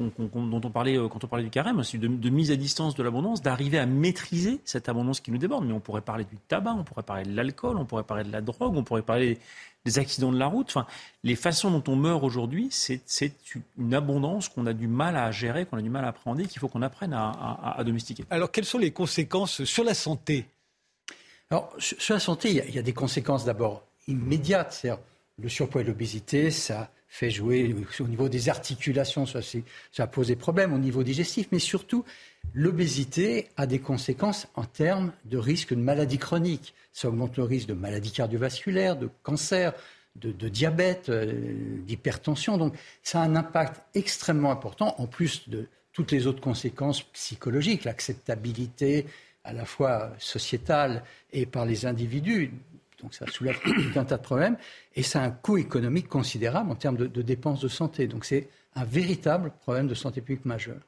dont 0.00 0.60
on 0.64 0.70
parlait 0.70 0.96
euh, 0.96 1.08
quand 1.08 1.22
on 1.24 1.28
parlait 1.28 1.44
du 1.44 1.50
carême, 1.50 1.80
de, 1.80 2.06
de 2.06 2.30
mise 2.30 2.50
à 2.50 2.56
distance 2.56 2.94
de 2.94 3.02
l'abondance, 3.02 3.42
d'arriver 3.42 3.78
à 3.78 3.86
maîtriser 3.86 4.60
cette 4.64 4.88
abondance 4.88 5.20
qui 5.20 5.30
nous 5.30 5.38
déborde. 5.38 5.64
Mais 5.66 5.72
on 5.72 5.80
pourrait 5.80 6.00
parler 6.00 6.24
du 6.24 6.36
tabac, 6.48 6.72
on 6.72 6.84
pourrait 6.84 7.02
parler 7.02 7.24
de 7.24 7.34
l'alcool, 7.34 7.76
on 7.76 7.84
pourrait 7.84 8.04
parler 8.04 8.24
de 8.24 8.32
la 8.32 8.40
drogue, 8.40 8.76
on 8.76 8.84
pourrait 8.84 9.02
parler 9.02 9.38
des 9.84 9.98
accidents 9.98 10.32
de 10.32 10.38
la 10.38 10.46
route. 10.46 10.68
Enfin, 10.68 10.86
les 11.24 11.36
façons 11.36 11.70
dont 11.70 11.82
on 11.90 11.96
meurt 11.96 12.22
aujourd'hui, 12.22 12.68
c'est 12.70 13.32
une 13.78 13.94
abondance 13.94 14.48
qu'on 14.48 14.66
a 14.66 14.72
du 14.72 14.88
mal 14.88 15.16
à 15.16 15.30
gérer, 15.30 15.64
qu'on 15.64 15.78
a 15.78 15.82
du 15.82 15.90
mal 15.90 16.04
à 16.04 16.08
appréhender, 16.08 16.46
qu'il 16.46 16.60
faut 16.60 16.68
qu'on 16.68 16.82
apprenne 16.82 17.12
à, 17.14 17.82
domestiquer. 17.84 18.24
Alors, 18.30 18.50
quelles 18.50 18.64
sont 18.64 18.78
les 18.78 18.90
conséquences 18.90 19.64
sur 19.64 19.84
la 19.84 19.94
santé? 19.94 20.46
Alors, 21.50 21.72
sur 21.78 22.14
la 22.14 22.20
santé, 22.20 22.50
il 22.50 22.74
y 22.74 22.78
a, 22.78 22.82
des 22.82 22.92
conséquences 22.92 23.44
d'abord 23.44 23.82
immédiates. 24.06 24.72
C'est-à-dire 24.72 25.02
le 25.40 25.48
surpoids 25.48 25.80
et 25.80 25.84
l'obésité, 25.84 26.50
ça 26.50 26.90
fait 27.08 27.30
jouer 27.30 27.74
au 28.00 28.06
niveau 28.06 28.28
des 28.28 28.48
articulations, 28.48 29.24
ça, 29.26 30.06
pose 30.06 30.28
des 30.28 30.36
problèmes 30.36 30.74
au 30.74 30.78
niveau 30.78 31.02
digestif, 31.02 31.48
mais 31.50 31.58
surtout, 31.58 32.04
l'obésité 32.52 33.48
a 33.56 33.66
des 33.66 33.78
conséquences 33.78 34.46
en 34.54 34.64
termes 34.64 35.12
de 35.24 35.38
risque 35.38 35.74
de 35.74 35.80
maladies 35.80 36.18
chroniques. 36.18 36.74
Ça 36.92 37.08
augmente 37.08 37.36
le 37.38 37.44
risque 37.44 37.68
de 37.68 37.74
maladies 37.74 38.12
cardiovasculaires, 38.12 38.96
de 38.96 39.08
cancer, 39.22 39.72
de, 40.16 40.48
diabète, 40.48 41.08
euh, 41.08 41.78
d'hypertension. 41.86 42.58
Donc, 42.58 42.74
ça 43.02 43.22
a 43.22 43.24
un 43.24 43.36
impact 43.36 43.80
extrêmement 43.94 44.50
important, 44.50 44.94
en 44.98 45.06
plus 45.06 45.48
de 45.48 45.66
toutes 45.92 46.12
les 46.12 46.26
autres 46.26 46.40
conséquences 46.40 47.02
psychologiques, 47.02 47.84
l'acceptabilité 47.84 49.06
à 49.44 49.52
la 49.52 49.64
fois 49.64 50.12
sociétale 50.18 51.02
et 51.32 51.46
par 51.46 51.64
les 51.64 51.86
individus 51.86 52.52
donc 53.00 53.14
ça 53.14 53.26
soulève 53.26 53.58
tout 53.60 53.98
un 53.98 54.04
tas 54.04 54.16
de 54.16 54.22
problèmes. 54.22 54.56
Et 54.94 55.02
ça 55.02 55.22
a 55.22 55.26
un 55.26 55.30
coût 55.30 55.56
économique 55.56 56.08
considérable 56.08 56.70
en 56.70 56.74
termes 56.74 56.96
de, 56.96 57.22
dépenses 57.22 57.60
de 57.60 57.68
santé. 57.68 58.06
Donc 58.06 58.24
c'est 58.24 58.48
un 58.74 58.84
véritable 58.84 59.52
problème 59.60 59.86
de 59.86 59.94
santé 59.94 60.20
publique 60.20 60.44
majeur. 60.44 60.78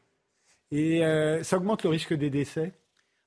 Et 0.70 1.04
euh, 1.04 1.42
ça 1.42 1.56
augmente 1.56 1.82
le 1.84 1.90
risque 1.90 2.14
des 2.14 2.30
décès? 2.30 2.72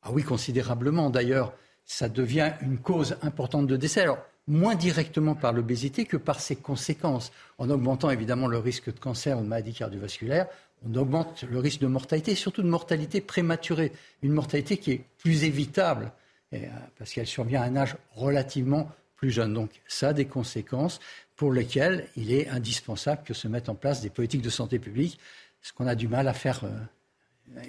Ah 0.01 0.11
oui, 0.11 0.23
considérablement. 0.23 1.09
D'ailleurs, 1.09 1.53
ça 1.85 2.09
devient 2.09 2.53
une 2.61 2.77
cause 2.77 3.17
importante 3.21 3.67
de 3.67 3.77
décès. 3.77 4.01
Alors, 4.01 4.19
moins 4.47 4.75
directement 4.75 5.35
par 5.35 5.53
l'obésité 5.53 6.05
que 6.05 6.17
par 6.17 6.39
ses 6.39 6.55
conséquences. 6.55 7.31
En 7.57 7.69
augmentant 7.69 8.09
évidemment 8.09 8.47
le 8.47 8.57
risque 8.57 8.93
de 8.93 8.99
cancer 8.99 9.37
ou 9.37 9.41
de 9.41 9.47
maladie 9.47 9.73
cardiovasculaire, 9.73 10.47
on 10.85 10.93
augmente 10.95 11.45
le 11.49 11.59
risque 11.59 11.79
de 11.79 11.87
mortalité, 11.87 12.35
surtout 12.35 12.61
de 12.61 12.67
mortalité 12.67 13.21
prématurée. 13.21 13.93
Une 14.21 14.33
mortalité 14.33 14.77
qui 14.77 14.91
est 14.91 15.05
plus 15.17 15.45
évitable 15.45 16.11
euh, 16.53 16.57
parce 16.97 17.13
qu'elle 17.13 17.27
survient 17.27 17.61
à 17.61 17.65
un 17.65 17.75
âge 17.75 17.95
relativement 18.11 18.89
plus 19.15 19.31
jeune. 19.31 19.53
Donc 19.53 19.71
ça 19.87 20.09
a 20.09 20.13
des 20.13 20.25
conséquences 20.25 20.99
pour 21.35 21.51
lesquelles 21.51 22.07
il 22.15 22.31
est 22.31 22.47
indispensable 22.49 23.23
que 23.23 23.33
se 23.33 23.47
mettent 23.47 23.69
en 23.69 23.75
place 23.75 24.01
des 24.01 24.09
politiques 24.09 24.41
de 24.41 24.49
santé 24.49 24.79
publique, 24.79 25.19
ce 25.61 25.73
qu'on 25.73 25.87
a 25.87 25.95
du 25.95 26.07
mal 26.07 26.27
à 26.27 26.33
faire 26.33 26.63
euh, 26.63 26.69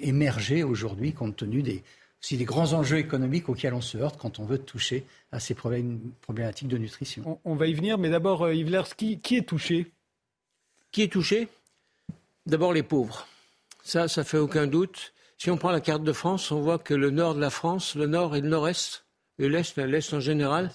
émerger 0.01 0.63
aujourd'hui 0.63 1.13
compte 1.13 1.35
tenu 1.35 1.61
des, 1.63 1.83
aussi 2.21 2.37
des 2.37 2.45
grands 2.45 2.73
enjeux 2.73 2.97
économiques 2.97 3.49
auxquels 3.49 3.73
on 3.73 3.81
se 3.81 3.97
heurte 3.97 4.17
quand 4.17 4.39
on 4.39 4.45
veut 4.45 4.57
toucher 4.57 5.05
à 5.31 5.39
ces 5.39 5.53
problématiques 5.53 6.67
de 6.67 6.77
nutrition. 6.77 7.39
On, 7.45 7.55
va 7.55 7.67
y 7.67 7.73
venir, 7.73 7.97
mais 7.97 8.09
d'abord, 8.09 8.43
euh, 8.43 8.53
Yves 8.53 8.69
Lers, 8.69 8.95
qui, 8.95 9.19
est 9.31 9.47
touché? 9.47 9.91
Qui 10.91 11.03
est 11.03 11.11
touché? 11.11 11.47
D'abord 12.45 12.73
les 12.73 12.83
pauvres. 12.83 13.27
Ça, 13.83 14.07
ça 14.07 14.23
fait 14.23 14.37
aucun 14.37 14.67
doute. 14.67 15.13
Si 15.37 15.51
on 15.51 15.57
prend 15.57 15.71
la 15.71 15.81
carte 15.81 16.03
de 16.03 16.13
France, 16.13 16.51
on 16.51 16.61
voit 16.61 16.79
que 16.79 16.93
le 16.93 17.11
nord 17.11 17.35
de 17.35 17.41
la 17.41 17.49
France, 17.49 17.95
le 17.95 18.07
nord 18.07 18.35
et 18.35 18.41
le 18.41 18.47
nord-est, 18.47 19.05
et 19.37 19.49
l'est, 19.49 19.77
l'est 19.77 20.13
en 20.13 20.19
général, 20.19 20.71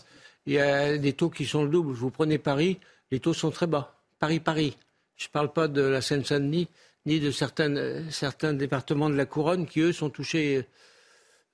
il 0.46 0.54
y 0.54 0.58
a 0.58 0.98
des 0.98 1.12
taux 1.12 1.30
qui 1.30 1.46
sont 1.46 1.64
le 1.64 1.70
double. 1.70 1.92
Vous 1.92 2.10
prenez 2.10 2.38
Paris, 2.38 2.78
les 3.10 3.20
taux 3.20 3.32
sont 3.34 3.50
très 3.50 3.66
bas. 3.66 4.00
Paris-Paris. 4.18 4.76
Je 5.16 5.26
ne 5.26 5.30
parle 5.30 5.52
pas 5.52 5.68
de 5.68 5.80
la 5.80 6.00
Seine-Saint-Denis, 6.00 6.68
ni 7.06 7.20
de 7.20 7.30
certains, 7.30 8.10
certains 8.10 8.52
départements 8.52 9.10
de 9.10 9.16
la 9.16 9.26
couronne 9.26 9.66
qui, 9.66 9.80
eux, 9.80 9.92
sont 9.92 10.10
touchés 10.10 10.66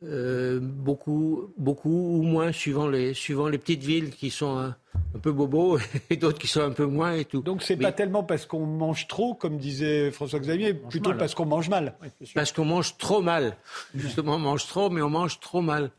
euh, 0.03 0.61
beaucoup, 0.61 1.55
beaucoup 1.57 2.18
ou 2.18 2.22
moins 2.22 2.53
suivant 2.53 2.86
les, 2.86 3.14
suivant 3.14 3.49
les 3.49 3.57
petites 3.57 3.82
villes 3.82 4.11
qui 4.11 4.28
sont 4.28 4.59
un, 4.59 4.76
peu 5.22 5.32
bobos 5.32 5.78
et 6.11 6.16
d'autres 6.16 6.38
qui 6.38 6.49
sont 6.49 6.61
un 6.61 6.72
peu 6.72 6.84
moins 6.84 7.14
et 7.14 7.24
tout. 7.24 7.40
Donc 7.40 7.62
c'est 7.62 7.78
pas 7.78 7.92
tellement 7.92 8.22
parce 8.22 8.44
qu'on 8.44 8.66
mange 8.66 9.09
trop, 9.09 9.34
comme 9.34 9.57
disait 9.57 10.11
François 10.11 10.38
Xavier, 10.38 10.74
plutôt 10.74 11.14
parce 11.14 11.34
qu'on 11.34 11.47
mange 11.47 11.70
mal. 11.70 11.94
parce 12.34 12.53
qu'on 12.53 12.66
mange 12.66 12.99
trop 12.99 13.22
mal. 13.22 13.57
Justement, 13.94 14.34
on 14.34 14.38
mange 14.38 14.66
trop, 14.66 14.90
mais 14.90 15.01
on 15.01 15.09
mange 15.09 15.40
trop 15.40 15.62
mal. 15.62 15.90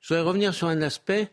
Je 0.00 0.12
voudrais 0.12 0.26
revenir 0.26 0.52
sur 0.52 0.66
un 0.66 0.82
aspect. 0.82 1.28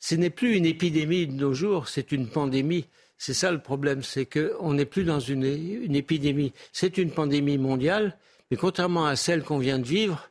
Ce 0.00 0.16
n'est 0.16 0.30
plus 0.30 0.56
une 0.56 0.66
épidémie 0.66 1.28
de 1.28 1.34
nos 1.34 1.52
jours, 1.52 1.88
c'est 1.88 2.10
une 2.10 2.28
pandémie. 2.28 2.86
C'est 3.16 3.34
ça 3.34 3.52
le 3.52 3.60
problème, 3.60 4.02
c'est 4.02 4.26
qu'on 4.26 4.72
n'est 4.72 4.86
plus 4.86 5.04
dans 5.04 5.20
une, 5.20 5.44
une 5.44 5.94
épidémie. 5.94 6.52
C'est 6.72 6.98
une 6.98 7.10
pandémie 7.10 7.58
mondiale, 7.58 8.16
mais 8.50 8.56
contrairement 8.56 9.04
à 9.04 9.14
celle 9.14 9.44
qu'on 9.44 9.58
vient 9.58 9.78
de 9.78 9.86
vivre, 9.86 10.29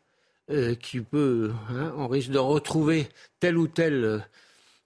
euh, 0.52 0.74
qui 0.74 1.00
peut, 1.02 1.52
hein, 1.70 1.94
on 1.96 2.08
risque 2.08 2.32
de 2.32 2.40
retrouver 2.40 3.08
tel 3.40 3.56
ou 3.56 3.68
tel 3.68 4.04
euh, 4.04 4.20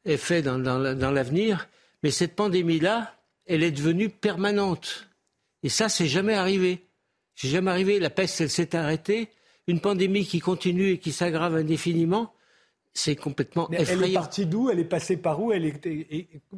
effet 0.04 0.42
dans, 0.42 0.58
l'avenir. 0.58 1.70
Mais 2.04 2.12
cette 2.12 2.36
pandémie-là, 2.36 3.16
elle 3.46 3.64
est 3.64 3.72
devenue 3.72 4.10
permanente. 4.10 5.08
Et 5.64 5.70
ça, 5.70 5.88
c'est 5.88 6.08
jamais 6.08 6.34
arrivé. 6.34 6.86
C'est 7.36 7.48
jamais 7.48 7.72
arrivé. 7.72 8.00
La 8.02 8.10
peste, 8.10 8.42
elle 8.42 8.50
s'est 8.50 8.76
arrêtée. 8.76 9.30
Une 9.68 9.80
pandémie 9.80 10.26
qui 10.26 10.42
continue 10.42 10.90
et 10.90 10.98
qui 10.98 11.14
s'aggrave 11.14 11.56
indéfiniment, 11.56 12.34
c'est 12.94 13.16
complètement 13.16 13.72
effrayant. 13.72 14.02
Elle 14.02 14.10
est 14.10 14.14
partie 14.14 14.46
d'où? 14.46 14.70
Elle 14.70 14.80
est 14.80 14.84
passée 14.84 15.16
par 15.16 15.42
où? 15.42 15.54
Elle 15.54 15.66
est, 15.66 15.86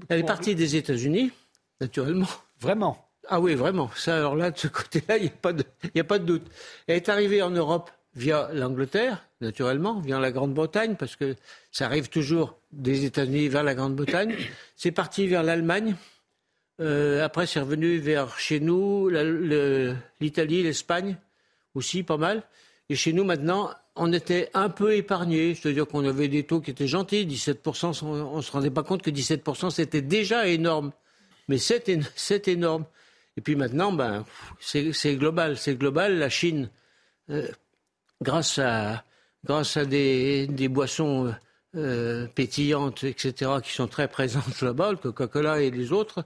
elle 0.09 0.19
est 0.19 0.23
partie 0.23 0.55
des 0.55 0.77
États-Unis, 0.77 1.31
naturellement. 1.79 2.27
Vraiment? 2.59 3.07
Ah 3.27 3.39
oui, 3.39 3.53
vraiment. 3.53 3.91
Ça, 3.95 4.17
alors 4.17 4.35
là, 4.35 4.49
de 4.49 4.57
ce 4.57 4.67
côté-là, 4.67 5.17
il 5.17 5.23
n'y 5.23 6.01
a 6.01 6.03
pas 6.03 6.17
de 6.17 6.25
doute. 6.25 6.47
Elle 6.87 6.95
est 6.95 7.09
arrivée 7.09 7.43
en 7.43 7.51
Europe 7.51 7.91
via 8.15 8.49
l'Angleterre, 8.53 9.27
naturellement, 9.41 9.99
via 9.99 10.19
la 10.19 10.31
Grande-Bretagne, 10.31 10.95
parce 10.95 11.15
que 11.15 11.35
ça 11.71 11.85
arrive 11.85 12.09
toujours 12.09 12.57
des 12.71 13.05
États-Unis 13.05 13.47
vers 13.49 13.63
la 13.63 13.75
Grande-Bretagne. 13.75 14.35
C'est 14.75 14.91
parti 14.91 15.27
vers 15.27 15.43
l'Allemagne. 15.43 15.95
Euh, 16.81 17.23
après, 17.23 17.47
c'est 17.47 17.61
revenu 17.61 17.99
vers 17.99 18.37
chez 18.37 18.59
nous, 18.59 19.09
l'Italie, 20.19 20.61
l'Espagne 20.61 21.15
aussi, 21.73 22.03
pas 22.03 22.17
mal. 22.17 22.43
Et 22.89 22.95
chez 22.95 23.13
nous, 23.13 23.23
maintenant, 23.23 23.71
on 23.95 24.11
était 24.11 24.49
un 24.53 24.67
peu 24.67 24.93
épargné, 24.93 25.55
c'est-à-dire 25.55 25.87
qu'on 25.87 26.05
avait 26.05 26.27
des 26.27 26.43
taux 26.43 26.59
qui 26.59 26.71
étaient 26.71 26.87
gentils, 26.87 27.25
17%, 27.25 28.03
on 28.03 28.35
ne 28.35 28.41
se 28.41 28.51
rendait 28.51 28.69
pas 28.69 28.83
compte 28.83 29.01
que 29.01 29.09
17%, 29.09 29.69
c'était 29.69 30.01
déjà 30.01 30.47
énorme. 30.47 30.91
Mais 31.47 31.57
c'est 31.57 32.47
énorme. 32.49 32.85
Et 33.37 33.41
puis 33.41 33.55
maintenant, 33.55 33.91
ben, 33.91 34.25
c'est 34.59 35.15
global. 35.15 35.57
C'est 35.57 35.75
global. 35.75 36.17
La 36.17 36.29
Chine, 36.29 36.69
euh, 37.29 37.47
grâce 38.21 38.59
à, 38.59 39.03
grâce 39.43 39.77
à 39.77 39.85
des, 39.85 40.47
des 40.47 40.67
boissons 40.67 41.33
euh, 41.75 42.27
pétillantes, 42.27 43.03
etc., 43.03 43.51
qui 43.63 43.73
sont 43.73 43.87
très 43.87 44.07
présentes 44.07 44.61
là-bas, 44.61 44.91
le 44.91 44.97
Coca-Cola 44.97 45.61
et 45.61 45.71
les 45.71 45.91
autres, 45.91 46.23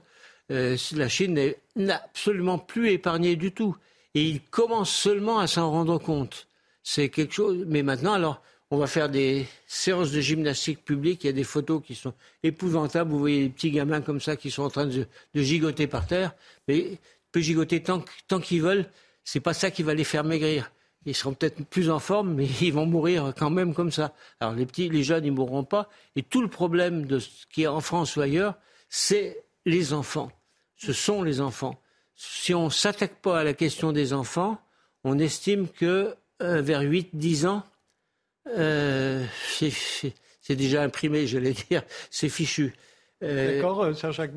euh, 0.50 0.76
la 0.92 1.08
Chine 1.08 1.34
n'est 1.34 1.92
absolument 1.92 2.58
plus 2.58 2.90
épargnée 2.90 3.36
du 3.36 3.52
tout. 3.52 3.76
Et 4.14 4.22
ils 4.22 4.40
commencent 4.40 4.94
seulement 4.94 5.38
à 5.38 5.46
s'en 5.46 5.70
rendre 5.70 5.98
compte. 5.98 6.48
C'est 6.82 7.08
quelque 7.08 7.34
chose. 7.34 7.64
Mais 7.66 7.82
maintenant, 7.82 8.12
alors, 8.12 8.42
on 8.70 8.78
va 8.78 8.86
faire 8.86 9.08
des 9.08 9.46
séances 9.66 10.12
de 10.12 10.20
gymnastique 10.20 10.84
publique. 10.84 11.24
Il 11.24 11.28
y 11.28 11.30
a 11.30 11.32
des 11.32 11.44
photos 11.44 11.82
qui 11.84 11.94
sont 11.94 12.14
épouvantables. 12.42 13.10
Vous 13.10 13.18
voyez 13.18 13.44
des 13.44 13.48
petits 13.50 13.70
gamins 13.70 14.00
comme 14.00 14.20
ça 14.20 14.36
qui 14.36 14.50
sont 14.50 14.62
en 14.62 14.70
train 14.70 14.86
de, 14.86 15.06
de 15.34 15.42
gigoter 15.42 15.86
par 15.86 16.06
terre. 16.06 16.32
Mais 16.66 16.78
ils 16.78 16.98
peuvent 17.30 17.42
gigoter 17.42 17.82
tant, 17.82 18.04
tant 18.26 18.40
qu'ils 18.40 18.62
veulent. 18.62 18.86
C'est 19.24 19.40
pas 19.40 19.54
ça 19.54 19.70
qui 19.70 19.82
va 19.82 19.94
les 19.94 20.04
faire 20.04 20.24
maigrir 20.24 20.70
ils 21.06 21.14
seront 21.14 21.34
peut-être 21.34 21.64
plus 21.64 21.90
en 21.90 21.98
forme, 21.98 22.34
mais 22.34 22.46
ils 22.60 22.72
vont 22.72 22.86
mourir 22.86 23.32
quand 23.36 23.50
même 23.50 23.74
comme 23.74 23.90
ça. 23.90 24.14
Alors 24.40 24.54
les 24.54 24.66
petits, 24.66 24.88
les 24.88 25.02
jeunes, 25.02 25.24
ils 25.24 25.32
mourront 25.32 25.64
pas. 25.64 25.88
Et 26.16 26.22
tout 26.22 26.42
le 26.42 26.48
problème 26.48 27.06
de 27.06 27.18
ce 27.18 27.46
qui 27.52 27.62
est 27.62 27.66
en 27.66 27.80
France 27.80 28.16
ou 28.16 28.20
ailleurs, 28.20 28.54
c'est 28.88 29.44
les 29.66 29.92
enfants. 29.92 30.30
Ce 30.76 30.92
sont 30.92 31.22
les 31.22 31.40
enfants. 31.40 31.80
Si 32.14 32.54
on 32.54 32.70
s'attaque 32.70 33.20
pas 33.22 33.40
à 33.40 33.44
la 33.44 33.54
question 33.54 33.92
des 33.92 34.12
enfants, 34.12 34.60
on 35.04 35.18
estime 35.18 35.68
que 35.68 36.14
euh, 36.42 36.62
vers 36.62 36.82
8-10 36.82 37.46
ans, 37.46 37.62
euh, 38.48 39.24
c'est 39.58 40.56
déjà 40.56 40.82
imprimé, 40.82 41.26
j'allais 41.26 41.54
dire, 41.70 41.82
c'est 42.10 42.28
fichu. 42.28 42.74
Euh, 43.22 43.56
D'accord, 43.56 43.96
Serge 43.96 44.16
Jacques 44.16 44.34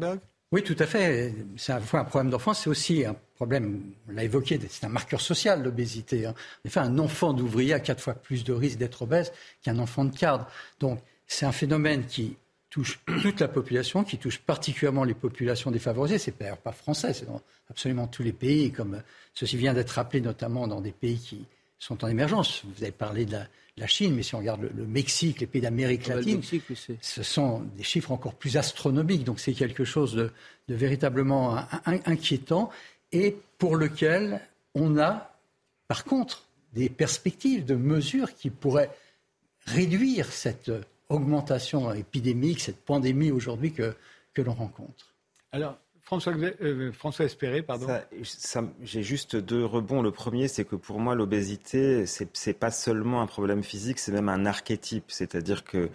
oui, 0.53 0.61
tout 0.61 0.75
à 0.77 0.85
fait. 0.85 1.33
C'est 1.57 1.71
à 1.71 1.79
la 1.79 1.81
fois 1.81 2.01
un 2.01 2.03
problème 2.03 2.29
d'enfance, 2.29 2.61
c'est 2.61 2.69
aussi 2.69 3.03
un 3.03 3.15
problème, 3.33 3.91
on 4.07 4.11
l'a 4.11 4.23
évoqué, 4.23 4.59
c'est 4.69 4.85
un 4.85 4.89
marqueur 4.89 5.19
social, 5.19 5.63
l'obésité. 5.63 6.27
Hein. 6.27 6.35
En 6.63 6.67
effet, 6.67 6.79
un 6.79 6.99
enfant 6.99 7.33
d'ouvrier 7.33 7.73
a 7.73 7.79
quatre 7.79 8.03
fois 8.03 8.13
plus 8.13 8.43
de 8.43 8.53
risques 8.53 8.77
d'être 8.77 9.01
obèse 9.01 9.31
qu'un 9.63 9.79
enfant 9.79 10.05
de 10.05 10.15
cadre. 10.15 10.47
Donc, 10.79 10.99
c'est 11.25 11.47
un 11.47 11.51
phénomène 11.51 12.05
qui 12.05 12.37
touche 12.69 12.99
toute 13.23 13.39
la 13.39 13.47
population, 13.47 14.03
qui 14.03 14.19
touche 14.19 14.37
particulièrement 14.37 15.05
les 15.05 15.15
populations 15.15 15.71
défavorisées. 15.71 16.19
C'est 16.19 16.39
d'ailleurs 16.39 16.59
pas 16.59 16.71
français, 16.71 17.13
c'est 17.13 17.25
dans 17.25 17.41
absolument 17.67 18.05
tous 18.05 18.21
les 18.21 18.31
pays, 18.31 18.71
comme 18.71 19.01
ceci 19.33 19.57
vient 19.57 19.73
d'être 19.73 19.89
rappelé 19.89 20.21
notamment 20.21 20.67
dans 20.67 20.81
des 20.81 20.91
pays 20.91 21.17
qui 21.17 21.47
sont 21.79 22.03
en 22.05 22.07
émergence. 22.07 22.61
Vous 22.75 22.83
avez 22.83 22.91
parlé 22.91 23.25
de 23.25 23.31
la, 23.31 23.47
la 23.77 23.87
Chine, 23.87 24.13
mais 24.15 24.23
si 24.23 24.35
on 24.35 24.39
regarde 24.39 24.61
le, 24.61 24.85
Mexique, 24.85 25.39
les 25.39 25.47
pays 25.47 25.61
d'Amérique 25.61 26.07
latine, 26.07 26.41
ce 27.01 27.23
sont 27.23 27.61
des 27.75 27.83
chiffres 27.83 28.11
encore 28.11 28.35
plus 28.35 28.57
astronomiques. 28.57 29.23
Donc 29.23 29.39
c'est 29.39 29.53
quelque 29.53 29.83
chose 29.83 30.13
de, 30.13 30.31
véritablement 30.69 31.57
inquiétant 31.85 32.69
et 33.11 33.35
pour 33.57 33.75
lequel 33.75 34.41
on 34.75 34.97
a, 34.97 35.35
par 35.87 36.03
contre, 36.03 36.45
des 36.73 36.89
perspectives 36.89 37.65
de 37.65 37.75
mesures 37.75 38.33
qui 38.35 38.49
pourraient 38.49 38.91
réduire 39.65 40.31
cette 40.31 40.71
augmentation 41.09 41.93
épidémique, 41.93 42.59
cette 42.59 42.81
pandémie 42.83 43.31
aujourd'hui 43.31 43.71
que, 43.71 43.95
que 44.33 44.41
l'on 44.41 44.53
rencontre. 44.53 45.13
Alors, 45.51 45.77
François, 46.19 46.33
euh, 46.61 47.25
Espéré, 47.25 47.61
pardon. 47.61 47.87
J'ai 48.83 49.03
juste 49.03 49.35
deux 49.35 49.65
rebonds. 49.65 50.01
Le 50.01 50.11
premier, 50.11 50.47
c'est 50.47 50.65
que 50.65 50.75
pour 50.75 50.99
moi, 50.99 51.15
l'obésité, 51.15 52.05
c'est 52.05 52.47
n'est 52.47 52.53
pas 52.53 52.71
seulement 52.71 53.21
un 53.21 53.27
problème 53.27 53.63
physique, 53.63 53.99
c'est 53.99 54.11
même 54.11 54.29
un 54.29 54.45
archétype. 54.45 55.05
C'est-à-dire 55.07 55.63
que 55.63 55.89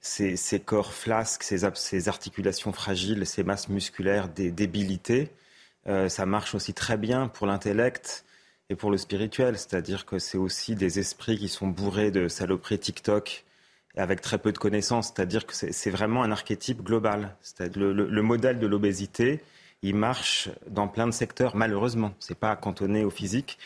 ces, 0.00 0.60
corps 0.60 0.92
flasques, 0.92 1.42
ces, 1.42 2.08
articulations 2.08 2.72
fragiles, 2.72 3.26
ces 3.26 3.42
masses 3.42 3.68
musculaires, 3.68 4.28
des 4.28 4.50
débilités, 4.50 5.30
euh, 5.86 6.08
ça 6.08 6.26
marche 6.26 6.54
aussi 6.54 6.74
très 6.74 6.96
bien 6.96 7.28
pour 7.28 7.46
l'intellect 7.46 8.24
et 8.70 8.76
pour 8.76 8.90
le 8.90 8.98
spirituel. 8.98 9.58
C'est-à-dire 9.58 10.06
que 10.06 10.18
c'est 10.18 10.38
aussi 10.38 10.74
des 10.74 10.98
esprits 10.98 11.38
qui 11.38 11.48
sont 11.48 11.68
bourrés 11.68 12.10
de 12.10 12.28
saloperies 12.28 12.78
TikTok 12.78 13.44
avec 13.96 14.20
très 14.20 14.38
peu 14.38 14.52
de 14.52 14.58
connaissances. 14.58 15.08
C'est-à-dire 15.08 15.46
que 15.46 15.54
c'est 15.54 15.90
vraiment 15.90 16.22
un 16.22 16.32
archétype 16.32 16.82
global. 16.82 17.36
Le, 17.76 18.22
modèle 18.22 18.58
de 18.58 18.66
l'obésité, 18.66 19.40
il 19.84 19.94
marche 19.94 20.48
dans 20.66 20.88
plein 20.88 21.06
de 21.06 21.12
secteurs, 21.12 21.54
malheureusement. 21.54 22.14
C'est 22.18 22.38
pas 22.38 22.56
cantonné 22.56 23.04
au 23.04 23.10
physique. 23.10 23.58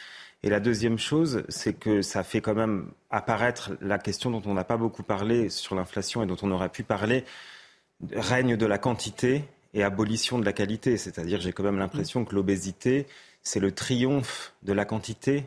Et 0.43 0.51
la 0.51 0.59
deuxième 0.59 0.99
chose, 0.99 1.45
c'est 1.49 1.75
que 1.75 2.03
ça 2.03 2.25
fait 2.25 2.41
quand 2.41 2.57
même 2.57 2.91
apparaître 3.09 3.71
la 3.81 3.99
question 3.99 4.33
dont 4.33 4.43
on 4.45 4.55
n'a 4.55 4.65
pas 4.65 4.77
beaucoup 4.77 5.05
parlé 5.05 5.49
sur 5.49 5.77
l'inflation 5.77 6.25
et 6.25 6.27
dont 6.27 6.37
on 6.43 6.51
aurait 6.51 6.71
pu 6.71 6.83
parler, 6.83 7.25
règne 8.13 8.57
de 8.57 8.67
la 8.67 8.79
quantité 8.79 9.45
et 9.75 9.85
abolition 9.85 10.41
de 10.41 10.45
la 10.45 10.53
qualité. 10.53 10.97
C'est-à-dire, 10.97 11.41
j'ai 11.41 11.53
quand 11.53 11.63
même 11.63 11.79
l'impression 11.79 12.25
que 12.25 12.35
l'obésité, 12.35 13.07
c'est 13.43 13.61
le 13.61 13.71
triomphe 13.71 14.55
de 14.65 14.73
la 14.73 14.85
quantité 14.85 15.47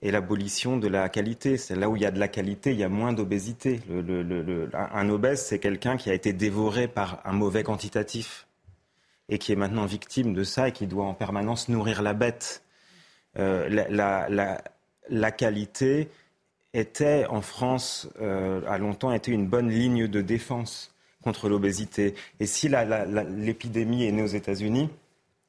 et 0.00 0.10
l'abolition 0.10 0.78
de 0.78 0.88
la 0.88 1.10
qualité. 1.10 1.58
C'est 1.58 1.76
là 1.76 1.90
où 1.90 1.96
il 1.96 2.02
y 2.02 2.06
a 2.06 2.10
de 2.10 2.18
la 2.18 2.28
qualité, 2.28 2.72
il 2.72 2.78
y 2.78 2.84
a 2.84 2.88
moins 2.88 3.12
d'obésité. 3.12 3.82
un 4.72 5.08
obèse, 5.10 5.44
c'est 5.44 5.58
quelqu'un 5.58 5.98
qui 5.98 6.08
a 6.08 6.14
été 6.14 6.32
dévoré 6.32 6.88
par 6.88 7.20
un 7.26 7.32
mauvais 7.32 7.62
quantitatif 7.62 8.47
et 9.28 9.38
qui 9.38 9.52
est 9.52 9.56
maintenant 9.56 9.84
victime 9.84 10.32
de 10.34 10.44
ça 10.44 10.68
et 10.68 10.72
qui 10.72 10.86
doit 10.86 11.04
en 11.04 11.14
permanence 11.14 11.68
nourrir 11.68 12.02
la 12.02 12.14
bête. 12.14 12.62
Euh, 13.38 13.68
la, 15.10 15.30
qualité 15.32 16.08
était 16.74 17.26
en 17.26 17.40
France, 17.40 18.08
euh, 18.20 18.62
a 18.66 18.78
longtemps 18.78 19.12
été 19.12 19.32
une 19.32 19.46
bonne 19.46 19.70
ligne 19.70 20.06
de 20.08 20.22
défense 20.22 20.94
contre 21.22 21.48
l'obésité. 21.48 22.14
Et 22.40 22.46
si 22.46 22.68
l'épidémie 22.68 24.04
est 24.04 24.12
née 24.12 24.22
aux 24.22 24.26
États-Unis, 24.26 24.88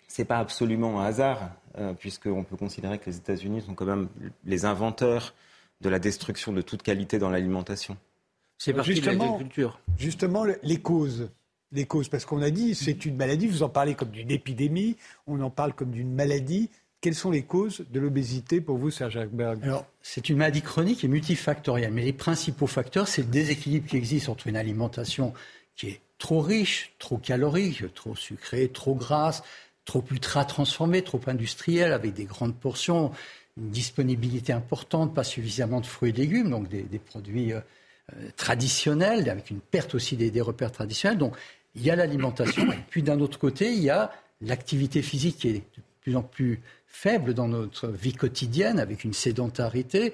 c'est 0.07 0.25
pas 0.25 0.39
absolument 0.39 1.01
un 1.01 1.05
hasard, 1.05 1.51
euh, 1.77 1.93
puisqu'on 1.93 2.43
peut 2.43 2.57
considérer 2.57 2.97
que 2.97 3.09
les 3.09 3.17
États-Unis 3.17 3.61
sont 3.61 3.75
quand 3.75 3.85
même 3.85 4.09
les 4.45 4.65
inventeurs 4.65 5.33
de 5.81 5.89
la 5.89 5.99
destruction 5.99 6.51
de 6.51 6.61
toute 6.61 6.81
qualité 6.81 7.19
dans 7.19 7.29
l'alimentation. 7.29 7.95
C'est 8.57 8.73
parti 8.73 8.99
de 8.99 9.05
l'agriculture. 9.05 9.79
Justement, 9.97 10.43
les 10.43 10.81
causes. 10.81 11.29
Les 11.71 11.85
causes, 11.85 12.09
parce 12.09 12.25
qu'on 12.25 12.41
a 12.41 12.49
dit 12.49 12.73
c'est 12.73 13.05
une 13.05 13.15
maladie, 13.15 13.47
vous 13.47 13.63
en 13.63 13.69
parlez 13.69 13.93
comme 13.95 14.09
d'une 14.09 14.31
épidémie, 14.31 14.95
on 15.27 15.39
en 15.41 15.49
parle 15.49 15.73
comme 15.73 15.91
d'une 15.91 16.11
maladie. 16.11 16.69
Quelles 17.01 17.15
sont 17.15 17.31
les 17.31 17.43
causes 17.43 17.85
de 17.91 17.99
l'obésité 17.99 18.59
pour 18.59 18.77
vous, 18.77 18.91
Serge 18.91 19.25
Berg 19.27 19.59
Alors, 19.63 19.85
c'est 20.01 20.27
une 20.27 20.37
maladie 20.37 20.61
chronique 20.61 21.03
et 21.05 21.07
multifactorielle. 21.07 21.93
Mais 21.93 22.03
les 22.03 22.11
principaux 22.11 22.67
facteurs, 22.67 23.07
c'est 23.07 23.21
le 23.21 23.29
déséquilibre 23.29 23.87
qui 23.87 23.95
existe 23.95 24.27
entre 24.27 24.47
une 24.47 24.57
alimentation 24.57 25.33
qui 25.77 25.87
est 25.87 26.01
trop 26.17 26.41
riche, 26.41 26.91
trop 26.99 27.17
calorique, 27.17 27.93
trop 27.93 28.15
sucrée, 28.15 28.67
trop 28.67 28.95
grasse, 28.95 29.43
trop 29.85 30.03
ultra 30.11 30.43
transformée, 30.43 31.01
trop 31.01 31.21
industrielle, 31.27 31.93
avec 31.93 32.13
des 32.13 32.25
grandes 32.25 32.55
portions, 32.55 33.11
une 33.57 33.69
disponibilité 33.69 34.51
importante, 34.53 35.15
pas 35.15 35.23
suffisamment 35.23 35.79
de 35.79 35.85
fruits 35.85 36.09
et 36.09 36.13
légumes, 36.13 36.49
donc 36.49 36.67
des, 36.67 36.99
produits 36.99 37.53
euh, 37.53 37.61
euh, 38.13 38.29
traditionnels, 38.35 39.29
avec 39.29 39.49
une 39.49 39.61
perte 39.61 39.95
aussi 39.95 40.17
des, 40.17 40.31
des 40.31 40.41
repères 40.41 40.71
traditionnels. 40.71 41.17
Donc, 41.17 41.35
il 41.75 41.83
y 41.83 41.91
a 41.91 41.95
l'alimentation, 41.95 42.71
et 42.71 42.83
puis 42.89 43.03
d'un 43.03 43.19
autre 43.19 43.39
côté, 43.39 43.71
il 43.71 43.83
y 43.83 43.89
a 43.89 44.11
l'activité 44.41 45.01
physique 45.01 45.37
qui 45.37 45.49
est 45.49 45.53
de 45.53 45.61
plus 46.01 46.15
en 46.15 46.23
plus 46.23 46.61
faible 46.87 47.33
dans 47.33 47.47
notre 47.47 47.87
vie 47.87 48.13
quotidienne, 48.13 48.79
avec 48.79 49.03
une 49.03 49.13
sédentarité, 49.13 50.13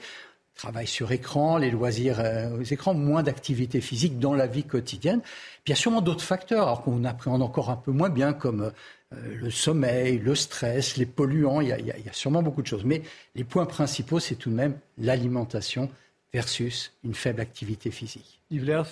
travail 0.55 0.87
sur 0.87 1.11
écran, 1.11 1.57
les 1.57 1.69
loisirs 1.69 2.19
euh, 2.19 2.57
aux 2.57 2.63
écrans, 2.63 2.93
moins 2.93 3.23
d'activité 3.23 3.81
physique 3.81 4.19
dans 4.19 4.33
la 4.33 4.47
vie 4.47 4.63
quotidienne. 4.63 5.21
Puis 5.21 5.67
il 5.67 5.69
y 5.71 5.73
a 5.73 5.75
sûrement 5.75 6.01
d'autres 6.01 6.23
facteurs, 6.23 6.63
alors 6.63 6.81
qu'on 6.81 7.03
appréhende 7.03 7.41
encore 7.41 7.69
un 7.69 7.75
peu 7.75 7.91
moins 7.91 8.09
bien, 8.09 8.33
comme 8.33 8.71
euh, 9.13 9.35
le 9.35 9.49
sommeil, 9.49 10.17
le 10.17 10.35
stress, 10.35 10.97
les 10.97 11.05
polluants, 11.05 11.61
il 11.61 11.67
y, 11.67 11.71
a, 11.71 11.79
il 11.79 11.85
y, 11.85 11.91
a, 11.91 12.13
sûrement 12.13 12.41
beaucoup 12.41 12.61
de 12.61 12.67
choses. 12.67 12.85
Mais 12.85 13.01
les 13.35 13.43
points 13.43 13.65
principaux, 13.65 14.19
c'est 14.19 14.35
tout 14.35 14.49
de 14.49 14.55
même 14.55 14.77
l'alimentation 14.97 15.89
versus 16.33 16.93
une 17.03 17.13
faible 17.13 17.41
activité 17.41 17.91
physique. 17.91 18.34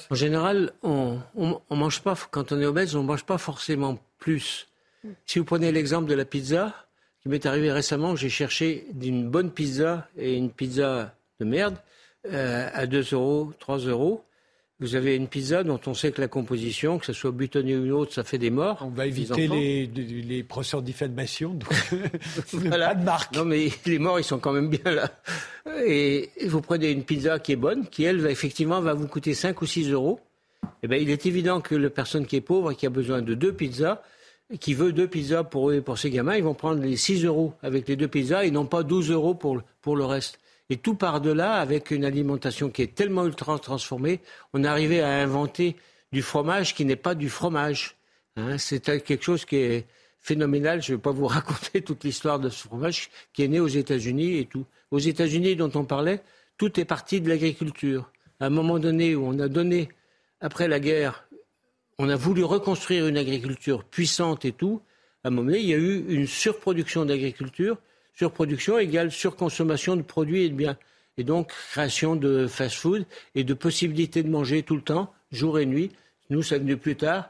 En 0.09 0.15
général, 0.15 0.71
on, 0.81 1.19
mange 1.69 2.01
pas, 2.01 2.15
quand 2.31 2.51
on 2.51 2.59
est 2.59 2.65
obèse, 2.65 2.95
on 2.95 3.03
ne 3.03 3.07
mange 3.07 3.23
pas 3.23 3.37
forcément 3.37 3.99
plus. 4.17 4.67
Si 5.25 5.39
vous 5.39 5.45
prenez 5.45 5.71
l'exemple 5.71 6.09
de 6.09 6.15
la 6.15 6.25
pizza, 6.25 6.73
qui 7.21 7.29
m'est 7.29 7.45
arrivé 7.45 7.71
récemment, 7.71 8.15
j'ai 8.15 8.29
cherché 8.29 8.87
une 9.01 9.29
bonne 9.29 9.51
pizza 9.51 10.07
et 10.17 10.35
une 10.35 10.49
pizza 10.49 11.15
de 11.39 11.45
merde 11.45 11.77
euh, 12.31 12.69
à 12.73 12.85
2 12.87 13.13
euros, 13.13 13.53
3 13.59 13.79
euros. 13.79 14.23
Vous 14.79 14.95
avez 14.95 15.15
une 15.15 15.27
pizza 15.27 15.63
dont 15.63 15.79
on 15.85 15.93
sait 15.93 16.11
que 16.11 16.19
la 16.19 16.27
composition, 16.27 16.97
que 16.97 17.05
ce 17.05 17.13
soit 17.13 17.31
butonné 17.31 17.77
ou 17.77 17.85
une 17.85 17.91
autre, 17.91 18.13
ça 18.13 18.23
fait 18.23 18.39
des 18.39 18.49
morts. 18.49 18.79
On 18.81 18.89
va 18.89 19.05
éviter 19.05 19.47
les, 19.47 19.85
les 19.85 20.43
procès 20.43 20.77
de 20.77 20.81
diffamation, 20.81 21.57
voilà. 22.51 22.95
de 22.95 23.03
marque. 23.03 23.35
Non, 23.35 23.45
mais 23.45 23.69
les 23.85 23.99
morts, 23.99 24.19
ils 24.19 24.23
sont 24.25 24.39
quand 24.39 24.51
même 24.51 24.69
bien 24.69 24.91
là. 24.91 25.11
Et 25.85 26.31
vous 26.47 26.61
prenez 26.61 26.91
une 26.91 27.03
pizza 27.03 27.39
qui 27.39 27.53
est 27.53 27.57
bonne, 27.57 27.87
qui, 27.87 28.03
elle, 28.03 28.19
va, 28.19 28.31
effectivement, 28.31 28.81
va 28.81 28.93
vous 28.93 29.07
coûter 29.07 29.33
5 29.33 29.61
ou 29.61 29.65
6 29.65 29.91
euros. 29.91 30.19
Eh 30.81 30.87
bien, 30.87 30.97
il 30.97 31.09
est 31.09 31.25
évident 31.25 31.61
que 31.61 31.75
la 31.75 31.89
personne 31.89 32.25
qui 32.25 32.35
est 32.35 32.41
pauvre 32.41 32.71
et 32.71 32.75
qui 32.75 32.85
a 32.85 32.89
besoin 32.89 33.21
de 33.21 33.35
deux 33.35 33.53
pizzas, 33.53 34.01
qui 34.59 34.73
veut 34.73 34.91
deux 34.91 35.07
pizzas 35.07 35.43
pour 35.43 35.69
eux 35.69 35.75
et 35.75 35.81
pour 35.81 35.97
ses 35.97 36.09
gamins, 36.09 36.35
ils 36.35 36.43
vont 36.43 36.55
prendre 36.55 36.81
les 36.81 36.97
6 36.97 37.25
euros 37.25 37.53
avec 37.61 37.87
les 37.87 37.95
deux 37.95 38.07
pizzas 38.07 38.43
et 38.43 38.51
non 38.51 38.65
pas 38.65 38.83
12 38.83 39.11
euros 39.11 39.35
pour, 39.35 39.61
pour 39.81 39.95
le 39.95 40.05
reste. 40.05 40.39
Et 40.69 40.77
tout 40.77 40.95
par-delà, 40.95 41.55
avec 41.55 41.91
une 41.91 42.05
alimentation 42.05 42.69
qui 42.69 42.81
est 42.81 42.95
tellement 42.95 43.25
ultra 43.25 43.59
transformée, 43.59 44.21
on 44.53 44.63
arrivé 44.63 45.01
à 45.01 45.09
inventer 45.21 45.75
du 46.11 46.21
fromage 46.21 46.73
qui 46.73 46.85
n'est 46.85 46.95
pas 46.95 47.15
du 47.15 47.29
fromage. 47.29 47.97
Hein. 48.35 48.57
c'est 48.57 49.03
quelque 49.03 49.23
chose 49.23 49.45
qui 49.45 49.57
est 49.57 49.87
phénoménal. 50.19 50.81
Je 50.81 50.93
ne 50.93 50.97
vais 50.97 51.01
pas 51.01 51.11
vous 51.11 51.27
raconter 51.37 51.81
toute 51.81 52.03
l'histoire 52.03 52.39
de 52.39 52.49
ce 52.49 52.67
fromage 52.67 53.09
qui 53.33 53.43
est 53.43 53.47
né 53.47 53.59
aux 53.59 53.67
États-Unis 53.67 54.37
et 54.37 54.45
tout. 54.45 54.65
Aux 54.91 54.99
États-Unis, 54.99 55.55
dont 55.55 55.71
on 55.75 55.85
parlait, 55.85 56.21
tout 56.57 56.79
est 56.79 56.85
parti 56.85 57.19
de 57.19 57.29
l'agriculture. 57.29 58.11
À 58.39 58.45
un 58.45 58.49
moment 58.49 58.79
donné 58.79 59.15
où 59.15 59.25
on 59.25 59.37
a 59.39 59.47
donné, 59.47 59.89
après 60.39 60.67
la 60.67 60.79
guerre, 60.79 61.27
on 61.97 62.09
a 62.09 62.15
voulu 62.15 62.43
reconstruire 62.43 63.07
une 63.07 63.17
agriculture 63.17 63.83
puissante 63.83 64.45
et 64.45 64.51
tout. 64.51 64.81
À 65.23 65.27
un 65.27 65.31
moment 65.31 65.47
donné, 65.47 65.59
il 65.59 65.67
y 65.67 65.73
a 65.73 65.77
eu 65.77 66.05
une 66.09 66.27
surproduction 66.27 67.05
d'agriculture 67.05 67.77
surproduction 68.15 68.77
égale 68.77 69.11
surconsommation 69.11 69.95
de 69.95 70.01
produits 70.01 70.43
et 70.43 70.49
de 70.49 70.55
biens. 70.55 70.77
Et 71.17 71.23
donc, 71.23 71.51
création 71.71 72.15
de 72.15 72.47
fast-food 72.47 73.05
et 73.35 73.43
de 73.43 73.53
possibilité 73.53 74.23
de 74.23 74.29
manger 74.29 74.63
tout 74.63 74.75
le 74.75 74.81
temps, 74.81 75.13
jour 75.31 75.59
et 75.59 75.65
nuit. 75.65 75.91
Nous, 76.29 76.41
ça 76.41 76.57
venu 76.57 76.77
plus 76.77 76.95
tard. 76.95 77.29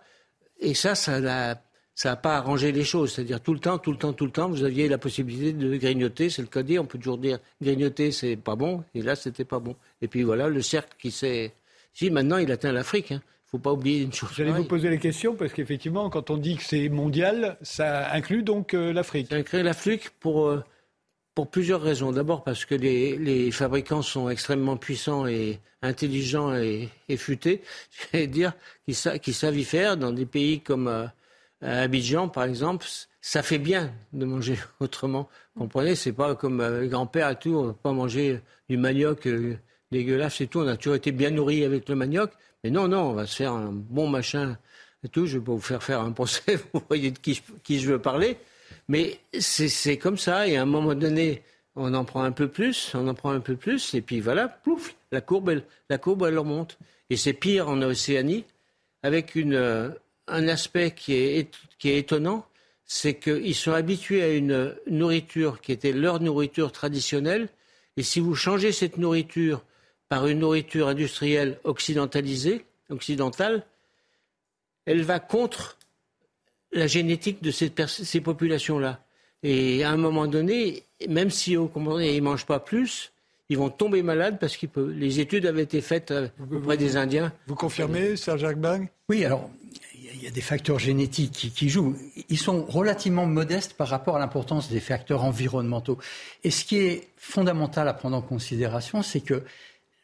Et 0.59 0.73
ça, 0.73 0.95
ça 0.95 1.19
n'a 1.19 1.61
ça 1.95 2.15
pas 2.15 2.37
arrangé 2.37 2.71
les 2.71 2.85
choses. 2.85 3.13
C'est-à-dire 3.13 3.41
tout 3.41 3.53
le 3.53 3.59
temps, 3.59 3.77
tout 3.77 3.91
le 3.91 3.97
temps, 3.97 4.13
tout 4.13 4.25
le 4.25 4.31
temps, 4.31 4.49
vous 4.49 4.63
aviez 4.63 4.87
la 4.87 4.97
possibilité 4.97 5.51
de 5.51 5.75
grignoter. 5.75 6.29
C'est 6.29 6.41
le 6.41 6.47
cas 6.47 6.63
de 6.63 6.67
dire. 6.67 6.81
On 6.81 6.85
peut 6.85 6.97
toujours 6.97 7.17
dire 7.17 7.39
grignoter, 7.61 8.11
c'est 8.11 8.37
pas 8.37 8.55
bon. 8.55 8.83
Et 8.95 9.01
là, 9.01 9.15
c'était 9.15 9.45
pas 9.45 9.59
bon. 9.59 9.75
Et 10.01 10.07
puis 10.07 10.23
voilà, 10.23 10.47
le 10.47 10.61
cercle 10.61 10.95
qui 10.97 11.11
s'est. 11.11 11.53
Si, 11.93 12.09
maintenant, 12.09 12.37
il 12.37 12.51
atteint 12.51 12.71
l'Afrique. 12.71 13.11
Hein 13.11 13.21
faut 13.53 13.59
pas 13.59 13.71
oublier 13.71 14.01
une 14.01 14.11
chose. 14.11 14.31
J'allais 14.35 14.51
vous 14.51 14.63
poser 14.63 14.89
les 14.89 14.97
questions 14.97 15.35
parce 15.35 15.53
qu'effectivement, 15.53 16.09
quand 16.09 16.31
on 16.31 16.37
dit 16.37 16.57
que 16.57 16.63
c'est 16.63 16.89
mondial, 16.89 17.55
ça 17.61 18.11
inclut 18.11 18.41
donc 18.41 18.73
euh, 18.73 18.91
l'Afrique. 18.91 19.27
Ça 19.29 19.35
inclut 19.35 19.61
l'Afrique 19.61 20.09
pour 20.19 20.47
euh, 20.47 20.63
pour 21.35 21.49
plusieurs 21.49 21.81
raisons. 21.81 22.11
D'abord 22.11 22.43
parce 22.43 22.65
que 22.65 22.75
les, 22.75 23.17
les, 23.17 23.51
fabricants 23.51 24.01
sont 24.01 24.29
extrêmement 24.29 24.77
puissants 24.77 25.27
et 25.27 25.59
intelligents 25.81 26.55
et, 26.55 26.89
et 27.09 27.17
futés, 27.17 27.61
je 27.91 28.17
vais 28.17 28.27
dire, 28.27 28.53
qui, 28.87 28.95
qui, 29.21 29.33
savent 29.33 29.57
y 29.57 29.63
faire. 29.63 29.97
Dans 29.97 30.11
des 30.11 30.25
pays 30.25 30.61
comme 30.61 30.87
euh, 30.87 31.07
Abidjan, 31.61 32.29
par 32.29 32.45
exemple, 32.45 32.85
ça 33.21 33.43
fait 33.43 33.57
bien 33.57 33.91
de 34.13 34.25
manger 34.25 34.57
autrement. 34.79 35.29
Vous 35.55 35.63
comprenez? 35.63 35.95
C'est 35.95 36.13
pas 36.13 36.35
comme 36.35 36.61
euh, 36.61 36.87
grand-père 36.87 37.35
on 37.45 37.63
va 37.63 37.73
pas 37.73 37.91
manger 37.91 38.39
du 38.69 38.77
manioc 38.77 39.27
euh, 39.27 39.57
dégueulasse 39.91 40.41
et 40.41 40.47
tout. 40.47 40.59
On 40.59 40.67
a 40.67 40.77
toujours 40.77 40.95
été 40.95 41.11
bien 41.11 41.31
nourri 41.31 41.63
avec 41.63 41.89
le 41.89 41.95
manioc. 41.95 42.31
Mais 42.63 42.69
non, 42.69 42.87
non, 42.87 43.09
on 43.09 43.13
va 43.13 43.27
se 43.27 43.35
faire 43.35 43.53
un 43.53 43.71
bon 43.71 44.07
machin 44.07 44.57
et 45.03 45.09
tout. 45.09 45.25
Je 45.25 45.37
vais 45.37 45.43
pas 45.43 45.51
vous 45.51 45.59
faire 45.59 45.83
faire 45.83 46.01
un 46.01 46.11
procès, 46.11 46.59
vous 46.73 46.81
voyez 46.87 47.11
de 47.11 47.19
qui 47.19 47.41
qui 47.63 47.79
je 47.79 47.91
veux 47.91 47.99
parler. 47.99 48.37
Mais 48.87 49.19
c'est 49.39 49.97
comme 49.97 50.17
ça, 50.17 50.47
et 50.47 50.57
à 50.57 50.61
un 50.61 50.65
moment 50.65 50.93
donné, 50.93 51.41
on 51.75 51.93
en 51.93 52.05
prend 52.05 52.23
un 52.23 52.31
peu 52.31 52.47
plus, 52.47 52.91
on 52.93 53.07
en 53.07 53.13
prend 53.13 53.31
un 53.31 53.39
peu 53.39 53.55
plus, 53.55 53.93
et 53.93 54.01
puis 54.01 54.19
voilà, 54.19 54.47
plouf, 54.47 54.95
la 55.11 55.21
courbe, 55.21 55.49
elle, 55.49 55.63
la 55.89 55.97
courbe, 55.97 56.25
elle 56.27 56.37
remonte. 56.37 56.77
Et 57.09 57.17
c'est 57.17 57.33
pire 57.33 57.69
en 57.69 57.81
Océanie, 57.81 58.45
avec 59.01 59.35
une, 59.35 59.55
euh, 59.55 59.89
un 60.27 60.47
aspect 60.47 60.91
qui 60.91 61.13
est, 61.13 61.51
qui 61.79 61.89
est 61.89 61.99
étonnant, 61.99 62.45
c'est 62.85 63.15
qu'ils 63.15 63.55
sont 63.55 63.71
habitués 63.71 64.23
à 64.23 64.29
une 64.29 64.75
nourriture 64.87 65.61
qui 65.61 65.71
était 65.71 65.93
leur 65.93 66.19
nourriture 66.19 66.71
traditionnelle, 66.71 67.49
et 67.97 68.03
si 68.03 68.19
vous 68.19 68.35
changez 68.35 68.71
cette 68.71 68.97
nourriture 68.97 69.63
par 70.09 70.27
une 70.27 70.39
nourriture 70.39 70.87
industrielle 70.87 71.59
occidentalisée, 71.63 72.65
occidentale, 72.89 73.65
elle 74.85 75.03
va 75.03 75.19
contre 75.19 75.77
la 76.73 76.87
génétique 76.87 77.41
de 77.41 77.51
ces, 77.51 77.71
ces 77.87 78.21
populations-là. 78.21 78.99
Et 79.43 79.83
à 79.83 79.91
un 79.91 79.97
moment 79.97 80.27
donné, 80.27 80.83
même 81.09 81.29
si 81.29 81.57
au 81.57 81.71
ils 81.75 82.15
ne 82.15 82.21
mangent 82.21 82.45
pas 82.45 82.59
plus, 82.59 83.11
ils 83.49 83.57
vont 83.57 83.69
tomber 83.69 84.01
malades 84.03 84.37
parce 84.39 84.57
que 84.57 84.67
les 84.79 85.19
études 85.19 85.45
avaient 85.45 85.63
été 85.63 85.81
faites 85.81 86.11
euh, 86.11 86.27
auprès 86.51 86.77
des 86.77 86.95
Indiens. 86.95 87.31
Vous 87.47 87.55
confirmez, 87.55 88.15
Serge 88.15 88.43
Agbang 88.43 88.87
Oui, 89.09 89.25
alors 89.25 89.49
il 89.95 90.23
y 90.23 90.27
a 90.27 90.31
des 90.31 90.41
facteurs 90.41 90.79
génétiques 90.79 91.31
qui, 91.31 91.51
qui, 91.51 91.67
jouent. 91.67 91.97
Ils 92.29 92.37
sont 92.37 92.63
relativement 92.63 93.25
modestes 93.25 93.73
par 93.73 93.89
rapport 93.89 94.15
à 94.15 94.19
l'importance 94.19 94.69
des 94.69 94.79
facteurs 94.79 95.23
environnementaux. 95.23 95.97
Et 96.45 96.51
ce 96.51 96.63
qui 96.63 96.77
est 96.77 97.09
fondamental 97.17 97.87
à 97.89 97.93
prendre 97.93 98.15
en 98.15 98.21
considération, 98.21 99.01
c'est 99.01 99.19
que 99.19 99.43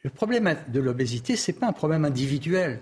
le 0.02 0.10
problème 0.10 0.54
de 0.68 0.80
l'obésité, 0.80 1.36
ce 1.36 1.50
n'est 1.50 1.58
pas 1.58 1.66
un 1.66 1.72
problème 1.72 2.04
individuel. 2.04 2.80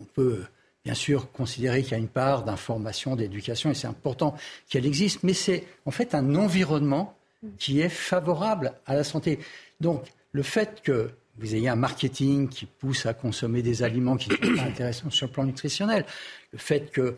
On 0.00 0.04
peut 0.04 0.44
bien 0.84 0.94
sûr 0.94 1.30
considérer 1.32 1.82
qu'il 1.82 1.92
y 1.92 1.94
a 1.94 1.98
une 1.98 2.08
part 2.08 2.44
d'information, 2.44 3.16
d'éducation, 3.16 3.70
et 3.70 3.74
c'est 3.74 3.86
important 3.86 4.34
qu'elle 4.68 4.86
existe, 4.86 5.22
mais 5.22 5.34
c'est 5.34 5.64
en 5.84 5.90
fait 5.90 6.14
un 6.14 6.34
environnement 6.34 7.16
qui 7.58 7.80
est 7.80 7.88
favorable 7.88 8.72
à 8.86 8.94
la 8.94 9.04
santé. 9.04 9.38
Donc, 9.80 10.04
le 10.32 10.42
fait 10.42 10.80
que 10.82 11.10
vous 11.38 11.54
ayez 11.54 11.68
un 11.68 11.76
marketing 11.76 12.48
qui 12.48 12.66
pousse 12.66 13.06
à 13.06 13.14
consommer 13.14 13.62
des 13.62 13.82
aliments 13.82 14.16
qui 14.16 14.30
ne 14.30 14.34
sont 14.34 14.56
pas 14.56 14.62
intéressants 14.62 15.10
sur 15.10 15.26
le 15.26 15.32
plan 15.32 15.44
nutritionnel, 15.44 16.04
le 16.52 16.58
fait 16.58 16.90
que 16.90 17.16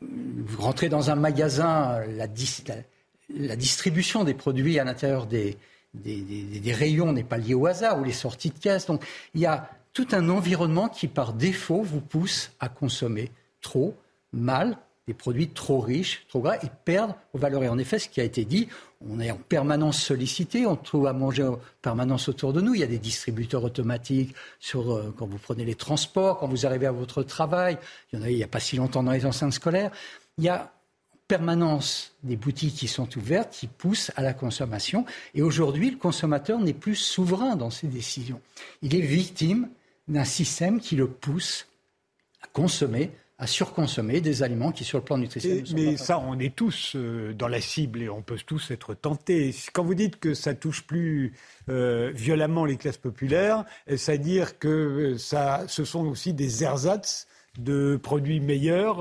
vous 0.00 0.62
rentrez 0.62 0.88
dans 0.88 1.10
un 1.10 1.14
magasin, 1.14 2.00
la, 2.08 2.26
distribution 3.56 4.24
des 4.24 4.34
produits 4.34 4.78
à 4.78 4.84
l'intérieur 4.84 5.26
des, 5.26 5.56
des, 5.94 6.72
rayons 6.72 7.12
n'est 7.12 7.24
pas 7.24 7.38
liée 7.38 7.54
au 7.54 7.66
hasard, 7.66 8.00
ou 8.00 8.04
les 8.04 8.12
sorties 8.12 8.50
de 8.50 8.58
caisse. 8.58 8.86
Donc, 8.86 9.04
il 9.34 9.40
y 9.40 9.46
a 9.46 9.70
tout 9.92 10.08
un 10.12 10.28
environnement 10.28 10.88
qui, 10.88 11.08
par 11.08 11.32
défaut, 11.32 11.82
vous 11.82 12.00
pousse 12.00 12.52
à 12.60 12.68
consommer 12.68 13.30
trop, 13.60 13.94
mal, 14.32 14.78
des 15.08 15.14
produits 15.14 15.48
trop 15.48 15.80
riches, 15.80 16.26
trop 16.28 16.40
gras, 16.40 16.56
et 16.56 16.68
perdre 16.84 17.16
vos 17.32 17.38
valeurs. 17.38 17.64
Et 17.64 17.68
en 17.68 17.78
effet, 17.78 17.98
ce 17.98 18.10
qui 18.10 18.20
a 18.20 18.24
été 18.24 18.44
dit, 18.44 18.68
on 19.08 19.20
est 19.20 19.30
en 19.30 19.36
permanence 19.36 20.02
sollicité, 20.02 20.66
on 20.66 20.76
trouve 20.76 21.06
à 21.06 21.14
manger 21.14 21.44
en 21.44 21.58
permanence 21.80 22.28
autour 22.28 22.52
de 22.52 22.60
nous. 22.60 22.74
Il 22.74 22.80
y 22.80 22.84
a 22.84 22.88
des 22.88 22.98
distributeurs 22.98 23.64
automatiques 23.64 24.34
sur, 24.60 24.92
euh, 24.92 25.14
quand 25.16 25.26
vous 25.26 25.38
prenez 25.38 25.64
les 25.64 25.74
transports, 25.74 26.38
quand 26.38 26.46
vous 26.46 26.66
arrivez 26.66 26.86
à 26.86 26.92
votre 26.92 27.22
travail. 27.22 27.78
Il 28.12 28.18
y 28.18 28.22
en 28.22 28.24
a 28.24 28.30
il 28.30 28.36
n'y 28.36 28.42
a 28.42 28.48
pas 28.48 28.60
si 28.60 28.76
longtemps 28.76 29.02
dans 29.02 29.12
les 29.12 29.24
enceintes 29.24 29.54
scolaires. 29.54 29.90
Il 30.36 30.44
y 30.44 30.50
a 30.50 30.74
en 31.14 31.18
permanence 31.26 32.12
des 32.22 32.36
boutiques 32.36 32.74
qui 32.74 32.86
sont 32.86 33.08
ouvertes, 33.16 33.50
qui 33.50 33.66
poussent 33.66 34.12
à 34.14 34.22
la 34.22 34.34
consommation. 34.34 35.06
Et 35.34 35.40
aujourd'hui, 35.40 35.90
le 35.90 35.96
consommateur 35.96 36.60
n'est 36.60 36.74
plus 36.74 36.96
souverain 36.96 37.56
dans 37.56 37.70
ses 37.70 37.86
décisions. 37.86 38.42
Il 38.82 38.94
est 38.94 39.00
victime 39.00 39.70
d'un 40.08 40.24
système 40.24 40.80
qui 40.80 40.96
le 40.96 41.06
pousse 41.06 41.66
à 42.42 42.46
consommer 42.48 43.10
à 43.40 43.46
surconsommer 43.46 44.20
des 44.20 44.42
aliments 44.42 44.72
qui, 44.72 44.82
sur 44.82 44.98
le 44.98 45.04
plan 45.04 45.16
nutritionnel, 45.16 45.64
Mais 45.72 45.96
ça, 45.96 46.18
on 46.18 46.38
est 46.40 46.54
tous 46.54 46.94
euh, 46.96 47.32
dans 47.32 47.46
la 47.46 47.60
cible 47.60 48.02
et 48.02 48.08
on 48.08 48.20
peut 48.20 48.38
tous 48.44 48.72
être 48.72 48.94
tentés. 48.94 49.54
Quand 49.72 49.84
vous 49.84 49.94
dites 49.94 50.18
que 50.18 50.34
ça 50.34 50.54
touche 50.54 50.82
plus 50.82 51.34
euh, 51.68 52.10
violemment 52.12 52.64
les 52.64 52.76
classes 52.76 52.96
populaires, 52.96 53.64
c'est-à-dire 53.86 54.58
que 54.58 55.16
ça, 55.18 55.64
ce 55.68 55.84
sont 55.84 56.04
aussi 56.06 56.32
des 56.32 56.64
ersatz 56.64 57.28
de 57.60 57.96
produits 57.96 58.40
meilleurs 58.40 58.98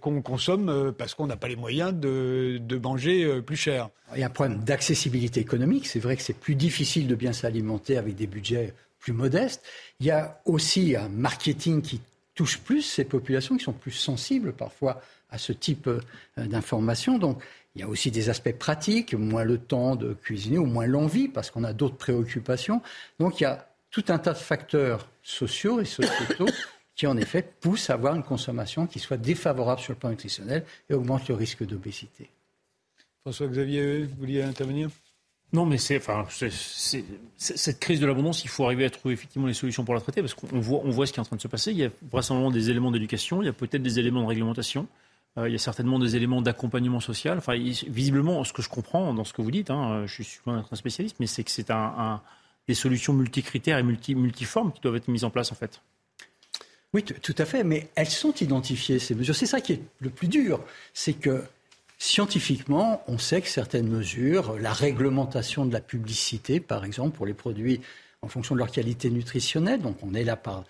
qu'on 0.00 0.22
consomme 0.22 0.92
parce 0.96 1.14
qu'on 1.14 1.26
n'a 1.26 1.36
pas 1.36 1.48
les 1.48 1.56
moyens 1.56 1.92
de, 1.92 2.58
de 2.60 2.78
manger 2.78 3.42
plus 3.42 3.56
cher? 3.56 3.88
Il 4.14 4.20
y 4.20 4.22
a 4.22 4.26
un 4.26 4.30
problème 4.30 4.62
d'accessibilité 4.62 5.40
économique. 5.40 5.86
C'est 5.86 5.98
vrai 5.98 6.14
que 6.14 6.22
c'est 6.22 6.36
plus 6.36 6.54
difficile 6.54 7.08
de 7.08 7.16
bien 7.16 7.32
s'alimenter 7.32 7.96
avec 7.96 8.14
des 8.14 8.28
budgets 8.28 8.72
plus 8.98 9.12
modestes. 9.12 9.64
Il 10.00 10.06
y 10.06 10.10
a 10.10 10.40
aussi 10.44 10.96
un 10.96 11.08
marketing 11.08 11.82
qui 11.82 12.00
touche 12.34 12.58
plus 12.58 12.82
ces 12.82 13.04
populations 13.04 13.56
qui 13.56 13.64
sont 13.64 13.72
plus 13.72 13.90
sensibles 13.90 14.52
parfois 14.52 15.02
à 15.30 15.38
ce 15.38 15.52
type 15.52 15.88
euh, 15.88 16.00
d'informations. 16.36 17.18
Donc, 17.18 17.42
il 17.74 17.80
y 17.80 17.84
a 17.84 17.88
aussi 17.88 18.10
des 18.10 18.28
aspects 18.28 18.52
pratiques, 18.52 19.14
moins 19.14 19.44
le 19.44 19.58
temps 19.58 19.94
de 19.96 20.14
cuisiner 20.14 20.58
ou 20.58 20.66
moins 20.66 20.86
l'envie 20.86 21.28
parce 21.28 21.50
qu'on 21.50 21.64
a 21.64 21.72
d'autres 21.72 21.96
préoccupations. 21.96 22.82
Donc, 23.18 23.40
il 23.40 23.44
y 23.44 23.46
a 23.46 23.68
tout 23.90 24.04
un 24.08 24.18
tas 24.18 24.32
de 24.32 24.38
facteurs 24.38 25.08
sociaux 25.22 25.80
et 25.80 25.84
sociétaux 25.84 26.48
qui, 26.94 27.06
en 27.06 27.16
effet, 27.16 27.42
poussent 27.60 27.90
à 27.90 27.94
avoir 27.94 28.14
une 28.14 28.22
consommation 28.22 28.86
qui 28.86 28.98
soit 28.98 29.16
défavorable 29.16 29.80
sur 29.80 29.92
le 29.92 29.98
plan 29.98 30.10
nutritionnel 30.10 30.64
et 30.90 30.94
augmente 30.94 31.28
le 31.28 31.34
risque 31.34 31.64
d'obésité. 31.64 32.30
François-Xavier, 33.22 34.04
vous 34.04 34.16
vouliez 34.16 34.42
intervenir? 34.42 34.90
Non, 35.52 35.64
mais 35.64 35.78
c'est, 35.78 35.96
enfin, 35.96 36.26
cette 37.38 37.80
crise 37.80 38.00
de 38.00 38.06
l'abondance, 38.06 38.44
il 38.44 38.50
faut 38.50 38.66
arriver 38.66 38.84
à 38.84 38.90
trouver 38.90 39.14
effectivement 39.14 39.46
les 39.46 39.54
solutions 39.54 39.82
pour 39.82 39.94
la 39.94 40.00
traiter, 40.00 40.20
parce 40.20 40.34
qu'on 40.34 40.60
voit, 40.60 40.80
on 40.84 40.90
voit 40.90 41.06
ce 41.06 41.12
qui 41.12 41.20
est 41.20 41.22
en 41.22 41.24
train 41.24 41.36
de 41.36 41.40
se 41.40 41.48
passer. 41.48 41.70
Il 41.70 41.78
y 41.78 41.84
a 41.84 41.90
vraisemblablement 42.10 42.50
des 42.50 42.68
éléments 42.68 42.90
d'éducation, 42.90 43.40
il 43.40 43.46
y 43.46 43.48
a 43.48 43.54
peut-être 43.54 43.82
des 43.82 43.98
éléments 43.98 44.22
de 44.22 44.26
réglementation, 44.26 44.86
euh, 45.38 45.48
il 45.48 45.52
y 45.52 45.54
a 45.54 45.58
certainement 45.58 45.98
des 45.98 46.16
éléments 46.16 46.42
d'accompagnement 46.42 47.00
social. 47.00 47.38
Enfin, 47.38 47.54
visiblement, 47.56 48.44
ce 48.44 48.52
que 48.52 48.60
je 48.60 48.68
comprends 48.68 49.14
dans 49.14 49.24
ce 49.24 49.32
que 49.32 49.40
vous 49.40 49.50
dites, 49.50 49.70
hein, 49.70 50.04
je 50.06 50.22
suis 50.22 50.40
loin 50.44 50.58
d'être 50.58 50.70
un 50.70 50.76
spécialiste, 50.76 51.16
mais 51.18 51.26
c'est 51.26 51.44
que 51.44 51.50
c'est 51.50 51.70
un, 51.70 52.20
des 52.66 52.74
solutions 52.74 53.14
multicritères 53.14 53.78
et 53.78 53.82
multi, 53.82 54.14
multiformes 54.14 54.70
qui 54.72 54.82
doivent 54.82 54.96
être 54.96 55.08
mises 55.08 55.24
en 55.24 55.30
place, 55.30 55.50
en 55.50 55.54
fait. 55.54 55.80
Oui, 56.92 57.02
tout 57.02 57.34
à 57.38 57.46
fait, 57.46 57.64
mais 57.64 57.88
elles 57.94 58.08
sont 58.10 58.34
identifiées, 58.34 58.98
ces 58.98 59.14
mesures. 59.14 59.34
C'est 59.34 59.46
ça 59.46 59.62
qui 59.62 59.74
est 59.74 59.82
le 60.00 60.10
plus 60.10 60.28
dur, 60.28 60.60
c'est 60.92 61.14
que 61.14 61.42
Scientifiquement, 61.98 63.02
on 63.08 63.18
sait 63.18 63.42
que 63.42 63.48
certaines 63.48 63.88
mesures, 63.88 64.56
la 64.58 64.72
réglementation 64.72 65.66
de 65.66 65.72
la 65.72 65.80
publicité, 65.80 66.60
par 66.60 66.84
exemple, 66.84 67.16
pour 67.16 67.26
les 67.26 67.34
produits 67.34 67.80
en 68.22 68.28
fonction 68.28 68.54
de 68.54 68.60
leur 68.60 68.70
qualité 68.70 69.10
nutritionnelle, 69.10 69.80
donc 69.82 69.96
on 70.02 70.14
est 70.14 70.24
là 70.24 70.36
par 70.36 70.64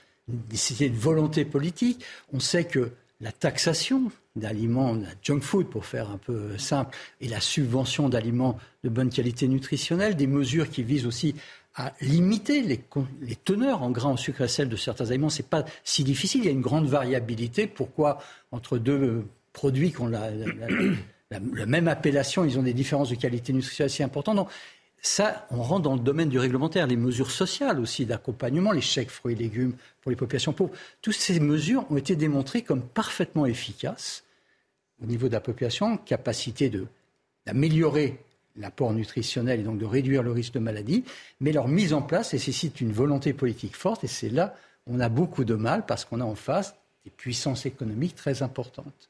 nécessité 0.50 0.88
de 0.88 0.96
volonté 0.96 1.44
politique, 1.44 2.02
on 2.32 2.40
sait 2.40 2.64
que 2.64 2.92
la 3.20 3.32
taxation 3.32 4.10
d'aliments, 4.36 4.94
la 4.94 5.08
junk 5.22 5.40
food 5.40 5.68
pour 5.68 5.84
faire 5.84 6.10
un 6.10 6.18
peu 6.18 6.56
simple, 6.56 6.96
et 7.20 7.28
la 7.28 7.40
subvention 7.40 8.08
d'aliments 8.08 8.58
de 8.84 8.88
bonne 8.88 9.10
qualité 9.10 9.48
nutritionnelle, 9.48 10.16
des 10.16 10.26
mesures 10.26 10.70
qui 10.70 10.82
visent 10.82 11.06
aussi 11.06 11.34
à 11.74 11.92
limiter 12.00 12.62
les, 12.62 13.36
teneurs 13.36 13.82
en 13.82 13.90
gras, 13.90 14.08
en 14.08 14.16
sucre 14.16 14.42
et 14.42 14.48
sel 14.48 14.68
de 14.68 14.76
certains 14.76 15.10
aliments, 15.10 15.30
c'est 15.30 15.48
pas 15.48 15.64
si 15.84 16.04
difficile. 16.04 16.40
Il 16.42 16.46
y 16.46 16.48
a 16.48 16.52
une 16.52 16.60
grande 16.60 16.88
variabilité. 16.88 17.66
Pourquoi 17.66 18.18
entre 18.50 18.78
deux 18.78 19.26
produits 19.52 19.92
qu'on 19.92 20.08
la, 20.08 20.30
la, 20.30 20.66
même 21.30 21.88
appellation, 21.88 22.44
ils 22.44 22.58
ont 22.58 22.62
des 22.62 22.72
différences 22.72 23.10
de 23.10 23.14
qualité 23.14 23.52
nutritionnelle 23.52 23.90
assez 23.90 24.02
importantes. 24.02 24.36
Donc, 24.36 24.48
ça, 25.00 25.46
on 25.50 25.62
rentre 25.62 25.82
dans 25.82 25.94
le 25.94 26.00
domaine 26.00 26.28
du 26.28 26.38
réglementaire, 26.38 26.86
les 26.86 26.96
mesures 26.96 27.30
sociales 27.30 27.78
aussi 27.78 28.04
d'accompagnement, 28.04 28.72
les 28.72 28.80
chèques 28.80 29.10
fruits 29.10 29.34
et 29.34 29.38
légumes 29.38 29.74
pour 30.00 30.10
les 30.10 30.16
populations 30.16 30.52
pauvres. 30.52 30.72
Toutes 31.02 31.14
ces 31.14 31.38
mesures 31.38 31.84
ont 31.90 31.96
été 31.96 32.16
démontrées 32.16 32.62
comme 32.62 32.82
parfaitement 32.82 33.46
efficaces 33.46 34.24
au 35.00 35.06
niveau 35.06 35.28
de 35.28 35.32
la 35.34 35.40
population, 35.40 35.96
capacité 35.98 36.72
d'améliorer 37.46 38.18
l'apport 38.56 38.92
nutritionnel 38.92 39.60
et 39.60 39.62
donc 39.62 39.78
de 39.78 39.84
réduire 39.84 40.24
le 40.24 40.32
risque 40.32 40.54
de 40.54 40.58
maladie, 40.58 41.04
mais 41.40 41.52
leur 41.52 41.68
mise 41.68 41.92
en 41.92 42.02
place 42.02 42.32
nécessite 42.32 42.80
une 42.80 42.92
volonté 42.92 43.32
politique 43.32 43.76
forte 43.76 44.02
et 44.02 44.08
c'est 44.08 44.30
là 44.30 44.56
on 44.88 45.00
a 45.00 45.08
beaucoup 45.08 45.44
de 45.44 45.54
mal 45.54 45.86
parce 45.86 46.04
qu'on 46.04 46.20
a 46.20 46.24
en 46.24 46.34
face 46.34 46.74
des 47.04 47.10
puissances 47.10 47.66
économiques 47.66 48.16
très 48.16 48.42
importantes. 48.42 49.07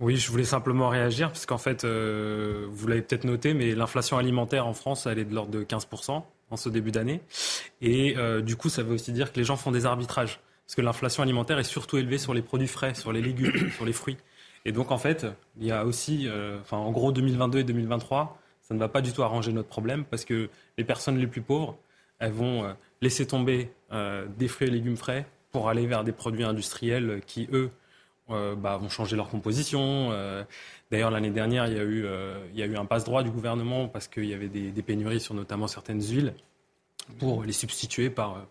Oui, 0.00 0.16
je 0.16 0.30
voulais 0.30 0.44
simplement 0.44 0.88
réagir 0.88 1.28
parce 1.28 1.46
qu'en 1.46 1.58
fait, 1.58 1.84
euh, 1.84 2.66
vous 2.70 2.86
l'avez 2.86 3.02
peut-être 3.02 3.24
noté, 3.24 3.54
mais 3.54 3.74
l'inflation 3.74 4.18
alimentaire 4.18 4.66
en 4.66 4.74
France, 4.74 5.06
elle 5.06 5.18
est 5.18 5.24
de 5.24 5.34
l'ordre 5.34 5.50
de 5.50 5.64
15% 5.64 6.22
en 6.50 6.56
ce 6.56 6.68
début 6.68 6.92
d'année. 6.92 7.20
Et 7.80 8.16
euh, 8.16 8.40
du 8.40 8.56
coup, 8.56 8.68
ça 8.68 8.82
veut 8.82 8.94
aussi 8.94 9.12
dire 9.12 9.32
que 9.32 9.38
les 9.38 9.44
gens 9.44 9.56
font 9.56 9.72
des 9.72 9.86
arbitrages. 9.86 10.40
Parce 10.66 10.74
que 10.74 10.82
l'inflation 10.82 11.22
alimentaire 11.22 11.58
est 11.58 11.64
surtout 11.64 11.96
élevée 11.96 12.18
sur 12.18 12.34
les 12.34 12.42
produits 12.42 12.68
frais, 12.68 12.94
sur 12.94 13.12
les 13.12 13.22
légumes, 13.22 13.70
sur 13.76 13.84
les 13.84 13.92
fruits. 13.92 14.16
Et 14.64 14.72
donc, 14.72 14.90
en 14.90 14.98
fait, 14.98 15.26
il 15.58 15.66
y 15.66 15.70
a 15.70 15.84
aussi, 15.84 16.26
euh, 16.26 16.58
enfin, 16.60 16.76
en 16.76 16.90
gros, 16.90 17.12
2022 17.12 17.60
et 17.60 17.64
2023, 17.64 18.38
ça 18.62 18.74
ne 18.74 18.80
va 18.80 18.88
pas 18.88 19.00
du 19.00 19.12
tout 19.12 19.22
arranger 19.22 19.52
notre 19.52 19.68
problème 19.68 20.04
parce 20.04 20.24
que 20.24 20.48
les 20.76 20.84
personnes 20.84 21.18
les 21.18 21.28
plus 21.28 21.42
pauvres, 21.42 21.78
elles 22.18 22.32
vont 22.32 22.74
laisser 23.00 23.26
tomber 23.26 23.70
des 24.36 24.48
fruits 24.48 24.66
et 24.66 24.70
légumes 24.72 24.96
frais 24.96 25.24
pour 25.52 25.68
aller 25.68 25.86
vers 25.86 26.02
des 26.02 26.10
produits 26.10 26.42
industriels 26.42 27.20
qui, 27.26 27.48
eux, 27.52 27.70
euh, 28.28 28.56
bah, 28.56 28.76
vont 28.76 28.88
changer 28.88 29.14
leur 29.14 29.28
composition. 29.28 30.08
Euh, 30.10 30.42
d'ailleurs, 30.90 31.12
l'année 31.12 31.30
dernière, 31.30 31.68
il 31.68 31.76
y, 31.76 31.78
a 31.78 31.84
eu, 31.84 32.04
euh, 32.04 32.44
il 32.52 32.58
y 32.58 32.62
a 32.62 32.66
eu 32.66 32.76
un 32.76 32.84
passe-droit 32.84 33.22
du 33.22 33.30
gouvernement 33.30 33.86
parce 33.86 34.08
qu'il 34.08 34.24
y 34.24 34.34
avait 34.34 34.48
des, 34.48 34.82
pénuries 34.82 35.20
sur 35.20 35.32
notamment 35.32 35.68
certaines 35.68 36.02
huiles 36.02 36.34
pour 37.20 37.44
les 37.44 37.52
substituer 37.52 38.10
par, 38.10 38.44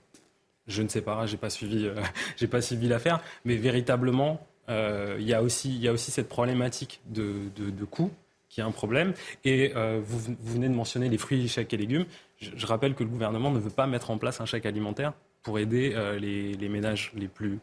je 0.68 0.82
ne 0.82 0.88
sais 0.88 1.02
pas, 1.02 1.26
j'ai 1.26 1.36
pas 1.36 1.50
suivi, 1.50 1.90
j'ai 2.38 2.48
pas 2.48 2.62
suivi 2.62 2.88
l'affaire, 2.88 3.22
mais 3.44 3.58
véritablement, 3.58 4.48
il 4.70 5.24
y 5.24 5.34
a 5.34 5.44
aussi, 5.44 5.90
cette 5.98 6.30
problématique 6.30 7.02
de, 7.08 7.50
coût 7.92 8.12
qui 8.48 8.62
est 8.62 8.64
un 8.64 8.72
problème. 8.72 9.14
Et 9.44 9.74
vous, 9.76 10.36
venez 10.40 10.70
de 10.70 10.74
mentionner 10.74 11.10
les 11.10 11.18
fruits, 11.18 11.50
chèques 11.50 11.74
et 11.74 11.78
légumes. 11.78 12.06
Je, 12.40 12.66
rappelle 12.66 12.96
que 12.96 13.04
le 13.04 13.10
gouvernement 13.10 13.52
ne 13.52 13.60
veut 13.60 13.70
pas 13.70 13.88
mettre 13.88 14.10
en 14.10 14.18
place 14.18 14.40
un 14.40 14.46
chèque 14.46 14.66
alimentaire 14.66 15.12
pour 15.44 15.60
aider 15.60 15.94
les, 16.18 16.70
ménages 16.70 17.12
les 17.14 17.28
plus 17.28 17.60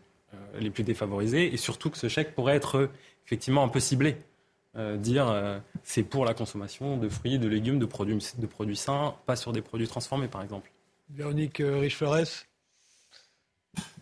les 0.58 0.70
plus 0.70 0.84
défavorisés, 0.84 1.52
et 1.52 1.56
surtout 1.56 1.90
que 1.90 1.98
ce 1.98 2.08
chèque 2.08 2.34
pourrait 2.34 2.56
être 2.56 2.90
effectivement 3.26 3.62
un 3.62 3.68
peu 3.68 3.80
ciblé. 3.80 4.16
Euh, 4.74 4.96
dire 4.96 5.28
euh, 5.28 5.58
c'est 5.84 6.02
pour 6.02 6.24
la 6.24 6.32
consommation 6.32 6.96
de 6.96 7.08
fruits, 7.10 7.38
de 7.38 7.46
légumes, 7.46 7.78
de 7.78 7.84
produits, 7.84 8.18
de 8.38 8.46
produits 8.46 8.76
sains, 8.76 9.14
pas 9.26 9.36
sur 9.36 9.52
des 9.52 9.60
produits 9.60 9.86
transformés 9.86 10.28
par 10.28 10.42
exemple. 10.42 10.70
Véronique 11.10 11.62
Riche-Flores 11.62 12.46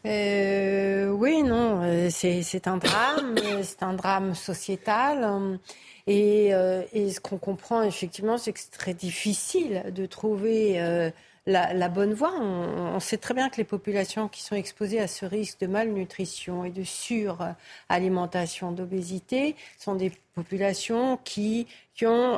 Oui, 0.04 1.42
non, 1.42 2.08
c'est 2.10 2.68
un 2.68 2.76
drame, 2.76 3.34
c'est 3.62 3.82
un 3.82 3.94
drame 3.94 4.34
sociétal. 4.36 5.58
Et, 6.06 6.50
et 6.92 7.10
ce 7.10 7.20
qu'on 7.20 7.38
comprend 7.38 7.82
effectivement, 7.82 8.38
c'est 8.38 8.52
que 8.52 8.60
c'est 8.60 8.70
très 8.70 8.94
difficile 8.94 9.92
de 9.92 10.06
trouver 10.06 11.10
la, 11.50 11.88
bonne 11.88 12.14
voie. 12.14 12.32
On, 12.38 13.00
sait 13.00 13.18
très 13.18 13.34
bien 13.34 13.48
que 13.48 13.56
les 13.56 13.64
populations 13.64 14.28
qui 14.28 14.42
sont 14.42 14.56
exposées 14.56 15.00
à 15.00 15.08
ce 15.08 15.26
risque 15.26 15.60
de 15.60 15.66
malnutrition 15.66 16.64
et 16.64 16.70
de 16.70 16.84
suralimentation, 16.84 18.72
d'obésité, 18.72 19.56
sont 19.78 19.94
des 19.94 20.12
populations 20.42 21.18
qui 21.24 21.66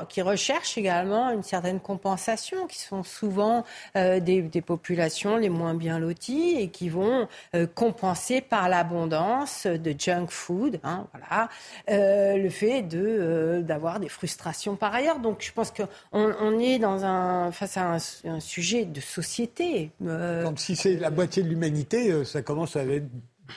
qui, 0.08 0.22
recherchent 0.22 0.78
également 0.78 1.30
une 1.30 1.42
certaine 1.42 1.80
compensation, 1.80 2.66
qui 2.66 2.78
sont 2.80 3.02
souvent 3.02 3.64
euh, 3.96 4.20
des, 4.20 4.42
populations 4.60 5.36
les 5.36 5.48
moins 5.48 5.74
bien 5.74 5.98
loties 5.98 6.56
et 6.58 6.68
qui 6.68 6.88
vont 6.88 7.28
euh, 7.54 7.66
compenser 7.66 8.40
par 8.40 8.68
l'abondance 8.68 9.66
de 9.66 9.94
junk 9.96 10.26
food, 10.28 10.80
hein, 10.84 11.06
voilà, 11.12 11.48
euh, 11.90 12.36
le 12.36 12.48
fait 12.48 12.82
de 12.82 13.62
d'avoir 13.62 14.00
des 14.00 14.08
frustrations 14.08 14.76
par 14.76 14.94
ailleurs. 14.94 15.18
Donc 15.18 15.38
je 15.40 15.52
pense 15.52 15.70
qu'on 15.70 15.88
on 16.12 16.58
est 16.58 16.78
dans 16.78 17.04
un 17.04 17.52
face 17.52 17.76
à 17.76 17.96
un, 18.24 18.40
sujet 18.40 18.84
de 18.84 19.00
société. 19.00 19.90
Comme 20.00 20.56
si 20.56 20.76
c'est 20.76 20.96
la 20.96 21.10
moitié 21.10 21.42
de 21.42 21.48
l'humanité, 21.48 22.24
ça 22.24 22.42
commence 22.42 22.76
à 22.76 22.84
être 22.84 23.06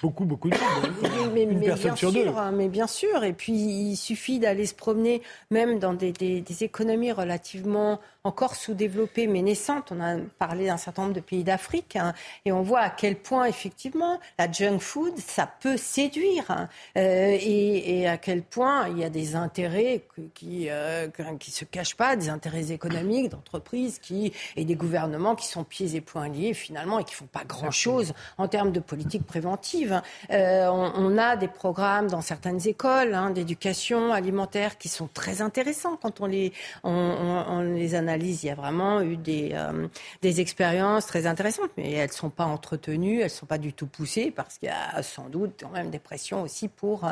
beaucoup, 0.02 0.26
beaucoup 0.26 0.50
de 0.50 0.56
monde. 0.56 1.32
Mais, 1.34 1.44
Une 1.44 1.62
personne 1.62 1.96
sur 1.96 2.12
deux. 2.12 2.28
Hein, 2.28 2.52
mais 2.52 2.70
bien 2.70 2.88
sûr. 2.88 3.24
Et 3.24 3.34
puis, 3.34 3.54
il 3.54 3.96
suffit 3.96 4.40
d'aller 4.40 4.66
se 4.66 4.76
promener, 4.76 5.22
même 5.52 5.80
dans 5.80 5.94
des, 5.94 6.12
des, 6.12 6.42
des 6.42 6.64
économies 6.64 7.12
relativement 7.12 8.00
encore 8.26 8.56
sous-développée 8.56 9.28
mais 9.28 9.42
naissante. 9.42 9.92
On 9.92 10.02
a 10.02 10.18
parlé 10.38 10.66
d'un 10.66 10.78
certain 10.78 11.04
nombre 11.04 11.14
de 11.14 11.22
pays 11.22 11.44
d'Afrique 11.44 11.96
hein, 11.96 12.14
et 12.44 12.52
on 12.52 12.62
voit 12.62 12.82
à 12.82 12.90
quel 12.90 13.16
point 13.16 13.46
effectivement 13.46 14.20
la 14.38 14.52
junk 14.52 14.80
food, 14.80 15.18
ça 15.18 15.48
peut 15.48 15.78
séduire 15.78 16.50
hein, 16.50 16.68
euh, 16.98 17.38
et, 17.40 18.08
à 18.08 18.18
quel 18.18 18.44
point 18.44 18.90
il 18.90 19.00
y 19.00 19.04
a 19.04 19.10
des 19.10 19.36
intérêts 19.36 20.06
qui 20.34 20.70
euh, 20.70 21.08
qui 21.40 21.52
se 21.52 21.66
cachent 21.66 21.96
pas, 21.96 22.16
des 22.16 22.30
intérêts 22.30 22.72
économiques 22.72 23.30
d'entreprises 23.30 24.00
qui 24.00 24.34
et 24.56 24.66
des 24.66 24.76
gouvernements 24.76 25.36
qui 25.36 25.48
sont 25.48 25.64
pieds 25.64 25.96
et 25.96 26.02
poings 26.02 26.28
liés 26.28 26.54
finalement 26.54 27.00
et 27.00 27.04
qui 27.04 27.14
font 27.14 27.26
pas 27.26 27.44
grand 27.46 27.72
chose 27.72 28.14
en 28.38 28.48
termes 28.48 28.72
de 28.72 28.80
politique 28.80 29.26
préventive. 29.26 29.86
suivent. 29.86 30.02
Euh, 30.32 30.68
on, 30.70 31.18
a 31.18 31.36
des 31.36 31.48
programmes 31.48 32.08
dans 32.08 32.22
certaines 32.22 32.68
écoles 32.68 33.14
hein, 33.14 33.30
d'éducation 33.30 34.12
alimentaire 34.12 34.78
qui 34.78 34.90
sont 34.90 35.08
très 35.08 35.42
intéressants 35.42 35.98
quand 36.02 36.20
on 36.20 36.26
les, 36.26 36.52
on, 36.84 37.62
les 37.62 37.96
analyse. 37.96 38.15
Il 38.24 38.48
y 38.48 38.50
a 38.50 38.56
vraiment 38.56 39.02
eu 39.02 39.18
des, 39.18 39.52
euh, 39.54 39.88
expériences 40.24 41.06
très 41.06 41.26
intéressantes, 41.26 41.72
mais 41.78 41.92
elles 41.92 42.10
ne 42.10 42.14
sont 42.14 42.30
pas 42.30 42.46
entretenues, 42.46 43.20
elles 43.20 43.26
ne 43.26 43.30
sont 43.30 43.46
pas 43.46 43.58
du 43.58 43.74
tout 43.74 43.88
poussées 43.88 44.32
parce 44.32 44.58
qu'il 44.58 44.70
y 44.70 44.72
a 44.72 45.02
sans 45.04 45.30
doute 45.30 45.54
quand 45.62 45.70
même 45.70 45.90
des 45.90 46.00
pressions 46.00 46.42
aussi 46.42 46.68
pour 46.68 47.10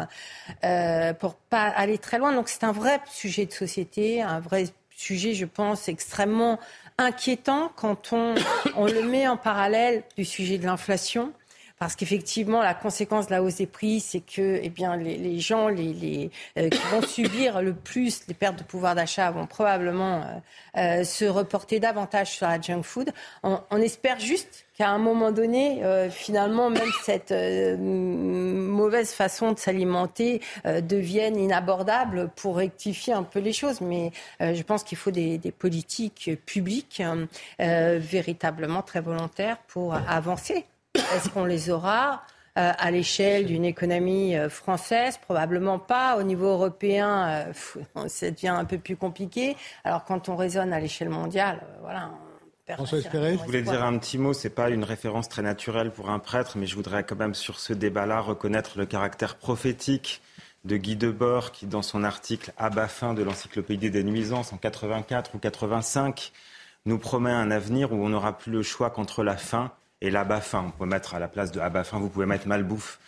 euh, 0.63 1.13
pour 1.13 1.35
pas 1.35 1.67
aller 1.67 1.97
très 1.97 2.17
loin. 2.17 2.33
Donc 2.33 2.49
c'est 2.49 2.63
un 2.63 2.71
vrai 2.71 2.99
sujet 3.09 3.45
de 3.45 3.51
société, 3.51 4.21
un 4.21 4.39
vrai 4.39 4.65
sujet, 4.95 5.33
je 5.33 5.45
pense, 5.45 5.87
extrêmement 5.87 6.59
inquiétant 6.97 7.71
quand 7.75 8.13
on, 8.13 8.35
on 8.75 8.85
le 8.85 9.03
met 9.03 9.27
en 9.27 9.37
parallèle 9.37 10.03
du 10.17 10.25
sujet 10.25 10.57
de 10.57 10.65
l'inflation. 10.65 11.33
Parce 11.83 11.97
qu'effectivement, 11.97 12.61
la 12.61 12.73
conséquence 12.73 13.27
de 13.27 13.31
la 13.31 13.43
hausse 13.43 13.57
des 13.57 13.67
prix, 13.67 13.99
c'est 13.99 14.21
que 14.21 14.57
eh 14.63 14.69
bien, 14.69 14.95
les, 14.95 15.39
gens 15.41 15.67
les, 15.67 16.31
euh, 16.57 16.69
qui 16.69 16.79
vont 16.93 17.01
subir 17.01 17.61
le 17.61 17.73
plus 17.73 18.21
les 18.29 18.33
pertes 18.33 18.57
de 18.57 18.63
pouvoir 18.63 18.95
d'achat 18.95 19.29
vont 19.31 19.47
probablement 19.47 20.21
euh, 20.21 20.99
euh, 21.01 21.03
se 21.03 21.25
reporter 21.25 21.81
davantage 21.81 22.31
sur 22.31 22.47
la 22.47 22.61
junk 22.61 22.83
food. 22.83 23.11
On, 23.43 23.81
espère 23.81 24.17
juste 24.17 24.65
qu'à 24.77 24.91
un 24.91 24.97
moment 24.97 25.33
donné, 25.33 25.81
finalement, 26.09 26.69
même 26.69 26.89
cette 27.03 27.33
mauvaise 27.33 29.11
façon 29.11 29.51
de 29.51 29.59
s'alimenter 29.59 30.41
devienne 30.63 31.35
inabordable 31.35 32.29
pour 32.37 32.55
rectifier 32.57 33.11
un 33.11 33.23
peu 33.23 33.39
les 33.39 33.51
choses. 33.51 33.81
Mais 33.81 34.11
je 34.39 34.63
pense 34.63 34.83
qu'il 34.83 34.97
faut 34.97 35.11
des 35.11 35.53
politiques 35.59 36.31
publiques 36.45 37.03
véritablement 37.59 38.81
très 38.81 39.01
volontaires 39.01 39.57
pour 39.67 39.93
avancer. 39.93 40.65
Est-ce 40.95 41.29
qu'on 41.29 41.45
les 41.45 41.71
aura 41.71 42.23
euh, 42.57 42.71
à 42.77 42.91
l'échelle 42.91 43.47
d'une 43.47 43.65
économie 43.65 44.35
euh, 44.35 44.49
française? 44.49 45.17
Probablement 45.17 45.79
pas. 45.79 46.17
Au 46.17 46.23
niveau 46.23 46.47
européen, 46.47 47.45
euh, 47.95 48.07
ça 48.07 48.29
devient 48.29 48.49
un 48.49 48.65
peu 48.65 48.77
plus 48.77 48.95
compliqué. 48.95 49.55
Alors 49.83 50.03
quand 50.05 50.29
on 50.29 50.35
raisonne 50.35 50.71
à 50.71 50.79
l'échelle 50.79 51.09
mondiale, 51.09 51.61
voilà. 51.81 52.11
François 52.75 52.99
Espéré 52.99 53.37
Je 53.37 53.43
voulais 53.43 53.61
dire 53.61 53.83
un 53.83 53.97
petit 53.97 54.17
mot, 54.17 54.31
c'est 54.31 54.49
pas 54.49 54.69
une 54.69 54.85
référence 54.85 55.27
très 55.27 55.41
naturelle 55.41 55.91
pour 55.91 56.09
un 56.09 56.19
prêtre, 56.19 56.57
mais 56.57 56.65
je 56.65 56.75
voudrais 56.75 57.03
quand 57.03 57.17
même 57.17 57.33
sur 57.33 57.59
ce 57.59 57.73
débat-là 57.73 58.21
reconnaître 58.21 58.77
le 58.77 58.85
caractère 58.85 59.35
prophétique 59.35 60.21
de 60.63 60.77
Guy 60.77 60.95
Debord 60.95 61.51
qui, 61.51 61.65
dans 61.65 61.81
son 61.81 62.05
article 62.05 62.53
à 62.57 62.69
bas 62.69 62.87
fin 62.87 63.13
de 63.13 63.21
l'Encyclopédie 63.21 63.91
des 63.91 64.03
nuisances 64.03 64.53
en 64.53 64.57
84 64.57 65.35
ou 65.35 65.39
85, 65.39 66.31
nous 66.85 66.97
promet 66.97 67.31
un 67.31 67.51
avenir 67.51 67.91
où 67.91 67.97
on 67.97 68.09
n'aura 68.09 68.37
plus 68.37 68.51
le 68.51 68.63
choix 68.63 68.89
qu'entre 68.89 69.23
la 69.23 69.35
faim 69.35 69.71
et 70.03 70.11
l'abafin. 70.11 70.65
On 70.67 70.71
peut 70.71 70.85
mettre 70.85 71.15
à 71.15 71.19
la 71.19 71.27
place 71.27 71.51
de 71.51 71.59
abafin, 71.59 71.97
vous 71.97 72.09
pouvez 72.09 72.27
mettre 72.27 72.47
malbouffe. 72.47 72.99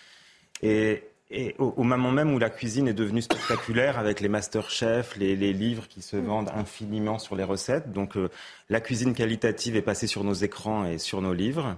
Et, 0.63 1.03
et 1.29 1.53
au, 1.59 1.83
moment 1.83 2.11
même 2.11 2.33
où 2.33 2.39
la 2.39 2.49
cuisine 2.49 2.87
est 2.87 2.93
devenue 2.93 3.21
spectaculaire 3.21 3.99
avec 3.99 4.21
les 4.21 4.29
master 4.29 4.69
chefs, 4.69 5.17
les, 5.17 5.35
livres 5.35 5.87
qui 5.87 6.01
se 6.01 6.15
vendent 6.15 6.49
infiniment 6.55 7.19
sur 7.19 7.35
les 7.35 7.43
recettes. 7.43 7.91
Donc 7.91 8.15
euh, 8.15 8.29
la 8.69 8.79
cuisine 8.79 9.13
qualitative 9.13 9.75
est 9.75 9.81
passée 9.81 10.07
sur 10.07 10.23
nos 10.23 10.33
écrans 10.33 10.85
et 10.85 10.97
sur 10.97 11.21
nos 11.21 11.33
livres. 11.33 11.77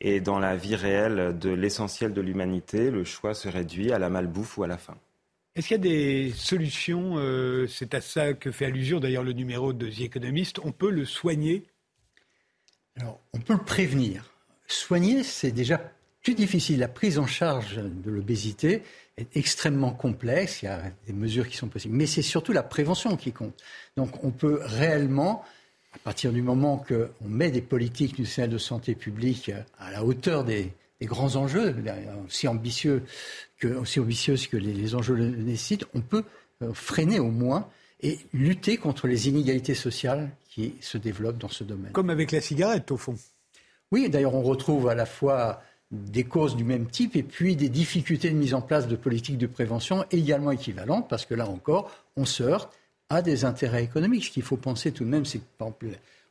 Et 0.00 0.20
dans 0.20 0.38
la 0.38 0.56
vie 0.56 0.76
réelle 0.76 1.36
de 1.38 1.50
l'essentiel 1.50 2.12
de 2.12 2.20
l'humanité, 2.20 2.90
le 2.90 3.04
choix 3.04 3.34
se 3.34 3.48
réduit 3.48 3.92
à 3.92 3.98
la 3.98 4.10
malbouffe 4.10 4.58
ou 4.58 4.62
à 4.62 4.68
la 4.68 4.78
faim. 4.78 4.96
Est-ce 5.54 5.68
qu'il 5.68 5.76
y 5.76 5.80
a 5.80 5.82
des 5.82 6.32
solutions 6.36 7.14
euh, 7.16 7.66
C'est 7.66 7.94
à 7.94 8.00
ça 8.00 8.32
que 8.32 8.52
fait 8.52 8.66
allusion 8.66 9.00
d'ailleurs 9.00 9.24
le 9.24 9.32
numéro 9.32 9.72
de 9.72 9.88
The 9.88 10.02
Economist. 10.02 10.60
On 10.64 10.72
peut 10.72 10.90
le 10.90 11.04
soigner? 11.04 11.64
Alors, 12.96 13.20
on 13.32 13.38
peut 13.38 13.54
le 13.54 13.64
prévenir 13.64 14.31
soigner, 14.72 15.22
c'est 15.22 15.52
déjà 15.52 15.80
plus 16.22 16.34
difficile. 16.34 16.78
La 16.78 16.88
prise 16.88 17.18
en 17.18 17.26
charge 17.26 17.76
de 17.76 18.10
l'obésité 18.10 18.82
est 19.16 19.36
extrêmement 19.36 19.92
complexe. 19.92 20.62
Il 20.62 20.66
y 20.66 20.68
a 20.68 20.82
des 21.06 21.12
mesures 21.12 21.48
qui 21.48 21.56
sont 21.56 21.68
possibles. 21.68 21.94
Mais 21.94 22.06
c'est 22.06 22.22
surtout 22.22 22.52
la 22.52 22.62
prévention 22.62 23.16
qui 23.16 23.32
compte. 23.32 23.54
Donc 23.96 24.22
on 24.24 24.30
peut 24.30 24.60
réellement, 24.62 25.44
à 25.94 25.98
partir 25.98 26.32
du 26.32 26.42
moment 26.42 26.84
qu'on 26.88 27.28
met 27.28 27.50
des 27.50 27.62
politiques 27.62 28.18
nationales 28.18 28.50
de 28.50 28.58
santé 28.58 28.94
publique 28.94 29.50
à 29.78 29.90
la 29.90 30.04
hauteur 30.04 30.44
des, 30.44 30.72
grands 31.02 31.34
enjeux, 31.34 31.74
aussi 32.28 32.46
ambitieux 32.46 33.02
que, 33.58 33.66
aussi 33.66 33.98
ambitieuses 33.98 34.46
que 34.46 34.56
les, 34.56 34.72
les 34.72 34.94
enjeux 34.94 35.16
le 35.16 35.30
nécessitent, 35.30 35.84
on 35.94 36.00
peut 36.00 36.22
euh, 36.62 36.72
freiner 36.72 37.18
au 37.18 37.30
moins 37.30 37.68
et 38.02 38.18
lutter 38.32 38.76
contre 38.76 39.08
les 39.08 39.28
inégalités 39.28 39.74
sociales 39.74 40.30
qui 40.48 40.74
se 40.80 40.98
développent 40.98 41.38
dans 41.38 41.48
ce 41.48 41.64
domaine. 41.64 41.92
Comme 41.92 42.10
avec 42.10 42.30
la 42.30 42.40
cigarette, 42.40 42.90
au 42.90 42.96
fond. 42.96 43.16
Oui, 43.92 44.08
d'ailleurs, 44.08 44.34
on 44.34 44.42
retrouve 44.42 44.88
à 44.88 44.94
la 44.94 45.06
fois 45.06 45.62
des 45.90 46.24
causes 46.24 46.56
du 46.56 46.64
même 46.64 46.86
type 46.86 47.14
et 47.14 47.22
puis 47.22 47.54
des 47.54 47.68
difficultés 47.68 48.30
de 48.30 48.34
mise 48.34 48.54
en 48.54 48.62
place 48.62 48.88
de 48.88 48.96
politiques 48.96 49.36
de 49.36 49.46
prévention 49.46 50.06
également 50.10 50.50
équivalentes, 50.50 51.08
parce 51.08 51.26
que 51.26 51.34
là 51.34 51.46
encore, 51.46 51.90
on 52.16 52.24
se 52.24 52.42
heurte 52.42 52.72
à 53.10 53.20
des 53.20 53.44
intérêts 53.44 53.84
économiques. 53.84 54.24
Ce 54.24 54.30
qu'il 54.30 54.42
faut 54.42 54.56
penser 54.56 54.90
tout 54.90 55.04
de 55.04 55.10
même, 55.10 55.26
c'est 55.26 55.38
que, 55.38 55.64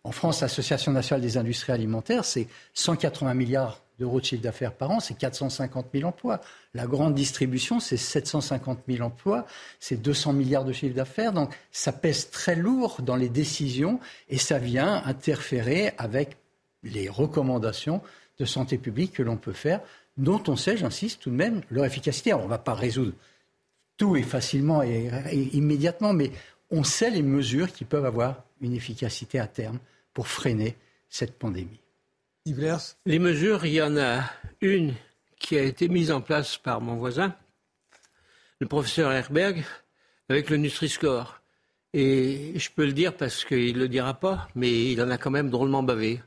en 0.04 0.12
France, 0.12 0.42
l'Association 0.42 0.92
nationale 0.92 1.22
des 1.22 1.38
industries 1.38 1.74
alimentaires, 1.74 2.26
c'est 2.26 2.48
180 2.74 3.36
milliards 3.36 3.80
d'euros 4.00 4.20
de 4.20 4.26
chiffre 4.26 4.42
d'affaires 4.42 4.74
par 4.74 4.90
an, 4.90 5.00
c'est 5.00 5.14
450 5.14 5.86
000 5.94 6.10
emplois. 6.10 6.42
La 6.74 6.88
grande 6.88 7.14
distribution, 7.14 7.80
c'est 7.80 7.98
750 7.98 8.80
000 8.88 9.06
emplois, 9.06 9.46
c'est 9.80 10.02
200 10.02 10.34
milliards 10.34 10.66
de 10.66 10.74
chiffre 10.74 10.96
d'affaires. 10.96 11.34
Donc 11.34 11.54
ça 11.72 11.92
pèse 11.92 12.32
très 12.32 12.56
lourd 12.56 12.98
dans 13.04 13.16
les 13.16 13.30
décisions 13.30 14.00
et 14.30 14.40
ça 14.40 14.58
vient 14.58 15.04
interférer 15.06 15.94
avec 16.00 16.41
les 16.84 17.10
recommandations 17.10 18.02
de 18.40 18.46
santé 18.46 18.78
publique 18.78 19.14
que 19.14 19.24
l'on 19.24 19.38
peut 19.38 19.54
faire, 19.54 19.82
dont 20.18 20.42
on 20.48 20.56
sait, 20.56 20.78
j'insiste 20.78 21.22
tout 21.22 21.30
de 21.30 21.36
même, 21.36 21.62
leur 21.70 21.86
efficacité. 21.86 22.34
on 22.34 22.44
ne 22.44 22.50
va 22.50 22.58
pas 22.58 22.74
résoudre 22.74 23.14
tout 23.98 24.16
et 24.16 24.24
facilement 24.24 24.82
et, 24.82 25.12
immédiatement, 25.54 26.14
mais 26.14 26.32
on 26.72 26.84
sait 26.84 27.12
les 27.12 27.22
mesures 27.22 27.72
qui 27.72 27.86
peuvent 27.86 28.06
avoir 28.06 28.44
une 28.62 28.74
efficacité 28.74 29.40
à 29.40 29.48
terme 29.48 29.80
pour 30.14 30.28
freiner 30.28 30.76
cette 31.10 31.38
pandémie. 31.38 31.80
Les 33.06 33.20
mesures, 33.20 33.66
il 33.66 33.74
y 33.74 33.82
en 33.82 33.98
a 33.98 34.24
une 34.62 34.96
qui 35.38 35.58
a 35.58 35.64
été 35.64 35.88
mise 35.88 36.12
en 36.12 36.22
place 36.22 36.58
par 36.58 36.82
mon 36.82 36.96
voisin, 36.96 37.36
le 38.60 38.68
professeur 38.68 39.12
Herberg, 39.12 39.64
avec 40.30 40.50
le 40.50 40.58
Nutri-Score. 40.58 41.40
Et 41.94 42.54
je 42.56 42.70
peux 42.72 42.86
le 42.86 42.94
dire 42.94 43.16
parce 43.16 43.44
qu'il 43.44 43.76
ne 43.76 43.80
le 43.80 43.88
dira 43.90 44.14
pas, 44.14 44.48
mais 44.56 44.92
il 44.92 45.02
en 45.02 45.10
a 45.10 45.18
quand 45.18 45.32
même 45.32 45.50
drôlement 45.50 45.84
bavé. 45.84 46.22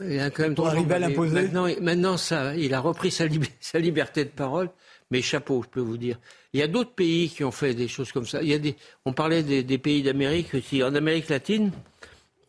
Il 0.00 0.18
a 0.20 0.30
quand 0.30 0.42
même 0.42 0.54
Pour 0.54 0.68
arriver 0.68 0.94
à 0.94 0.98
l'imposer 0.98 1.48
maintenant, 1.80 2.16
ça, 2.16 2.56
il 2.56 2.74
a 2.74 2.80
repris 2.80 3.10
sa, 3.60 3.78
liberté 3.78 4.24
de 4.24 4.30
parole, 4.30 4.70
mais 5.10 5.22
chapeau, 5.22 5.62
je 5.62 5.68
peux 5.68 5.80
vous 5.80 5.96
dire. 5.96 6.18
Il 6.52 6.60
y 6.60 6.62
a 6.62 6.68
d'autres 6.68 6.94
pays 6.94 7.28
qui 7.28 7.44
ont 7.44 7.50
fait 7.50 7.74
des 7.74 7.88
choses 7.88 8.12
comme 8.12 8.26
ça. 8.26 8.42
Il 8.42 8.48
y 8.48 8.54
a 8.54 8.58
des, 8.58 8.76
on 9.04 9.12
parlait 9.12 9.42
des, 9.42 9.78
pays 9.78 10.02
d'Amérique 10.02 10.54
aussi. 10.54 10.82
En 10.82 10.94
Amérique 10.94 11.28
latine, 11.28 11.72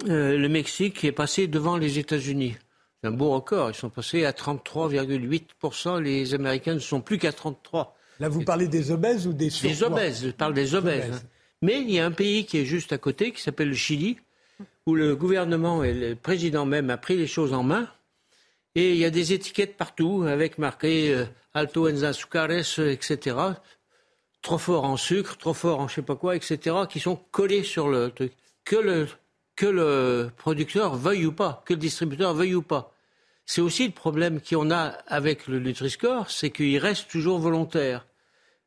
euh, 0.07 0.37
le 0.37 0.49
Mexique 0.49 1.03
est 1.03 1.11
passé 1.11 1.47
devant 1.47 1.77
les 1.77 1.99
États-Unis. 1.99 2.55
C'est 3.01 3.07
un 3.07 3.11
beau 3.11 3.31
record. 3.31 3.71
Ils 3.71 3.75
sont 3.75 3.89
passés 3.89 4.25
à 4.25 4.31
33,8%. 4.31 6.01
Les 6.01 6.33
Américains 6.33 6.75
ne 6.75 6.79
sont 6.79 7.01
plus 7.01 7.17
qu'à 7.17 7.31
33%. 7.31 7.87
Là, 8.19 8.29
vous 8.29 8.43
parlez 8.43 8.67
des 8.67 8.91
obèses 8.91 9.27
ou 9.27 9.33
des 9.33 9.49
surpoids 9.49 9.75
Des 9.75 9.83
obèses, 9.83 10.25
je 10.25 10.31
parle 10.31 10.53
des 10.53 10.73
obèses. 10.73 11.25
Mais 11.61 11.81
il 11.81 11.91
y 11.91 11.99
a 11.99 12.05
un 12.05 12.11
pays 12.11 12.45
qui 12.45 12.57
est 12.57 12.65
juste 12.65 12.93
à 12.93 12.97
côté, 12.97 13.31
qui 13.31 13.41
s'appelle 13.41 13.69
le 13.69 13.75
Chili, 13.75 14.17
où 14.85 14.93
le 14.93 15.15
gouvernement 15.15 15.83
et 15.83 15.93
le 15.93 16.15
président 16.15 16.65
même 16.65 16.89
a 16.89 16.97
pris 16.97 17.17
les 17.17 17.27
choses 17.27 17.53
en 17.53 17.63
main. 17.63 17.89
Et 18.75 18.91
il 18.91 18.97
y 18.97 19.05
a 19.05 19.09
des 19.09 19.33
étiquettes 19.33 19.77
partout 19.77 20.25
avec 20.27 20.57
marqué 20.57 21.13
euh, 21.13 21.25
Alto 21.53 21.89
en 21.89 22.03
azúcares, 22.03 22.51
etc. 22.51 23.37
Trop 24.41 24.57
fort 24.57 24.83
en 24.83 24.97
sucre, 24.97 25.37
trop 25.37 25.53
fort 25.53 25.79
en 25.79 25.87
je 25.87 25.95
sais 25.95 26.01
pas 26.01 26.15
quoi, 26.15 26.35
etc. 26.35 26.75
qui 26.89 26.99
sont 26.99 27.15
collés 27.31 27.63
sur 27.63 27.87
le 27.87 28.11
truc. 28.11 28.33
Que 28.63 28.75
le, 28.75 29.07
que 29.55 29.65
le 29.65 30.29
producteur 30.37 30.95
veuille 30.95 31.25
ou 31.25 31.31
pas, 31.31 31.63
que 31.65 31.73
le 31.73 31.79
distributeur 31.79 32.33
veuille 32.33 32.55
ou 32.55 32.61
pas. 32.61 32.91
C'est 33.45 33.61
aussi 33.61 33.85
le 33.87 33.93
problème 33.93 34.41
qu'on 34.41 34.71
a 34.71 34.87
avec 35.07 35.47
le 35.47 35.59
Nutri-Score, 35.59 36.29
c'est 36.29 36.49
qu'il 36.49 36.77
reste 36.79 37.09
toujours 37.09 37.39
volontaire. 37.39 38.05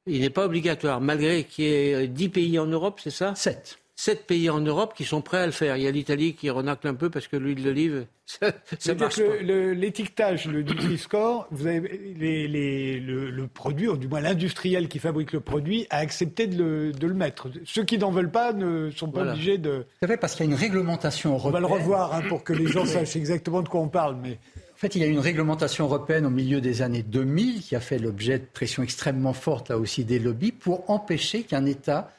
Il 0.07 0.21
n'est 0.21 0.31
pas 0.31 0.47
obligatoire, 0.47 1.01
malgré 1.01 1.45
qu'il 1.45 1.65
y 1.65 1.69
ait 1.69 2.09
10 2.09 2.29
pays 2.31 2.59
en 2.59 2.67
Europe, 2.67 3.01
c'est 3.03 3.11
ça? 3.11 3.35
Sept 3.35 3.79
sept 3.99 4.29
pays 4.29 4.49
en 4.49 4.61
Europe 4.61 4.95
qui 4.97 5.05
sont 5.05 5.23
prêts 5.23 5.39
à 5.39 5.47
le 5.47 5.51
faire. 5.51 5.77
Il 5.77 5.83
y 5.83 5.89
a 5.89 5.91
l'Italie 5.91 6.35
qui 6.35 6.51
renacle 6.51 6.87
un 6.87 6.95
peu 6.95 7.11
parce 7.11 7.27
que 7.27 7.37
l'huile 7.37 7.65
d'olive, 7.65 8.07
ça, 8.27 8.53
ça 8.79 8.95
marche 8.95 9.19
L'étiquetage, 9.19 10.47
le, 10.47 10.63
Nutri-Score, 10.63 11.49
vous 11.51 11.67
avez 11.67 11.81
le, 11.81 13.47
produit, 13.47 13.89
ou 13.89 13.97
du 13.97 14.07
moins 14.07 14.21
l'industriel 14.21 14.87
qui 14.87 15.01
fabrique 15.01 15.33
le 15.33 15.41
produit, 15.41 15.89
a 15.91 15.97
accepté 15.97 16.47
de 16.47 16.93
le, 17.01 17.15
mettre. 17.15 17.49
Ceux 17.65 17.83
qui 17.83 17.99
n'en 17.99 18.13
veulent 18.13 18.31
pas 18.31 18.53
ne 18.53 18.89
sont 18.93 19.11
pas 19.11 19.33
obligés 19.33 19.59
de. 19.59 19.85
C'est 19.99 20.07
vrai 20.07 20.17
parce 20.17 20.37
qu'il 20.37 20.47
y 20.47 20.49
a 20.49 20.53
une 20.53 20.59
réglementation 20.59 21.33
européenne. 21.33 21.65
On 21.65 21.69
va 21.69 21.77
le 21.77 21.81
revoir 21.81 22.15
hein, 22.15 22.23
pour 22.29 22.45
que 22.45 22.53
les 22.53 22.69
gens 22.69 22.87
sachent 22.87 23.17
exactement 23.17 23.63
de 23.63 23.69
quoi 23.69 23.81
on 23.81 23.89
parle, 23.89 24.17
mais. 24.23 24.39
En 24.75 24.81
fait, 24.81 24.95
il 24.95 25.03
y 25.03 25.05
a 25.05 25.09
une 25.09 25.19
réglementation 25.19 25.87
européenne 25.87 26.25
au 26.25 26.31
milieu 26.31 26.61
des 26.61 26.83
années 26.83 27.03
2000 27.03 27.63
qui 27.63 27.75
a 27.75 27.81
fait 27.81 27.99
l'objet 27.99 28.39
de 28.39 28.45
pressions 28.45 28.85
extrêmement 28.85 29.33
fortes, 29.33 29.71
là 29.71 29.77
aussi 29.77 30.05
des 30.05 30.21
lobbies, 30.21 30.53
pour 30.53 30.89
empêcher 30.89 31.43
qu'un 31.43 31.67
État 31.67 32.13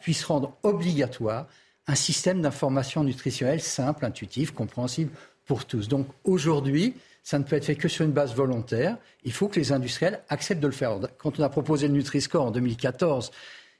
puisse 0.00 0.24
rendre 0.24 0.56
obligatoire 0.62 1.46
un 1.86 1.94
système 1.94 2.40
d'information 2.40 3.04
nutritionnelle 3.04 3.60
simple, 3.60 4.04
intuitif, 4.04 4.52
compréhensible 4.52 5.10
pour 5.46 5.66
tous. 5.66 5.88
Donc 5.88 6.06
aujourd'hui, 6.24 6.94
ça 7.22 7.38
ne 7.38 7.44
peut 7.44 7.56
être 7.56 7.64
fait 7.64 7.74
que 7.74 7.88
sur 7.88 8.04
une 8.04 8.12
base 8.12 8.34
volontaire. 8.34 8.96
Il 9.24 9.32
faut 9.32 9.48
que 9.48 9.58
les 9.58 9.72
industriels 9.72 10.20
acceptent 10.28 10.62
de 10.62 10.66
le 10.66 10.72
faire. 10.72 10.98
Quand 11.18 11.38
on 11.38 11.42
a 11.42 11.48
proposé 11.48 11.88
le 11.88 11.94
Nutri-Score 11.94 12.46
en 12.46 12.50
2014, 12.50 13.30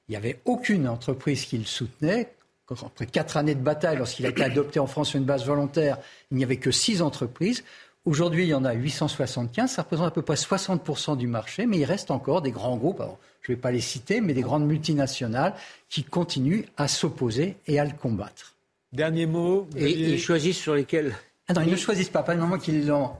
il 0.08 0.12
n'y 0.12 0.16
avait 0.16 0.40
aucune 0.44 0.88
entreprise 0.88 1.44
qui 1.44 1.58
le 1.58 1.64
soutenait. 1.64 2.34
Après 2.70 3.06
quatre 3.06 3.36
années 3.36 3.54
de 3.54 3.60
bataille, 3.60 3.98
lorsqu'il 3.98 4.24
a 4.24 4.30
été 4.30 4.42
adopté 4.42 4.80
en 4.80 4.86
France 4.86 5.10
sur 5.10 5.18
une 5.18 5.26
base 5.26 5.44
volontaire, 5.44 5.98
il 6.30 6.38
n'y 6.38 6.44
avait 6.44 6.56
que 6.56 6.70
six 6.70 7.02
entreprises. 7.02 7.62
Aujourd'hui, 8.06 8.44
il 8.44 8.48
y 8.48 8.54
en 8.54 8.64
a 8.64 8.72
875. 8.72 9.70
Ça 9.70 9.82
représente 9.82 10.06
à 10.06 10.10
peu 10.10 10.22
près 10.22 10.34
60% 10.34 11.16
du 11.16 11.26
marché, 11.26 11.66
mais 11.66 11.78
il 11.78 11.84
reste 11.84 12.10
encore 12.10 12.40
des 12.40 12.50
grands 12.50 12.76
groupes. 12.76 13.02
Je 13.46 13.52
ne 13.52 13.56
vais 13.56 13.60
pas 13.60 13.70
les 13.70 13.80
citer, 13.80 14.20
mais 14.20 14.32
des 14.32 14.42
grandes 14.42 14.66
multinationales 14.66 15.54
qui 15.88 16.02
continuent 16.02 16.64
à 16.76 16.88
s'opposer 16.88 17.56
et 17.66 17.78
à 17.78 17.84
le 17.84 17.92
combattre. 17.92 18.54
Dernier 18.92 19.26
mot. 19.26 19.68
Et 19.76 19.90
ils 19.90 20.18
choisissent 20.18 20.60
sur 20.60 20.74
lesquels? 20.74 21.14
Ah 21.48 21.52
non, 21.52 21.60
ils 21.60 21.70
ne 21.70 21.76
choisissent 21.76 22.08
pas. 22.08 22.22
Pas 22.22 22.34
le 22.34 22.40
moment 22.40 22.58
qu'ils 22.58 22.86
l'ont 22.86 23.12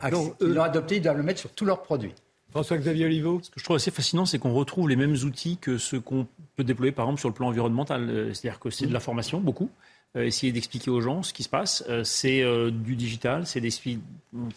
adopté, 0.63 0.97
ils 0.97 1.03
doivent 1.03 1.19
le 1.19 1.23
mettre 1.23 1.41
sur 1.41 1.51
tous 1.51 1.65
leurs 1.65 1.83
produits. 1.83 2.15
François-Xavier 2.55 3.07
Oliveau 3.07 3.41
Ce 3.43 3.51
que 3.51 3.59
je 3.59 3.65
trouve 3.65 3.77
assez 3.77 3.91
fascinant, 3.91 4.27
c'est 4.27 4.39
qu'on 4.39 4.55
retrouve 4.55 4.89
les 4.89 4.95
mêmes 4.95 5.17
outils 5.25 5.59
que 5.59 5.77
ceux 5.77 6.01
qu'on 6.01 6.29
peut 6.55 6.63
déployer, 6.63 6.93
par 6.93 7.07
exemple, 7.07 7.19
sur 7.19 7.29
le 7.29 7.35
plan 7.35 7.49
environnemental. 7.49 8.09
Euh, 8.09 8.33
c'est-à-dire 8.33 8.61
que 8.61 8.71
c'est 8.71 8.87
de 8.87 8.93
la 8.93 9.01
formation, 9.01 9.41
beaucoup. 9.41 9.69
Euh, 10.17 10.23
essayer 10.23 10.53
d'expliquer 10.53 10.91
aux 10.91 11.01
gens 11.01 11.25
ce 11.25 11.33
qui 11.33 11.43
se 11.43 11.49
passe. 11.49 11.85
Euh, 11.89 12.05
c'est 12.05 12.45
du 12.71 12.95
digital, 12.95 13.45
c'est 13.47 13.61
des 13.61 13.71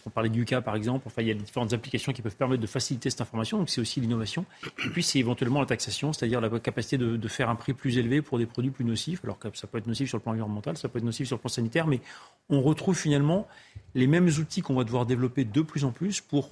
on 0.05 0.09
parlait 0.09 0.29
du 0.29 0.45
cas 0.45 0.61
par 0.61 0.75
exemple, 0.75 1.03
enfin 1.07 1.21
il 1.21 1.27
y 1.27 1.31
a 1.31 1.33
différentes 1.33 1.73
applications 1.73 2.11
qui 2.11 2.21
peuvent 2.21 2.35
permettre 2.35 2.61
de 2.61 2.67
faciliter 2.67 3.09
cette 3.09 3.21
information, 3.21 3.57
donc 3.57 3.69
c'est 3.69 3.81
aussi 3.81 4.01
l'innovation. 4.01 4.45
Et 4.85 4.89
puis 4.89 5.03
c'est 5.03 5.19
éventuellement 5.19 5.59
la 5.59 5.65
taxation, 5.65 6.13
c'est-à-dire 6.13 6.41
la 6.41 6.49
capacité 6.59 6.97
de, 6.97 7.27
faire 7.27 7.49
un 7.49 7.55
prix 7.55 7.73
plus 7.73 7.97
élevé 7.97 8.21
pour 8.21 8.37
des 8.37 8.45
produits 8.45 8.71
plus 8.71 8.85
nocifs, 8.85 9.23
alors 9.23 9.37
que 9.37 9.47
ça 9.53 9.67
peut 9.67 9.77
être 9.77 9.87
nocif 9.87 10.09
sur 10.09 10.17
le 10.17 10.23
plan 10.23 10.31
environnemental, 10.31 10.77
ça 10.77 10.89
peut 10.89 10.97
être 10.97 11.05
nocif 11.05 11.27
sur 11.27 11.35
le 11.35 11.41
plan 11.41 11.49
sanitaire, 11.49 11.87
mais 11.87 11.99
on 12.49 12.61
retrouve 12.61 12.97
finalement 12.97 13.47
les 13.95 14.07
mêmes 14.07 14.27
outils 14.27 14.61
qu'on 14.61 14.75
va 14.75 14.83
devoir 14.83 15.05
développer 15.05 15.43
de 15.45 15.61
plus 15.61 15.83
en 15.83 15.91
plus 15.91 16.21
pour 16.21 16.49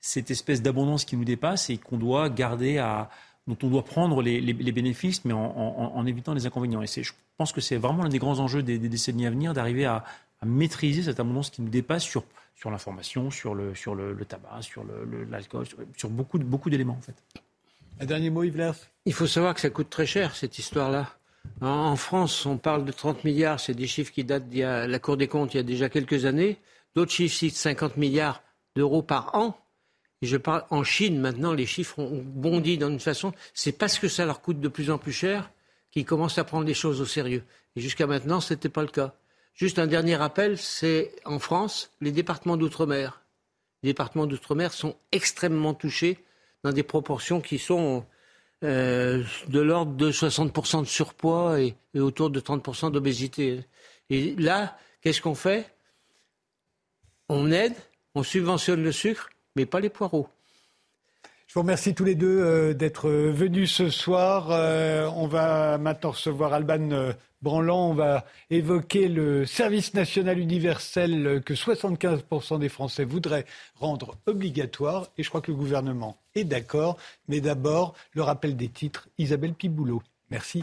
cette 0.00 0.30
espèce 0.30 0.62
d'abondance 0.62 1.04
qui 1.04 1.16
nous 1.16 1.24
dépasse 1.24 1.70
et 1.70 1.78
qu'on 1.78 1.96
doit 1.96 2.28
garder 2.28 2.78
à, 2.78 3.10
dont 3.46 3.56
on 3.62 3.68
doit 3.68 3.84
prendre 3.84 4.22
les, 4.22 4.40
bénéfices, 4.72 5.24
mais 5.24 5.32
en, 5.32 6.04
évitant 6.06 6.34
les 6.34 6.46
inconvénients. 6.46 6.82
Et 6.82 6.86
je 6.86 7.12
pense 7.36 7.52
que 7.52 7.60
c'est 7.60 7.76
vraiment 7.76 8.02
l'un 8.02 8.08
des 8.08 8.18
grands 8.18 8.38
enjeux 8.40 8.62
des, 8.62 8.78
décennies 8.78 9.26
à 9.26 9.30
venir 9.30 9.54
d'arriver 9.54 9.84
à, 9.84 10.04
maîtriser 10.44 11.02
cette 11.02 11.20
abondance 11.20 11.50
qui 11.50 11.62
nous 11.62 11.68
dépasse 11.68 12.04
sur, 12.04 12.24
sur 12.54 12.70
l'information, 12.70 13.30
sur 13.30 13.54
le, 13.54 13.74
sur 13.74 13.94
le, 13.94 14.16
tabac, 14.24 14.62
sur 14.62 14.84
l'alcool, 15.30 15.66
sur, 15.96 16.10
beaucoup, 16.10 16.38
beaucoup 16.38 16.70
d'éléments 16.70 16.98
en 16.98 17.02
fait. 17.02 17.16
Un 17.98 18.04
dernier 18.04 18.28
mot, 18.28 18.42
Yves 18.44 18.74
Il 19.06 19.14
faut 19.14 19.26
savoir 19.26 19.54
que 19.54 19.60
ça 19.60 19.70
coûte 19.70 19.88
très 19.88 20.06
cher 20.06 20.36
cette 20.36 20.58
histoire-là. 20.58 21.16
En 21.60 21.96
France, 21.96 22.44
on 22.44 22.58
parle 22.58 22.84
de 22.84 22.92
30 22.92 23.24
milliards, 23.24 23.60
c'est 23.60 23.74
des 23.74 23.86
chiffres 23.86 24.12
qui 24.12 24.24
datent 24.24 24.50
de 24.50 24.86
la 24.86 24.98
Cour 24.98 25.16
des 25.16 25.28
comptes 25.28 25.54
il 25.54 25.58
y 25.58 25.60
a 25.60 25.62
déjà 25.62 25.88
quelques 25.88 26.26
années. 26.26 26.58
D'autres 26.94 27.12
chiffres 27.12 27.36
citent 27.36 27.56
50 27.56 27.96
milliards 27.96 28.42
d'euros 28.74 29.02
par 29.02 29.34
an. 29.34 29.58
Et 30.22 30.26
je 30.26 30.36
parle 30.36 30.64
en 30.70 30.82
Chine 30.82 31.20
maintenant, 31.20 31.52
les 31.52 31.66
chiffres 31.66 31.98
ont 31.98 32.22
bondi 32.22 32.78
d'une 32.78 33.00
façon. 33.00 33.32
C'est 33.54 33.72
parce 33.72 33.98
que 33.98 34.08
ça 34.08 34.24
leur 34.26 34.40
coûte 34.40 34.60
de 34.60 34.68
plus 34.68 34.90
en 34.90 34.98
plus 34.98 35.12
cher 35.12 35.50
qu'ils 35.90 36.04
commencent 36.04 36.38
à 36.38 36.44
prendre 36.44 36.66
les 36.66 36.74
choses 36.74 37.00
au 37.00 37.06
sérieux. 37.06 37.44
Et 37.76 37.80
jusqu'à 37.80 38.06
maintenant, 38.06 38.40
ce 38.40 38.54
n'était 38.54 38.68
pas 38.68 38.82
le 38.82 38.88
cas. 38.88 39.14
Juste 39.56 39.78
un 39.78 39.86
dernier 39.86 40.16
rappel, 40.16 40.58
c'est 40.58 41.12
en 41.24 41.38
France, 41.38 41.90
les 42.02 42.12
départements 42.12 42.58
d'outre-mer. 42.58 43.22
Les 43.82 43.90
départements 43.90 44.26
d'outre-mer 44.26 44.72
sont 44.74 44.96
extrêmement 45.12 45.72
touchés 45.72 46.22
dans 46.62 46.72
des 46.72 46.82
proportions 46.82 47.40
qui 47.40 47.58
sont 47.58 48.04
euh, 48.64 49.24
de 49.48 49.60
l'ordre 49.60 49.92
de 49.92 50.12
60% 50.12 50.82
de 50.82 50.86
surpoids 50.86 51.58
et, 51.58 51.74
et 51.94 52.00
autour 52.00 52.28
de 52.28 52.38
30% 52.38 52.92
d'obésité. 52.92 53.60
Et 54.10 54.36
là, 54.36 54.76
qu'est-ce 55.00 55.22
qu'on 55.22 55.34
fait? 55.34 55.74
On 57.30 57.50
aide, 57.50 57.74
on 58.14 58.22
subventionne 58.22 58.82
le 58.82 58.92
sucre, 58.92 59.30
mais 59.56 59.64
pas 59.64 59.80
les 59.80 59.88
poireaux. 59.88 60.28
Je 61.56 61.58
vous 61.58 61.64
remercie 61.64 61.94
tous 61.94 62.04
les 62.04 62.14
deux 62.14 62.38
euh, 62.42 62.74
d'être 62.74 63.08
venus 63.08 63.72
ce 63.72 63.88
soir. 63.88 64.48
Euh, 64.50 65.08
on 65.16 65.26
va 65.26 65.78
maintenant 65.78 66.10
recevoir 66.10 66.52
Alban 66.52 66.90
euh, 66.90 67.14
Branlant. 67.40 67.88
On 67.88 67.94
va 67.94 68.26
évoquer 68.50 69.08
le 69.08 69.46
service 69.46 69.94
national 69.94 70.38
universel 70.38 71.40
que 71.46 71.54
75% 71.54 72.58
des 72.58 72.68
Français 72.68 73.04
voudraient 73.06 73.46
rendre 73.76 74.18
obligatoire. 74.26 75.06
Et 75.16 75.22
je 75.22 75.30
crois 75.30 75.40
que 75.40 75.50
le 75.50 75.56
gouvernement 75.56 76.18
est 76.34 76.44
d'accord. 76.44 76.98
Mais 77.26 77.40
d'abord, 77.40 77.94
le 78.12 78.20
rappel 78.20 78.54
des 78.54 78.68
titres. 78.68 79.08
Isabelle 79.16 79.54
Piboulot. 79.54 80.02
Merci. 80.30 80.62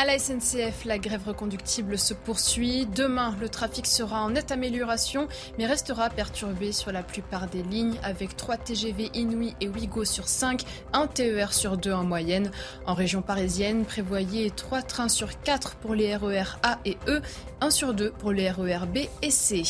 À 0.00 0.04
la 0.04 0.16
SNCF, 0.16 0.84
la 0.84 0.96
grève 0.96 1.26
reconductible 1.26 1.98
se 1.98 2.14
poursuit. 2.14 2.86
Demain, 2.86 3.34
le 3.40 3.48
trafic 3.48 3.84
sera 3.84 4.22
en 4.22 4.30
nette 4.30 4.52
amélioration, 4.52 5.26
mais 5.58 5.66
restera 5.66 6.08
perturbé 6.08 6.70
sur 6.70 6.92
la 6.92 7.02
plupart 7.02 7.48
des 7.48 7.64
lignes, 7.64 7.98
avec 8.04 8.36
3 8.36 8.58
TGV 8.58 9.10
Inouï 9.14 9.56
et 9.60 9.66
Ouigo 9.66 10.04
sur 10.04 10.28
5, 10.28 10.62
1 10.92 11.08
TER 11.08 11.52
sur 11.52 11.76
2 11.76 11.92
en 11.92 12.04
moyenne. 12.04 12.52
En 12.86 12.94
région 12.94 13.22
parisienne, 13.22 13.84
prévoyez 13.84 14.52
3 14.52 14.82
trains 14.82 15.08
sur 15.08 15.40
4 15.40 15.74
pour 15.74 15.96
les 15.96 16.14
RER 16.14 16.60
A 16.62 16.78
et 16.84 16.96
E, 17.08 17.20
1 17.60 17.70
sur 17.70 17.92
2 17.92 18.12
pour 18.12 18.30
les 18.30 18.48
RER 18.52 18.86
B 18.86 18.98
et 19.22 19.32
C. 19.32 19.64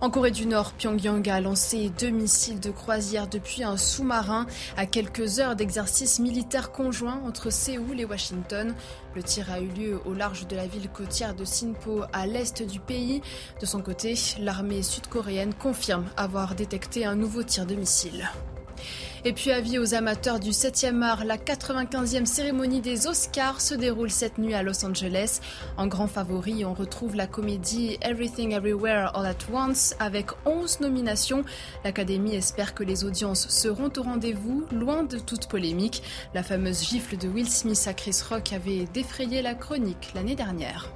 En 0.00 0.10
Corée 0.10 0.30
du 0.30 0.46
Nord, 0.46 0.72
Pyongyang 0.72 1.28
a 1.28 1.40
lancé 1.40 1.90
deux 1.98 2.10
missiles 2.10 2.60
de 2.60 2.70
croisière 2.70 3.26
depuis 3.26 3.64
un 3.64 3.76
sous-marin 3.76 4.46
à 4.76 4.86
quelques 4.86 5.40
heures 5.40 5.56
d'exercice 5.56 6.20
militaire 6.20 6.70
conjoint 6.70 7.20
entre 7.26 7.50
Séoul 7.50 7.98
et 7.98 8.04
Washington. 8.04 8.74
Le 9.18 9.24
tir 9.24 9.50
a 9.50 9.58
eu 9.58 9.66
lieu 9.66 10.00
au 10.04 10.14
large 10.14 10.46
de 10.46 10.54
la 10.54 10.68
ville 10.68 10.88
côtière 10.88 11.34
de 11.34 11.44
Sinpo 11.44 12.04
à 12.12 12.24
l'est 12.28 12.62
du 12.62 12.78
pays. 12.78 13.20
De 13.60 13.66
son 13.66 13.82
côté, 13.82 14.14
l'armée 14.38 14.80
sud-coréenne 14.84 15.54
confirme 15.54 16.06
avoir 16.16 16.54
détecté 16.54 17.04
un 17.04 17.16
nouveau 17.16 17.42
tir 17.42 17.66
de 17.66 17.74
missile. 17.74 18.30
Et 19.24 19.32
puis 19.32 19.50
avis 19.50 19.78
aux 19.78 19.94
amateurs 19.94 20.38
du 20.38 20.50
7e 20.50 21.02
art, 21.02 21.24
la 21.24 21.36
95e 21.36 22.24
cérémonie 22.24 22.80
des 22.80 23.06
Oscars 23.06 23.60
se 23.60 23.74
déroule 23.74 24.10
cette 24.10 24.38
nuit 24.38 24.54
à 24.54 24.62
Los 24.62 24.84
Angeles. 24.84 25.40
En 25.76 25.86
grand 25.88 26.06
favori, 26.06 26.64
on 26.64 26.72
retrouve 26.74 27.16
la 27.16 27.26
comédie 27.26 27.98
Everything 28.02 28.52
Everywhere 28.52 29.10
All 29.16 29.26
at 29.26 29.52
Once 29.52 29.96
avec 29.98 30.26
11 30.46 30.80
nominations. 30.80 31.44
L'Académie 31.84 32.36
espère 32.36 32.74
que 32.74 32.84
les 32.84 33.04
audiences 33.04 33.48
seront 33.48 33.90
au 33.96 34.02
rendez-vous, 34.02 34.64
loin 34.70 35.02
de 35.02 35.18
toute 35.18 35.48
polémique. 35.48 36.02
La 36.34 36.42
fameuse 36.42 36.88
gifle 36.88 37.16
de 37.16 37.28
Will 37.28 37.48
Smith 37.48 37.84
à 37.86 37.94
Chris 37.94 38.20
Rock 38.28 38.52
avait 38.52 38.84
défrayé 38.94 39.42
la 39.42 39.54
chronique 39.54 40.12
l'année 40.14 40.36
dernière. 40.36 40.92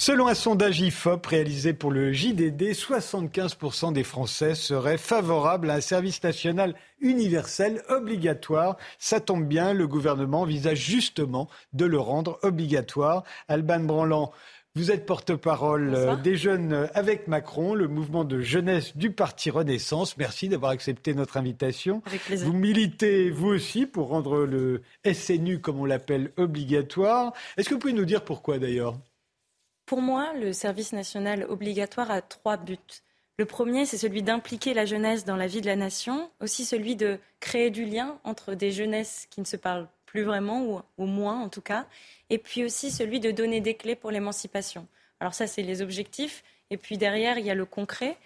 Selon 0.00 0.28
un 0.28 0.34
sondage 0.34 0.80
IFOP 0.80 1.26
réalisé 1.26 1.74
pour 1.74 1.90
le 1.90 2.10
JDD, 2.10 2.72
75% 2.72 3.92
des 3.92 4.02
Français 4.02 4.54
seraient 4.54 4.96
favorables 4.96 5.68
à 5.68 5.74
un 5.74 5.80
service 5.82 6.22
national 6.22 6.74
universel 7.00 7.82
obligatoire. 7.90 8.78
Ça 8.98 9.20
tombe 9.20 9.44
bien, 9.44 9.74
le 9.74 9.86
gouvernement 9.86 10.40
envisage 10.40 10.78
justement 10.78 11.50
de 11.74 11.84
le 11.84 12.00
rendre 12.00 12.38
obligatoire. 12.42 13.24
Alban 13.46 13.80
Branlant, 13.80 14.32
vous 14.74 14.90
êtes 14.90 15.04
porte-parole 15.04 15.92
euh, 15.94 16.16
des 16.16 16.36
jeunes 16.36 16.88
avec 16.94 17.28
Macron, 17.28 17.74
le 17.74 17.86
mouvement 17.86 18.24
de 18.24 18.40
jeunesse 18.40 18.96
du 18.96 19.10
Parti 19.10 19.50
Renaissance. 19.50 20.16
Merci 20.16 20.48
d'avoir 20.48 20.70
accepté 20.70 21.12
notre 21.12 21.36
invitation. 21.36 22.00
Avec 22.06 22.24
plaisir. 22.24 22.46
Vous 22.46 22.54
militez, 22.54 23.28
vous 23.28 23.48
aussi, 23.48 23.84
pour 23.84 24.08
rendre 24.08 24.46
le 24.46 24.80
SNU, 25.04 25.60
comme 25.60 25.78
on 25.78 25.84
l'appelle, 25.84 26.32
obligatoire. 26.38 27.34
Est-ce 27.58 27.68
que 27.68 27.74
vous 27.74 27.80
pouvez 27.80 27.92
nous 27.92 28.06
dire 28.06 28.24
pourquoi 28.24 28.58
d'ailleurs? 28.58 28.94
Pour 29.90 30.02
moi, 30.02 30.32
le 30.34 30.52
service 30.52 30.92
national 30.92 31.44
obligatoire 31.48 32.12
a 32.12 32.22
trois 32.22 32.56
buts. 32.56 32.78
Le 33.38 33.44
premier, 33.44 33.86
c'est 33.86 33.98
celui 33.98 34.22
d'impliquer 34.22 34.72
la 34.72 34.84
jeunesse 34.84 35.24
dans 35.24 35.34
la 35.34 35.48
vie 35.48 35.60
de 35.60 35.66
la 35.66 35.74
nation, 35.74 36.30
aussi 36.38 36.64
celui 36.64 36.94
de 36.94 37.18
créer 37.40 37.70
du 37.70 37.84
lien 37.84 38.16
entre 38.22 38.54
des 38.54 38.70
jeunesses 38.70 39.26
qui 39.30 39.40
ne 39.40 39.44
se 39.44 39.56
parlent 39.56 39.88
plus 40.06 40.22
vraiment, 40.22 40.62
ou, 40.62 40.80
au 40.96 41.06
moins 41.06 41.40
en 41.40 41.48
tout 41.48 41.60
cas, 41.60 41.86
et 42.28 42.38
puis 42.38 42.62
aussi 42.62 42.92
celui 42.92 43.18
de 43.18 43.32
donner 43.32 43.60
des 43.60 43.74
clés 43.74 43.96
pour 43.96 44.12
l'émancipation. 44.12 44.86
Alors 45.18 45.34
ça, 45.34 45.48
c'est 45.48 45.62
les 45.62 45.82
objectifs, 45.82 46.44
et 46.70 46.76
puis 46.76 46.96
derrière, 46.96 47.36
il 47.38 47.44
y 47.44 47.50
a 47.50 47.56
le 47.56 47.66
concret. 47.66 48.16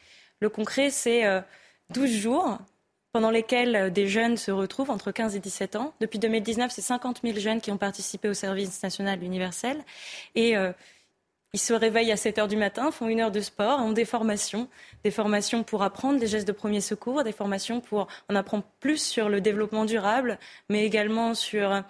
Le 0.41 0.51
concret, 0.51 0.91
c'est 0.91 1.23
12 1.89 2.05
euh, 2.05 2.07
jours 2.15 2.59
pendant 3.12 3.31
lesquels 3.31 3.74
euh, 3.74 3.89
des 3.89 4.07
jeunes 4.07 4.36
se 4.36 4.51
retrouvent 4.51 4.91
entre 4.91 5.12
15 5.12 5.35
et 5.35 5.41
17 5.41 5.77
ans. 5.77 5.95
Depuis 6.01 6.19
2019, 6.19 6.70
c'est 6.70 6.82
50 6.82 7.23
000 7.24 7.39
jeunes 7.39 7.62
qui 7.62 7.70
ont 7.70 7.78
participé 7.78 8.28
au 8.28 8.35
service 8.35 8.82
national 8.82 9.23
universel. 9.23 9.82
Et 10.35 10.59
euh, 10.59 10.73
ils 11.55 11.61
se 11.61 11.73
réveillent 11.73 12.11
à 12.11 12.17
7 12.17 12.39
heures 12.39 12.49
du 12.49 12.57
matin, 12.57 12.91
font 12.91 13.07
une 13.07 13.21
heure 13.21 13.31
de 13.31 13.41
sport, 13.41 13.79
ont 13.79 13.93
des 13.93 14.05
formations, 14.05 14.69
des 15.05 15.13
formations 15.13 15.63
pour 15.63 15.85
apprendre 15.85 16.19
les 16.19 16.27
gestes 16.27 16.49
de 16.49 16.53
premier 16.53 16.81
secours, 16.81 17.23
des 17.23 17.31
formations 17.31 17.81
pour 17.81 18.09
en 18.29 18.35
apprendre 18.35 18.65
plus 18.81 19.01
sur 19.01 19.29
le 19.29 19.41
développement 19.41 19.85
durable, 19.85 20.41
mais 20.69 20.85
également 20.85 21.33
sur 21.33 21.85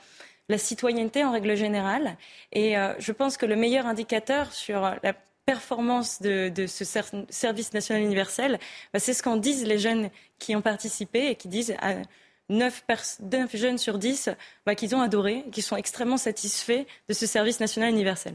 la 0.50 0.58
citoyenneté 0.58 1.24
en 1.24 1.32
règle 1.32 1.56
générale. 1.56 2.18
Et 2.52 2.76
euh, 2.76 2.92
je 2.98 3.10
pense 3.12 3.38
que 3.38 3.46
le 3.46 3.56
meilleur 3.56 3.86
indicateur 3.86 4.52
sur 4.52 4.82
la 5.02 5.14
performance 5.46 6.20
de, 6.20 6.52
ce 6.66 6.84
service 7.30 7.72
national 7.72 8.02
universel, 8.02 8.58
bah, 8.92 8.98
c'est 8.98 9.14
ce 9.14 9.22
qu'en 9.22 9.38
disent 9.38 9.64
les 9.64 9.78
jeunes 9.78 10.10
qui 10.38 10.54
ont 10.54 10.62
participé 10.62 11.30
et 11.30 11.36
qui 11.36 11.48
disent 11.48 11.74
à 11.80 11.94
9, 12.50 12.84
9 13.20 13.56
jeunes 13.56 13.78
sur 13.78 13.96
10 13.96 14.28
bah, 14.66 14.74
qu'ils 14.74 14.94
ont 14.94 15.00
adoré, 15.00 15.42
qu'ils 15.52 15.62
sont 15.62 15.76
extrêmement 15.76 16.18
satisfaits 16.18 16.84
de 17.08 17.14
ce 17.14 17.24
service 17.24 17.60
national 17.60 17.90
universel. 17.90 18.34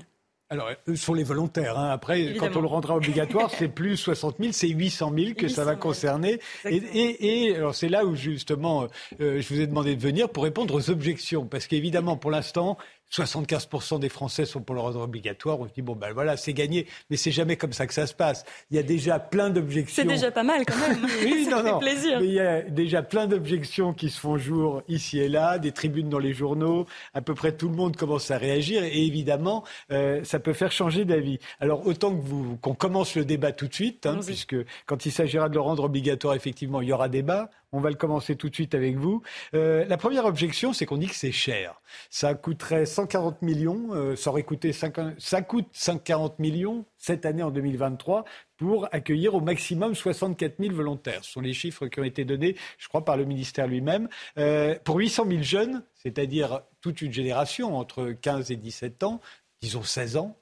Alors, 0.52 0.72
eux 0.88 0.96
sont 0.96 1.14
les 1.14 1.24
volontaires. 1.24 1.78
Hein. 1.78 1.90
Après, 1.92 2.34
quand 2.34 2.56
on 2.56 2.62
le 2.62 2.68
rendra 2.68 2.96
obligatoire, 2.96 3.52
c'est 3.52 3.68
plus 3.68 3.98
60 3.98 4.38
000, 4.40 4.52
c'est 4.52 4.68
800 4.68 5.14
000 5.16 5.34
que 5.36 5.48
ça 5.48 5.64
va 5.64 5.76
concerner. 5.76 6.40
Et, 6.66 7.54
alors, 7.56 7.76
c'est 7.76 7.90
là 7.90 8.04
où, 8.04 8.16
justement, 8.16 8.88
euh, 9.22 9.42
je 9.42 9.54
vous 9.54 9.62
ai 9.62 9.68
demandé 9.68 9.96
de 9.96 10.02
venir 10.02 10.28
pour 10.28 10.44
répondre 10.44 10.74
aux 10.74 10.90
objections. 10.90 11.46
Parce 11.46 11.68
qu'évidemment, 11.68 12.18
pour 12.18 12.32
l'instant, 12.32 12.80
75% 13.11 13.99
des 13.99 14.10
Français 14.10 14.45
sont 14.45 14.61
pour 14.61 14.76
le 14.76 14.81
rendre 14.81 15.02
obligatoire. 15.02 15.60
On 15.60 15.68
se 15.68 15.73
dit, 15.73 15.81
bon, 15.81 15.95
ben 15.95 16.14
voilà, 16.14 16.38
c'est 16.38 16.53
gagné. 16.53 16.88
Mais 17.10 17.18
c'est 17.18 17.31
jamais 17.31 17.56
comme 17.56 17.73
ça 17.73 17.88
que 17.88 17.94
ça 17.94 18.07
se 18.07 18.14
passe. 18.14 18.45
Il 18.72 18.77
y 18.77 18.80
a 18.80 18.84
déjà 18.84 19.19
plein 19.19 19.49
d'objections. 19.49 20.03
C'est 20.03 20.07
déjà 20.07 20.31
pas 20.31 20.44
mal, 20.44 20.65
quand 20.65 20.77
même. 20.77 21.06
oui, 21.23 21.45
ça 21.49 21.52
non, 21.52 21.64
fait 21.64 21.72
non. 21.72 21.80
plaisir. 21.80 22.19
Mais 22.19 22.27
il 22.27 22.34
y 22.34 22.40
a 22.40 22.61
déjà 22.61 23.02
plein 23.02 23.27
d'objections 23.27 23.94
qui 23.94 24.10
se 24.10 24.19
font 24.19 24.38
jour 24.38 24.84
ici 24.88 25.19
et 25.19 25.27
là, 25.30 25.57
des 25.57 25.72
tribunes 25.72 26.10
dans 26.10 26.19
les 26.19 26.34
journaux. 26.34 26.86
À 27.14 27.22
peu 27.22 27.34
près 27.34 27.52
tout 27.52 27.69
le 27.69 27.76
monde 27.76 27.95
commence 27.95 28.31
à 28.31 28.38
réagir. 28.38 28.84
Et 28.84 29.06
évidemment, 29.06 29.64
euh, 29.91 30.23
ça 30.23 30.40
peut 30.40 30.53
faire 30.53 30.72
changer 30.72 31.06
d'avis. 31.06 31.40
Alors, 31.60 31.88
autant 31.88 32.15
que 32.15 32.22
vous, 32.22 32.57
qu'on 32.57 32.76
commence 32.76 33.15
le 33.15 33.26
débat 33.26 33.52
tout 33.52 33.68
de 33.68 33.73
suite, 33.73 34.06
hein, 34.06 34.19
puisque 34.26 34.56
quand 34.86 35.06
il 35.06 35.11
s'agira 35.11 35.49
de 35.49 35.56
le 35.56 35.61
rendre 35.61 35.84
obligatoire, 35.84 36.36
effectivement, 36.36 36.81
il 36.81 36.90
y 36.90 36.94
aura 36.94 37.10
débat. 37.10 37.49
On 37.72 37.80
va 37.82 37.90
le 37.90 37.96
commencer 37.96 38.36
tout 38.36 38.50
de 38.50 38.56
suite 38.56 38.74
avec 38.74 38.96
vous. 38.96 39.22
Euh, 39.54 39.86
la 39.86 39.98
première 39.98 40.26
objection, 40.26 40.74
c'est 40.74 40.88
qu'on 40.88 40.98
dit 40.98 41.08
que 41.08 41.16
c'est 41.16 41.32
cher. 41.32 41.80
Ça 42.10 42.34
coûterait 42.34 42.88
140 42.88 43.44
millions, 43.44 43.94
euh, 43.94 44.16
ça 44.16 44.32
aurait 44.32 44.44
coûté 44.44 44.74
50, 44.74 45.14
ça 45.20 45.44
coûte 45.44 45.68
140 45.74 46.40
millions 46.40 46.86
cette 46.98 47.28
année 47.28 47.44
en 47.44 47.52
2023 47.52 48.26
pour 48.58 48.88
accueillir 48.91 49.36
au 49.36 49.41
maximum 49.41 49.94
64 49.94 50.56
000 50.60 50.74
volontaires. 50.74 51.24
Ce 51.24 51.32
sont 51.32 51.41
les 51.41 51.54
chiffres 51.54 51.86
qui 51.86 52.00
ont 52.00 52.04
été 52.04 52.26
donnés, 52.26 52.56
je 52.80 52.88
crois, 52.88 53.06
par 53.06 53.18
le 53.18 53.26
ministère 53.26 53.68
lui-même. 53.68 54.10
Euh, 54.40 54.76
pour 54.84 54.98
800 54.98 55.26
000 55.28 55.44
jeunes, 55.44 55.84
c'est-à-dire 55.94 56.62
toute 56.82 57.04
une 57.04 57.14
génération 57.14 57.78
entre 57.78 58.14
15 58.20 58.50
et 58.50 58.56
17 58.56 59.04
ans, 59.04 59.22
disons 59.62 59.84
16 59.84 60.18
ans, 60.18 60.36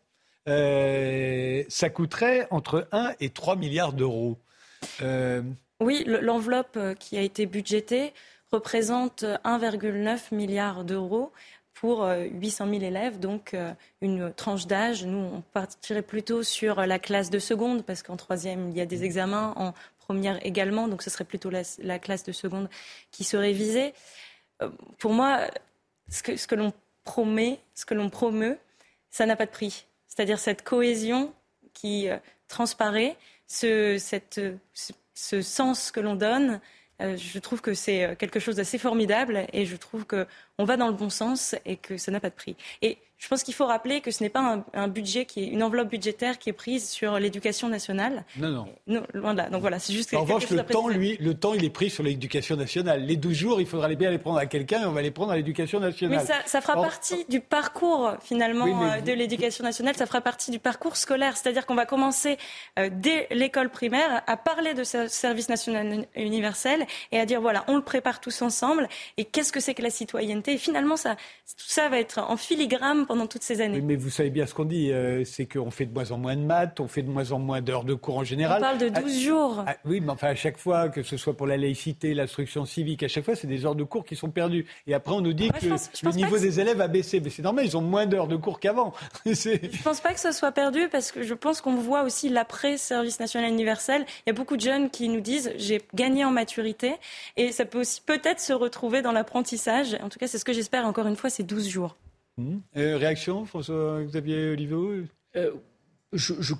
ça 0.45 1.90
coûterait 1.90 2.48
entre 2.52 2.88
1 2.94 3.16
et 3.20 3.32
3 3.32 3.58
milliards 3.58 3.91
d'euros. 3.91 4.38
Euh, 5.82 5.86
oui, 5.86 6.04
l'enveloppe 6.06 6.78
euh, 6.78 6.94
qui 6.94 7.18
a 7.18 7.22
été 7.22 7.45
budgétée 7.45 8.14
représente 8.52 9.24
1,9 9.24 10.34
milliard 10.34 10.84
d'euros 10.84 11.32
pour 11.74 12.08
800 12.08 12.70
000 12.70 12.82
élèves, 12.82 13.20
donc 13.20 13.54
euh, 13.54 13.72
une 14.02 14.34
tranche 14.34 14.66
d'âge. 14.66 15.06
Nous, 15.06 15.18
on 15.18 15.41
partirait 15.41 16.02
plutôt 16.02 16.41
sur 16.41 16.86
la 16.86 16.98
classe 16.98 17.30
de 17.30 17.38
seconde, 17.38 17.86
parce 17.86 18.02
qu'en 18.02 18.18
troisième, 18.18 18.70
il 18.72 18.78
y 18.78 18.82
a 18.82 18.88
des 18.88 19.04
examens, 19.04 19.54
en 19.58 19.74
première 19.99 20.44
également, 20.44 20.88
donc 20.88 21.04
ce 21.04 21.12
serait 21.12 21.26
plutôt 21.26 21.52
la, 21.52 21.99
classe 21.99 22.24
de 22.24 22.32
seconde 22.32 22.68
qui 23.12 23.24
serait 23.24 23.52
visée. 23.52 23.94
Euh, 24.64 24.70
pour 24.98 25.14
moi, 25.14 25.41
ce 26.10 26.24
que, 26.24 26.36
ce 26.36 26.48
que 26.48 26.56
l'on 26.56 26.74
promet, 27.04 27.60
ce 27.76 27.86
que 27.86 27.94
l'on 27.94 28.10
promeut, 28.10 28.58
ça 29.12 29.28
n'a 29.28 29.36
pas 29.36 29.45
de 29.45 29.52
prix. 29.52 29.86
C'est-à-dire 30.08 30.40
cette 30.40 30.64
cohésion 30.64 31.32
qui 31.74 32.08
transparaît, 32.48 33.18
ce, 33.45 33.98
cette, 33.99 34.41
ce 34.74 34.94
sens 35.41 35.91
que 35.91 35.99
l'on 35.99 36.15
donne, 36.15 36.61
euh, 37.02 37.18
je 37.18 37.39
trouve 37.39 37.61
que 37.61 37.73
c'est 37.73 38.06
euh, 38.06 38.15
quelque 38.15 38.39
chose 38.39 38.56
d'assez 38.56 38.77
formidable 38.77 39.48
et 39.53 39.65
je 39.65 39.76
trouve 39.76 40.06
qu'on 40.06 40.65
va 40.65 40.77
dans 40.77 40.88
le 40.88 40.94
bon 40.94 41.10
sens 41.10 41.56
et 41.65 41.77
que 41.77 41.98
ça 41.98 42.11
n'a 42.11 42.19
pas 42.19 42.30
de 42.30 42.35
prix. 42.35 42.56
Je 43.18 43.27
pense 43.27 43.41
qu'il 43.41 43.56
faut 43.56 43.65
rappeler 43.65 44.02
que 44.02 44.11
ce 44.11 44.23
n'est 44.23 44.30
pas 44.30 44.64
un, 44.73 44.88
budget 44.88 45.26
qui 45.26 45.44
est 45.44 45.48
une 45.48 45.64
enveloppe 45.64 45.89
budgétaire 45.89 46.38
qui 46.38 46.49
est 46.49 46.53
prise 46.53 46.88
sur 46.88 47.18
l'éducation 47.18 47.68
nationale. 47.68 48.26
Non, 48.38 48.68
non. 48.85 49.03
loin 49.14 49.34
de 49.34 49.39
là. 49.39 49.49
Donc 49.49 49.61
voilà, 49.61 49.80
c'est 49.80 49.91
juste. 49.91 50.14
En 50.14 50.22
revanche, 50.22 50.48
le 50.52 50.64
temps, 50.64 50.88
lui, 50.88 51.18
le 51.19 51.34
temps, 51.34 51.56
il 51.56 51.65
est 51.65 51.72
pris 51.72 51.89
sur 51.89 52.03
l'éducation 52.03 52.56
nationale. 52.56 53.03
Les 53.06 53.15
12 53.15 53.34
jours, 53.34 53.60
il 53.60 53.65
faudra 53.65 53.88
bien 53.95 54.11
les 54.11 54.19
prendre 54.19 54.38
à 54.38 54.45
quelqu'un 54.45 54.84
et 54.84 54.85
on 54.85 54.91
va 54.91 55.02
les 55.02 55.10
prendre 55.10 55.31
à 55.31 55.35
l'éducation 55.35 55.80
nationale. 55.80 56.23
Mais 56.27 56.34
ça, 56.45 56.61
fera 56.61 56.76
partie 56.76 57.26
du 57.27 57.41
parcours 57.41 58.14
finalement 58.22 58.84
euh, 58.84 59.02
de 59.02 59.11
l'éducation 59.14 59.64
nationale. 59.64 59.95
Ça 59.95 60.06
fera 60.06 60.22
partie 60.22 60.52
du 60.52 60.60
parcours 60.60 60.95
scolaire, 60.95 61.38
c'est-à-dire 61.38 61.65
qu'on 61.65 61.76
va 61.76 61.88
commencer 61.88 62.38
euh, 62.77 62.89
dès 62.91 63.27
l'école 63.31 63.69
primaire 63.69 64.22
à 64.27 64.38
parler 64.38 64.76
de 64.76 64.84
ce 64.84 65.07
service 65.07 65.49
national 65.49 66.06
universel 66.15 66.85
et 67.11 67.19
à 67.19 67.26
dire 67.26 67.41
voilà, 67.41 67.65
on 67.68 67.77
le 67.77 67.84
prépare 67.84 68.22
tous 68.22 68.44
ensemble. 68.44 68.88
Et 69.18 69.26
qu'est-ce 69.26 69.52
que 69.52 69.60
c'est 69.60 69.73
que 69.73 69.81
la 69.81 69.89
citoyenneté? 69.89 70.53
Et 70.53 70.57
finalement, 70.57 70.98
ça, 70.98 71.15
tout 71.15 71.65
ça 71.68 71.89
va 71.89 71.98
être 71.98 72.19
en 72.19 72.38
filigrane 72.38 73.07
pendant 73.08 73.28
toutes 73.28 73.44
ces 73.44 73.62
années. 73.62 73.82
Mais 73.82 73.96
vous 73.96 74.10
savez 74.10 74.30
bien 74.30 74.46
ce 74.46 74.54
qu'on 74.54 74.66
dit, 74.66 74.92
euh, 74.92 75.24
c'est 75.26 75.46
qu'on 75.46 75.72
fait 75.72 75.86
de 75.86 75.94
moins 75.94 76.12
en 76.12 76.18
moins 76.18 76.36
de 76.36 76.42
maths, 76.42 76.80
on 76.80 76.88
fait 76.88 77.02
de 77.02 77.10
moins 77.10 77.32
en 77.32 77.40
moins 77.40 77.62
d'heures 77.62 77.84
de 77.84 77.94
cours 77.94 78.18
en 78.18 78.24
général. 78.24 78.60
On 78.60 78.62
parle 78.62 78.78
de 78.78 78.90
12 78.90 78.96
ah, 79.06 79.20
jours. 79.20 79.64
Ah, 79.66 79.76
oui, 79.86 80.02
mais 80.02 80.12
enfin, 80.12 80.28
à 80.28 80.36
chaque 80.36 80.58
fois, 80.58 80.90
que 80.90 81.04
ce 81.04 81.18
soit 81.18 81.36
pour 81.36 81.48
la 81.48 81.58
laïcité, 81.58 82.14
l'instruction 82.14 82.66
civique, 82.66 83.04
à 83.04 83.08
chaque 83.08 83.26
fois, 83.26 83.36
c'est 83.36 83.48
des 83.48 83.66
heures 83.66 83.76
de 83.76 83.84
cours 83.84 84.06
qui 84.06 84.16
sont 84.16 84.30
perdues. 84.30 84.66
Et 84.86 84.94
après, 84.94 85.14
on 85.14 85.22
nous 85.22 85.34
dit 85.34 85.50
que 85.50 85.66
le 85.66 86.12
niveau 86.16 86.38
des 86.38 86.60
élèves 86.60 86.82
a 86.82 86.88
baissé. 86.88 87.20
Mais 87.20 87.30
c'est 87.30 87.42
normal, 87.42 87.66
ils 87.66 87.78
ont 87.78 87.82
moins 87.82 88.06
d'heures 88.06 88.28
de 88.28 88.36
cours 88.36 88.60
qu'avant. 88.60 88.94
je 89.26 89.50
ne 89.50 89.84
pense 89.84 90.02
pas 90.02 90.14
que 90.14 90.20
ce 90.20 90.32
soit 90.32 90.52
perdu 90.52 90.88
parce 90.92 91.12
que 91.12 91.24
je 91.24 91.34
pense 91.34 91.62
qu'on 91.62 91.76
voit 91.76 92.04
aussi 92.04 92.30
l'après-service 92.30 93.20
national 93.20 93.52
universel. 93.52 94.06
Il 94.26 94.30
y 94.30 94.32
a 94.32 94.34
beaucoup 94.34 94.58
de 94.58 94.62
jeunes 94.62 94.90
qui 94.90 95.10
nous 95.10 95.22
disent 95.22 95.52
j'ai 95.58 95.82
gagné 95.94 96.26
en 96.26 96.32
maturité 96.32 96.94
et 97.38 97.52
ça 97.52 97.66
peut 97.66 97.80
aussi 97.80 98.02
peut-être 98.02 98.40
se 98.40 98.54
retrouver 98.54 99.02
dans 99.02 99.12
l'apprentissage. 99.12 99.98
En 100.04 100.10
tout 100.10 100.20
cas, 100.20 100.28
c'est 100.28 100.38
ce 100.38 100.46
que 100.46 100.54
j'espère. 100.54 100.86
Encore 100.86 101.08
une 101.08 101.16
fois, 101.16 101.30
c'est 101.30 101.44
12 101.44 101.68
jours. 101.68 101.96
Mmh. 102.38 102.58
Euh, 102.78 102.98
réaction, 102.98 103.46
François-Xavier 103.46 104.50
Oliveau 104.52 104.92
euh, 105.36 105.52
je, 106.14 106.54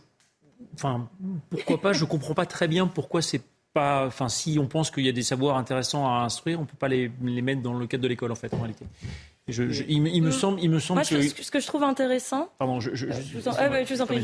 enfin, 0.74 1.10
pourquoi 1.50 1.80
pas? 1.80 1.94
Je 1.94 2.06
comprends 2.06 2.34
pas 2.34 2.46
très 2.46 2.68
bien 2.68 2.88
pourquoi 2.88 3.22
c'est 3.22 3.42
pas. 3.74 4.06
Enfin, 4.06 4.30
si 4.30 4.58
on 4.60 4.68
pense 4.68 4.92
qu'il 4.92 5.06
y 5.06 5.10
a 5.10 5.14
des 5.14 5.24
savoirs 5.24 5.58
intéressants 5.58 6.08
à 6.08 6.24
instruire, 6.24 6.60
on 6.60 6.66
peut 6.66 6.78
pas 6.78 6.88
les, 6.88 7.12
les 7.24 7.42
mettre 7.42 7.62
dans 7.62 7.74
le 7.74 7.88
cadre 7.88 8.04
de 8.04 8.08
l'école, 8.08 8.32
en 8.32 8.36
fait, 8.36 8.54
en 8.54 8.58
réalité 8.58 8.86
il, 9.48 10.22
me, 10.22 10.32
semble, 10.32 10.60
il 10.62 10.70
me 10.70 10.80
semble 10.80 11.02
que... 11.04 11.22
ce 11.22 11.52
que 11.52 11.60
je 11.60 11.68
trouve 11.68 11.84
intéressant. 11.84 12.50
Pardon, 12.58 12.82
je, 12.82 12.90
vous 13.34 13.48
en, 13.48 14.06
prie, 14.06 14.22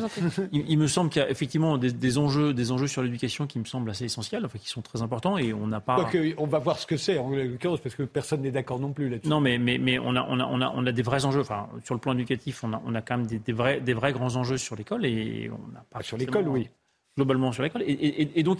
Il, 0.51 0.77
me 0.77 0.87
semble 0.87 1.09
qu'il 1.09 1.21
y 1.21 1.25
a 1.25 1.29
effectivement 1.29 1.77
des, 1.77 2.17
enjeux, 2.17 2.53
des 2.53 2.71
enjeux 2.71 2.87
sur 2.87 3.01
l'éducation 3.01 3.47
qui 3.47 3.57
me 3.57 3.63
semblent 3.63 3.89
assez 3.89 4.03
essentiels, 4.03 4.43
enfin 4.45 4.59
qui 4.59 4.67
sont 4.67 4.81
très 4.81 5.01
importants, 5.01 5.37
et 5.37 5.53
on 5.53 5.67
n'a 5.67 5.79
pas. 5.79 6.09
on 6.37 6.45
va 6.45 6.59
voir 6.59 6.77
ce 6.77 6.85
que 6.85 6.97
c'est 6.97 7.17
en 7.17 7.29
l'occurrence 7.29 7.79
parce 7.79 7.95
que 7.95 8.03
personne 8.03 8.41
n'est 8.41 8.51
d'accord 8.51 8.79
non 8.79 8.91
plus 8.91 9.07
là-dessus. 9.07 9.29
Non, 9.29 9.39
mais 9.39 9.57
mais 9.57 9.77
mais 9.77 9.97
on 9.97 10.15
a 10.15 10.25
on 10.27 10.39
a 10.39 10.45
on 10.45 10.61
a 10.61 10.73
on 10.75 10.85
a 10.85 10.91
des 10.91 11.03
vrais 11.03 11.23
enjeux. 11.23 11.41
Enfin, 11.41 11.69
sur 11.85 11.95
le 11.95 12.01
plan 12.01 12.13
éducatif, 12.13 12.63
on 12.65 12.73
a 12.73 12.81
on 12.85 12.93
a 12.93 13.01
quand 13.01 13.17
même 13.17 13.27
des, 13.27 13.53
vrais 13.53 13.79
des 13.79 13.93
vrais 13.93 14.11
grands 14.11 14.35
enjeux 14.35 14.57
sur 14.57 14.75
l'école 14.75 15.05
et 15.05 15.49
on 15.49 15.71
n'a 15.71 15.85
pas. 15.89 16.01
Sur 16.01 16.17
l'école, 16.17 16.49
oui. 16.49 16.69
Globalement 17.15 17.51
sur 17.51 17.61
l'école, 17.61 17.83
et, 17.85 18.43
donc 18.43 18.59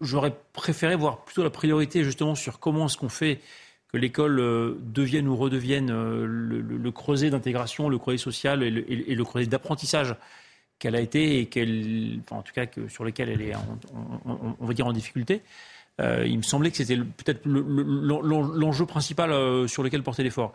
j'aurais 0.00 0.36
préféré 0.52 0.96
voir 0.96 1.24
plutôt 1.24 1.44
la 1.44 1.50
priorité 1.50 2.02
justement 2.02 2.34
sur 2.34 2.58
comment 2.58 2.86
est-ce 2.86 2.96
qu'on 2.96 3.08
fait 3.08 3.40
l'école 3.98 4.40
euh, 4.40 4.74
devienne 4.80 5.28
ou 5.28 5.36
redevienne 5.36 5.90
euh, 5.90 6.26
le, 6.26 6.90
creuset 6.92 7.30
d'intégration, 7.30 7.88
le 7.88 7.98
creuset 7.98 8.18
social 8.18 8.62
et 8.62 8.70
le, 8.70 9.24
creuset 9.24 9.46
d'apprentissage 9.46 10.14
qu'elle 10.78 10.96
a 10.96 11.00
été 11.00 11.38
et 11.38 11.46
qu'elle, 11.46 12.20
en 12.30 12.42
tout 12.42 12.52
cas 12.52 12.66
sur 12.88 13.04
lequel 13.04 13.28
elle 13.30 13.42
est, 13.42 13.52
on, 14.24 14.66
va 14.66 14.74
dire, 14.74 14.86
en 14.86 14.92
difficulté. 14.92 15.42
Euh, 16.00 16.24
il 16.26 16.36
me 16.38 16.42
semblait 16.42 16.70
que 16.70 16.76
c'était 16.76 16.96
peut-être 16.96 17.46
l'enjeu 17.46 18.84
principal 18.84 19.68
sur 19.68 19.82
lequel 19.82 20.02
porter 20.02 20.24
l'effort 20.24 20.52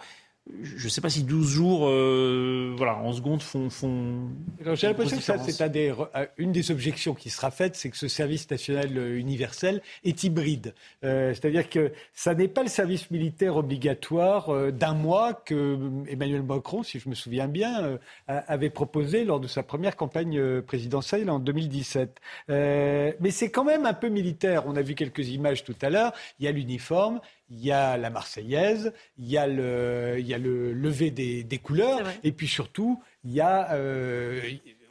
je 0.63 0.85
ne 0.85 0.89
sais 0.89 1.01
pas 1.01 1.09
si 1.09 1.23
12 1.23 1.47
jours 1.47 1.87
euh, 1.87 2.73
voilà, 2.75 2.97
en 2.97 3.13
seconde 3.13 3.41
font. 3.41 3.69
font 3.69 4.29
J'ai 4.73 4.87
l'impression 4.87 5.17
que 5.17 5.23
ça, 5.23 5.37
c'est 5.37 5.61
euh, 5.61 6.25
une 6.37 6.51
des 6.51 6.71
objections 6.71 7.13
qui 7.13 7.29
sera 7.29 7.51
faite, 7.51 7.75
c'est 7.75 7.89
que 7.89 7.97
ce 7.97 8.07
service 8.07 8.49
national 8.49 8.97
euh, 8.97 9.17
universel 9.17 9.81
est 10.03 10.23
hybride. 10.23 10.73
C'est-à-dire 11.01 11.69
que 11.69 11.91
ça 12.13 12.33
n'est 12.33 12.47
pas 12.47 12.63
le 12.63 12.69
service 12.69 13.11
militaire 13.11 13.57
obligatoire 13.57 14.71
d'un 14.71 14.93
mois 14.93 15.33
que 15.33 15.77
Emmanuel 16.07 16.43
Macron, 16.43 16.83
si 16.83 16.99
je 16.99 17.09
me 17.09 17.15
souviens 17.15 17.47
bien, 17.47 17.97
avait 18.27 18.69
proposé 18.69 19.23
lors 19.23 19.39
de 19.39 19.47
sa 19.47 19.63
première 19.63 19.95
campagne 19.95 20.61
présidentielle 20.61 21.29
en 21.29 21.39
2017. 21.39 22.19
mais 22.47 23.31
c'est 23.31 23.49
quand 23.49 23.63
même 23.63 23.85
un 23.85 23.93
peu 23.93 24.09
militaire. 24.09 24.63
On 24.67 24.75
a 24.75 24.81
vu 24.81 24.95
quelques 24.95 25.29
images 25.29 25.63
tout 25.63 25.75
à 25.81 25.89
l'heure. 25.89 26.13
Il 26.39 26.45
y 26.45 26.47
a 26.47 26.51
l'uniforme, 26.51 27.21
il 27.49 27.65
y 27.65 27.71
a 27.71 27.97
la 27.97 28.09
Marseillaise, 28.09 28.93
il 29.17 29.27
y 29.27 29.37
a 29.37 29.47
le, 29.47 30.17
il 30.19 30.27
y 30.27 30.33
a 30.33 30.37
le 30.37 30.73
lever 30.73 31.11
des, 31.11 31.43
des 31.43 31.57
couleurs, 31.57 32.01
et 32.23 32.31
puis 32.31 32.47
surtout, 32.47 33.01
il 33.23 33.31
y 33.31 33.41
a, 33.41 33.73
euh, 33.73 34.41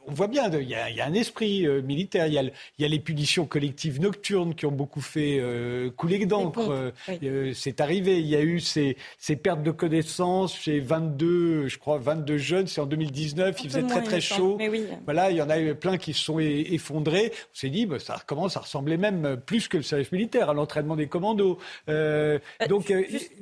on 0.09 0.13
voit 0.13 0.27
bien, 0.27 0.49
il 0.51 0.67
y, 0.67 0.75
a, 0.75 1.05
un 1.05 1.13
esprit 1.13 1.67
euh, 1.67 1.81
militaire. 1.81 2.27
Il 2.27 2.33
y, 2.33 2.85
a, 2.85 2.87
les 2.87 2.99
punitions 2.99 3.45
collectives 3.45 4.01
nocturnes 4.01 4.55
qui 4.55 4.65
ont 4.65 4.71
beaucoup 4.71 5.01
fait 5.01 5.37
euh, 5.39 5.89
couler 5.91 6.25
d'encre. 6.25 6.91
Euh, 7.23 7.51
c'est 7.53 7.79
arrivé. 7.79 8.19
Il 8.19 8.27
y 8.27 8.35
a 8.35 8.41
eu 8.41 8.59
ces, 8.59 8.95
pertes 9.41 9.61
de 9.61 9.71
connaissances 9.71 10.57
chez 10.57 10.79
22, 10.79 11.67
je 11.67 11.77
crois, 11.77 11.97
22 11.99 12.37
jeunes. 12.37 12.67
C'est 12.67 12.81
en 12.81 12.85
2019. 12.85 13.55
il 13.63 13.69
faisait 13.69 13.83
très 13.83 14.01
très 14.01 14.21
chaud. 14.21 14.57
Voilà, 15.05 15.31
il 15.31 15.37
y 15.37 15.41
en 15.41 15.49
a 15.49 15.59
eu 15.59 15.75
plein 15.75 15.97
qui 15.97 16.13
se 16.13 16.23
sont 16.23 16.39
effondrés. 16.39 17.31
On 17.53 17.57
s'est 17.57 17.69
dit, 17.69 17.85
bah, 17.85 17.99
ça 17.99 18.21
commence 18.25 18.57
à 18.57 18.61
ressembler 18.61 18.97
même 18.97 19.37
plus 19.45 19.67
que 19.67 19.77
le 19.77 19.83
service 19.83 20.11
militaire, 20.11 20.49
à 20.49 20.53
l'entraînement 20.53 20.95
des 20.95 21.07
commandos. 21.07 21.59
donc, 21.87 22.93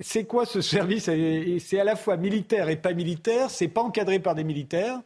c'est 0.02 0.26
quoi 0.26 0.46
ce 0.46 0.62
service? 0.62 1.10
C'est 1.60 1.80
à 1.80 1.84
la 1.84 1.96
fois 1.96 2.18
militaire 2.18 2.70
et 2.70 2.76
pas 2.76 2.94
militaire. 2.94 3.50
C'est 3.50 3.70
pas 3.70 3.82
encadré 3.82 4.20
par 4.20 4.36
des 4.36 4.44
militaires. 4.44 5.00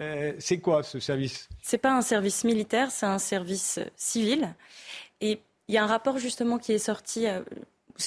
Euh, 0.00 0.32
c'est 0.38 0.58
quoi 0.58 0.82
ce 0.82 1.00
service? 1.00 1.48
C'est 1.62 1.78
pas 1.78 1.92
un 1.92 2.02
service 2.02 2.44
militaire, 2.44 2.90
c'est 2.90 3.06
un 3.06 3.18
service 3.18 3.80
civil. 3.96 4.54
Et 5.20 5.40
il 5.68 5.74
y 5.74 5.78
a 5.78 5.84
un 5.84 5.86
rapport 5.86 6.18
justement 6.18 6.58
qui 6.58 6.72
est 6.72 6.78
sorti 6.78 7.26
euh, 7.26 7.42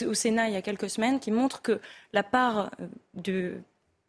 au 0.06 0.14
Sénat 0.14 0.48
il 0.48 0.54
y 0.54 0.58
a 0.58 0.62
quelques 0.62 0.90
semaines 0.90 1.20
qui 1.20 1.32
montre 1.32 1.62
que 1.62 1.80
la 2.14 2.24
part 2.24 2.72
euh, 2.80 2.88
de 3.14 3.62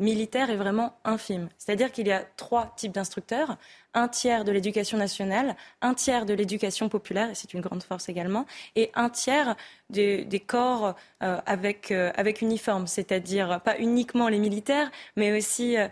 militaire 0.02 0.50
est 0.50 0.56
vraiment 0.56 0.94
infime. 1.04 1.48
C'est-à-dire 1.58 1.92
qu'il 1.92 2.08
y 2.08 2.12
a 2.12 2.24
trois 2.36 2.74
types 2.76 2.92
d'instructeurs, 2.92 3.56
un 3.94 4.08
tiers 4.08 4.44
de 4.44 4.52
l'éducation 4.52 4.98
nationale, 4.98 5.56
un 5.80 5.94
tiers 5.94 6.26
de 6.26 6.34
l'éducation 6.34 6.88
populaire, 6.88 7.30
et 7.30 7.34
c'est 7.34 7.54
une 7.54 7.60
grande 7.60 7.82
force 7.82 8.08
également, 8.08 8.46
et 8.74 8.90
un 8.94 9.08
tiers 9.08 9.56
des, 9.90 10.26
corps 10.46 10.96
euh, 11.22 11.40
avec, 11.46 11.90
euh, 11.92 12.12
uniforme, 12.40 12.86
c'est-à-dire 12.86 13.60
pas 13.60 13.78
uniquement 13.78 14.28
les 14.28 14.38
militaires, 14.38 14.90
mais 15.16 15.36
aussi 15.36 15.76
euh, 15.76 15.88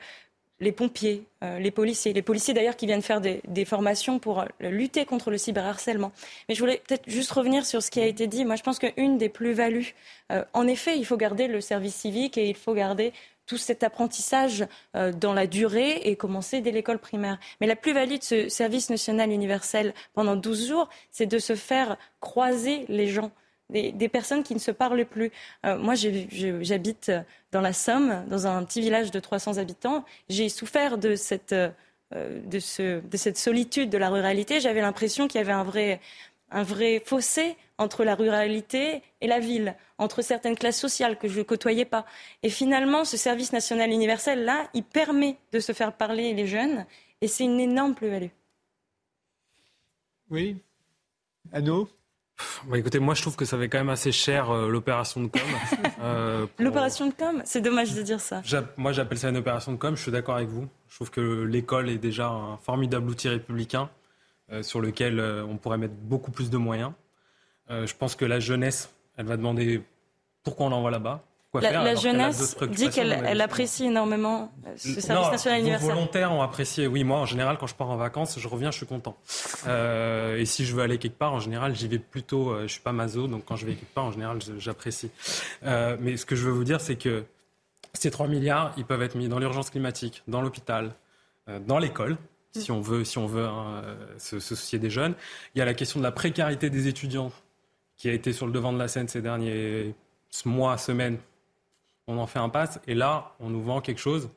les 0.61 0.73
pompiers, 0.73 1.25
les 1.43 1.71
policiers, 1.71 2.13
les 2.13 2.23
policiers 2.23 2.53
d'ailleurs 2.53 2.77
qui 2.77 2.87
viennent 2.87 3.03
faire 3.03 3.21
des, 3.21 3.65
formations 3.65 4.19
pour 4.19 4.45
lutter 4.61 5.07
contre 5.07 5.31
le 5.31 5.39
cyberharcèlement. 5.39 6.13
Mais 6.49 6.55
je 6.55 6.61
voulais 6.61 6.83
peut-être 6.87 7.09
juste 7.09 7.31
revenir 7.33 7.65
sur 7.65 7.83
ce 7.83 7.91
qui 7.91 8.01
a 8.01 8.07
été 8.07 8.27
dit. 8.27 8.45
Moi, 8.45 8.57
je 8.57 8.63
pense 8.63 8.79
qu'une 8.79 9.17
des 9.17 9.31
plus-values, 9.31 9.95
en 10.53 10.67
effet, 10.67 10.99
il 10.99 11.07
faut 11.07 11.17
garder 11.17 11.49
le 11.49 11.63
service 11.63 11.95
civique 11.95 12.37
et 12.37 12.49
il 12.49 12.57
faut 12.57 12.75
garder 12.75 13.13
tout 13.51 13.57
cet 13.57 13.83
apprentissage 13.83 14.65
euh, 14.95 15.11
dans 15.11 15.33
la 15.33 15.49
durée 15.49 16.03
et 16.05 16.15
commencer 16.15 16.61
dès 16.61 16.71
l'école 16.71 17.01
primaire. 17.01 17.37
Mais 17.61 17.67
la 17.67 17.75
plus-value 17.75 18.19
de 18.19 18.23
ce 18.23 18.49
service 18.49 18.91
national 18.91 19.33
universel 19.33 19.93
pendant 20.15 20.37
12 20.37 20.69
jours, 20.69 20.89
c'est 21.11 21.27
de 21.27 21.41
se 21.41 21.57
faire 21.57 21.97
croiser 22.21 22.85
les 22.89 23.09
gens. 23.09 23.33
Des, 23.71 24.09
personnes 24.09 24.43
qui 24.43 24.55
ne 24.55 24.59
se 24.59 24.71
parlent 24.71 25.05
plus. 25.05 25.31
Euh, 25.65 25.79
moi, 25.79 25.95
j'habite 25.95 27.13
dans 27.53 27.61
la 27.61 27.73
Somme, 27.73 28.25
dans 28.29 28.47
un 28.47 28.65
petit 28.65 28.81
village 28.81 29.11
de 29.11 29.21
300 29.21 29.59
habitants. 29.59 30.05
J'ai 30.29 30.49
souffert 30.49 30.99
de 30.99 31.15
cette, 31.15 31.53
euh, 31.53 31.71
de, 32.13 32.59
ce, 32.59 33.01
de 33.01 33.17
cette 33.17 33.39
solitude 33.39 33.91
de 33.91 33.99
la 33.99 34.11
ruralité. 34.11 34.61
J'avais 34.61 34.81
l'impression 34.81 35.29
qu'il 35.29 35.41
y 35.41 35.45
avait 35.45 35.53
un 35.53 35.63
vrai, 35.63 36.01
un 36.51 36.65
vrai 36.65 37.03
fossé 37.05 37.57
entre 37.79 38.05
la 38.05 38.15
ruralité 38.15 39.03
et 39.21 39.27
la 39.27 39.39
ville, 39.39 39.77
entre 39.99 40.21
certaines 40.21 40.57
classes 40.57 40.79
sociales 40.79 41.17
que 41.17 41.29
je 41.29 41.39
ne 41.39 41.45
côtoyais 41.45 41.85
pas. 41.85 42.05
Et 42.43 42.51
finalement, 42.51 43.05
ce 43.05 43.17
service 43.17 43.53
national 43.53 43.91
universel, 43.91 44.45
là, 44.45 44.69
il 44.75 44.83
permet 44.83 45.37
de 45.53 45.61
se 45.61 45.73
faire 45.73 45.93
parler 45.93 46.35
les 46.35 46.47
jeunes, 46.47 46.85
et 47.21 47.29
c'est 47.29 47.45
une 47.45 47.61
énorme 47.61 47.95
plus-value. 47.95 48.31
Oui. 50.29 50.57
Anno 51.53 51.89
écoutez, 52.75 52.99
moi 52.99 53.15
je 53.15 53.23
trouve 53.23 53.37
que 53.37 53.45
ça 53.45 53.59
fait 53.59 53.69
quand 53.69 53.79
même 53.79 53.91
assez 53.91 54.13
cher 54.13 54.51
euh, 54.51 54.69
l'opération 54.69 55.23
de 55.23 55.29
com. 55.29 55.41
Euh, 56.03 56.47
l'opération 56.59 57.07
de 57.07 57.13
com, 57.13 57.43
c'est 57.45 57.61
dommage 57.61 57.95
de 57.95 58.03
dire 58.03 58.21
ça. 58.21 58.43
Moi 58.77 58.93
j'appelle 58.93 59.19
ça 59.19 59.29
une 59.29 59.37
opération 59.37 59.73
de 59.73 59.77
com, 59.77 59.97
je 59.97 60.03
suis 60.03 60.13
d'accord 60.13 60.37
avec 60.37 60.49
vous. 60.49 60.69
Je 60.89 60.95
trouve 60.97 61.11
que 61.11 61.21
l'école 61.21 61.89
est 61.89 61.99
déjà 61.99 62.29
un 62.29 62.57
formidable 62.59 63.09
outil 63.11 63.29
républicain 63.29 63.91
euh, 64.53 64.63
sur 64.63 64.81
lequel 64.81 65.21
on 65.21 65.57
pourrait 65.57 65.79
mettre 65.79 65.95
beaucoup 65.95 66.31
plus 66.31 66.51
de 66.51 66.57
moyens. 66.57 66.93
Euh, 67.71 67.87
je 67.87 67.95
pense 67.95 68.17
que 68.17 68.25
la 68.25 68.41
jeunesse, 68.41 68.91
elle 69.17 69.27
va 69.27 69.37
demander 69.37 69.83
pourquoi 70.43 70.67
on 70.67 70.71
l'envoie 70.71 70.91
là-bas. 70.91 71.25
La, 71.55 71.97
jeunesse 71.97 72.57
dit 72.71 72.91
qu'elle 72.91 73.41
apprécie 73.41 73.87
énormément 73.87 74.53
euh, 74.67 74.73
ce 74.77 75.01
service 75.01 75.31
national 75.31 75.61
universel. 75.61 75.89
Les 75.89 75.95
volontaires 75.95 76.33
ont 76.33 76.43
apprécié. 76.43 76.87
Oui, 76.87 77.03
moi, 77.03 77.19
en 77.19 77.27
général, 77.27 77.59
quand 77.59 77.67
je 77.67 77.75
pars 77.75 77.91
en 77.91 77.97
vacances, 77.97 78.39
je 78.39 78.47
reviens, 78.47 78.71
je 78.71 78.77
suis 78.77 78.87
content. 78.87 79.17
Euh, 79.67 80.39
et 80.39 80.45
si 80.45 80.65
je 80.65 80.77
veux 80.77 80.83
aller 80.83 80.99
quelque 80.99 81.19
part, 81.19 81.33
en 81.33 81.41
général, 81.41 81.75
j'y 81.75 81.89
vais 81.89 81.99
plutôt. 81.99 82.57
je 82.63 82.69
suis 82.69 82.81
pas 82.81 82.93
maso, 82.93 83.27
donc 83.27 83.45
quand 83.45 83.57
je 83.57 83.67
vais 83.67 83.75
quelque 83.75 83.93
part, 83.93 84.05
en 84.05 84.13
général, 84.13 84.39
j'apprécie. 84.59 85.11
mais 85.63 86.17
ce 86.17 86.25
que 86.25 86.37
je 86.37 86.47
veux 86.47 86.53
vous 86.53 86.65
dire, 86.65 86.81
c'est 86.81 86.97
que 86.97 87.25
ces 87.95 88.13
3 88.13 88.29
milliards, 88.29 88.73
ils 88.77 88.85
peuvent 88.85 89.03
être 89.03 89.17
mis 89.17 89.29
dans 89.29 89.41
l'urgence 89.41 89.71
climatique, 89.71 90.23
dans 90.29 90.43
l'hôpital, 90.43 90.95
dans 91.67 91.79
l'école, 91.79 92.17
si 92.53 92.71
on 92.71 92.81
veut, 92.81 93.03
si 93.05 93.19
on 93.19 93.27
veut 93.27 93.47
hein, 93.47 93.83
se, 94.19 94.39
se, 94.39 94.55
soucier 94.55 94.79
des 94.79 94.91
jeunes. 94.91 95.15
Il 95.55 95.59
y 95.59 95.63
a 95.63 95.65
la 95.65 95.75
question 95.75 95.99
de 95.99 96.05
la 96.05 96.13
précarité 96.13 96.71
des 96.71 96.87
étudiants 96.87 97.33
qui 97.97 98.09
a 98.09 98.13
été 98.13 98.33
sur 98.33 98.47
le 98.47 98.53
devant 98.53 98.73
de 98.73 98.79
la 98.79 98.87
scène 98.87 99.09
ces 99.09 99.21
derniers 99.21 99.95
mois, 100.45 100.79
semaines, 100.79 101.19
on 102.11 102.19
en 102.19 102.27
fait 102.27 102.41
un 102.41 102.49
passe. 102.49 102.81
Et 102.87 102.95
là, 102.95 103.33
on 103.41 103.49
nous 103.49 103.63
vend 103.63 103.81
quelque 103.81 104.01
chose 104.01 104.31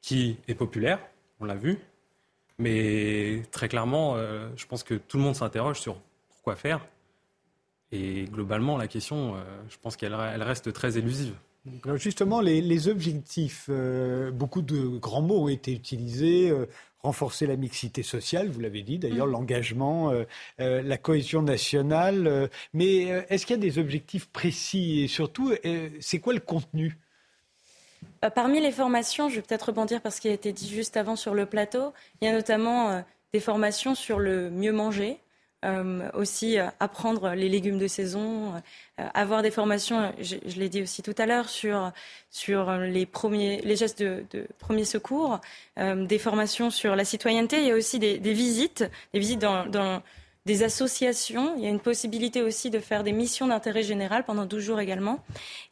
qui 0.00 0.38
est 0.48 0.54
populaire, 0.54 0.98
on 1.40 1.44
l'a 1.44 1.54
vu. 1.54 1.78
Mais 2.58 3.42
très 3.52 3.68
clairement, 3.68 4.14
euh, 4.16 4.48
je 4.56 4.66
pense 4.66 4.82
que 4.82 4.94
tout 4.94 5.16
le 5.16 5.22
monde 5.22 5.36
s'interroge 5.36 5.80
sur 5.80 5.96
pourquoi 6.28 6.56
faire. 6.56 6.80
Et 7.92 8.24
globalement, 8.24 8.76
la 8.76 8.88
question, 8.88 9.36
euh, 9.36 9.40
je 9.68 9.76
pense 9.80 9.96
qu'elle 9.96 10.14
reste 10.14 10.72
très 10.72 10.98
élusive. 10.98 11.34
Justement, 11.96 12.40
les, 12.40 12.88
objectifs, 12.88 13.66
euh, 13.68 14.30
beaucoup 14.30 14.62
de 14.62 14.98
grands 14.98 15.22
mots 15.22 15.44
ont 15.44 15.48
été 15.48 15.72
utilisés, 15.72 16.52
renforcer 17.06 17.46
la 17.46 17.56
mixité 17.56 18.02
sociale, 18.02 18.48
vous 18.48 18.60
l'avez 18.60 18.82
dit 18.82 18.98
d'ailleurs, 18.98 19.28
mm. 19.28 19.32
l'engagement, 19.32 20.10
euh, 20.10 20.24
euh, 20.60 20.82
la 20.82 20.98
cohésion 20.98 21.40
nationale. 21.40 22.26
Euh, 22.26 22.48
mais 22.74 23.24
est-ce 23.30 23.46
qu'il 23.46 23.56
y 23.56 23.58
a 23.58 23.62
des 23.62 23.78
objectifs 23.78 24.26
précis 24.26 25.02
et 25.02 25.08
surtout, 25.08 25.52
c'est 26.00 26.18
quoi 26.18 26.34
le 26.34 26.40
contenu? 26.40 26.98
Parmi 28.34 28.60
les 28.60 28.72
formations, 28.72 29.28
je 29.28 29.36
vais 29.36 29.42
peut-être 29.42 29.68
rebondir 29.68 30.00
parce 30.00 30.20
qu'il 30.20 30.30
a 30.30 30.34
été 30.34 30.52
dit 30.52 30.68
juste 30.68 30.96
avant 30.96 31.16
sur 31.16 31.34
le 31.34 31.46
plateau, 31.46 31.92
il 32.20 32.26
y 32.26 32.28
a 32.28 32.32
notamment 32.32 33.02
des 33.32 33.40
formations 33.40 33.94
sur 33.94 34.18
le 34.18 34.50
mieux 34.50 34.72
manger, 34.72 35.10
euh, 35.10 35.25
aussi 36.14 36.58
euh, 36.58 36.66
apprendre 36.80 37.30
les 37.30 37.48
légumes 37.48 37.78
de 37.78 37.86
saison, 37.86 38.54
euh, 38.54 39.06
avoir 39.14 39.42
des 39.42 39.50
formations, 39.50 40.12
je, 40.20 40.36
l'ai 40.58 40.68
dit 40.68 40.82
aussi 40.82 41.02
tout 41.02 41.14
à 41.18 41.26
l'heure, 41.26 41.48
sur, 41.48 41.92
sur 42.30 42.72
les, 42.78 43.06
premiers, 43.06 43.60
les 43.62 43.76
gestes 43.76 44.02
de, 44.02 44.24
de 44.30 44.46
premier 44.58 44.84
secours, 44.84 45.40
des 45.76 46.18
formations 46.18 46.70
sur 46.70 46.96
la 46.96 47.04
citoyenneté. 47.04 47.60
Il 47.60 47.68
y 47.68 47.70
a 47.70 47.74
aussi 47.74 47.98
des, 47.98 48.18
des 48.18 48.32
visites, 48.32 48.84
des 49.12 49.20
visites 49.20 49.40
dans, 49.40 49.66
dans 49.66 50.02
des 50.46 50.62
associations. 50.62 51.54
Il 51.58 51.64
y 51.64 51.66
a 51.66 51.70
une 51.70 51.80
possibilité 51.80 52.40
aussi 52.40 52.70
de 52.70 52.78
faire 52.78 53.02
des 53.02 53.12
missions 53.12 53.48
d'intérêt 53.48 53.82
général 53.82 54.24
pendant 54.24 54.46
12 54.46 54.62
jours 54.62 54.80
également. 54.80 55.18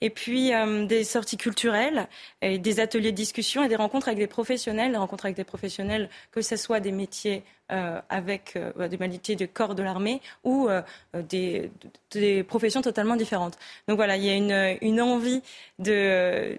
Et 0.01 0.11
puis 0.11 0.53
euh, 0.53 0.85
des 0.85 1.05
sorties 1.05 1.37
culturelles, 1.37 2.09
des 2.43 2.81
ateliers 2.81 3.13
de 3.13 3.17
discussion 3.17 3.63
et 3.63 3.69
des 3.69 3.77
rencontres 3.77 4.09
avec 4.09 4.19
des 4.19 4.27
professionnels, 4.27 4.91
des 4.91 4.99
rencontres 4.99 5.27
avec 5.27 5.37
des 5.37 5.45
professionnels, 5.45 6.11
que 6.33 6.43
ce 6.43 6.57
soit 6.57 6.81
des 6.81 6.91
métiers 6.91 7.45
euh, 7.73 8.01
avec 8.11 8.57
euh, 8.57 8.89
des 8.89 8.99
métiers 8.99 9.37
de 9.37 9.47
corps 9.47 9.77
de 9.77 9.83
l'armée 9.83 10.21
ou 10.43 10.69
des, 11.15 11.71
professions 12.49 12.83
totalement 12.83 13.15
différentes. 13.15 13.57
Donc 13.87 13.97
voilà, 13.97 14.17
il 14.17 14.25
y 14.25 14.31
a 14.31 14.77
une, 14.83 15.01
envie 15.01 15.41
de 15.79 16.59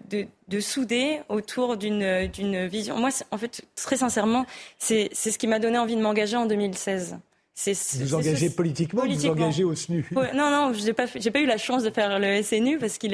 souder 0.61 1.19
autour 1.27 1.75
d'une 1.75 2.65
vision. 2.67 2.97
Moi, 2.97 3.09
en 3.31 3.37
fait, 3.37 3.65
très 3.75 3.97
sincèrement, 3.97 4.45
c'est 4.79 5.13
ce 5.13 5.37
qui 5.37 5.47
m'a 5.47 5.59
donné 5.59 5.77
envie 5.77 5.97
de 5.97 6.01
m'engager 6.01 6.37
en 6.37 6.45
2016 6.45 7.17
vous 7.99 8.15
engagez 8.15 8.49
politiquement, 8.49 9.05
vous 9.05 9.25
engagez 9.27 9.63
au 9.63 9.73
SNU 9.73 10.05
Non, 10.11 10.51
non, 10.51 10.73
je 10.73 10.83
n'ai 10.85 10.93
pas, 10.93 11.07
pas, 11.07 11.39
eu 11.39 11.45
la 11.45 11.57
chance 11.57 11.83
de 11.83 11.89
faire 11.89 12.19
le 12.19 12.43
SNU 12.43 12.77
parce 12.77 12.97
que 12.97 13.07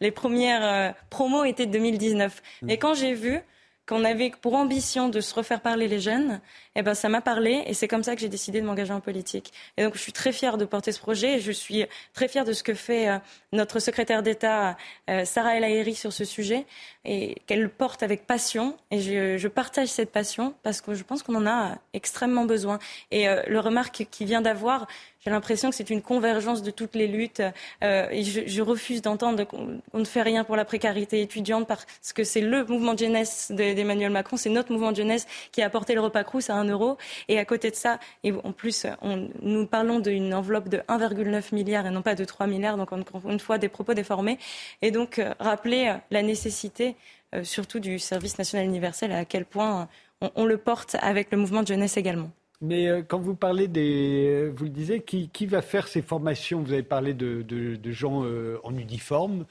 les 0.00 0.10
premières 0.10 0.64
euh, 0.64 0.92
promos 1.10 1.44
étaient 1.44 1.66
de 1.66 1.72
2019. 1.72 2.42
Mm. 2.62 2.70
Et 2.70 2.78
quand 2.78 2.94
j'ai 2.94 3.14
vu 3.14 3.40
qu'on 3.86 4.04
avait 4.04 4.30
pour 4.40 4.54
ambition 4.54 5.08
de 5.08 5.20
se 5.20 5.34
refaire 5.34 5.60
parler 5.60 5.88
les 5.88 6.00
jeunes, 6.00 6.40
eh 6.74 6.82
ben, 6.82 6.94
ça 6.94 7.08
m'a 7.08 7.20
parlé 7.20 7.62
et 7.66 7.74
c'est 7.74 7.88
comme 7.88 8.02
ça 8.02 8.14
que 8.14 8.20
j'ai 8.20 8.28
décidé 8.28 8.60
de 8.60 8.66
m'engager 8.66 8.92
en 8.92 9.00
politique. 9.00 9.52
Et 9.76 9.84
donc, 9.84 9.94
je 9.94 10.00
suis 10.00 10.12
très 10.12 10.32
fière 10.32 10.56
de 10.56 10.64
porter 10.64 10.90
ce 10.90 10.98
projet 10.98 11.34
et 11.34 11.40
je 11.40 11.52
suis 11.52 11.84
très 12.14 12.26
fière 12.26 12.44
de 12.44 12.52
ce 12.52 12.62
que 12.62 12.74
fait 12.74 13.08
euh, 13.08 13.18
notre 13.52 13.78
secrétaire 13.78 14.22
d'État, 14.22 14.76
euh, 15.10 15.24
Sarah 15.24 15.56
El 15.56 15.64
Haïry, 15.64 15.94
sur 15.94 16.12
ce 16.12 16.24
sujet 16.24 16.66
et 17.04 17.36
qu'elle 17.46 17.68
porte 17.68 18.02
avec 18.02 18.26
passion. 18.26 18.76
Et 18.90 19.00
je, 19.00 19.36
je, 19.36 19.48
partage 19.48 19.88
cette 19.88 20.10
passion 20.10 20.54
parce 20.62 20.80
que 20.80 20.94
je 20.94 21.04
pense 21.04 21.22
qu'on 21.22 21.34
en 21.34 21.46
a 21.46 21.78
extrêmement 21.92 22.46
besoin. 22.46 22.78
Et 23.10 23.28
euh, 23.28 23.42
le 23.46 23.60
remarque 23.60 24.06
qui 24.10 24.24
vient 24.24 24.40
d'avoir, 24.40 24.86
j'ai 25.26 25.30
l'impression 25.30 25.70
que 25.70 25.76
c'est 25.76 25.88
une 25.88 26.02
convergence 26.02 26.62
de 26.62 26.70
toutes 26.70 26.94
les 26.94 27.06
luttes. 27.06 27.42
Euh, 27.82 28.08
et 28.10 28.24
je, 28.24 28.60
refuse 28.60 29.00
d'entendre 29.00 29.44
qu'on 29.44 29.98
ne 29.98 30.04
fait 30.04 30.20
rien 30.20 30.44
pour 30.44 30.54
la 30.54 30.66
précarité 30.66 31.22
étudiante 31.22 31.66
parce 31.66 32.12
que 32.14 32.24
c'est 32.24 32.42
le 32.42 32.62
mouvement 32.66 32.92
de 32.92 32.98
jeunesse 32.98 33.50
d'Emmanuel 33.50 34.12
Macron, 34.12 34.36
c'est 34.36 34.50
notre 34.50 34.70
mouvement 34.70 34.90
de 34.90 34.96
jeunesse 34.96 35.26
qui 35.50 35.62
a 35.62 35.66
apporté 35.66 35.94
le 35.94 36.02
repas 36.02 36.24
Crous 36.24 36.50
à 36.50 36.54
un 36.56 36.66
euro. 36.66 36.98
Et 37.28 37.38
à 37.38 37.46
côté 37.46 37.70
de 37.70 37.74
ça, 37.74 38.00
et 38.22 38.32
en 38.32 38.52
plus, 38.52 38.86
on, 39.00 39.30
nous 39.40 39.66
parlons 39.66 39.98
d'une 39.98 40.34
enveloppe 40.34 40.68
de 40.68 40.78
1,9 40.88 41.54
milliard 41.54 41.86
et 41.86 41.90
non 41.90 42.02
pas 42.02 42.14
de 42.14 42.24
3 42.26 42.46
milliards. 42.46 42.76
Donc, 42.76 42.92
encore 42.92 43.22
une 43.26 43.40
fois, 43.40 43.56
des 43.56 43.70
propos 43.70 43.94
déformés. 43.94 44.38
Et 44.82 44.90
donc, 44.90 45.18
euh, 45.18 45.32
rappeler 45.40 45.88
euh, 45.88 45.94
la 46.10 46.22
nécessité, 46.22 46.96
surtout 47.42 47.80
du 47.80 47.98
service 47.98 48.36
national 48.36 48.66
universel, 48.66 49.10
à 49.10 49.24
quel 49.24 49.46
point 49.46 49.88
on 50.20 50.44
le 50.44 50.58
porte 50.58 50.96
avec 51.00 51.32
le 51.32 51.38
mouvement 51.38 51.62
de 51.62 51.66
jeunesse 51.66 51.96
également. 51.96 52.30
Mais 52.60 52.88
euh, 52.88 53.02
quand 53.06 53.18
vous 53.18 53.34
parlez 53.34 53.68
des, 53.68 54.26
euh, 54.28 54.52
vous 54.54 54.64
le 54.64 54.70
disiez, 54.70 55.02
qui, 55.02 55.28
qui 55.28 55.46
va 55.46 55.60
faire 55.60 55.88
ces 55.88 56.02
formations? 56.02 56.62
Vous 56.62 56.72
avez 56.72 56.82
parlé 56.82 57.12
de, 57.12 57.42
de, 57.42 57.92
gens 57.92 58.24
euh, 58.24 58.58
en 58.64 58.74
uniforme, 58.76 59.44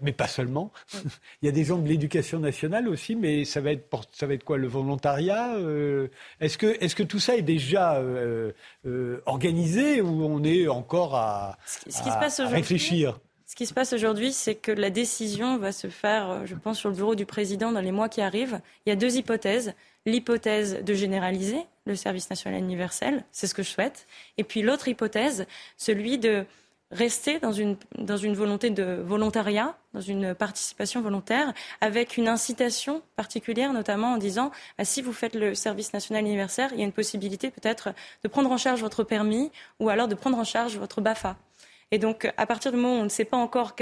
mais 0.00 0.12
pas 0.12 0.28
seulement. 0.28 0.72
Il 1.42 1.46
y 1.46 1.48
a 1.48 1.52
des 1.52 1.64
gens 1.64 1.78
de 1.78 1.88
l'éducation 1.88 2.38
nationale 2.38 2.88
aussi, 2.88 3.16
mais 3.16 3.44
ça 3.44 3.60
va 3.60 3.72
être, 3.72 3.86
ça 4.12 4.26
va 4.26 4.34
être 4.34 4.44
quoi 4.44 4.56
Le 4.56 4.68
volontariat 4.68 5.56
Est-ce 6.40 6.58
que, 6.58 6.76
est-ce 6.82 6.96
que 6.96 7.02
tout 7.02 7.18
ça 7.18 7.36
est 7.36 7.42
déjà 7.42 8.02
organisé 9.26 10.00
ou 10.00 10.24
on 10.24 10.42
est 10.44 10.68
encore 10.68 11.14
à, 11.14 11.58
à 12.06 12.48
réfléchir? 12.48 13.18
ce 13.44 13.54
qui 13.56 13.66
se 13.66 13.74
passe 13.74 13.92
aujourd'hui, 13.92 14.32
c'est 14.32 14.54
que 14.54 14.72
la 14.72 14.88
décision 14.88 15.58
va 15.58 15.72
se 15.72 15.88
faire, 15.88 16.46
je 16.46 16.54
pense, 16.54 16.78
sur 16.78 16.88
le 16.88 16.94
bureau 16.94 17.14
du 17.14 17.26
président 17.26 17.70
dans 17.70 17.82
les 17.82 17.92
mois 17.92 18.08
qui 18.08 18.22
arrivent. 18.22 18.62
Il 18.86 18.88
y 18.88 18.92
a 18.92 18.96
deux 18.96 19.18
hypothèses. 19.18 19.74
L'hypothèse 20.06 20.82
de 20.82 20.94
généraliser 20.94 21.58
le 21.84 21.96
service 21.96 22.30
national 22.30 22.60
universel, 22.60 23.24
c'est 23.32 23.46
ce 23.46 23.54
que 23.54 23.62
je 23.62 23.70
souhaite, 23.70 24.06
et 24.38 24.44
puis 24.44 24.62
l'autre 24.62 24.88
hypothèse, 24.88 25.46
celui 25.76 26.18
de 26.18 26.44
rester 26.92 27.38
dans 27.40 27.52
une, 27.52 27.76
dans 27.96 28.18
une 28.18 28.34
volonté 28.34 28.70
de 28.70 29.00
volontariat, 29.02 29.76
dans 29.94 30.00
une 30.00 30.34
participation 30.34 31.00
volontaire, 31.00 31.52
avec 31.80 32.16
une 32.16 32.28
incitation 32.28 33.02
particulière, 33.16 33.72
notamment 33.72 34.12
en 34.12 34.18
disant 34.18 34.50
ah, 34.78 34.84
si 34.84 35.02
vous 35.02 35.12
faites 35.12 35.34
le 35.34 35.54
service 35.54 35.92
national 35.92 36.22
universel, 36.22 36.70
il 36.72 36.78
y 36.78 36.82
a 36.82 36.84
une 36.84 36.92
possibilité 36.92 37.50
peut-être 37.50 37.94
de 38.22 38.28
prendre 38.28 38.50
en 38.52 38.58
charge 38.58 38.80
votre 38.80 39.04
permis 39.04 39.50
ou 39.80 39.88
alors 39.88 40.06
de 40.06 40.14
prendre 40.14 40.38
en 40.38 40.44
charge 40.44 40.76
votre 40.76 41.00
BAFA. 41.00 41.36
Et 41.90 41.98
donc, 41.98 42.30
à 42.36 42.46
partir 42.46 42.72
du 42.72 42.78
moment 42.78 42.94
où 42.94 43.00
on 43.00 43.04
ne 43.04 43.08
sait 43.08 43.24
pas 43.24 43.36
encore 43.36 43.74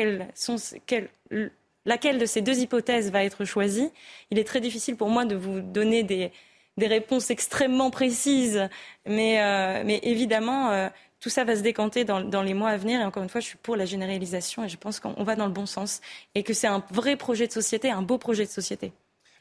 laquelle 1.85 2.19
de 2.19 2.27
ces 2.27 2.41
deux 2.43 2.59
hypothèses 2.61 3.11
va 3.11 3.25
être 3.25 3.45
choisie, 3.45 3.91
il 4.31 4.39
est 4.39 4.45
très 4.45 4.61
difficile 4.61 4.97
pour 4.97 5.11
moi 5.11 5.25
de 5.25 5.37
vous 5.37 5.61
donner 5.61 6.03
des, 6.03 6.33
des 6.77 6.87
réponses 6.87 7.31
extrêmement 7.31 7.91
précises. 7.91 8.69
Mais, 9.07 9.41
euh, 9.41 9.83
mais 9.85 10.01
évidemment, 10.03 10.71
euh, 10.71 10.89
tout 11.21 11.29
ça 11.29 11.45
va 11.45 11.57
se 11.57 11.63
décanter 11.63 12.05
dans, 12.05 12.21
dans, 12.21 12.43
les 12.43 12.55
mois 12.55 12.71
à 12.71 12.77
venir. 12.77 13.01
Et 13.01 13.05
encore 13.05 13.23
une 13.23 13.29
fois, 13.29 13.41
je 13.41 13.47
suis 13.47 13.59
pour 13.59 13.77
la 13.77 13.85
généralisation 13.85 14.65
et 14.65 14.69
je 14.69 14.77
pense 14.77 15.01
qu'on 15.01 15.23
va 15.25 15.37
dans 15.37 15.47
le 15.47 15.53
bon 15.53 15.67
sens 15.67 16.01
et 16.35 16.43
que 16.43 16.53
c'est 16.53 16.67
un 16.67 16.83
vrai 16.91 17.17
projet 17.17 17.47
de 17.47 17.53
société, 17.53 17.91
un 17.91 18.03
beau 18.03 18.19
projet 18.19 18.45
de 18.45 18.51
société. 18.51 18.93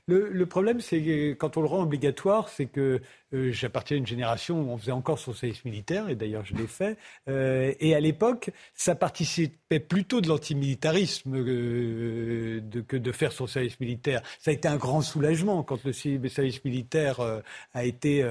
Le, 0.09 0.45
problème, 0.47 0.81
c'est 0.81 1.35
quand 1.39 1.57
on 1.57 1.61
le 1.61 1.67
rend 1.67 1.83
obligatoire, 1.83 2.49
c'est 2.49 2.65
que 2.65 2.99
euh, 3.33 3.51
j'appartiens 3.51 3.97
à 3.97 3.99
une 3.99 4.07
génération 4.07 4.59
où 4.59 4.71
on 4.71 4.77
faisait 4.77 4.91
encore 4.91 5.19
son 5.19 5.33
service 5.33 5.63
militaire, 5.65 6.09
et 6.09 6.15
d'ailleurs 6.15 6.43
je 6.45 6.55
l'ai 6.55 6.65
fait. 6.65 6.97
Euh, 7.27 7.73
et 7.79 7.93
à 7.93 7.99
l'époque, 7.99 8.49
ça 8.73 8.95
participait 8.95 9.79
plutôt 9.79 10.19
de 10.19 10.27
l'antimilitarisme 10.27 11.35
euh, 11.35 12.61
que 12.87 12.97
de 12.97 13.11
faire 13.11 13.31
son 13.31 13.45
service 13.45 13.79
militaire. 13.79 14.23
Ça 14.39 14.49
a 14.49 14.53
été 14.55 14.67
un 14.67 14.77
grand 14.77 15.01
soulagement 15.01 15.61
quand 15.61 15.83
le 15.83 15.93
service 15.93 16.65
militaire 16.65 17.19
a 17.73 17.85
été 17.85 18.25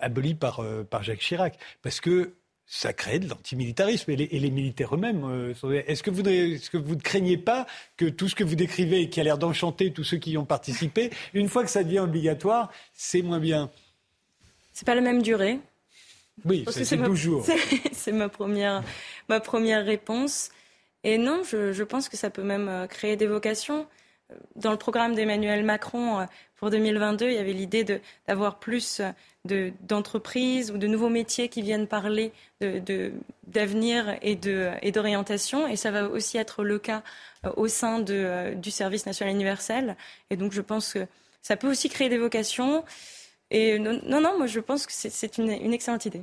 aboli 0.00 0.34
par, 0.34 0.64
par 0.88 1.02
Jacques 1.02 1.18
Chirac, 1.18 1.58
parce 1.82 2.00
que 2.00 2.32
ça 2.66 2.92
crée 2.92 3.18
de 3.18 3.28
l'antimilitarisme 3.28 4.10
et, 4.10 4.14
et 4.14 4.40
les, 4.40 4.50
militaires 4.50 4.94
eux-mêmes. 4.94 5.24
Euh, 5.24 5.82
est-ce 5.86 6.02
que, 6.02 6.10
vous 6.10 6.22
ne, 6.22 6.58
que 6.68 6.76
vous 6.76 6.96
ne 6.96 7.00
craignez 7.00 7.36
pas 7.36 7.66
que 7.96 8.06
tout 8.06 8.28
ce 8.28 8.34
que 8.34 8.44
vous 8.44 8.56
décrivez 8.56 9.02
et 9.02 9.08
qui 9.08 9.20
a 9.20 9.24
l'air 9.24 9.38
d'enchanter 9.38 9.92
tous 9.92 10.04
ceux 10.04 10.16
qui 10.16 10.32
y 10.32 10.38
ont 10.38 10.44
participé, 10.44 11.10
une 11.32 11.48
fois 11.48 11.64
que 11.64 11.70
ça 11.70 11.84
devient 11.84 12.00
obligatoire, 12.00 12.72
c'est 12.92 13.22
moins 13.22 13.38
bien? 13.38 13.70
C'est 14.72 14.84
pas 14.84 14.96
la 14.96 15.00
même 15.00 15.22
durée. 15.22 15.60
Oui, 16.44 16.64
c'est 16.70 16.96
12 16.96 17.18
jours. 17.18 17.46
C'est 17.92 18.12
ma 18.12 18.28
première, 18.28 18.82
ma 19.30 19.40
première 19.40 19.84
réponse. 19.86 20.50
Et 21.02 21.16
non, 21.16 21.42
je, 21.44 21.72
je, 21.72 21.82
pense 21.82 22.10
que 22.10 22.16
ça 22.18 22.28
peut 22.28 22.42
même 22.42 22.68
euh, 22.68 22.86
créer 22.86 23.16
des 23.16 23.26
vocations. 23.26 23.86
Dans 24.56 24.72
le 24.72 24.76
programme 24.76 25.14
d'Emmanuel 25.14 25.64
Macron 25.64 26.20
euh, 26.20 26.24
pour 26.56 26.70
2022, 26.70 27.26
il 27.28 27.34
y 27.34 27.38
avait 27.38 27.52
l'idée 27.52 27.84
d'avoir 28.26 28.58
plus 28.58 29.02
d'entreprises 29.44 30.70
ou 30.70 30.78
de 30.78 30.86
nouveaux 30.86 31.08
métiers 31.08 31.48
qui 31.48 31.62
viennent 31.62 31.86
parler 31.86 32.32
d'avenir 33.46 34.16
et 34.22 34.36
d'orientation. 34.92 35.68
Et, 35.68 35.76
ça 35.76 35.90
va 35.90 36.08
aussi 36.08 36.38
être 36.38 36.64
le 36.64 36.78
cas 36.78 37.02
euh, 37.44 37.52
au 37.56 37.68
sein 37.68 38.02
euh, 38.08 38.54
du 38.54 38.70
service 38.70 39.06
national 39.06 39.34
universel. 39.34 39.96
Et 40.30 40.36
donc 40.36 40.52
je 40.52 40.62
pense 40.62 40.94
que 40.94 41.06
ça 41.42 41.56
peut 41.56 41.70
aussi 41.70 41.88
créer 41.88 42.08
des 42.08 42.18
vocations. 42.18 42.84
Et 43.50 43.78
non, 43.78 44.00
non, 44.02 44.36
moi 44.38 44.46
je 44.46 44.60
pense 44.60 44.86
que 44.86 44.92
c'est 44.92 45.38
une 45.38 45.72
excellente 45.72 46.06
idée. 46.06 46.22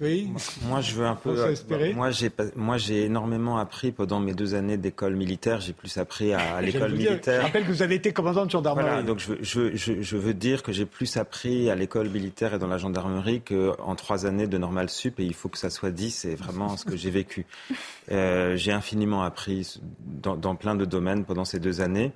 Oui. 0.00 0.32
Moi, 0.62 0.80
je 0.80 0.94
veux 0.94 1.06
un 1.06 1.14
peu. 1.14 1.54
Moi, 1.94 2.10
j'ai 2.10 2.30
moi 2.56 2.78
j'ai 2.78 3.04
énormément 3.04 3.58
appris 3.58 3.92
pendant 3.92 4.18
mes 4.18 4.34
deux 4.34 4.54
années 4.54 4.76
d'école 4.76 5.14
militaire. 5.14 5.60
J'ai 5.60 5.72
plus 5.72 5.98
appris 5.98 6.34
à, 6.34 6.60
l'école 6.62 6.92
militaire. 6.92 7.42
je 7.42 7.46
rappelle 7.46 7.64
que 7.64 7.70
vous 7.70 7.82
avez 7.82 7.94
été 7.94 8.12
commandant 8.12 8.44
de 8.44 8.50
gendarmerie. 8.50 8.86
Voilà, 8.86 9.02
donc 9.02 9.20
je, 9.20 9.34
je, 9.40 9.76
je, 9.76 10.02
je, 10.02 10.16
veux 10.16 10.34
dire 10.34 10.64
que 10.64 10.72
j'ai 10.72 10.84
plus 10.84 11.16
appris 11.16 11.70
à 11.70 11.76
l'école 11.76 12.08
militaire 12.08 12.54
et 12.54 12.58
dans 12.58 12.66
la 12.66 12.78
gendarmerie 12.78 13.42
qu'en 13.42 13.94
trois 13.94 14.26
années 14.26 14.48
de 14.48 14.58
normal 14.58 14.90
sup. 14.90 15.20
Et 15.20 15.24
il 15.24 15.34
faut 15.34 15.48
que 15.48 15.58
ça 15.58 15.70
soit 15.70 15.92
dit. 15.92 16.10
C'est 16.10 16.34
vraiment 16.34 16.76
ce 16.76 16.84
que 16.84 16.96
j'ai 16.96 17.10
vécu. 17.10 17.46
Euh, 18.12 18.54
j'ai 18.56 18.70
infiniment 18.70 19.22
appris 19.22 19.80
dans, 20.00 20.36
dans, 20.36 20.54
plein 20.56 20.74
de 20.74 20.84
domaines 20.84 21.24
pendant 21.24 21.46
ces 21.46 21.58
deux 21.58 21.80
années. 21.80 22.12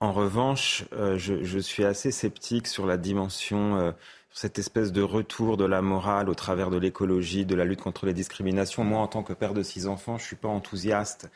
En 0.00 0.12
revanche, 0.12 0.84
euh, 0.92 1.16
je, 1.16 1.42
je, 1.44 1.58
suis 1.58 1.82
assez 1.82 2.10
sceptique 2.10 2.66
sur 2.66 2.84
la 2.84 2.98
dimension 2.98 3.78
euh, 3.78 3.92
cette 4.34 4.58
espèce 4.58 4.90
de 4.90 5.00
retour 5.00 5.56
de 5.56 5.64
la 5.64 5.80
morale 5.80 6.28
au 6.28 6.34
travers 6.34 6.68
de 6.68 6.76
l'écologie, 6.76 7.46
de 7.46 7.54
la 7.54 7.64
lutte 7.64 7.80
contre 7.80 8.04
les 8.04 8.12
discriminations. 8.12 8.82
Moi, 8.82 8.98
en 9.00 9.06
tant 9.06 9.22
que 9.22 9.32
père 9.32 9.54
de 9.54 9.62
six 9.62 9.86
enfants, 9.86 10.18
je 10.18 10.24
ne 10.24 10.26
suis 10.26 10.36
pas 10.36 10.48
enthousiaste 10.48 11.30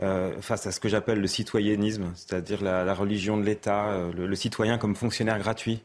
euh, 0.00 0.40
face 0.40 0.66
à 0.66 0.72
ce 0.72 0.80
que 0.80 0.88
j'appelle 0.88 1.20
le 1.20 1.26
citoyennisme, 1.26 2.10
c'est-à-dire 2.14 2.62
la, 2.62 2.94
religion 2.94 3.36
de 3.36 3.42
l'État, 3.42 3.90
euh, 3.90 4.12
le, 4.14 4.34
citoyen 4.34 4.78
comme 4.78 4.96
fonctionnaire 4.96 5.38
gratuit, 5.38 5.82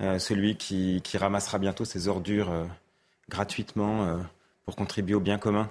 euh, 0.00 0.20
celui 0.20 0.56
qui, 0.56 1.02
ramassera 1.14 1.58
bientôt 1.58 1.84
ses 1.84 2.06
ordures 2.06 2.52
gratuitement 3.28 4.20
pour 4.64 4.76
contribuer 4.76 5.16
au 5.16 5.20
bien 5.20 5.38
commun. 5.38 5.68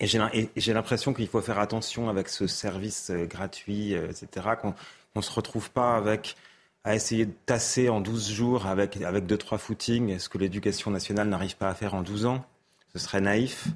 Et 0.00 0.08
j'ai 0.08 0.72
l'impression 0.72 1.14
qu'il 1.14 1.28
faut 1.28 1.40
faire 1.40 1.60
attention 1.60 2.08
avec 2.08 2.28
ce 2.28 2.48
service 2.48 3.12
gratuit, 3.12 3.92
etc., 3.92 4.26
qu'on 4.60 4.74
ne 5.14 5.20
se 5.20 5.30
retrouve 5.30 5.70
pas 5.70 5.94
avec 5.94 6.36
à 6.84 6.94
essayer 6.94 7.26
de 7.26 7.34
tasser 7.46 7.88
en 7.88 8.00
12 8.00 8.30
jours 8.30 8.66
avec, 8.66 9.00
avec 9.02 9.26
deux, 9.26 9.36
trois 9.36 9.58
footings 9.58 10.18
ce 10.18 10.28
que 10.28 10.38
l'éducation 10.38 10.90
nationale 10.90 11.28
n'arrive 11.28 11.56
pas 11.56 11.68
à 11.68 11.74
faire 11.74 11.94
en 11.94 12.02
12 12.02 12.26
ans. 12.26 12.44
Ce 12.92 12.98
serait 12.98 13.20
naïf. 13.20 13.68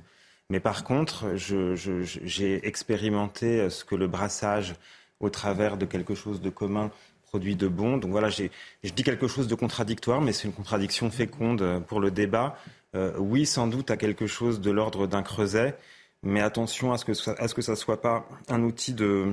Mais 0.50 0.60
par 0.60 0.84
contre, 0.84 1.36
j'ai 1.36 2.66
expérimenté 2.66 3.68
ce 3.70 3.84
que 3.84 3.94
le 3.94 4.06
brassage 4.06 4.74
au 5.20 5.30
travers 5.30 5.76
de 5.76 5.86
quelque 5.86 6.14
chose 6.14 6.40
de 6.40 6.50
commun 6.50 6.90
produit 7.22 7.56
de 7.56 7.66
bon. 7.66 7.96
Donc 7.96 8.10
voilà, 8.10 8.28
je 8.28 8.48
dis 8.82 9.02
quelque 9.02 9.26
chose 9.26 9.48
de 9.48 9.54
contradictoire, 9.54 10.20
mais 10.20 10.32
c'est 10.32 10.46
une 10.46 10.54
contradiction 10.54 11.10
féconde 11.10 11.82
pour 11.88 12.00
le 12.00 12.10
débat. 12.10 12.56
Euh, 12.94 13.12
oui, 13.18 13.46
sans 13.46 13.66
doute 13.66 13.90
à 13.90 13.96
quelque 13.96 14.26
chose 14.26 14.60
de 14.60 14.70
l'ordre 14.70 15.06
d'un 15.06 15.22
creuset, 15.22 15.76
mais 16.22 16.40
attention 16.40 16.92
à 16.92 16.98
ce 16.98 17.04
que 17.04 17.12
à 17.40 17.48
ce 17.48 17.54
que 17.54 17.62
ça 17.62 17.72
ne 17.72 17.76
soit 17.76 18.00
pas 18.00 18.28
un 18.48 18.62
outil 18.62 18.92
de, 18.92 19.32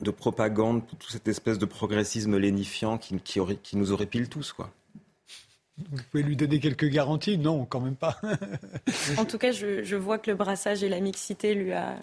de 0.00 0.10
propagande 0.10 0.86
pour 0.86 0.98
toute 0.98 1.10
cette 1.10 1.28
espèce 1.28 1.58
de 1.58 1.66
progressisme 1.66 2.36
lénifiant 2.36 2.98
qui, 2.98 3.16
qui, 3.20 3.76
nous 3.76 3.92
aurait 3.92 4.06
pile 4.06 4.28
tous, 4.28 4.52
quoi. 4.52 4.70
Vous 5.78 6.02
pouvez 6.10 6.22
lui 6.22 6.36
donner 6.36 6.58
quelques 6.58 6.88
garanties? 6.88 7.36
Non, 7.36 7.66
quand 7.66 7.80
même 7.80 7.96
pas. 7.96 8.18
en 9.18 9.26
tout 9.26 9.36
cas, 9.36 9.52
je, 9.52 9.94
vois 9.94 10.18
que 10.18 10.30
le 10.30 10.36
brassage 10.36 10.82
et 10.82 10.88
la 10.88 11.00
mixité 11.00 11.54
lui 11.54 11.72
a 11.72 11.96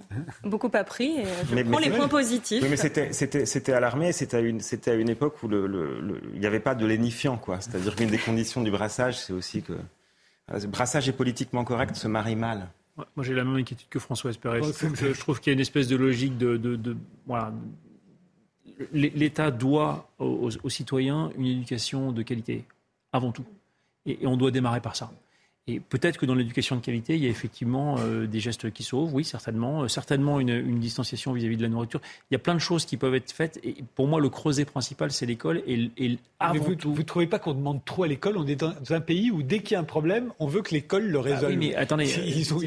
beaucoup 0.43 0.69
appris. 0.73 1.21
Et 1.21 1.25
je 1.49 1.63
prends 1.63 1.79
les 1.79 1.89
points 1.89 2.07
positifs. 2.07 2.61
Oui, 2.61 2.69
mais 2.69 2.77
c'était 2.77 3.73
à 3.73 3.79
l'armée, 3.79 4.11
c'était 4.11 4.37
à, 4.37 4.41
une, 4.41 4.61
à 4.85 4.93
une 4.93 5.09
époque 5.09 5.41
où 5.41 5.47
le, 5.47 6.21
il 6.35 6.39
n'y 6.39 6.45
avait 6.45 6.59
pas 6.59 6.75
de 6.75 6.85
lénifiant. 6.85 7.37
quoi. 7.37 7.61
C'est-à-dire 7.61 7.95
qu'une 7.95 8.11
des 8.11 8.19
conditions 8.19 8.61
du 8.61 8.69
brassage, 8.69 9.19
c'est 9.19 9.33
aussi 9.33 9.63
que 9.63 9.73
le 10.51 10.67
brassage 10.67 11.09
et 11.09 11.13
politiquement 11.13 11.63
correct 11.63 11.95
se 11.95 12.07
marient 12.07 12.35
mal. 12.35 12.67
Moi, 12.95 13.05
j'ai 13.21 13.33
la 13.33 13.43
même 13.43 13.55
inquiétude 13.55 13.87
que 13.89 13.99
François 13.99 14.29
Espéret. 14.29 14.61
je, 14.61 15.19
trouve 15.19 15.39
qu'il 15.39 15.51
y 15.51 15.53
a 15.53 15.55
une 15.55 15.59
espèce 15.59 15.87
de 15.87 15.95
logique 15.95 16.37
de. 16.37 16.97
voilà. 17.25 17.53
L'État 18.91 19.51
doit 19.51 20.11
aux, 20.19 20.69
citoyens 20.69 21.31
une 21.37 21.45
éducation 21.45 22.11
de 22.11 22.21
qualité, 22.21 22.65
avant 23.11 23.31
tout. 23.31 23.45
et 24.05 24.25
on 24.25 24.37
doit 24.37 24.51
démarrer 24.51 24.81
par 24.81 24.95
ça. 24.95 25.11
Et 25.67 25.79
peut-être 25.79 26.17
que 26.17 26.25
dans 26.25 26.35
l'éducation 26.35 26.75
de 26.75 26.81
qualité, 26.81 27.15
il 27.15 27.23
y 27.23 27.25
a 27.25 27.29
effectivement 27.29 27.95
euh, 27.97 28.27
des 28.27 28.41
gestes 28.41 28.69
qui 28.73 28.83
sauvent, 28.83 29.13
oui, 29.13 29.23
certainement. 29.23 29.83
Euh, 29.83 29.87
certainement 29.87 30.41
une, 30.41 30.49
une 30.49 30.79
distanciation 30.79 31.31
vis-à-vis 31.31 31.55
de 31.55 31.61
la 31.61 31.69
nourriture. 31.69 32.01
Il 32.29 32.33
y 32.33 32.35
a 32.35 32.39
plein 32.39 32.53
de 32.53 32.59
choses 32.59 32.85
qui 32.85 32.97
peuvent 32.97 33.15
être 33.15 33.31
faites. 33.31 33.61
Et 33.63 33.75
pour 33.95 34.09
moi, 34.09 34.19
le 34.19 34.27
creuset 34.27 34.65
principal, 34.65 35.11
c'est 35.11 35.25
l'école. 35.25 35.63
Et, 35.65 35.89
et 35.97 36.19
Mais 36.51 36.59
vous 36.59 36.75
ne 36.75 37.01
trouvez 37.03 37.27
pas 37.27 37.39
qu'on 37.39 37.53
demande 37.53 37.79
trop 37.85 38.03
à 38.03 38.09
l'école? 38.09 38.35
On 38.37 38.45
est 38.45 38.57
dans 38.57 38.73
un 38.89 38.99
pays 38.99 39.31
où 39.31 39.41
dès 39.41 39.59
qu'il 39.59 39.75
y 39.75 39.77
a 39.77 39.79
un 39.79 39.85
problème, 39.85 40.33
on 40.39 40.47
veut 40.47 40.63
que 40.63 40.73
l'école 40.73 41.05
le 41.05 41.19
ah 41.19 41.21
résolve. 41.21 41.53
oui, 41.53 41.69
mais 41.69 41.75
attendez. 41.75 42.13
Ils 42.13 42.53
ont, 42.53 42.59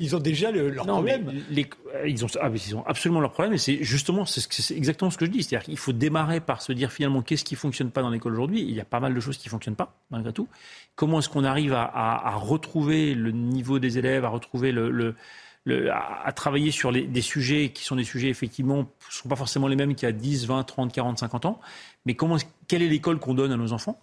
ils, 0.00 0.16
ont 0.16 0.20
déjà 0.20 0.50
le, 0.50 0.70
leur 0.70 0.86
problème. 0.86 1.30
Les, 1.50 1.70
ils, 2.04 2.24
ont, 2.24 2.28
ah, 2.40 2.50
ils 2.52 2.74
ont 2.76 2.84
absolument 2.84 3.20
leur 3.20 3.30
problème. 3.30 3.54
Et 3.54 3.58
c'est 3.58 3.84
justement, 3.84 4.24
c'est 4.24 4.76
exactement 4.76 5.12
ce 5.12 5.18
que 5.18 5.26
je 5.26 5.30
dis. 5.30 5.44
C'est-à-dire 5.44 5.66
qu'il 5.66 5.78
faut 5.78 5.92
démarrer 5.92 6.40
par 6.40 6.62
se 6.62 6.72
dire 6.72 6.90
finalement 6.90 7.22
qu'est-ce 7.22 7.44
qui 7.44 7.54
fonctionne 7.54 7.92
pas 7.92 8.02
dans 8.02 8.10
l'école 8.10 8.32
aujourd'hui? 8.32 8.62
Il 8.62 8.74
y 8.74 8.80
a 8.80 8.84
pas 8.84 8.98
mal 8.98 9.14
de 9.14 9.20
choses 9.20 9.36
qui 9.36 9.48
fonctionnent 9.48 9.76
pas, 9.76 9.94
malgré 10.10 10.32
tout. 10.32 10.48
Comment 10.96 11.20
est-ce 11.20 11.28
qu'on 11.28 11.44
arrive 11.44 11.74
à, 11.74 11.84
à, 11.84 12.34
à 12.34 12.39
retrouver 12.40 13.14
le 13.14 13.30
niveau 13.30 13.78
des 13.78 13.98
élèves, 13.98 14.24
à 14.24 14.28
retrouver 14.28 14.72
le, 14.72 14.90
le, 14.90 15.14
le 15.64 15.90
à, 15.92 16.32
travailler 16.32 16.70
sur 16.70 16.90
les, 16.90 17.06
des 17.06 17.20
sujets 17.20 17.70
qui 17.70 17.84
sont 17.84 17.96
des 17.96 18.04
sujets 18.04 18.28
effectivement 18.28 18.78
ne 18.78 18.84
sont 19.10 19.28
pas 19.28 19.36
forcément 19.36 19.68
les 19.68 19.76
mêmes 19.76 19.94
qu'il 19.94 20.06
y 20.06 20.08
a 20.08 20.12
10, 20.12 20.46
20, 20.46 20.64
30, 20.64 20.92
40, 20.92 21.18
50 21.18 21.44
ans. 21.46 21.60
Mais 22.06 22.14
comment, 22.14 22.36
quelle 22.68 22.82
est 22.82 22.88
l'école 22.88 23.18
qu'on 23.18 23.34
donne 23.34 23.52
à 23.52 23.56
nos 23.56 23.72
enfants? 23.72 24.00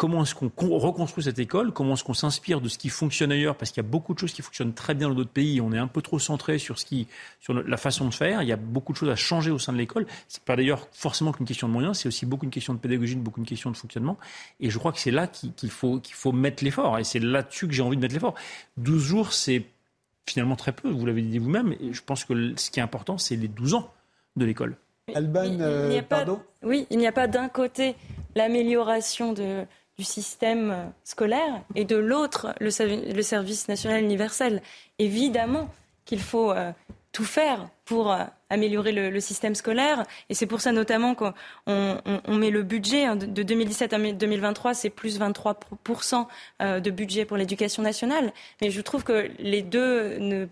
Comment 0.00 0.22
est-ce 0.22 0.34
qu'on 0.34 0.78
reconstruit 0.78 1.24
cette 1.24 1.38
école 1.40 1.72
Comment 1.72 1.92
est-ce 1.92 2.04
qu'on 2.04 2.14
s'inspire 2.14 2.62
de 2.62 2.70
ce 2.70 2.78
qui 2.78 2.88
fonctionne 2.88 3.32
ailleurs 3.32 3.54
Parce 3.54 3.70
qu'il 3.70 3.82
y 3.82 3.86
a 3.86 3.88
beaucoup 3.88 4.14
de 4.14 4.18
choses 4.18 4.32
qui 4.32 4.40
fonctionnent 4.40 4.72
très 4.72 4.94
bien 4.94 5.10
dans 5.10 5.14
d'autres 5.14 5.28
pays. 5.28 5.60
On 5.60 5.74
est 5.74 5.78
un 5.78 5.88
peu 5.88 6.00
trop 6.00 6.18
centré 6.18 6.56
sur 6.56 6.78
ce 6.78 6.86
qui, 6.86 7.06
sur 7.38 7.52
la 7.52 7.76
façon 7.76 8.08
de 8.08 8.14
faire. 8.14 8.40
Il 8.40 8.48
y 8.48 8.52
a 8.52 8.56
beaucoup 8.56 8.94
de 8.94 8.96
choses 8.96 9.10
à 9.10 9.14
changer 9.14 9.50
au 9.50 9.58
sein 9.58 9.74
de 9.74 9.76
l'école. 9.76 10.06
C'est 10.26 10.42
pas 10.42 10.56
d'ailleurs 10.56 10.88
forcément 10.90 11.32
qu'une 11.32 11.44
question 11.44 11.68
de 11.68 11.74
moyens. 11.74 11.98
C'est 11.98 12.08
aussi 12.08 12.24
beaucoup 12.24 12.46
une 12.46 12.50
question 12.50 12.72
de 12.72 12.78
pédagogie, 12.78 13.14
beaucoup 13.14 13.40
une 13.40 13.46
question 13.46 13.70
de 13.70 13.76
fonctionnement. 13.76 14.16
Et 14.58 14.70
je 14.70 14.78
crois 14.78 14.92
que 14.92 14.98
c'est 14.98 15.10
là 15.10 15.26
qu'il 15.26 15.70
faut, 15.70 16.00
qu'il 16.00 16.14
faut 16.14 16.32
mettre 16.32 16.64
l'effort. 16.64 16.98
Et 16.98 17.04
c'est 17.04 17.20
là-dessus 17.20 17.68
que 17.68 17.74
j'ai 17.74 17.82
envie 17.82 17.98
de 17.98 18.00
mettre 18.00 18.14
l'effort. 18.14 18.36
12 18.78 19.02
jours, 19.02 19.34
c'est 19.34 19.66
finalement 20.24 20.56
très 20.56 20.72
peu. 20.72 20.88
Vous 20.88 21.04
l'avez 21.04 21.20
dit 21.20 21.36
vous-même. 21.36 21.74
Et 21.78 21.92
je 21.92 22.02
pense 22.02 22.24
que 22.24 22.54
ce 22.56 22.70
qui 22.70 22.80
est 22.80 22.82
important, 22.82 23.18
c'est 23.18 23.36
les 23.36 23.48
12 23.48 23.74
ans 23.74 23.92
de 24.36 24.46
l'école. 24.46 24.78
Alban, 25.14 25.58
euh, 25.60 26.00
pardon? 26.00 26.40
Oui, 26.62 26.86
il 26.88 26.96
n'y 26.96 27.06
a 27.06 27.12
pas 27.12 27.26
d'un 27.26 27.50
côté 27.50 27.96
l'amélioration 28.34 29.34
de 29.34 29.66
du 30.00 30.04
système 30.04 30.90
scolaire 31.04 31.60
et 31.74 31.84
de 31.84 31.96
l'autre 31.96 32.54
le, 32.58 32.70
service 32.70 33.68
national 33.68 34.02
universel. 34.02 34.62
Évidemment 34.98 35.68
qu'il 36.06 36.22
faut 36.22 36.52
euh, 36.52 36.72
tout 37.12 37.26
faire 37.26 37.68
pour 37.84 38.10
euh, 38.10 38.24
améliorer 38.48 38.92
le, 38.92 39.20
système 39.20 39.54
scolaire. 39.54 40.04
Et 40.30 40.34
c'est 40.34 40.46
pour 40.46 40.62
ça 40.62 40.72
notamment 40.72 41.14
qu'on 41.14 41.34
on, 41.66 42.34
met 42.34 42.48
le 42.48 42.62
budget 42.62 43.04
hein, 43.04 43.16
de 43.16 43.42
2017 43.42 43.92
à 43.92 43.98
2023, 43.98 44.72
c'est 44.72 44.88
plus 44.88 45.20
23% 45.20 46.26
euh, 46.62 46.80
de 46.80 46.90
budget 46.90 47.26
pour 47.26 47.36
l'éducation 47.36 47.82
nationale. 47.82 48.32
Mais 48.62 48.70
je 48.70 48.80
trouve 48.80 49.04
que 49.04 49.30
les 49.38 49.60
deux 49.60 50.16
ne... 50.16 50.46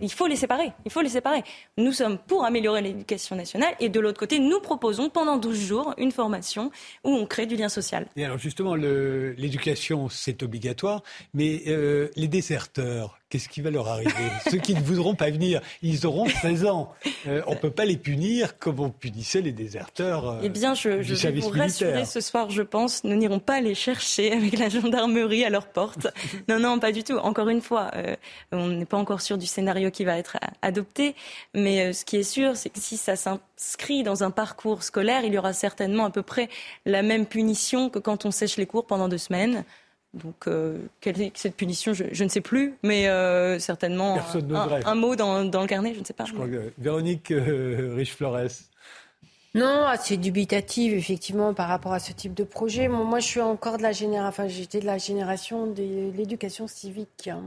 il 0.00 0.12
faut 0.12 0.26
les 0.26 0.36
séparer. 0.36 0.72
Il 0.84 0.90
faut 0.90 1.00
les 1.00 1.10
séparer. 1.10 1.42
Nous 1.76 1.92
sommes 1.92 2.18
pour 2.18 2.44
améliorer 2.44 2.82
l'éducation 2.82 3.36
nationale 3.36 3.74
et 3.80 3.88
de 3.88 4.00
l'autre 4.00 4.18
côté, 4.18 4.38
nous 4.38 4.60
proposons 4.60 5.10
pendant 5.10 5.36
12 5.36 5.58
jours 5.58 5.94
une 5.98 6.12
formation 6.12 6.70
où 7.04 7.10
on 7.10 7.26
crée 7.26 7.46
du 7.46 7.56
lien 7.56 7.68
social. 7.68 8.06
Et 8.16 8.24
alors 8.24 8.38
justement, 8.38 8.74
l'éducation, 8.74 10.08
c'est 10.08 10.42
obligatoire, 10.42 11.02
mais 11.34 11.62
euh, 11.66 12.08
les 12.16 12.28
déserteurs, 12.28 13.19
qu'est-ce 13.30 13.48
qui 13.48 13.62
va 13.62 13.70
leur 13.70 13.88
arriver? 13.88 14.10
Ceux 14.50 14.58
qui 14.58 14.74
ne 14.74 14.80
voudront 14.80 15.14
pas 15.14 15.30
venir, 15.30 15.60
ils 15.82 16.04
auront 16.04 16.26
16 16.26 16.66
ans. 16.66 16.92
Euh, 17.26 17.40
on 17.46 17.52
ne 17.52 17.56
peut 17.56 17.70
pas 17.70 17.84
les 17.84 17.96
punir 17.96 18.58
comme 18.58 18.80
on 18.80 18.90
punissait 18.90 19.40
les 19.40 19.52
déserteurs. 19.52 20.28
Euh, 20.28 20.40
eh 20.42 20.48
bien, 20.48 20.74
je, 20.74 21.00
je 21.02 21.14
vais 21.14 21.40
vous 21.40 21.48
rassurer 21.48 22.04
ce 22.04 22.20
soir, 22.20 22.50
je 22.50 22.62
pense. 22.62 23.04
Nous 23.04 23.16
n'irons 23.16 23.38
pas 23.38 23.60
les 23.60 23.74
chercher 23.74 24.32
avec 24.36 24.58
la 24.58 24.68
gendarmerie 24.68 25.44
à 25.44 25.50
leur 25.50 25.68
porte. 25.68 26.08
non, 26.48 26.58
non, 26.58 26.78
pas 26.78 26.92
du 26.92 27.04
tout. 27.04 27.16
Encore 27.16 27.48
une 27.48 27.62
fois, 27.62 27.90
euh, 27.94 28.16
on 28.52 28.66
n'est 28.66 28.84
pas 28.84 28.98
encore 28.98 29.20
sûr 29.20 29.38
du 29.38 29.46
scénario 29.46 29.90
qui 29.90 30.04
va 30.04 30.18
être 30.18 30.36
adopté. 30.60 31.14
Mais 31.54 31.92
ce 31.92 32.04
qui 32.04 32.16
est 32.16 32.24
sûr, 32.24 32.56
c'est 32.56 32.70
que 32.70 32.80
si 32.80 32.96
ça 32.96 33.14
s'inscrit 33.14 34.02
dans 34.02 34.24
un 34.24 34.30
parcours 34.30 34.82
scolaire, 34.82 35.24
il 35.24 35.32
y 35.32 35.38
aura 35.38 35.52
certainement 35.52 36.04
à 36.04 36.10
peu 36.10 36.22
près 36.22 36.48
la 36.84 37.02
même 37.02 37.26
punition 37.26 37.90
que 37.90 38.00
quand 38.00 38.26
on 38.26 38.32
sèche 38.32 38.56
les 38.56 38.66
cours 38.66 38.86
pendant 38.86 39.08
deux 39.08 39.18
semaines. 39.18 39.64
Donc, 40.12 40.48
euh, 40.48 40.78
quelle 41.00 41.20
est 41.20 41.36
cette 41.36 41.54
punition? 41.54 41.92
Je, 41.94 42.24
ne 42.24 42.28
sais 42.28 42.40
plus, 42.40 42.74
mais 42.82 43.08
euh, 43.08 43.60
certainement 43.60 44.18
un, 44.84 44.94
mot 44.96 45.14
dans, 45.14 45.42
le 45.42 45.66
carnet, 45.66 45.94
je 45.94 46.00
ne 46.00 46.04
sais 46.04 46.12
pas. 46.12 46.24
Véronique 46.78 47.30
euh, 47.30 47.94
Riche-Flores. 47.96 48.50
Non, 49.54 49.86
c'est 50.00 50.16
dubitatif, 50.16 50.92
effectivement, 50.92 51.54
par 51.54 51.68
rapport 51.68 51.92
à 51.92 52.00
ce 52.00 52.12
type 52.12 52.34
de 52.34 52.44
projet. 52.44 52.88
Moi, 52.88 53.20
je 53.20 53.26
suis 53.26 53.40
encore 53.40 53.78
de 53.78 53.82
la 53.82 53.92
génération, 53.92 54.28
enfin, 54.28 54.48
j'étais 54.48 54.80
de 54.80 54.86
la 54.86 54.98
génération 54.98 55.66
de 55.66 56.10
l'éducation 56.16 56.66
civique. 56.66 57.28
Hein. 57.28 57.42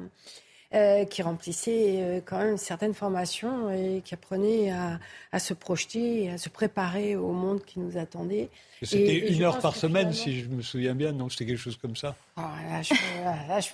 Euh, 0.75 1.05
qui 1.05 1.21
remplissait 1.21 1.97
euh, 1.99 2.19
quand 2.25 2.39
même 2.39 2.53
une 2.53 2.57
certaine 2.57 2.95
formation 2.95 3.69
et 3.69 4.01
qui 4.03 4.15
apprenait 4.15 4.71
à, 4.71 5.37
se 5.37 5.53
projeter, 5.53 6.31
à 6.31 6.39
se 6.39 6.49
préparer 6.49 7.15
au 7.15 7.31
monde 7.31 7.63
qui 7.63 7.79
nous 7.79 7.95
attendait. 7.99 8.49
C'était 8.81 9.31
une 9.31 9.43
heure 9.43 9.59
par 9.59 9.75
semaine, 9.75 10.11
si 10.13 10.41
je 10.41 10.49
me 10.49 10.63
souviens 10.63 10.95
bien, 10.95 11.11
non 11.11 11.29
C'était 11.29 11.45
quelque 11.45 11.59
chose 11.59 11.77
comme 11.77 11.95
ça 11.95 12.15
oh, 12.37 12.41
là, 12.41 12.81
je, 12.81 12.91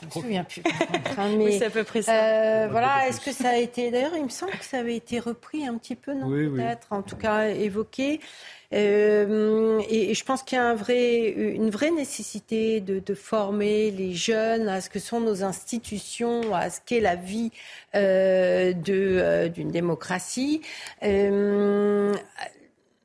ne 0.01 0.05
me 0.07 0.11
souviens 0.11 0.43
plus. 0.43 0.61
mais, 1.37 1.51
c'est 1.57 1.67
à 1.67 1.69
peu 1.69 1.85
près 1.85 2.01
ça. 2.01 2.11
Euh, 2.11 2.67
voilà, 2.69 3.07
est-ce 3.07 3.21
que 3.21 3.31
ça 3.31 3.51
a 3.51 3.57
été... 3.57 3.91
D'ailleurs, 3.91 4.17
il 4.17 4.25
me 4.25 4.29
semble 4.29 4.51
que 4.51 4.65
ça 4.65 4.79
avait 4.79 4.97
été 4.97 5.19
repris 5.19 5.65
un 5.65 5.77
petit 5.77 5.95
peu, 5.95 6.13
non 6.13 6.27
Peut-être, 6.27 6.87
en 6.91 7.01
tout 7.01 7.15
cas 7.15 7.47
évoqué. 7.47 8.19
Euh, 8.73 9.81
et, 9.89 10.13
je 10.13 10.23
pense 10.23 10.43
qu'il 10.43 10.57
y 10.57 10.61
a 10.61 10.71
une 10.71 11.69
vraie 11.69 11.91
nécessité 11.91 12.81
de, 12.81 13.13
former 13.15 13.91
les 13.91 14.13
jeunes 14.13 14.69
à 14.69 14.81
ce 14.81 14.89
que 14.89 14.99
sont 14.99 15.19
nos 15.19 15.43
institutions, 15.43 16.53
à 16.53 16.69
ce 16.69 16.79
qu'est 16.85 16.99
la 16.99 17.15
vie 17.15 17.51
euh, 17.95 18.73
euh 18.89 19.49
d'une 19.49 19.71
démocratie. 19.71 20.61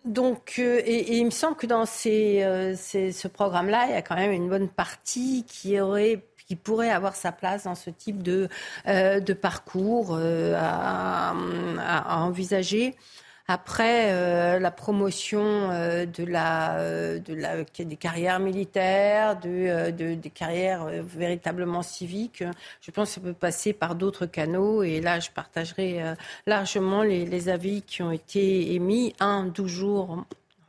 Donc, 0.05 0.59
et, 0.59 1.17
il 1.17 1.25
me 1.25 1.31
semble 1.31 1.57
que 1.57 1.67
dans 1.67 1.87
ce 1.87 3.29
programme-là, 3.29 3.87
il 3.89 3.93
y 3.93 3.97
a 3.97 4.03
quand 4.03 4.17
même 4.17 4.33
une 4.33 4.49
bonne 4.49 4.69
partie 4.69 5.45
qui 5.49 5.81
aurait 5.81 6.23
qui 6.47 6.57
pourrait 6.57 6.91
avoir 6.91 7.17
sa 7.17 7.33
place 7.33 7.65
dans 7.65 7.75
ce 7.75 7.89
type 7.89 8.23
de, 8.23 8.51
parcours 9.33 10.19
à, 10.55 11.33
envisager. 12.07 12.95
Après, 13.47 14.11
euh, 14.15 14.59
la 14.59 14.71
promotion 14.71 15.43
euh, 15.71 16.07
de 16.07 16.25
la, 16.25 16.79
euh, 16.79 17.19
des 17.19 17.97
carrières 17.97 18.41
militaires, 18.41 19.39
de, 19.39 19.91
de 19.91 20.15
des 20.15 20.31
carrières 20.31 20.87
véritablement 21.03 21.83
civiques, 21.83 22.43
je 22.81 22.91
pense 22.91 23.11
que 23.11 23.15
ça 23.17 23.21
peut 23.21 23.35
passer 23.35 23.75
par 23.75 23.97
d'autres 23.97 24.25
canaux. 24.25 24.83
Et 24.83 25.03
là, 25.03 25.21
je 25.21 25.31
partagerai 25.31 26.03
largement 26.47 27.03
les, 27.03 27.49
avis 27.51 27.83
qui 27.83 28.03
ont 28.03 28.13
été 28.13 28.73
émis. 28.75 29.15
Un, 29.21 29.45
12 29.45 29.71
jours, 29.71 30.25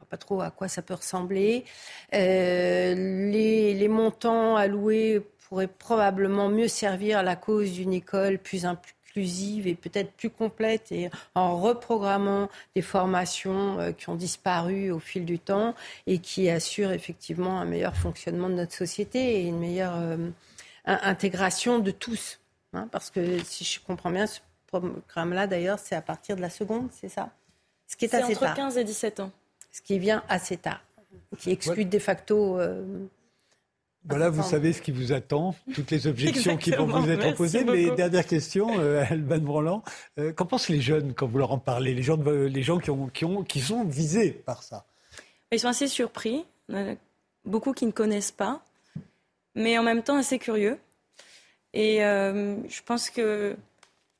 pas 0.09 0.17
trop 0.17 0.41
à 0.41 0.51
quoi 0.51 0.67
ça 0.67 0.81
peut 0.81 0.95
ressembler. 0.95 1.63
les, 2.11 3.73
les 3.73 3.87
montants 3.87 4.57
alloués 4.57 5.21
pourraient 5.47 5.67
probablement 5.67 6.49
mieux 6.49 6.67
servir 6.67 7.19
à 7.19 7.23
la 7.23 7.37
cause 7.37 7.71
d'une 7.71 7.93
école 7.93 8.37
plus, 8.37 8.65
et 9.17 9.75
peut-être 9.75 10.11
plus 10.11 10.29
complète 10.29 10.91
et 10.91 11.09
en 11.35 11.59
reprogrammant 11.59 12.49
des 12.75 12.81
formations 12.81 13.79
euh, 13.79 13.91
qui 13.91 14.09
ont 14.09 14.15
disparu 14.15 14.91
au 14.91 14.99
fil 14.99 15.25
du 15.25 15.39
temps 15.39 15.75
et 16.07 16.19
qui 16.19 16.49
assurent 16.49 16.91
effectivement 16.91 17.59
un 17.59 17.65
meilleur 17.65 17.95
fonctionnement 17.95 18.49
de 18.49 18.55
notre 18.55 18.73
société 18.73 19.41
et 19.41 19.47
une 19.47 19.59
meilleure 19.59 19.95
euh, 19.95 20.29
intégration 20.85 21.79
de 21.79 21.91
tous. 21.91 22.39
Hein, 22.73 22.87
parce 22.91 23.09
que 23.09 23.39
si 23.43 23.63
je 23.63 23.79
comprends 23.79 24.11
bien, 24.11 24.27
ce 24.27 24.39
programme-là, 24.67 25.47
d'ailleurs, 25.47 25.79
c'est 25.79 25.95
à 25.95 26.01
partir 26.01 26.35
de 26.35 26.41
la 26.41 26.49
seconde, 26.49 26.89
c'est 26.91 27.09
ça? 27.09 27.29
Ce 27.87 27.95
qui 27.95 28.05
est, 28.05 28.13
assez 28.13 28.35
entre 28.35 28.53
15 28.53 28.77
et 28.77 28.83
17 28.83 29.19
ans. 29.21 29.31
Ce 29.71 29.81
qui 29.81 29.99
vient 29.99 30.23
assez 30.27 30.57
tard, 30.57 30.81
qui 31.37 31.51
exclut 31.51 31.85
de 31.85 31.99
facto 31.99 32.59
euh, 32.59 32.83
voilà, 34.07 34.29
vous 34.29 34.43
savez 34.43 34.73
ce 34.73 34.81
qui 34.81 34.91
vous 34.91 35.11
attend, 35.13 35.55
toutes 35.73 35.91
les 35.91 36.07
objections 36.07 36.57
qui 36.57 36.71
vont 36.71 36.85
vous 36.85 37.09
être 37.09 37.27
opposées. 37.27 37.63
Mais 37.63 37.89
dernière 37.95 38.25
question, 38.25 38.79
euh, 38.79 39.03
Alban 39.09 39.39
Branland, 39.39 39.83
euh, 40.19 40.31
qu'en 40.31 40.45
pensent 40.45 40.69
les 40.69 40.81
jeunes 40.81 41.13
quand 41.13 41.27
vous 41.27 41.37
leur 41.37 41.51
en 41.51 41.57
parlez 41.57 41.93
Les 41.93 42.03
gens, 42.03 42.17
les 42.17 42.63
gens 42.63 42.77
qui, 42.79 42.91
ont, 42.91 43.07
qui, 43.07 43.25
ont, 43.25 43.43
qui 43.43 43.61
sont 43.61 43.83
visés 43.83 44.31
par 44.31 44.63
ça? 44.63 44.85
Ils 45.51 45.59
sont 45.59 45.69
assez 45.69 45.87
surpris, 45.87 46.45
beaucoup 47.45 47.73
qui 47.73 47.85
ne 47.85 47.91
connaissent 47.91 48.31
pas, 48.31 48.61
mais 49.55 49.77
en 49.77 49.83
même 49.83 50.03
temps 50.03 50.17
assez 50.17 50.39
curieux. 50.39 50.77
Et 51.73 52.03
euh, 52.03 52.55
je 52.67 52.81
pense 52.83 53.09
que 53.09 53.55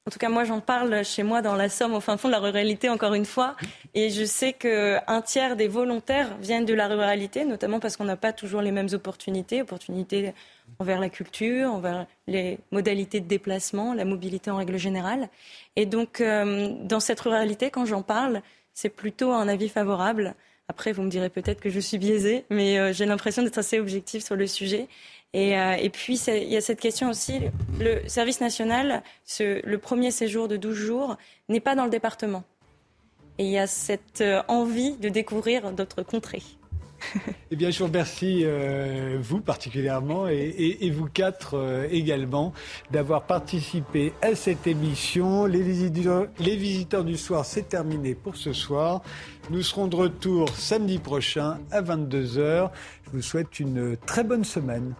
en 0.07 0.11
tout 0.11 0.19
cas, 0.19 0.29
moi, 0.29 0.43
j'en 0.43 0.59
parle 0.59 1.03
chez 1.03 1.23
moi 1.23 1.41
dans 1.41 1.55
la 1.55 1.67
Somme, 1.67 1.95
au 1.95 1.99
fin 1.99 2.15
fond 2.17 2.27
de 2.27 2.33
la 2.33 2.39
ruralité, 2.39 2.89
encore 2.89 3.15
une 3.15 3.25
fois. 3.25 3.55
Et 3.95 4.11
je 4.11 4.23
sais 4.23 4.53
qu'un 4.53 5.21
tiers 5.25 5.55
des 5.55 5.67
volontaires 5.67 6.37
viennent 6.37 6.65
de 6.65 6.75
la 6.75 6.87
ruralité, 6.87 7.43
notamment 7.43 7.79
parce 7.79 7.97
qu'on 7.97 8.03
n'a 8.03 8.15
pas 8.15 8.31
toujours 8.31 8.61
les 8.61 8.71
mêmes 8.71 8.89
opportunités, 8.93 9.63
opportunités 9.63 10.35
envers 10.77 10.99
la 10.99 11.09
culture, 11.09 11.73
envers 11.73 12.05
les 12.27 12.59
modalités 12.71 13.19
de 13.19 13.27
déplacement, 13.27 13.95
la 13.95 14.05
mobilité 14.05 14.51
en 14.51 14.57
règle 14.57 14.77
générale. 14.77 15.27
Et 15.75 15.87
donc, 15.87 16.21
euh, 16.21 16.75
dans 16.83 16.99
cette 16.99 17.19
ruralité, 17.21 17.71
quand 17.71 17.85
j'en 17.85 18.03
parle, 18.03 18.43
c'est 18.75 18.89
plutôt 18.89 19.31
un 19.31 19.47
avis 19.47 19.69
favorable. 19.69 20.35
Après, 20.67 20.91
vous 20.91 21.01
me 21.01 21.09
direz 21.09 21.29
peut-être 21.29 21.61
que 21.61 21.71
je 21.71 21.79
suis 21.79 21.97
biaisée, 21.97 22.45
mais 22.51 22.77
euh, 22.77 22.93
j'ai 22.93 23.05
l'impression 23.07 23.41
d'être 23.41 23.57
assez 23.57 23.79
objective 23.79 24.23
sur 24.23 24.35
le 24.35 24.45
sujet. 24.45 24.87
Euh, 25.35 25.73
et, 25.73 25.89
puis, 25.89 26.17
il 26.27 26.49
y 26.49 26.55
a 26.55 26.61
cette 26.61 26.79
question 26.79 27.09
aussi, 27.09 27.41
le 27.79 28.07
service 28.07 28.39
national, 28.39 29.03
le 29.39 29.75
premier 29.75 30.11
séjour 30.11 30.47
de 30.47 30.55
12 30.55 30.75
jours, 30.75 31.17
n'est 31.49 31.59
pas 31.59 31.75
dans 31.75 31.83
le 31.83 31.89
département. 31.89 32.43
Et 33.37 33.43
il 33.43 33.51
y 33.51 33.57
a 33.57 33.67
cette 33.67 34.21
euh, 34.21 34.41
envie 34.47 34.95
de 34.95 35.09
découvrir 35.09 35.73
d'autres 35.73 36.03
contrées. 36.03 36.43
eh 37.51 37.55
bien, 37.57 37.69
je 37.69 37.79
vous 37.79 37.87
remercie, 37.87 38.43
euh, 38.45 39.17
vous 39.21 39.41
particulièrement, 39.41 40.29
et, 40.29 40.89
vous 40.89 41.07
quatre 41.07 41.85
également, 41.91 42.53
d'avoir 42.89 43.23
participé 43.23 44.13
à 44.21 44.35
cette 44.35 44.65
émission. 44.65 45.45
Les 45.45 45.61
visiteurs, 45.61 46.27
les 46.39 46.55
visiteurs 46.55 47.03
du 47.03 47.17
soir, 47.17 47.43
c'est 47.43 47.67
terminé 47.67 48.15
pour 48.15 48.37
ce 48.37 48.53
soir. 48.53 49.01
Nous 49.49 49.61
serons 49.61 49.87
de 49.87 49.97
retour 49.97 50.47
samedi 50.55 50.97
prochain 50.97 51.59
à 51.71 51.81
22h. 51.81 52.71
Je 53.03 53.09
vous 53.11 53.21
souhaite 53.21 53.59
une 53.59 53.97
très 53.97 54.23
bonne 54.23 54.45
semaine. 54.45 54.95